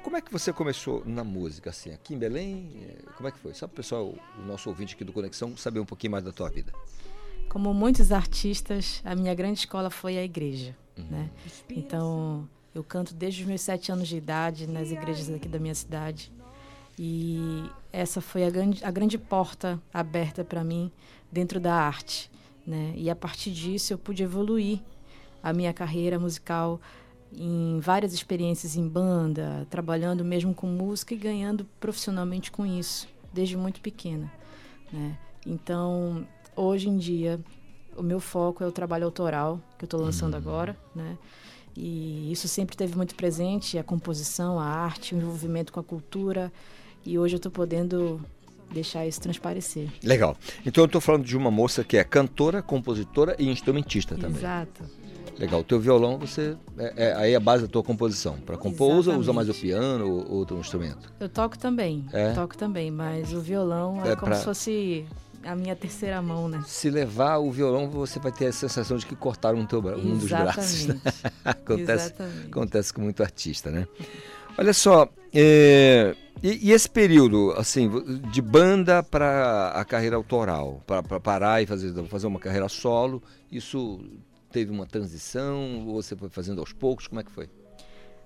como 0.02 0.16
é 0.16 0.20
que 0.20 0.32
você 0.32 0.52
começou 0.52 1.04
na 1.06 1.22
música, 1.22 1.70
assim, 1.70 1.92
aqui 1.92 2.12
em 2.12 2.18
Belém? 2.18 2.72
É, 2.88 3.12
Como 3.12 3.28
é 3.28 3.30
que 3.30 3.38
foi? 3.38 3.54
Só 3.54 3.68
para 3.68 3.74
o 3.74 3.76
pessoal, 3.76 4.14
o 4.36 4.42
nosso 4.44 4.68
ouvinte 4.68 4.96
aqui 4.96 5.04
do 5.04 5.12
Conexão, 5.12 5.56
saber 5.56 5.78
um 5.78 5.86
pouquinho 5.86 6.10
mais 6.10 6.24
da 6.24 6.32
tua 6.32 6.50
vida. 6.50 6.72
Como 7.48 7.72
muitos 7.72 8.10
artistas, 8.10 9.00
a 9.04 9.14
minha 9.14 9.32
grande 9.32 9.60
escola 9.60 9.90
foi 9.90 10.18
a 10.18 10.24
igreja, 10.24 10.76
né? 11.08 11.30
Então, 11.68 12.48
eu 12.74 12.82
canto 12.82 13.14
desde 13.14 13.42
os 13.42 13.46
meus 13.46 13.60
sete 13.60 13.92
anos 13.92 14.08
de 14.08 14.16
idade 14.16 14.66
nas 14.66 14.90
igrejas 14.90 15.30
aqui 15.30 15.46
da 15.46 15.60
minha 15.60 15.74
cidade. 15.74 16.32
E 17.02 17.64
essa 17.90 18.20
foi 18.20 18.44
a 18.44 18.50
grande, 18.50 18.84
a 18.84 18.90
grande 18.90 19.16
porta 19.16 19.80
aberta 19.90 20.44
para 20.44 20.62
mim 20.62 20.92
dentro 21.32 21.58
da 21.58 21.72
arte, 21.72 22.30
né? 22.66 22.92
E 22.94 23.08
a 23.08 23.16
partir 23.16 23.52
disso 23.52 23.94
eu 23.94 23.98
pude 23.98 24.22
evoluir 24.22 24.80
a 25.42 25.50
minha 25.50 25.72
carreira 25.72 26.18
musical 26.18 26.78
em 27.32 27.80
várias 27.80 28.12
experiências 28.12 28.76
em 28.76 28.86
banda, 28.86 29.66
trabalhando 29.70 30.22
mesmo 30.22 30.52
com 30.52 30.66
música 30.66 31.14
e 31.14 31.16
ganhando 31.16 31.64
profissionalmente 31.80 32.50
com 32.50 32.66
isso, 32.66 33.08
desde 33.32 33.56
muito 33.56 33.80
pequena, 33.80 34.30
né? 34.92 35.16
Então, 35.46 36.26
hoje 36.54 36.90
em 36.90 36.98
dia, 36.98 37.40
o 37.96 38.02
meu 38.02 38.20
foco 38.20 38.62
é 38.62 38.66
o 38.66 38.72
trabalho 38.72 39.06
autoral 39.06 39.58
que 39.78 39.84
eu 39.84 39.86
estou 39.86 40.02
lançando 40.02 40.34
agora, 40.34 40.76
né? 40.94 41.16
E 41.74 42.30
isso 42.30 42.46
sempre 42.46 42.76
teve 42.76 42.94
muito 42.94 43.14
presente, 43.14 43.78
a 43.78 43.82
composição, 43.82 44.60
a 44.60 44.66
arte, 44.66 45.14
o 45.14 45.18
envolvimento 45.18 45.72
com 45.72 45.80
a 45.80 45.84
cultura. 45.84 46.52
E 47.04 47.18
hoje 47.18 47.34
eu 47.34 47.38
estou 47.38 47.50
podendo 47.52 48.20
deixar 48.72 49.06
isso 49.06 49.20
transparecer. 49.20 49.88
Legal. 50.02 50.36
Então 50.64 50.82
eu 50.82 50.86
estou 50.86 51.00
falando 51.00 51.24
de 51.24 51.36
uma 51.36 51.50
moça 51.50 51.82
que 51.82 51.96
é 51.96 52.04
cantora, 52.04 52.62
compositora 52.62 53.34
e 53.38 53.48
instrumentista 53.48 54.14
também. 54.16 54.38
Exato. 54.38 54.84
Legal. 55.38 55.60
O 55.60 55.64
teu 55.64 55.80
violão, 55.80 56.18
você. 56.18 56.54
É, 56.76 56.92
é- 57.08 57.14
aí 57.16 57.32
é 57.32 57.36
a 57.36 57.40
base 57.40 57.62
da 57.64 57.68
tua 57.68 57.82
composição. 57.82 58.36
Para 58.40 58.58
compor, 58.58 58.94
usa, 58.94 59.16
usa 59.16 59.32
mais 59.32 59.48
o 59.48 59.54
piano 59.54 60.06
ou 60.06 60.30
outro 60.30 60.58
instrumento? 60.58 61.10
Eu 61.18 61.28
toco 61.30 61.58
também, 61.58 62.04
É? 62.12 62.32
toco 62.34 62.56
também, 62.58 62.90
mas 62.90 63.32
o 63.32 63.40
violão 63.40 64.04
é, 64.04 64.10
É 64.12 64.16
como 64.16 64.26
pra- 64.32 64.36
se 64.36 64.44
fosse 64.44 65.06
a 65.42 65.56
minha 65.56 65.74
terceira 65.74 66.20
mão, 66.20 66.46
né? 66.46 66.62
Se 66.66 66.90
levar 66.90 67.38
o 67.38 67.50
violão, 67.50 67.88
você 67.88 68.18
vai 68.18 68.30
ter 68.30 68.48
a 68.48 68.52
sensação 68.52 68.98
de 68.98 69.06
que 69.06 69.16
cortaram 69.16 69.58
um, 69.58 69.64
teu, 69.64 69.78
um 69.80 70.18
dos 70.18 70.28
braços. 70.28 70.84
né? 70.86 71.00
Acontece, 71.42 72.04
Exatamente. 72.08 72.46
acontece 72.48 72.92
com 72.92 73.00
muito 73.00 73.22
artista, 73.22 73.70
né? 73.70 73.88
Olha 74.58 74.72
só, 74.74 75.08
é, 75.32 76.14
e, 76.42 76.68
e 76.68 76.72
esse 76.72 76.88
período, 76.88 77.52
assim, 77.52 77.88
de 78.30 78.40
banda 78.40 79.02
para 79.02 79.70
a 79.70 79.84
carreira 79.84 80.16
autoral, 80.16 80.82
para 80.86 81.20
parar 81.20 81.62
e 81.62 81.66
fazer, 81.66 81.92
fazer 82.06 82.26
uma 82.26 82.38
carreira 82.38 82.68
solo, 82.68 83.22
isso 83.50 84.00
teve 84.50 84.70
uma 84.70 84.86
transição? 84.86 85.86
Ou 85.86 86.02
você 86.02 86.16
foi 86.16 86.28
fazendo 86.28 86.60
aos 86.60 86.72
poucos? 86.72 87.06
Como 87.06 87.20
é 87.20 87.24
que 87.24 87.30
foi? 87.30 87.48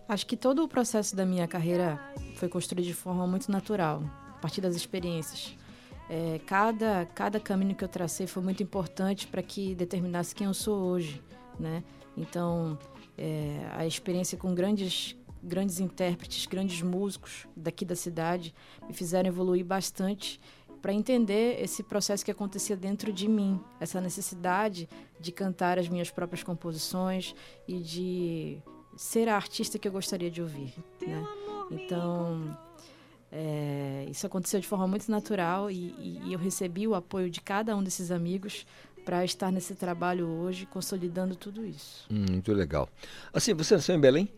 Acho 0.09 0.27
que 0.27 0.37
todo 0.37 0.63
o 0.63 0.69
processo 0.69 1.17
da 1.17 1.25
minha 1.25 1.49
carreira 1.49 2.01
foi 2.37 2.49
construído 2.49 2.87
de 2.87 2.95
forma 2.95 3.27
muito 3.27 3.51
natural, 3.51 4.03
a 4.31 4.39
partir 4.39 4.61
das 4.61 4.77
experiências. 4.77 5.57
É, 6.09 6.39
cada, 6.47 7.07
cada 7.15 7.41
caminho 7.41 7.75
que 7.75 7.83
eu 7.83 7.89
tracei 7.89 8.27
foi 8.27 8.43
muito 8.43 8.63
importante 8.63 9.27
para 9.27 9.43
que 9.43 9.75
determinasse 9.75 10.35
quem 10.35 10.47
eu 10.47 10.55
sou 10.55 10.79
hoje, 10.83 11.23
né? 11.59 11.83
Então, 12.17 12.79
é, 13.17 13.67
a 13.73 13.87
experiência 13.87 14.37
com 14.37 14.55
grandes, 14.55 15.17
grandes 15.45 15.79
intérpretes, 15.81 16.47
grandes 16.47 16.81
músicos 16.83 17.47
daqui 17.57 17.85
da 17.85 17.95
cidade 17.97 18.55
me 18.87 18.93
fizeram 18.95 19.29
evoluir 19.29 19.65
bastante 19.65 20.41
para 20.83 20.93
entender 20.93 21.63
esse 21.63 21.83
processo 21.83 22.25
que 22.25 22.31
acontecia 22.31 22.77
dentro 22.77 23.13
de 23.13 23.27
mim, 23.29 23.59
essa 23.81 24.01
necessidade 24.01 24.89
de 25.21 25.33
cantar 25.33 25.79
as 25.79 25.89
minhas 25.89 26.11
próprias 26.11 26.43
composições 26.43 27.35
e 27.67 27.79
de 27.81 28.59
ser 28.97 29.29
a 29.29 29.37
artista 29.37 29.79
que 29.79 29.89
eu 29.89 29.93
gostaria 29.93 30.31
de 30.31 30.43
ouvir, 30.43 30.75
né? 31.07 31.27
Então, 31.71 32.57
É, 33.37 34.07
isso 34.09 34.25
aconteceu 34.29 34.61
de 34.61 34.67
forma 34.69 34.87
muito 34.87 35.11
natural 35.11 35.69
e, 35.69 35.75
e- 35.99 36.21
e 36.27 36.33
eu 36.33 36.39
recebi 36.39 36.87
o 36.87 36.95
apoio 36.95 37.29
de 37.29 37.41
cada 37.41 37.75
um 37.77 37.83
desses 37.83 38.13
amigos 38.13 38.65
para 39.05 39.25
estar 39.25 39.51
nesse 39.51 39.75
trabalho 39.75 40.29
hoje, 40.29 40.67
consolidando 40.67 41.35
tudo 41.35 41.67
isso. 41.67 42.07
Hum, 42.09 42.27
muito 42.31 42.53
legal. 42.53 42.89
Assim, 43.33 43.53
você 43.53 43.75
nasceu 43.75 43.97
em 43.97 44.01
Belém? 44.01 44.29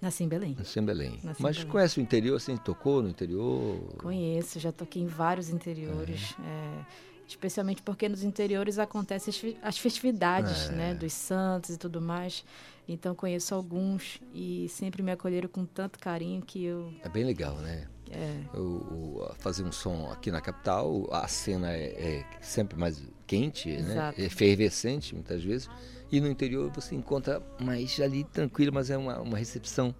Nasci 0.00 0.24
em 0.24 0.28
Belém. 0.28 0.54
Nasceu 0.58 0.82
em 0.82 0.86
Belém. 0.86 1.20
Nasci 1.22 1.40
em 1.40 1.42
Mas 1.42 1.56
Belém. 1.58 1.70
conhece 1.72 1.98
o 1.98 2.02
interior, 2.02 2.36
assim, 2.36 2.56
tocou 2.56 3.02
no 3.02 3.08
interior? 3.08 3.78
Conheço, 3.98 4.58
já 4.58 4.72
toquei 4.72 5.02
em 5.02 5.06
vários 5.06 5.50
interiores, 5.50 6.34
é, 6.42 6.84
especialmente 7.28 7.82
porque 7.82 8.08
nos 8.08 8.22
interiores 8.24 8.78
acontecem 8.78 9.56
as 9.62 9.76
festividades, 9.78 10.68
É. 10.68 10.72
né, 10.72 10.94
dos 10.94 11.12
santos 11.12 11.70
e 11.74 11.78
tudo 11.78 12.00
mais. 12.00 12.44
Então 12.88 13.14
conheço 13.14 13.54
alguns 13.54 14.20
e 14.34 14.68
sempre 14.68 15.02
me 15.02 15.12
acolheram 15.12 15.48
com 15.48 15.64
tanto 15.64 15.98
carinho 15.98 16.42
que 16.42 16.64
eu 16.64 16.92
É 17.04 17.08
bem 17.08 17.24
legal, 17.24 17.56
né? 17.56 17.86
É. 18.12 18.56
O, 18.56 18.60
o- 18.60 19.34
fazer 19.38 19.62
um 19.64 19.72
som 19.72 20.10
aqui 20.10 20.30
na 20.30 20.40
capital, 20.40 21.06
a 21.12 21.26
cena 21.28 21.72
é, 21.72 21.84
é 22.18 22.24
sempre 22.40 22.76
mais 22.78 23.02
quente, 23.26 23.68
né? 23.70 23.78
Exato. 23.92 24.20
Efervescente 24.20 25.14
muitas 25.14 25.42
vezes. 25.44 25.68
E 26.10 26.20
no 26.20 26.28
interior 26.28 26.70
você 26.74 26.94
encontra 26.96 27.40
mais 27.60 28.00
ali 28.00 28.24
tranquilo, 28.24 28.72
mas 28.74 28.90
é 28.90 28.98
uma, 28.98 29.20
uma 29.20 29.38
recepção, 29.38 29.94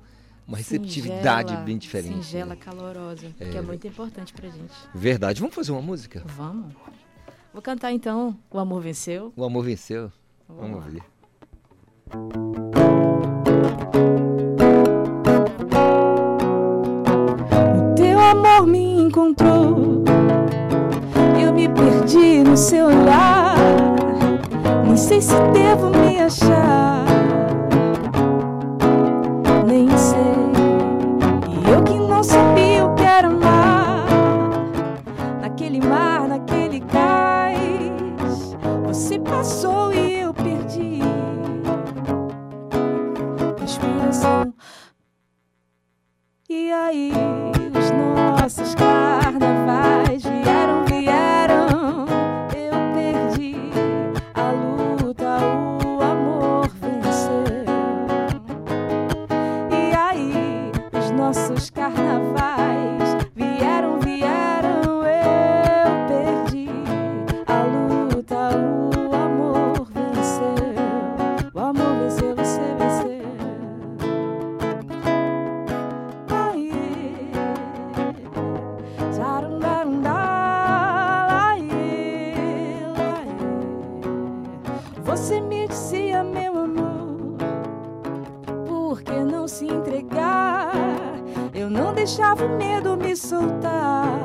uma 0.46 0.56
receptividade 0.56 1.50
singela, 1.50 1.64
bem 1.64 1.78
diferente. 1.78 2.14
Singela, 2.24 2.46
né? 2.50 2.56
calorosa, 2.56 3.26
que 3.38 3.44
É. 3.44 3.56
é 3.56 3.62
muito 3.62 3.86
importante 3.86 4.32
pra 4.32 4.48
gente. 4.48 4.74
Verdade. 4.92 5.40
Vamos 5.40 5.54
fazer 5.54 5.70
uma 5.70 5.82
música? 5.82 6.22
Vamos. 6.26 6.74
Vou 7.52 7.62
cantar 7.62 7.92
então 7.92 8.36
O 8.50 8.58
Amor 8.58 8.80
Venceu. 8.80 9.32
O 9.36 9.44
amor 9.44 9.64
venceu. 9.64 10.10
Vamos 10.48 10.62
Vamos 10.82 10.84
lá. 10.84 11.02
ver. 12.74 12.79
Amor 18.30 18.66
me 18.66 19.02
encontrou. 19.02 20.04
Eu 21.40 21.52
me 21.52 21.68
perdi 21.68 22.42
no 22.44 22.56
seu 22.56 22.86
olhar. 22.86 23.56
Nem 24.84 24.96
sei 24.96 25.20
se 25.20 25.34
devo 25.52 25.90
me 25.90 26.20
achar. 26.20 27.04
Nem 29.66 29.88
sei. 29.96 30.20
E 31.48 31.70
eu 31.70 31.82
que 31.82 31.98
não 31.98 32.22
sabia 32.22 32.86
o 32.86 32.94
que 32.94 33.02
era 33.02 33.28
amar. 33.28 34.06
Naquele 35.40 35.80
mar, 35.80 36.28
naquele 36.28 36.80
cais. 36.80 38.56
Você 38.86 39.18
passou 39.18 39.92
e 39.92 40.20
eu 40.20 40.32
perdi. 40.32 41.00
Respiração. 43.60 44.54
E 46.48 46.72
aí, 46.72 47.12
deixava 92.30 92.44
o 92.44 92.56
medo 92.56 92.96
me 92.96 93.16
soltar. 93.16 94.20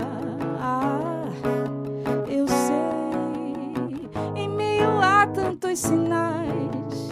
Eu 2.27 2.47
sei, 2.47 4.09
em 4.35 4.49
meio 4.49 4.99
a 5.01 5.25
tantos 5.27 5.79
sinais, 5.79 7.09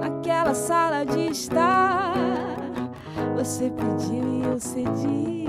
naquela 0.00 0.54
sala 0.54 1.04
de 1.04 1.30
estar. 1.30 2.14
Você 3.36 3.70
pediu 3.70 4.24
e 4.24 4.44
eu 4.44 4.58
cedi. 4.58 5.46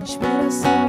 Inspiração. 0.00 0.79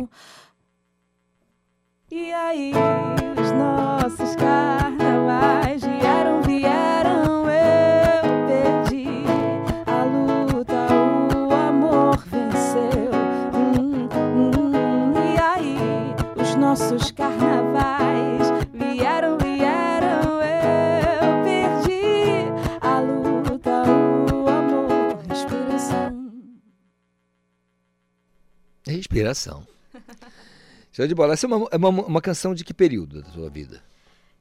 Respiração. 29.02 29.66
Show 30.92 31.08
de 31.08 31.16
bola. 31.16 31.34
Essa 31.34 31.46
é 31.46 31.48
uma, 31.48 31.68
é 31.72 31.78
uma, 31.78 31.90
uma 31.90 32.22
canção 32.22 32.54
de 32.54 32.64
que 32.64 32.74
período 32.74 33.22
da 33.22 33.30
sua 33.30 33.50
vida? 33.50 33.82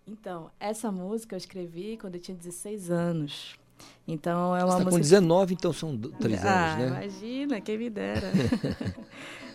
Então, 0.07 0.51
essa 0.59 0.91
música 0.91 1.35
eu 1.35 1.39
escrevi 1.39 1.97
quando 1.97 2.17
eu 2.17 2.21
tinha 2.21 2.37
16 2.37 2.91
anos. 2.91 3.55
Então 4.07 4.55
é 4.55 4.63
uma 4.65 4.73
Você 4.73 4.73
está 4.73 4.85
música. 4.85 4.91
com 4.91 5.01
19, 5.01 5.55
então 5.55 5.73
são 5.73 5.97
do- 5.97 6.11
três 6.11 6.45
ah, 6.45 6.75
anos, 6.75 6.79
né? 6.79 6.87
Imagina, 6.89 7.61
quem 7.61 7.79
me 7.79 7.91
dera. 7.91 8.31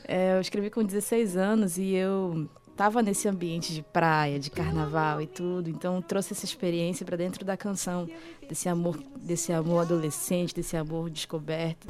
É, 0.07 0.35
eu 0.35 0.39
escrevi 0.39 0.69
com 0.69 0.83
16 0.83 1.35
anos 1.35 1.79
e 1.79 1.95
eu 1.95 2.47
estava 2.69 3.01
nesse 3.01 3.27
ambiente 3.27 3.73
de 3.73 3.81
praia, 3.81 4.37
de 4.39 4.51
carnaval 4.51 5.19
e 5.19 5.25
tudo. 5.25 5.67
Então 5.67 5.99
trouxe 5.99 6.33
essa 6.33 6.45
experiência 6.45 7.03
para 7.03 7.17
dentro 7.17 7.43
da 7.43 7.57
canção, 7.57 8.07
desse 8.47 8.69
amor, 8.69 8.99
desse 9.17 9.51
amor 9.51 9.79
adolescente, 9.81 10.53
desse 10.53 10.77
amor 10.77 11.09
descoberto. 11.09 11.87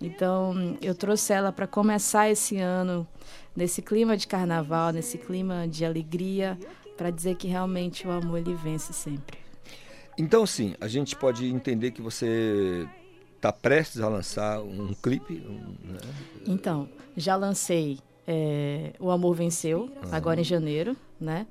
Então 0.00 0.76
eu 0.80 0.94
trouxe 0.94 1.32
ela 1.32 1.50
para 1.52 1.66
começar 1.66 2.30
esse 2.30 2.58
ano 2.58 3.06
nesse 3.54 3.80
clima 3.80 4.16
de 4.16 4.26
carnaval, 4.26 4.92
nesse 4.92 5.16
clima 5.16 5.66
de 5.66 5.84
alegria, 5.84 6.58
para 6.96 7.10
dizer 7.10 7.36
que 7.36 7.48
realmente 7.48 8.06
o 8.06 8.10
amor 8.10 8.38
ele 8.38 8.54
vence 8.54 8.92
sempre. 8.92 9.38
Então, 10.18 10.46
sim, 10.46 10.74
a 10.80 10.88
gente 10.88 11.14
pode 11.14 11.46
entender 11.46 11.90
que 11.90 12.00
você 12.00 12.88
está 13.36 13.52
prestes 13.52 14.00
a 14.00 14.08
lançar 14.08 14.62
um 14.62 14.94
clipe. 14.94 15.42
um, 15.46 15.92
né? 15.92 15.98
Então, 16.46 16.88
já 17.14 17.36
lancei 17.36 17.98
é, 18.26 18.92
O 18.98 19.10
Amor 19.10 19.34
Venceu, 19.34 19.90
agora 20.10 20.40
em 20.40 20.44
janeiro, 20.44 20.96
né? 21.20 21.46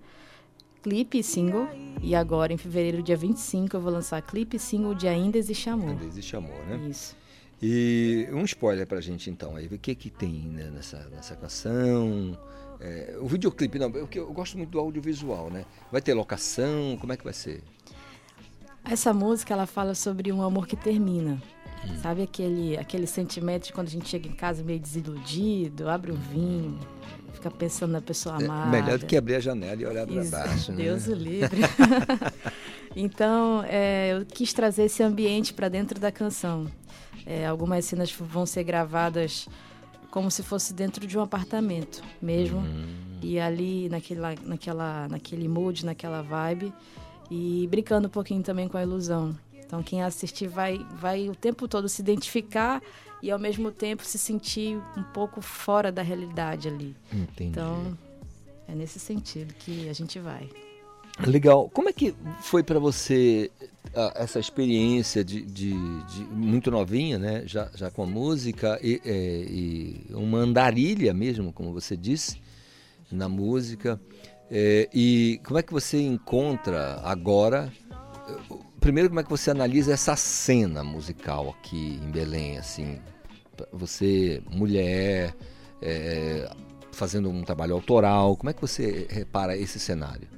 Clipe 0.82 1.20
e 1.20 1.24
single. 1.24 1.68
E 2.02 2.16
agora, 2.16 2.54
em 2.54 2.58
fevereiro, 2.58 3.04
dia 3.04 3.16
25, 3.16 3.76
eu 3.76 3.82
vou 3.82 3.92
lançar 3.92 4.22
clipe 4.22 4.58
e 4.58 4.60
single 4.60 4.96
de 4.96 5.08
Ainda 5.08 5.38
Existe 5.38 5.70
Amor. 5.70 5.92
Ainda 5.92 6.06
existe 6.06 6.36
amor, 6.36 6.58
né? 6.68 6.88
Isso. 6.90 7.16
E 7.62 8.28
um 8.32 8.44
spoiler 8.44 8.86
pra 8.86 9.00
gente 9.00 9.30
então 9.30 9.56
aí, 9.56 9.68
o 9.68 9.80
que 9.80 9.96
que 9.96 10.10
tem 10.10 10.32
né, 10.32 10.70
nessa, 10.74 11.08
nessa 11.10 11.36
canção? 11.36 12.38
É, 12.80 13.16
o 13.20 13.28
videoclipe, 13.28 13.80
não, 13.80 13.92
porque 13.92 14.20
eu 14.20 14.32
gosto 14.34 14.58
muito 14.58 14.70
do 14.72 14.80
audiovisual, 14.80 15.50
né? 15.50 15.66
Vai 15.92 16.02
ter 16.02 16.14
locação, 16.14 16.98
como 17.00 17.14
é 17.14 17.18
que 17.18 17.24
vai 17.24 17.34
ser? 17.34 17.64
Essa 18.84 19.14
música, 19.14 19.54
ela 19.54 19.66
fala 19.66 19.96
sobre 19.96 20.32
um 20.32 20.42
amor 20.42 20.68
que 20.68 20.76
termina. 20.76 21.42
Hum. 21.84 21.98
Sabe 22.02 22.24
aquele, 22.24 22.78
aquele 22.78 23.08
sentimento 23.08 23.68
de 23.68 23.74
quando 23.74 23.88
a 23.88 23.92
gente 23.92 24.08
chega 24.08 24.28
em 24.28 24.34
casa 24.34 24.64
meio 24.64 24.80
desiludido, 24.80 25.90
abre 25.90 26.12
o 26.12 26.16
vinho, 26.16 26.78
fica 27.34 27.50
pensando 27.50 27.92
na 27.92 28.02
pessoa 28.02 28.36
amada. 28.36 28.78
É 28.78 28.82
melhor 28.82 29.00
do 29.00 29.06
que 29.06 29.16
abrir 29.16 29.36
a 29.36 29.40
janela 29.40 29.82
e 29.82 29.86
olhar 29.86 30.06
para 30.06 30.24
baixo. 30.26 30.72
né? 30.72 30.84
Deus 30.84 31.08
o 31.08 31.14
livre. 31.14 31.62
então, 32.96 33.64
é, 33.68 34.14
eu 34.14 34.26
quis 34.26 34.54
trazer 34.54 34.84
esse 34.84 35.02
ambiente 35.02 35.54
para 35.54 35.70
dentro 35.70 36.00
da 36.00 36.12
canção. 36.12 36.68
É, 37.26 37.46
algumas 37.46 37.86
cenas 37.86 38.12
vão 38.12 38.46
ser 38.46 38.64
gravadas 38.64 39.48
como 40.12 40.32
se 40.32 40.44
fosse 40.44 40.74
dentro 40.74 41.06
de 41.06 41.18
um 41.18 41.22
apartamento 41.22 42.02
mesmo. 42.22 42.64
E 43.22 43.40
ali, 43.40 43.90
naquela, 43.90 44.36
naquela, 44.44 45.08
naquele 45.08 45.48
mood, 45.48 45.86
naquela 45.86 46.22
vibe. 46.22 46.72
E 47.30 47.68
brincando 47.70 48.08
um 48.08 48.12
pouquinho 48.12 48.44
também 48.44 48.68
com 48.68 48.78
a 48.78 48.84
ilusão. 48.84 49.36
Então, 49.54 49.82
quem 49.82 50.04
assistir 50.04 50.48
vai, 50.48 50.78
vai 50.94 51.28
o 51.28 51.36
tempo 51.36 51.68
todo 51.68 51.90
se 51.90 52.02
identificar 52.02 52.82
e, 53.22 53.32
ao 53.32 53.40
mesmo 53.40 53.72
tempo, 53.72 54.06
se 54.06 54.18
sentir 54.18 54.78
um 54.96 55.04
pouco 55.04 55.42
fora 55.42 55.92
da 55.92 56.04
realidade 56.04 56.68
ali. 56.68 56.96
Entendi. 57.12 57.50
Então, 57.50 57.98
é 58.68 58.76
nesse 58.76 59.00
sentido 59.00 59.54
que 59.56 59.90
a 59.90 59.94
gente 59.94 60.20
vai. 60.20 60.48
Legal. 61.26 61.70
Como 61.74 61.90
é 61.90 61.94
que 61.94 62.16
foi 62.42 62.62
para 62.62 62.80
você 62.80 63.50
essa 64.16 64.40
experiência 64.40 65.24
de, 65.24 65.42
de, 65.42 65.74
de, 66.04 66.24
muito 66.26 66.70
novinha, 66.70 67.18
né? 67.18 67.44
Já, 67.46 67.70
já 67.74 67.90
com 67.90 68.04
a 68.04 68.06
música 68.06 68.80
e, 68.82 69.02
é, 69.06 69.46
e 69.48 70.06
uma 70.12 70.40
andarilha 70.40 71.14
mesmo, 71.14 71.54
como 71.54 71.74
você 71.74 71.96
disse, 71.96 72.42
na 73.12 73.30
música. 73.30 74.00
É, 74.50 74.90
e 74.94 75.40
como 75.46 75.60
é 75.60 75.64
que 75.64 75.74
você 75.74 76.00
encontra 76.00 77.00
agora? 77.04 77.72
Primeiro, 78.80 79.10
como 79.10 79.20
é 79.20 79.24
que 79.24 79.30
você 79.30 79.50
analisa 79.50 79.94
essa 79.94 80.16
cena 80.16 80.84
musical 80.84 81.56
aqui 81.58 82.00
em 82.04 82.12
Belém, 82.12 82.58
assim? 82.58 83.00
Você, 83.72 84.44
mulher, 84.52 85.34
é, 85.82 86.50
fazendo 86.92 87.30
um 87.30 87.44
trabalho 87.44 87.74
autoral, 87.74 88.36
como 88.36 88.50
é 88.50 88.54
que 88.54 88.62
você 88.62 89.08
repara 89.10 89.58
esse 89.58 89.80
cenário? 89.80 90.35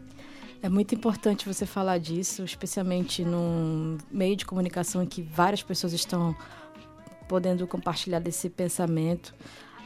É 0.68 0.70
muito 0.70 0.94
importante 0.94 1.48
você 1.48 1.66
falar 1.66 1.98
disso, 1.98 2.44
especialmente 2.44 3.24
num 3.24 3.98
meio 4.12 4.36
de 4.36 4.46
comunicação 4.46 5.02
em 5.02 5.06
que 5.06 5.22
várias 5.22 5.64
pessoas 5.64 5.94
estão 5.94 6.36
podendo 7.26 7.66
compartilhar 7.66 8.20
desse 8.20 8.50
pensamento. 8.50 9.34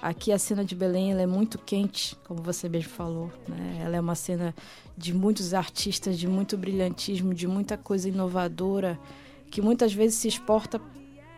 Aqui 0.02 0.32
a 0.32 0.40
cena 0.40 0.66
de 0.66 0.74
Belém 0.74 1.14
é 1.14 1.28
muito 1.28 1.60
quente, 1.60 2.18
como 2.28 2.42
você 2.42 2.68
mesmo 2.68 2.90
falou. 2.90 3.32
Né? 3.48 3.80
Ela 3.86 3.98
é 3.98 4.00
uma 4.00 4.16
cena 4.16 4.56
de 4.98 5.14
muitos 5.14 5.54
artistas, 5.54 6.18
de 6.18 6.28
muito 6.28 6.58
brilhantismo, 6.58 7.32
de 7.32 7.46
muita 7.46 7.78
coisa 7.78 8.10
inovadora, 8.10 9.00
que 9.52 9.62
muitas 9.62 9.94
vezes 9.94 10.18
se 10.18 10.30
exporta 10.30 10.82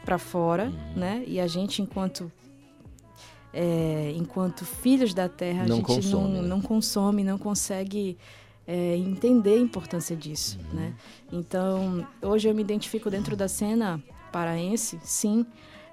para 0.05 0.17
fora, 0.17 0.67
uhum. 0.67 0.99
né? 0.99 1.23
E 1.27 1.41
a 1.41 1.47
gente, 1.47 1.81
enquanto 1.81 2.31
é, 3.53 4.13
enquanto 4.15 4.63
filhos 4.63 5.13
da 5.13 5.27
terra, 5.27 5.65
não 5.65 5.75
a 5.75 5.77
gente 5.79 5.85
consome, 5.85 6.33
não, 6.33 6.41
né? 6.41 6.47
não 6.47 6.61
consome, 6.61 7.23
não 7.25 7.37
consegue 7.37 8.17
é, 8.67 8.95
entender 8.95 9.55
a 9.55 9.59
importância 9.59 10.15
disso, 10.15 10.59
uhum. 10.59 10.79
né? 10.79 10.93
Então, 11.31 12.07
hoje 12.21 12.47
eu 12.47 12.55
me 12.55 12.61
identifico 12.61 13.09
dentro 13.09 13.35
da 13.35 13.47
cena 13.47 14.01
paraense, 14.31 14.99
sim, 15.03 15.45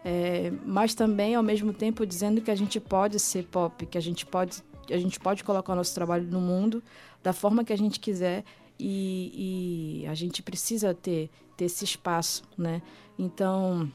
é, 0.05 0.53
mas 0.65 0.95
também 0.95 1.35
ao 1.35 1.43
mesmo 1.43 1.73
tempo 1.73 2.07
dizendo 2.07 2.41
que 2.41 2.51
a 2.51 2.55
gente 2.55 2.81
pode 2.81 3.19
ser 3.19 3.45
pop, 3.45 3.85
que 3.87 3.99
a 3.99 4.01
gente 4.01 4.25
pode 4.25 4.63
a 4.91 4.99
gente 4.99 5.21
pode 5.21 5.45
colocar 5.45 5.73
o 5.73 5.77
nosso 5.77 5.95
trabalho 5.95 6.25
no 6.25 6.41
mundo 6.41 6.83
da 7.23 7.33
forma 7.33 7.63
que 7.65 7.73
a 7.73 7.79
gente 7.79 8.01
quiser 8.01 8.45
e, 8.79 10.03
e 10.03 10.07
a 10.09 10.15
gente 10.15 10.43
precisa 10.43 10.93
ter, 10.93 11.31
ter 11.57 11.67
esse 11.67 11.85
espaço, 11.85 12.43
né? 12.59 12.83
Então 13.19 13.91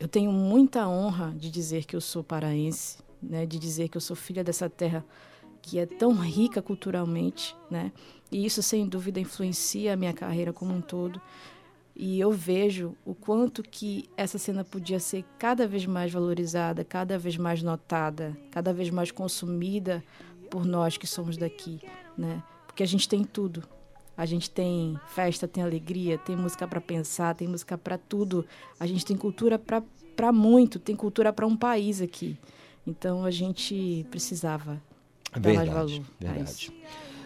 eu 0.00 0.08
tenho 0.08 0.32
muita 0.32 0.88
honra 0.88 1.32
de 1.36 1.50
dizer 1.50 1.84
que 1.84 1.94
eu 1.94 2.00
sou 2.00 2.24
paraense, 2.24 2.98
né? 3.22 3.46
De 3.46 3.58
dizer 3.58 3.88
que 3.88 3.96
eu 3.96 4.00
sou 4.00 4.16
filha 4.16 4.42
dessa 4.42 4.68
terra 4.68 5.04
que 5.62 5.78
é 5.78 5.86
tão 5.86 6.12
rica 6.14 6.60
culturalmente, 6.60 7.56
né? 7.70 7.92
E 8.30 8.44
isso 8.44 8.62
sem 8.62 8.86
dúvida 8.86 9.20
influencia 9.20 9.92
a 9.92 9.96
minha 9.96 10.12
carreira 10.12 10.52
como 10.52 10.74
um 10.74 10.80
todo. 10.80 11.20
E 11.94 12.18
eu 12.18 12.32
vejo 12.32 12.96
o 13.04 13.14
quanto 13.14 13.62
que 13.62 14.08
essa 14.16 14.38
cena 14.38 14.64
podia 14.64 14.98
ser 14.98 15.24
cada 15.38 15.66
vez 15.68 15.86
mais 15.86 16.10
valorizada, 16.12 16.84
cada 16.84 17.18
vez 17.18 17.36
mais 17.36 17.62
notada, 17.62 18.36
cada 18.50 18.72
vez 18.72 18.90
mais 18.90 19.10
consumida 19.10 20.02
por 20.50 20.64
nós 20.64 20.96
que 20.96 21.06
somos 21.06 21.36
daqui, 21.36 21.80
né? 22.16 22.42
Porque 22.66 22.82
a 22.82 22.86
gente 22.86 23.08
tem 23.08 23.22
tudo. 23.22 23.62
A 24.16 24.26
gente 24.26 24.50
tem 24.50 24.98
festa, 25.08 25.48
tem 25.48 25.62
alegria, 25.62 26.18
tem 26.18 26.36
música 26.36 26.66
para 26.66 26.80
pensar, 26.80 27.34
tem 27.34 27.48
música 27.48 27.78
para 27.78 27.96
tudo. 27.96 28.46
A 28.80 28.86
gente 28.86 29.04
tem 29.04 29.16
cultura 29.16 29.58
para 29.58 30.32
muito, 30.32 30.78
tem 30.78 30.96
cultura 30.96 31.32
para 31.32 31.46
um 31.46 31.56
país 31.56 32.00
aqui. 32.00 32.38
Então 32.86 33.24
a 33.24 33.30
gente 33.30 34.06
precisava 34.10 34.82
verdade, 35.40 35.70
mais 35.70 35.90
valor. 35.90 36.04
Verdade. 36.20 36.72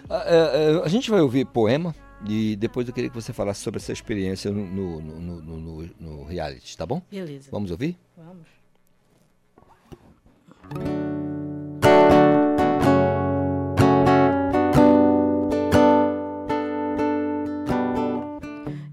A, 0.08 0.14
a, 0.14 0.18
ah, 0.18 0.24
é, 0.26 0.72
é, 0.72 0.84
a, 0.84 0.88
gente 0.88 1.10
vai 1.10 1.20
ouvir 1.20 1.44
poema 1.46 1.94
e 2.28 2.56
depois 2.56 2.86
eu 2.86 2.94
queria 2.94 3.10
que 3.10 3.14
você 3.14 3.32
falasse 3.32 3.60
sobre 3.60 3.78
essa 3.78 3.92
experiência 3.92 4.50
no, 4.50 4.64
no, 4.64 5.00
no, 5.00 5.40
no, 5.40 5.90
no 5.98 6.24
reality, 6.24 6.76
tá 6.76 6.86
bom? 6.86 7.02
Beleza. 7.10 7.48
Vamos 7.50 7.70
ouvir? 7.70 7.96
Vamos. 8.16 8.46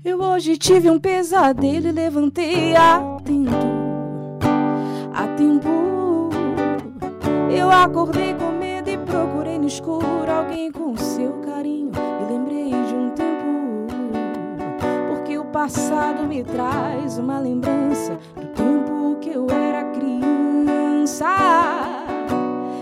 Eu 0.04 0.22
hoje 0.22 0.58
tive 0.58 0.90
um 0.90 1.00
pesadelo 1.00 1.88
e 1.88 1.92
levantei 1.92 2.76
a 2.76 3.00
tempo. 3.24 3.52
A 5.14 5.28
tempo. 5.38 5.70
Eu 7.56 7.72
acordei 7.72 8.34
com 8.34 8.43
no 9.64 9.68
escuro 9.68 10.30
alguém 10.30 10.70
com 10.72 10.96
seu 10.98 11.32
carinho. 11.40 11.92
E 11.96 12.32
lembrei 12.32 12.70
de 12.70 12.94
um 12.94 13.14
passado 15.54 16.24
me 16.24 16.44
traz 16.44 17.20
uma 17.20 17.40
lembrança 17.40 18.18
do 18.36 18.48
tempo 18.48 19.18
que 19.22 19.30
eu 19.30 19.48
era 19.50 19.86
criança. 19.92 21.28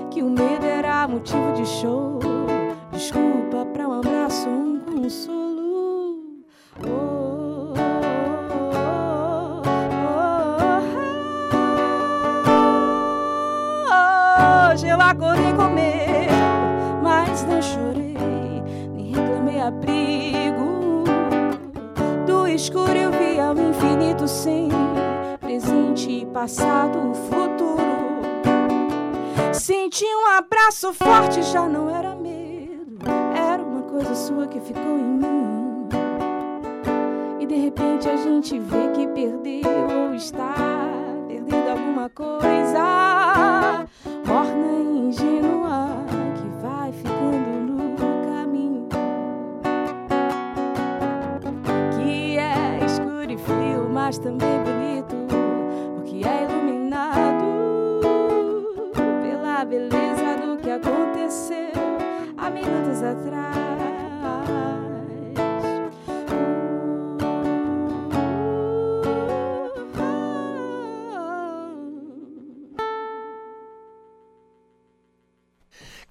Que 0.09 0.23
o 0.23 0.29
medo 0.29 0.65
era 0.65 1.07
motivo 1.07 1.51
de 1.51 1.65
show, 1.65 2.17
desculpa 2.91 3.65
pra 3.73 3.87
um 3.87 3.99
abraço, 3.99 4.49
um 4.49 4.79
consolo. 4.79 5.40
Escuro 22.71 22.95
eu 22.95 23.11
via 23.11 23.51
o 23.51 23.69
infinito 23.69 24.25
sem 24.29 24.69
presente, 25.41 26.25
passado, 26.33 27.13
futuro. 27.29 27.81
Senti 29.51 30.05
um 30.05 30.37
abraço 30.37 30.93
forte, 30.93 31.43
já 31.43 31.67
não 31.67 31.89
era 31.89 32.15
medo, 32.15 33.05
era 33.35 33.61
uma 33.61 33.81
coisa 33.81 34.15
sua 34.15 34.47
que 34.47 34.61
ficou 34.61 34.97
em 34.97 35.03
mim. 35.03 35.89
E 37.41 37.45
de 37.45 37.55
repente 37.55 38.07
a 38.07 38.15
gente 38.15 38.57
vê 38.57 38.87
que 38.95 39.05
perdeu 39.07 40.07
ou 40.07 40.15
está 40.15 40.55
perdendo 41.27 41.69
alguma 41.69 42.09
coisa. 42.09 43.85
Mas 54.11 54.17
também 54.17 54.59
bonito, 54.59 55.15
porque 55.95 56.27
é 56.27 56.43
iluminado 56.43 57.45
pela 59.21 59.63
beleza 59.63 60.35
do 60.45 60.57
que 60.57 60.69
aconteceu 60.69 61.71
há 62.37 62.49
minutos 62.49 63.01
atrás. 63.01 63.90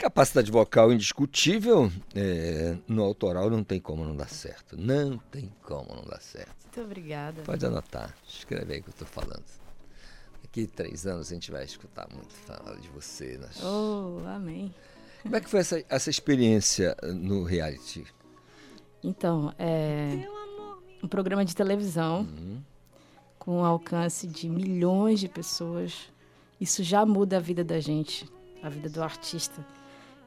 Capacidade 0.01 0.51
vocal 0.51 0.90
indiscutível, 0.90 1.93
é, 2.14 2.74
no 2.89 3.02
autoral 3.02 3.51
não 3.51 3.62
tem 3.62 3.78
como 3.78 4.02
não 4.02 4.16
dar 4.16 4.31
certo. 4.31 4.74
Não 4.74 5.18
tem 5.18 5.52
como 5.62 5.94
não 5.94 6.05
dar 6.05 6.22
certo. 6.22 6.56
Muito 6.64 6.81
obrigada. 6.81 7.43
Pode 7.43 7.66
anotar, 7.66 8.16
escreve 8.27 8.72
aí 8.72 8.81
o 8.81 8.82
que 8.82 8.89
eu 8.89 8.93
estou 8.93 9.06
falando. 9.06 9.44
Daqui 10.43 10.66
três 10.66 11.06
anos 11.06 11.31
a 11.31 11.35
gente 11.35 11.51
vai 11.51 11.66
escutar 11.66 12.09
muito 12.14 12.32
falar 12.32 12.77
de 12.77 12.89
você. 12.89 13.36
Nas... 13.36 13.62
Oh, 13.62 14.22
amém. 14.27 14.74
Como 15.22 15.36
é 15.36 15.40
que 15.43 15.51
foi 15.51 15.60
essa, 15.60 15.85
essa 15.86 16.09
experiência 16.09 16.97
no 17.02 17.44
reality? 17.44 18.06
Então, 19.05 19.55
é 19.59 20.27
um 21.02 21.09
programa 21.09 21.44
de 21.44 21.55
televisão 21.55 22.20
uhum. 22.20 22.62
com 23.39 23.62
alcance 23.62 24.27
de 24.27 24.48
milhões 24.48 25.20
de 25.20 25.28
pessoas. 25.28 26.10
Isso 26.59 26.82
já 26.82 27.05
muda 27.05 27.36
a 27.36 27.40
vida 27.40 27.62
da 27.62 27.78
gente, 27.81 28.27
a 28.62 28.70
vida 28.70 28.89
do 28.89 29.02
artista. 29.02 29.62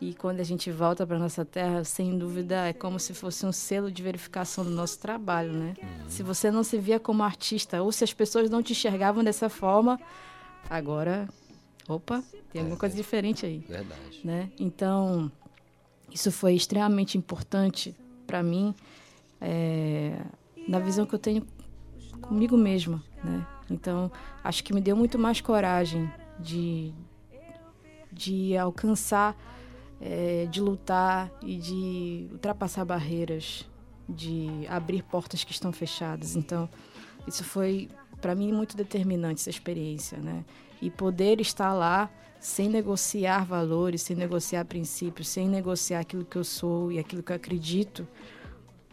E 0.03 0.13
quando 0.15 0.41
a 0.41 0.43
gente 0.43 0.69
volta 0.69 1.07
para 1.07 1.17
nossa 1.17 1.45
terra, 1.45 1.81
sem 1.85 2.17
dúvida, 2.17 2.67
é 2.67 2.73
como 2.73 2.99
se 2.99 3.13
fosse 3.13 3.45
um 3.45 3.53
selo 3.53 3.89
de 3.89 4.03
verificação 4.03 4.61
do 4.65 4.69
nosso 4.69 4.99
trabalho, 4.99 5.53
né? 5.53 5.75
Se 6.09 6.21
você 6.21 6.51
não 6.51 6.61
se 6.61 6.77
via 6.77 6.99
como 6.99 7.23
artista 7.23 7.81
ou 7.81 7.89
se 7.89 8.03
as 8.03 8.11
pessoas 8.11 8.49
não 8.49 8.61
te 8.61 8.73
enxergavam 8.73 9.23
dessa 9.23 9.47
forma, 9.47 9.97
agora, 10.69 11.29
opa, 11.87 12.21
tem 12.51 12.59
alguma 12.59 12.77
coisa 12.77 12.93
diferente 12.93 13.45
aí. 13.45 13.59
Verdade. 13.59 14.19
Né? 14.25 14.51
Então, 14.59 15.31
isso 16.11 16.33
foi 16.33 16.53
extremamente 16.53 17.17
importante 17.17 17.95
para 18.27 18.43
mim, 18.43 18.75
é, 19.39 20.19
na 20.67 20.79
visão 20.79 21.05
que 21.05 21.15
eu 21.15 21.19
tenho 21.19 21.47
comigo 22.21 22.57
mesma, 22.57 23.01
né? 23.23 23.47
Então, 23.71 24.11
acho 24.43 24.65
que 24.65 24.73
me 24.73 24.81
deu 24.81 24.97
muito 24.97 25.17
mais 25.17 25.39
coragem 25.39 26.11
de, 26.41 26.93
de 28.11 28.57
alcançar 28.57 29.33
é, 30.05 30.45
de 30.51 30.59
lutar 30.59 31.31
e 31.41 31.55
de 31.55 32.27
ultrapassar 32.33 32.83
barreiras, 32.83 33.65
de 34.07 34.67
abrir 34.67 35.01
portas 35.01 35.45
que 35.45 35.53
estão 35.53 35.71
fechadas. 35.71 36.35
Então, 36.35 36.69
isso 37.25 37.43
foi 37.43 37.87
para 38.19 38.35
mim 38.35 38.51
muito 38.51 38.75
determinante 38.75 39.39
essa 39.39 39.49
experiência, 39.49 40.17
né? 40.17 40.43
E 40.81 40.91
poder 40.91 41.39
estar 41.39 41.71
lá 41.73 42.09
sem 42.37 42.67
negociar 42.67 43.45
valores, 43.45 44.01
sem 44.01 44.17
negociar 44.17 44.65
princípios, 44.65 45.29
sem 45.29 45.47
negociar 45.47 46.01
aquilo 46.01 46.25
que 46.25 46.35
eu 46.35 46.43
sou 46.43 46.91
e 46.91 46.99
aquilo 46.99 47.23
que 47.23 47.31
eu 47.31 47.37
acredito, 47.37 48.05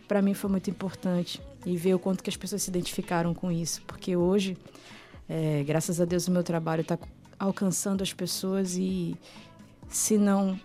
para 0.07 0.23
mim 0.23 0.35
foi 0.35 0.49
muito 0.49 0.71
importante. 0.71 1.43
E 1.67 1.77
ver 1.77 1.95
o 1.95 1.99
quanto 1.99 2.23
que 2.23 2.31
as 2.31 2.37
pessoas 2.37 2.63
se 2.63 2.71
identificaram 2.71 3.35
com 3.35 3.51
isso, 3.51 3.83
porque 3.83 4.17
hoje, 4.17 4.57
é, 5.29 5.65
graças 5.65 6.01
a 6.01 6.05
Deus, 6.05 6.29
o 6.29 6.31
meu 6.31 6.45
trabalho 6.45 6.83
está 6.83 6.97
alcançando 7.39 8.03
as 8.03 8.13
pessoas 8.13 8.77
e 8.77 9.17
se 9.89 10.17
não 10.17 10.59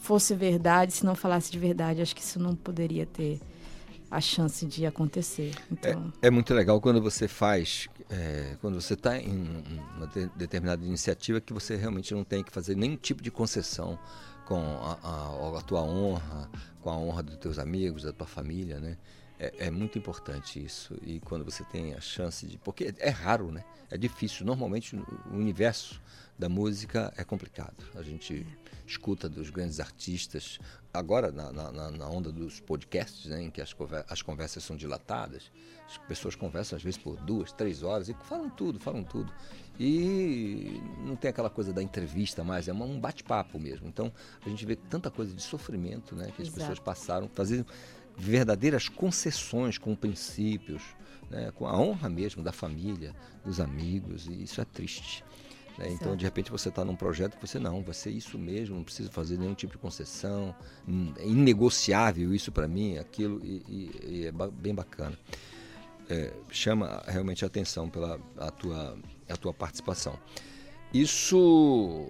fosse 0.00 0.34
verdade, 0.34 0.92
se 0.92 1.04
não 1.04 1.14
falasse 1.14 1.52
de 1.52 1.58
verdade, 1.58 2.02
acho 2.02 2.16
que 2.16 2.22
isso 2.22 2.40
não 2.40 2.56
poderia 2.56 3.06
ter 3.06 3.38
a 4.10 4.20
chance 4.20 4.66
de 4.66 4.84
acontecer. 4.84 5.54
Então... 5.70 6.12
É, 6.20 6.26
é 6.26 6.30
muito 6.30 6.52
legal 6.52 6.80
quando 6.80 7.00
você 7.00 7.28
faz, 7.28 7.88
é, 8.08 8.56
quando 8.60 8.80
você 8.80 8.94
está 8.94 9.16
em 9.16 9.62
uma 9.96 10.06
de, 10.08 10.26
determinada 10.34 10.84
iniciativa 10.84 11.40
que 11.40 11.52
você 11.52 11.76
realmente 11.76 12.12
não 12.12 12.24
tem 12.24 12.42
que 12.42 12.50
fazer 12.50 12.76
nenhum 12.76 12.96
tipo 12.96 13.22
de 13.22 13.30
concessão 13.30 13.96
com 14.46 14.58
a, 14.58 14.98
a, 15.00 15.58
a 15.58 15.62
tua 15.62 15.82
honra, 15.82 16.50
com 16.80 16.90
a 16.90 16.96
honra 16.96 17.22
dos 17.22 17.36
teus 17.36 17.58
amigos, 17.58 18.02
da 18.02 18.12
tua 18.12 18.26
família, 18.26 18.80
né? 18.80 18.96
É, 19.38 19.66
é, 19.66 19.70
muito 19.70 19.96
importante 19.96 20.62
isso. 20.62 20.98
E 21.02 21.20
quando 21.20 21.44
você 21.44 21.64
tem 21.64 21.94
a 21.94 22.00
chance 22.00 22.46
de. 22.46 22.58
Porque 22.58 22.92
é 22.98 23.08
raro, 23.08 23.50
né? 23.50 23.64
É 23.90 23.96
difícil. 23.96 24.44
Normalmente 24.44 24.94
o 24.96 25.06
universo 25.32 26.02
da 26.38 26.48
música 26.48 27.12
é 27.16 27.24
complicado. 27.24 27.86
A 27.94 28.02
gente 28.02 28.46
escuta 28.90 29.28
dos 29.28 29.50
grandes 29.50 29.78
artistas, 29.78 30.58
agora 30.92 31.30
na, 31.30 31.52
na, 31.52 31.90
na 31.90 32.08
onda 32.08 32.32
dos 32.32 32.58
podcasts, 32.60 33.26
né, 33.26 33.42
em 33.42 33.50
que 33.50 33.60
as, 33.60 33.74
as 34.08 34.20
conversas 34.20 34.64
são 34.64 34.76
dilatadas, 34.76 35.50
as 35.86 35.96
pessoas 35.98 36.34
conversam 36.34 36.76
às 36.76 36.82
vezes 36.82 36.98
por 36.98 37.16
duas, 37.20 37.52
três 37.52 37.82
horas 37.82 38.08
e 38.08 38.14
falam 38.24 38.50
tudo, 38.50 38.80
falam 38.80 39.04
tudo. 39.04 39.32
E 39.78 40.80
não 41.06 41.16
tem 41.16 41.30
aquela 41.30 41.48
coisa 41.48 41.72
da 41.72 41.82
entrevista 41.82 42.44
mais, 42.44 42.68
é 42.68 42.72
um 42.72 43.00
bate-papo 43.00 43.58
mesmo. 43.58 43.88
Então 43.88 44.12
a 44.44 44.48
gente 44.48 44.66
vê 44.66 44.76
tanta 44.76 45.10
coisa 45.10 45.34
de 45.34 45.42
sofrimento 45.42 46.14
né, 46.14 46.32
que 46.34 46.42
as 46.42 46.48
Exato. 46.48 46.60
pessoas 46.60 46.78
passaram, 46.78 47.28
fazendo 47.28 47.66
verdadeiras 48.16 48.88
concessões 48.88 49.78
com 49.78 49.94
princípios, 49.94 50.82
né, 51.30 51.52
com 51.54 51.66
a 51.66 51.78
honra 51.78 52.08
mesmo 52.08 52.42
da 52.42 52.52
família, 52.52 53.14
dos 53.44 53.60
amigos, 53.60 54.26
e 54.26 54.42
isso 54.42 54.60
é 54.60 54.64
triste. 54.64 55.24
Né? 55.80 55.90
Então, 55.90 56.14
de 56.14 56.24
repente, 56.24 56.50
você 56.50 56.68
está 56.68 56.84
num 56.84 56.94
projeto 56.94 57.38
que 57.38 57.46
você 57.46 57.58
não, 57.58 57.82
vai 57.82 57.94
ser 57.94 58.10
isso 58.10 58.38
mesmo, 58.38 58.76
não 58.76 58.84
precisa 58.84 59.10
fazer 59.10 59.38
nenhum 59.38 59.54
tipo 59.54 59.72
de 59.72 59.78
concessão, 59.78 60.54
é 61.18 61.26
inegociável 61.26 62.34
isso 62.34 62.52
para 62.52 62.68
mim, 62.68 62.98
aquilo, 62.98 63.40
e, 63.42 63.62
e, 63.66 63.90
e, 64.04 64.26
é 64.26 64.32
bem 64.52 64.74
bacana. 64.74 65.18
É, 66.08 66.32
chama 66.50 67.02
realmente 67.06 67.44
a 67.44 67.46
atenção 67.46 67.88
pela 67.88 68.20
a 68.36 68.50
tua, 68.50 68.98
a 69.28 69.36
tua 69.36 69.54
participação. 69.54 70.18
Isso 70.92 72.06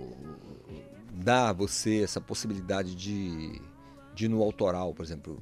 dá 1.12 1.50
a 1.50 1.52
você 1.52 2.02
essa 2.02 2.20
possibilidade 2.20 2.94
de, 2.94 3.60
de 4.14 4.26
no 4.26 4.42
autoral, 4.42 4.94
por 4.94 5.04
exemplo, 5.04 5.40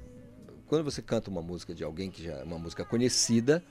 quando 0.67 0.85
você 0.85 1.01
canta 1.01 1.31
uma 1.31 1.41
música 1.41 1.73
de 1.73 1.83
alguém 1.83 2.11
que 2.11 2.25
já 2.25 2.33
é 2.33 2.43
uma 2.43 2.59
música 2.59 2.85
conhecida, 2.85 3.65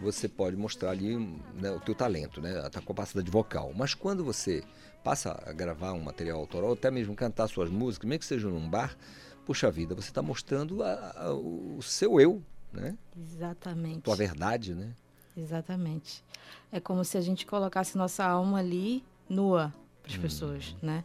você 0.00 0.28
pode 0.28 0.56
mostrar 0.56 0.90
ali 0.90 1.16
né, 1.54 1.70
o 1.70 1.80
teu 1.80 1.94
talento, 1.94 2.40
né, 2.40 2.58
a 2.58 2.70
tua 2.70 2.82
capacidade 2.82 3.30
vocal. 3.30 3.72
Mas 3.74 3.94
quando 3.94 4.24
você 4.24 4.62
passa 5.02 5.40
a 5.46 5.52
gravar 5.52 5.92
um 5.92 6.00
material 6.00 6.38
autoral, 6.38 6.72
até 6.72 6.90
mesmo 6.90 7.14
cantar 7.14 7.48
suas 7.48 7.70
músicas, 7.70 8.08
mesmo 8.08 8.20
que 8.20 8.26
seja 8.26 8.48
num 8.48 8.68
bar, 8.68 8.96
puxa 9.44 9.70
vida, 9.70 9.94
você 9.94 10.08
está 10.08 10.22
mostrando 10.22 10.82
a, 10.82 11.12
a, 11.16 11.32
o 11.32 11.80
seu 11.82 12.20
eu, 12.20 12.42
né? 12.72 12.96
Exatamente. 13.16 14.00
Tua 14.00 14.16
verdade, 14.16 14.74
né? 14.74 14.94
Exatamente. 15.36 16.24
É 16.70 16.80
como 16.80 17.04
se 17.04 17.16
a 17.18 17.20
gente 17.20 17.46
colocasse 17.46 17.96
nossa 17.96 18.24
alma 18.24 18.58
ali 18.58 19.04
nua 19.28 19.72
para 20.02 20.12
as 20.12 20.18
hum. 20.18 20.22
pessoas, 20.22 20.76
né? 20.82 21.04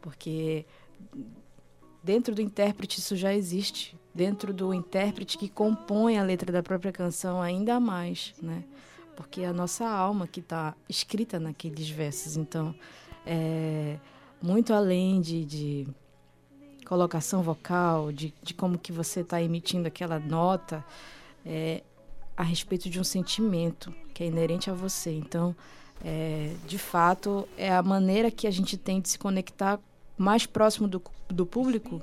Porque 0.00 0.64
dentro 2.02 2.34
do 2.34 2.42
intérprete 2.42 2.98
isso 2.98 3.16
já 3.16 3.34
existe 3.34 3.97
dentro 4.18 4.52
do 4.52 4.74
intérprete 4.74 5.38
que 5.38 5.48
compõe 5.48 6.18
a 6.18 6.24
letra 6.24 6.50
da 6.50 6.60
própria 6.60 6.90
canção 6.90 7.40
ainda 7.40 7.78
mais, 7.78 8.34
né? 8.42 8.64
Porque 9.14 9.42
é 9.42 9.46
a 9.46 9.52
nossa 9.52 9.88
alma 9.88 10.26
que 10.26 10.40
está 10.40 10.74
escrita 10.88 11.38
naqueles 11.38 11.88
versos. 11.88 12.36
Então, 12.36 12.74
é 13.24 13.96
muito 14.42 14.74
além 14.74 15.20
de, 15.20 15.44
de 15.44 15.88
colocação 16.84 17.42
vocal, 17.44 18.10
de, 18.10 18.34
de 18.42 18.54
como 18.54 18.76
que 18.76 18.90
você 18.90 19.20
está 19.20 19.40
emitindo 19.40 19.86
aquela 19.86 20.18
nota, 20.18 20.84
é 21.46 21.84
a 22.36 22.42
respeito 22.42 22.90
de 22.90 22.98
um 22.98 23.04
sentimento 23.04 23.94
que 24.12 24.24
é 24.24 24.26
inerente 24.26 24.68
a 24.68 24.74
você. 24.74 25.12
Então, 25.12 25.54
é, 26.04 26.52
de 26.66 26.78
fato, 26.78 27.48
é 27.56 27.72
a 27.72 27.84
maneira 27.84 28.32
que 28.32 28.48
a 28.48 28.50
gente 28.50 28.76
tem 28.76 29.00
de 29.00 29.10
se 29.10 29.18
conectar 29.18 29.78
mais 30.16 30.44
próximo 30.44 30.88
do, 30.88 31.00
do 31.28 31.46
público 31.46 32.02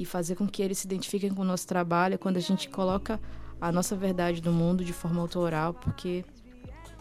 e 0.00 0.04
fazer 0.06 0.34
com 0.34 0.46
que 0.46 0.62
eles 0.62 0.78
se 0.78 0.86
identifiquem 0.86 1.30
com 1.30 1.42
o 1.42 1.44
nosso 1.44 1.66
trabalho 1.66 2.18
quando 2.18 2.38
a 2.38 2.40
gente 2.40 2.70
coloca 2.70 3.20
a 3.60 3.70
nossa 3.70 3.94
verdade 3.94 4.40
do 4.40 4.50
mundo 4.50 4.82
de 4.82 4.94
forma 4.94 5.20
autoral, 5.20 5.74
porque 5.74 6.24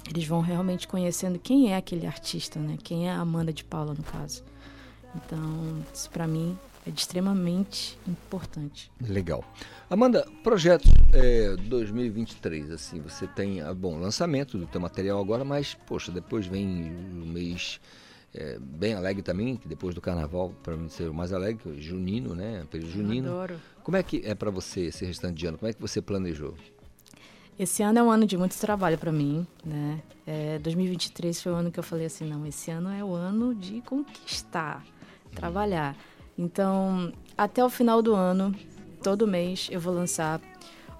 eles 0.09 0.25
vão 0.27 0.41
realmente 0.41 0.85
conhecendo 0.85 1.39
quem 1.39 1.71
é 1.71 1.77
aquele 1.77 2.05
artista, 2.05 2.59
né? 2.59 2.77
Quem 2.83 3.07
é 3.07 3.11
a 3.11 3.19
Amanda 3.19 3.53
de 3.53 3.63
Paula, 3.63 3.93
no 3.93 4.03
caso. 4.03 4.43
Então, 5.15 5.81
isso 5.93 6.09
para 6.09 6.27
mim 6.27 6.57
é 6.85 6.89
extremamente 6.89 7.97
importante. 8.05 8.91
Legal. 9.01 9.43
Amanda, 9.89 10.27
projetos 10.43 10.91
é, 11.13 11.55
2023, 11.55 12.71
assim, 12.71 12.99
você 12.99 13.27
tem, 13.27 13.61
ah, 13.61 13.73
bom, 13.73 13.97
lançamento 13.97 14.57
do 14.57 14.67
teu 14.67 14.81
material 14.81 15.21
agora, 15.21 15.45
mas, 15.45 15.73
poxa, 15.87 16.11
depois 16.11 16.45
vem 16.45 16.91
o 17.21 17.25
mês 17.25 17.79
é, 18.33 18.57
bem 18.59 18.93
alegre 18.93 19.23
também, 19.23 19.55
que 19.55 19.67
depois 19.67 19.95
do 19.95 20.01
carnaval, 20.01 20.53
para 20.63 20.77
mim 20.77 20.89
ser 20.89 21.09
o 21.09 21.13
mais 21.13 21.33
alegre, 21.33 21.77
é 21.77 21.81
junino, 21.81 22.35
né? 22.35 22.65
Período 22.69 22.91
junino. 22.91 23.29
Adoro. 23.29 23.59
Como 23.83 23.97
é 23.97 24.03
que 24.03 24.21
é 24.23 24.35
para 24.35 24.51
você 24.51 24.81
esse 24.81 25.05
restante 25.05 25.37
de 25.37 25.47
ano? 25.47 25.57
Como 25.57 25.69
é 25.69 25.73
que 25.73 25.81
você 25.81 26.01
planejou? 26.01 26.53
Esse 27.57 27.83
ano 27.83 27.99
é 27.99 28.03
um 28.03 28.09
ano 28.09 28.25
de 28.25 28.37
muito 28.37 28.57
trabalho 28.57 28.97
para 28.97 29.11
mim, 29.11 29.45
né? 29.65 30.01
É, 30.25 30.59
2023 30.59 31.41
foi 31.41 31.51
o 31.51 31.55
ano 31.55 31.71
que 31.71 31.79
eu 31.79 31.83
falei 31.83 32.05
assim, 32.05 32.25
não, 32.25 32.45
esse 32.45 32.71
ano 32.71 32.89
é 32.89 33.03
o 33.03 33.13
ano 33.13 33.53
de 33.53 33.81
conquistar, 33.81 34.85
trabalhar. 35.33 35.97
Então, 36.37 37.11
até 37.37 37.65
o 37.65 37.69
final 37.69 38.01
do 38.01 38.13
ano, 38.13 38.55
todo 39.03 39.27
mês 39.27 39.67
eu 39.71 39.81
vou 39.81 39.93
lançar 39.93 40.39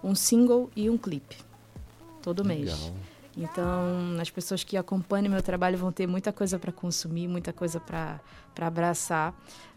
um 0.04 0.14
single 0.16 0.70
e 0.76 0.90
um 0.90 0.98
clipe. 0.98 1.38
Todo 2.22 2.44
mês. 2.44 2.92
Então, 3.38 4.18
as 4.20 4.30
pessoas 4.30 4.64
que 4.64 4.76
acompanham 4.76 5.32
meu 5.32 5.42
trabalho 5.42 5.78
vão 5.78 5.92
ter 5.92 6.08
muita 6.08 6.34
coisa 6.34 6.60
para 6.60 6.72
consumir, 6.72 7.28
muita 7.28 7.54
coisa 7.54 7.80
para 7.80 8.20
abraçar, 8.60 9.34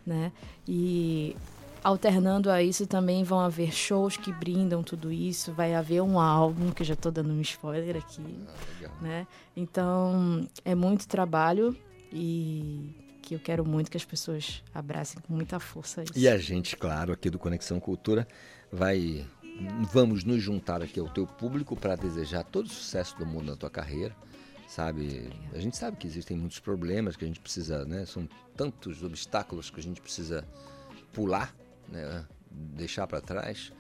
né? 0.07 0.33
E 0.67 1.37
alternando 1.83 2.51
a 2.51 2.63
isso 2.63 2.87
também 2.87 3.25
vão 3.25 3.41
haver 3.41 3.73
shows 3.73 4.17
que 4.17 4.33
brindam 4.33 4.83
tudo 4.83 5.13
isso, 5.13 5.53
vai 5.53 5.75
haver 5.75 6.01
um 6.01 6.19
álbum, 6.19 6.71
que 6.71 6.85
já 6.85 6.95
estou 6.95 7.11
dando 7.11 7.33
um 7.33 7.41
spoiler 7.41 7.97
aqui, 7.97 8.23
ah, 8.85 8.89
né? 9.01 9.27
Então, 9.57 10.47
é 10.65 10.75
muito 10.75 11.07
trabalho 11.07 11.77
e 12.13 12.95
que 13.21 13.35
eu 13.35 13.39
quero 13.39 13.65
muito 13.65 13.91
que 13.91 13.97
as 13.97 14.05
pessoas 14.05 14.63
abracem 14.75 15.21
com 15.23 15.33
muita 15.33 15.61
força 15.61 16.03
isso. 16.03 16.13
E 16.17 16.29
a 16.29 16.37
gente, 16.37 16.77
claro, 16.77 17.13
aqui 17.13 17.31
do 17.31 17.39
Conexão 17.39 17.79
Cultura 17.79 18.27
vai 18.71 19.25
vamos 19.93 20.25
nos 20.25 20.43
juntar 20.43 20.83
aqui 20.83 21.01
ao 21.01 21.09
teu 21.09 21.27
público 21.27 21.77
para 21.77 21.97
desejar 21.97 22.45
todo 22.45 22.67
o 22.67 22.69
sucesso 22.69 23.17
do 23.19 23.27
mundo 23.27 23.51
na 23.51 23.57
tua 23.57 23.71
carreira, 23.71 24.15
sabe? 24.69 25.31
A 25.53 25.59
gente 25.59 25.77
sabe 25.77 25.97
que 25.97 26.07
existem 26.07 26.37
muitos 26.37 26.59
problemas 26.59 27.17
que 27.17 27.25
a 27.25 27.29
gente 27.29 27.41
precisa, 27.41 27.85
né? 27.85 28.07
São 28.07 28.29
tantos 28.57 29.03
obstáculos 29.03 29.71
que 29.71 29.81
a 29.81 29.83
gente 29.83 30.01
precisa 30.01 30.47
pular, 31.13 31.55
né? 31.89 32.27
Deixar 32.51 33.07
para 33.07 33.21
trás, 33.21 33.73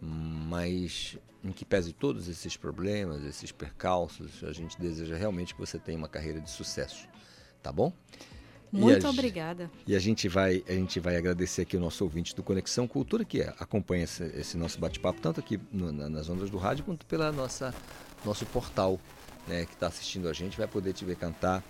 mas 0.00 1.18
em 1.44 1.50
que 1.50 1.64
pese 1.64 1.92
todos 1.92 2.28
esses 2.28 2.56
problemas, 2.56 3.24
esses 3.24 3.50
percalços, 3.50 4.44
a 4.44 4.52
gente 4.52 4.80
deseja 4.80 5.16
realmente 5.16 5.54
que 5.54 5.60
você 5.60 5.78
tenha 5.78 5.98
uma 5.98 6.08
carreira 6.08 6.40
de 6.40 6.50
sucesso, 6.50 7.08
tá 7.62 7.72
bom? 7.72 7.92
Muito 8.72 9.04
e 9.04 9.06
a, 9.06 9.10
obrigada. 9.10 9.70
E 9.86 9.94
a 9.94 9.98
gente 9.98 10.28
vai 10.28 10.64
a 10.66 10.72
gente 10.72 10.98
vai 10.98 11.16
agradecer 11.16 11.62
aqui 11.62 11.76
o 11.76 11.80
nosso 11.80 12.02
ouvinte 12.02 12.34
do 12.34 12.42
Conexão 12.42 12.88
Cultura 12.88 13.24
que 13.24 13.42
acompanha 13.42 14.04
esse, 14.04 14.24
esse 14.34 14.56
nosso 14.56 14.78
bate-papo 14.80 15.20
tanto 15.20 15.40
aqui 15.40 15.60
no, 15.70 15.92
na, 15.92 16.08
nas 16.08 16.28
ondas 16.30 16.48
do 16.48 16.56
rádio 16.56 16.84
quanto 16.84 17.04
pela 17.04 17.30
nossa 17.30 17.74
nosso 18.24 18.46
portal, 18.46 18.98
né, 19.46 19.66
que 19.66 19.74
está 19.74 19.88
assistindo 19.88 20.28
a 20.28 20.32
gente 20.32 20.56
vai 20.56 20.66
poder 20.66 20.94
te 20.94 21.04
ver 21.04 21.16
cantar. 21.16 21.62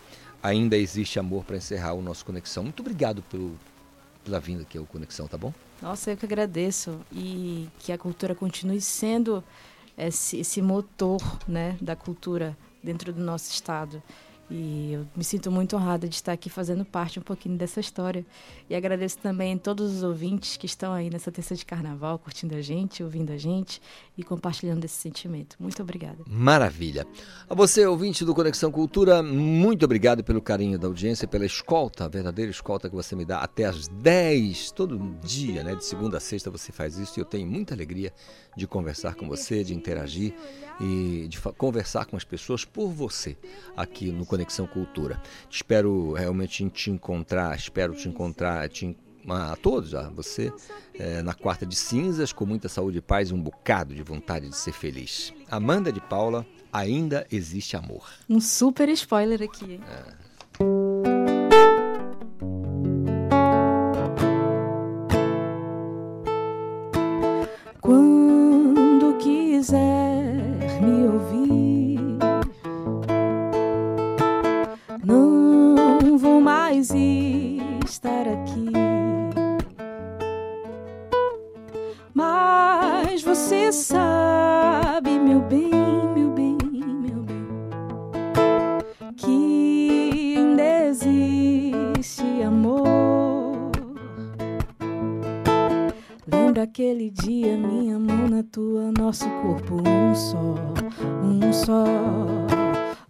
Ainda 0.43 0.77
existe 0.77 1.19
amor 1.19 1.45
para 1.45 1.57
encerrar 1.57 1.95
o 1.95 2.03
nosso 2.03 2.25
Conexão. 2.25 2.63
Muito 2.65 2.81
obrigado 2.81 3.23
pelo, 3.23 3.57
pela 4.25 4.39
vinda 4.39 4.63
aqui 4.63 4.77
ao 4.77 4.85
Conexão, 4.85 5.27
tá 5.27 5.39
bom? 5.39 5.53
Nossa, 5.81 6.11
eu 6.11 6.17
que 6.17 6.25
agradeço 6.25 7.01
e 7.13 7.69
que 7.79 7.93
a 7.93 7.99
cultura 7.99 8.35
continue 8.35 8.81
sendo 8.81 9.43
esse, 9.97 10.39
esse 10.39 10.61
motor, 10.61 11.21
né, 11.47 11.77
da 11.81 11.95
cultura 11.95 12.57
dentro 12.83 13.13
do 13.13 13.21
nosso 13.21 13.51
estado 13.51 14.03
E 14.55 14.93
eu 14.93 15.07
me 15.17 15.25
sinto 15.25 15.51
muito 15.51 15.75
honrada 15.75 16.07
de 16.07 16.15
estar 16.15 16.33
aqui 16.33 16.51
fazendo 16.51 16.85
parte 16.85 17.19
um 17.19 17.23
pouquinho 17.23 17.57
dessa 17.57 17.81
história. 17.81 18.23
E 18.69 18.75
agradeço 18.75 19.17
também 19.17 19.55
a 19.55 19.59
todos 19.59 19.91
os 19.97 20.03
ouvintes 20.03 20.59
que 20.59 20.67
estão 20.67 20.93
aí 20.93 21.09
nessa 21.09 21.33
terça 21.33 21.57
de 21.57 21.65
carnaval, 21.65 22.19
curtindo 22.19 22.55
a 22.55 22.61
gente, 22.61 23.03
ouvindo 23.03 23.33
a 23.33 23.39
gente 23.39 23.81
e 24.17 24.23
compartilhando 24.23 24.85
esse 24.85 24.97
sentimento. 24.97 25.57
Muito 25.59 25.81
obrigada. 25.83 26.19
Maravilha. 26.27 27.07
A 27.49 27.55
você, 27.55 27.87
ouvinte 27.87 28.27
do 28.27 28.35
Conexão 28.35 28.71
Cultura, 28.71 29.23
muito 29.23 29.87
obrigado 29.87 30.23
pelo 30.23 30.43
carinho 30.43 30.79
da 30.79 30.87
audiência, 30.87 31.27
pela 31.27 31.47
escolta, 31.47 32.05
a 32.05 32.09
verdadeira 32.09 32.51
escolta 32.51 32.91
que 32.91 32.95
você 32.95 33.17
me 33.17 33.25
dá 33.25 33.39
até 33.39 33.65
às 33.65 33.89
10, 33.89 34.73
todo 34.73 34.99
dia, 35.25 35.65
né? 35.65 35.75
De 35.75 35.85
segunda 35.85 36.19
a 36.19 36.21
sexta 36.21 36.51
você 36.51 36.71
faz 36.71 36.99
isso 36.99 37.19
e 37.19 37.23
eu 37.23 37.25
tenho 37.25 37.47
muita 37.47 37.73
alegria 37.73 38.13
de 38.55 38.67
conversar 38.67 39.15
com 39.15 39.27
você, 39.27 39.65
de 39.65 39.75
interagir 39.75 40.35
e 40.79 41.27
de 41.27 41.41
conversar 41.57 42.05
com 42.05 42.19
as 42.19 42.25
pessoas 42.25 42.67
por 42.67 42.91
você 42.91 43.35
aqui 43.75 44.13
no 44.13 44.27
Conexão 44.27 44.42
Cultura. 44.67 45.21
Espero 45.51 46.13
realmente 46.13 46.69
te 46.71 46.91
encontrar, 46.91 47.57
espero 47.57 47.95
te 47.95 48.09
encontrar, 48.09 48.69
te 48.69 48.97
a 49.29 49.57
todos, 49.57 49.95
a 49.95 50.09
você, 50.11 50.53
é, 50.95 51.23
na 51.23 51.35
quarta 51.35 51.65
de 51.65 51.77
cinzas, 51.77 52.33
com 52.33 52.45
muita 52.45 52.69
saúde 52.69 52.99
e 52.99 53.01
paz 53.01 53.31
e 53.31 53.35
um 53.35 53.41
bocado 53.41 53.95
de 53.95 54.03
vontade 54.03 54.49
de 54.49 54.57
ser 54.57 54.73
feliz. 54.73 55.33
Amanda 55.49 55.93
de 55.93 56.01
Paula, 56.01 56.45
ainda 56.73 57.27
existe 57.31 57.77
amor. 57.77 58.09
Um 58.29 58.41
super 58.41 58.89
spoiler 58.89 59.43
aqui. 59.43 59.81
É. 59.87 60.32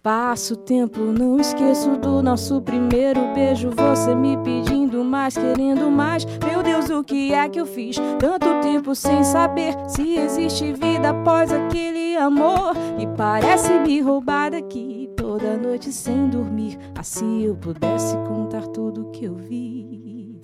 Passo 0.03 0.57
tempo, 0.57 0.99
não 0.99 1.39
esqueço 1.39 1.95
do 1.95 2.21
nosso 2.21 2.61
primeiro 2.61 3.33
beijo. 3.33 3.69
Você 3.69 4.13
me 4.13 4.35
pedindo 4.43 5.01
mais, 5.01 5.37
querendo 5.37 5.89
mais. 5.89 6.25
Meu 6.45 6.61
Deus, 6.61 6.89
o 6.89 7.01
que 7.05 7.33
é 7.33 7.47
que 7.47 7.61
eu 7.61 7.65
fiz? 7.65 7.95
Tanto 8.19 8.59
tempo 8.61 8.93
sem 8.93 9.23
saber 9.23 9.73
se 9.87 10.17
existe 10.17 10.73
vida 10.73 11.11
após 11.11 11.53
aquele 11.53 12.17
amor. 12.17 12.73
E 12.99 13.07
parece 13.15 13.79
me 13.79 14.01
roubar 14.01 14.51
daqui 14.51 15.09
toda 15.15 15.55
noite 15.55 15.89
sem 15.93 16.27
dormir. 16.27 16.77
Assim 16.99 17.43
eu 17.43 17.55
pudesse 17.55 18.17
contar 18.27 18.67
tudo 18.67 19.09
que 19.11 19.23
eu 19.23 19.35
vi. 19.35 20.37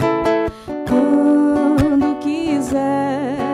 Quando 0.88 2.18
quiser 2.20 3.49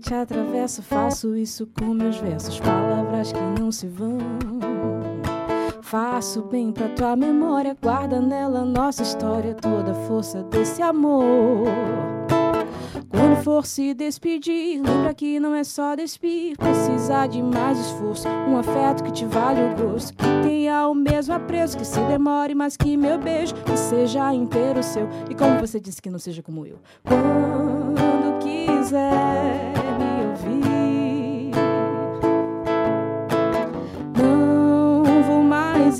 te 0.00 0.14
atravesso, 0.14 0.82
faço 0.82 1.36
isso 1.36 1.68
com 1.78 1.92
meus 1.92 2.16
versos, 2.16 2.58
palavras 2.58 3.32
que 3.32 3.60
não 3.60 3.70
se 3.70 3.86
vão. 3.86 4.18
Faço 5.82 6.42
bem 6.42 6.72
pra 6.72 6.88
tua 6.88 7.14
memória, 7.16 7.76
guarda 7.80 8.20
nela 8.20 8.64
nossa 8.64 9.02
história, 9.02 9.54
toda 9.54 9.92
a 9.92 10.06
força 10.06 10.42
desse 10.44 10.80
amor. 10.80 11.66
Quando 13.10 13.42
for 13.42 13.66
se 13.66 13.92
despedir, 13.92 14.80
lembra 14.80 15.12
que 15.12 15.38
não 15.38 15.54
é 15.54 15.64
só 15.64 15.94
despir, 15.94 16.56
precisa 16.56 17.26
de 17.26 17.42
mais 17.42 17.78
esforço, 17.78 18.28
um 18.28 18.56
afeto 18.56 19.02
que 19.02 19.12
te 19.12 19.24
vale 19.26 19.60
o 19.60 19.76
gosto, 19.76 20.14
que 20.14 20.24
tenha 20.42 20.88
o 20.88 20.94
mesmo 20.94 21.34
apreço, 21.34 21.76
que 21.76 21.84
se 21.84 22.00
demore, 22.02 22.54
mas 22.54 22.76
que 22.76 22.96
meu 22.96 23.18
beijo 23.18 23.54
que 23.54 23.76
seja 23.76 24.32
inteiro 24.32 24.82
seu. 24.82 25.08
E 25.28 25.34
como 25.34 25.58
você 25.58 25.78
disse 25.78 26.00
que 26.00 26.08
não 26.08 26.18
seja 26.18 26.42
como 26.42 26.64
eu, 26.64 26.78
quando 27.04 28.38
quiser. 28.38 29.69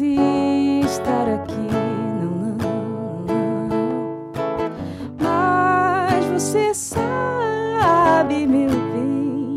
Estar 0.07 1.29
aqui. 1.29 1.55
Não, 2.21 2.31
não, 2.57 3.27
não. 3.69 3.91
Mas 5.19 6.25
você 6.27 6.75
sabe, 6.75 8.47
meu 8.47 8.71
bem, 8.71 9.55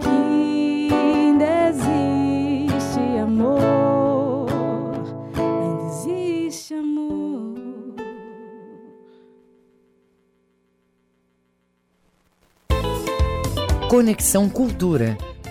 que 0.00 0.88
ainda 0.94 1.68
existe 1.70 3.00
amor. 3.20 4.48
Ainda 5.36 5.84
existe 5.86 6.74
amor. 6.74 7.52
Conexão 13.88 14.48
Cultura 14.48 15.18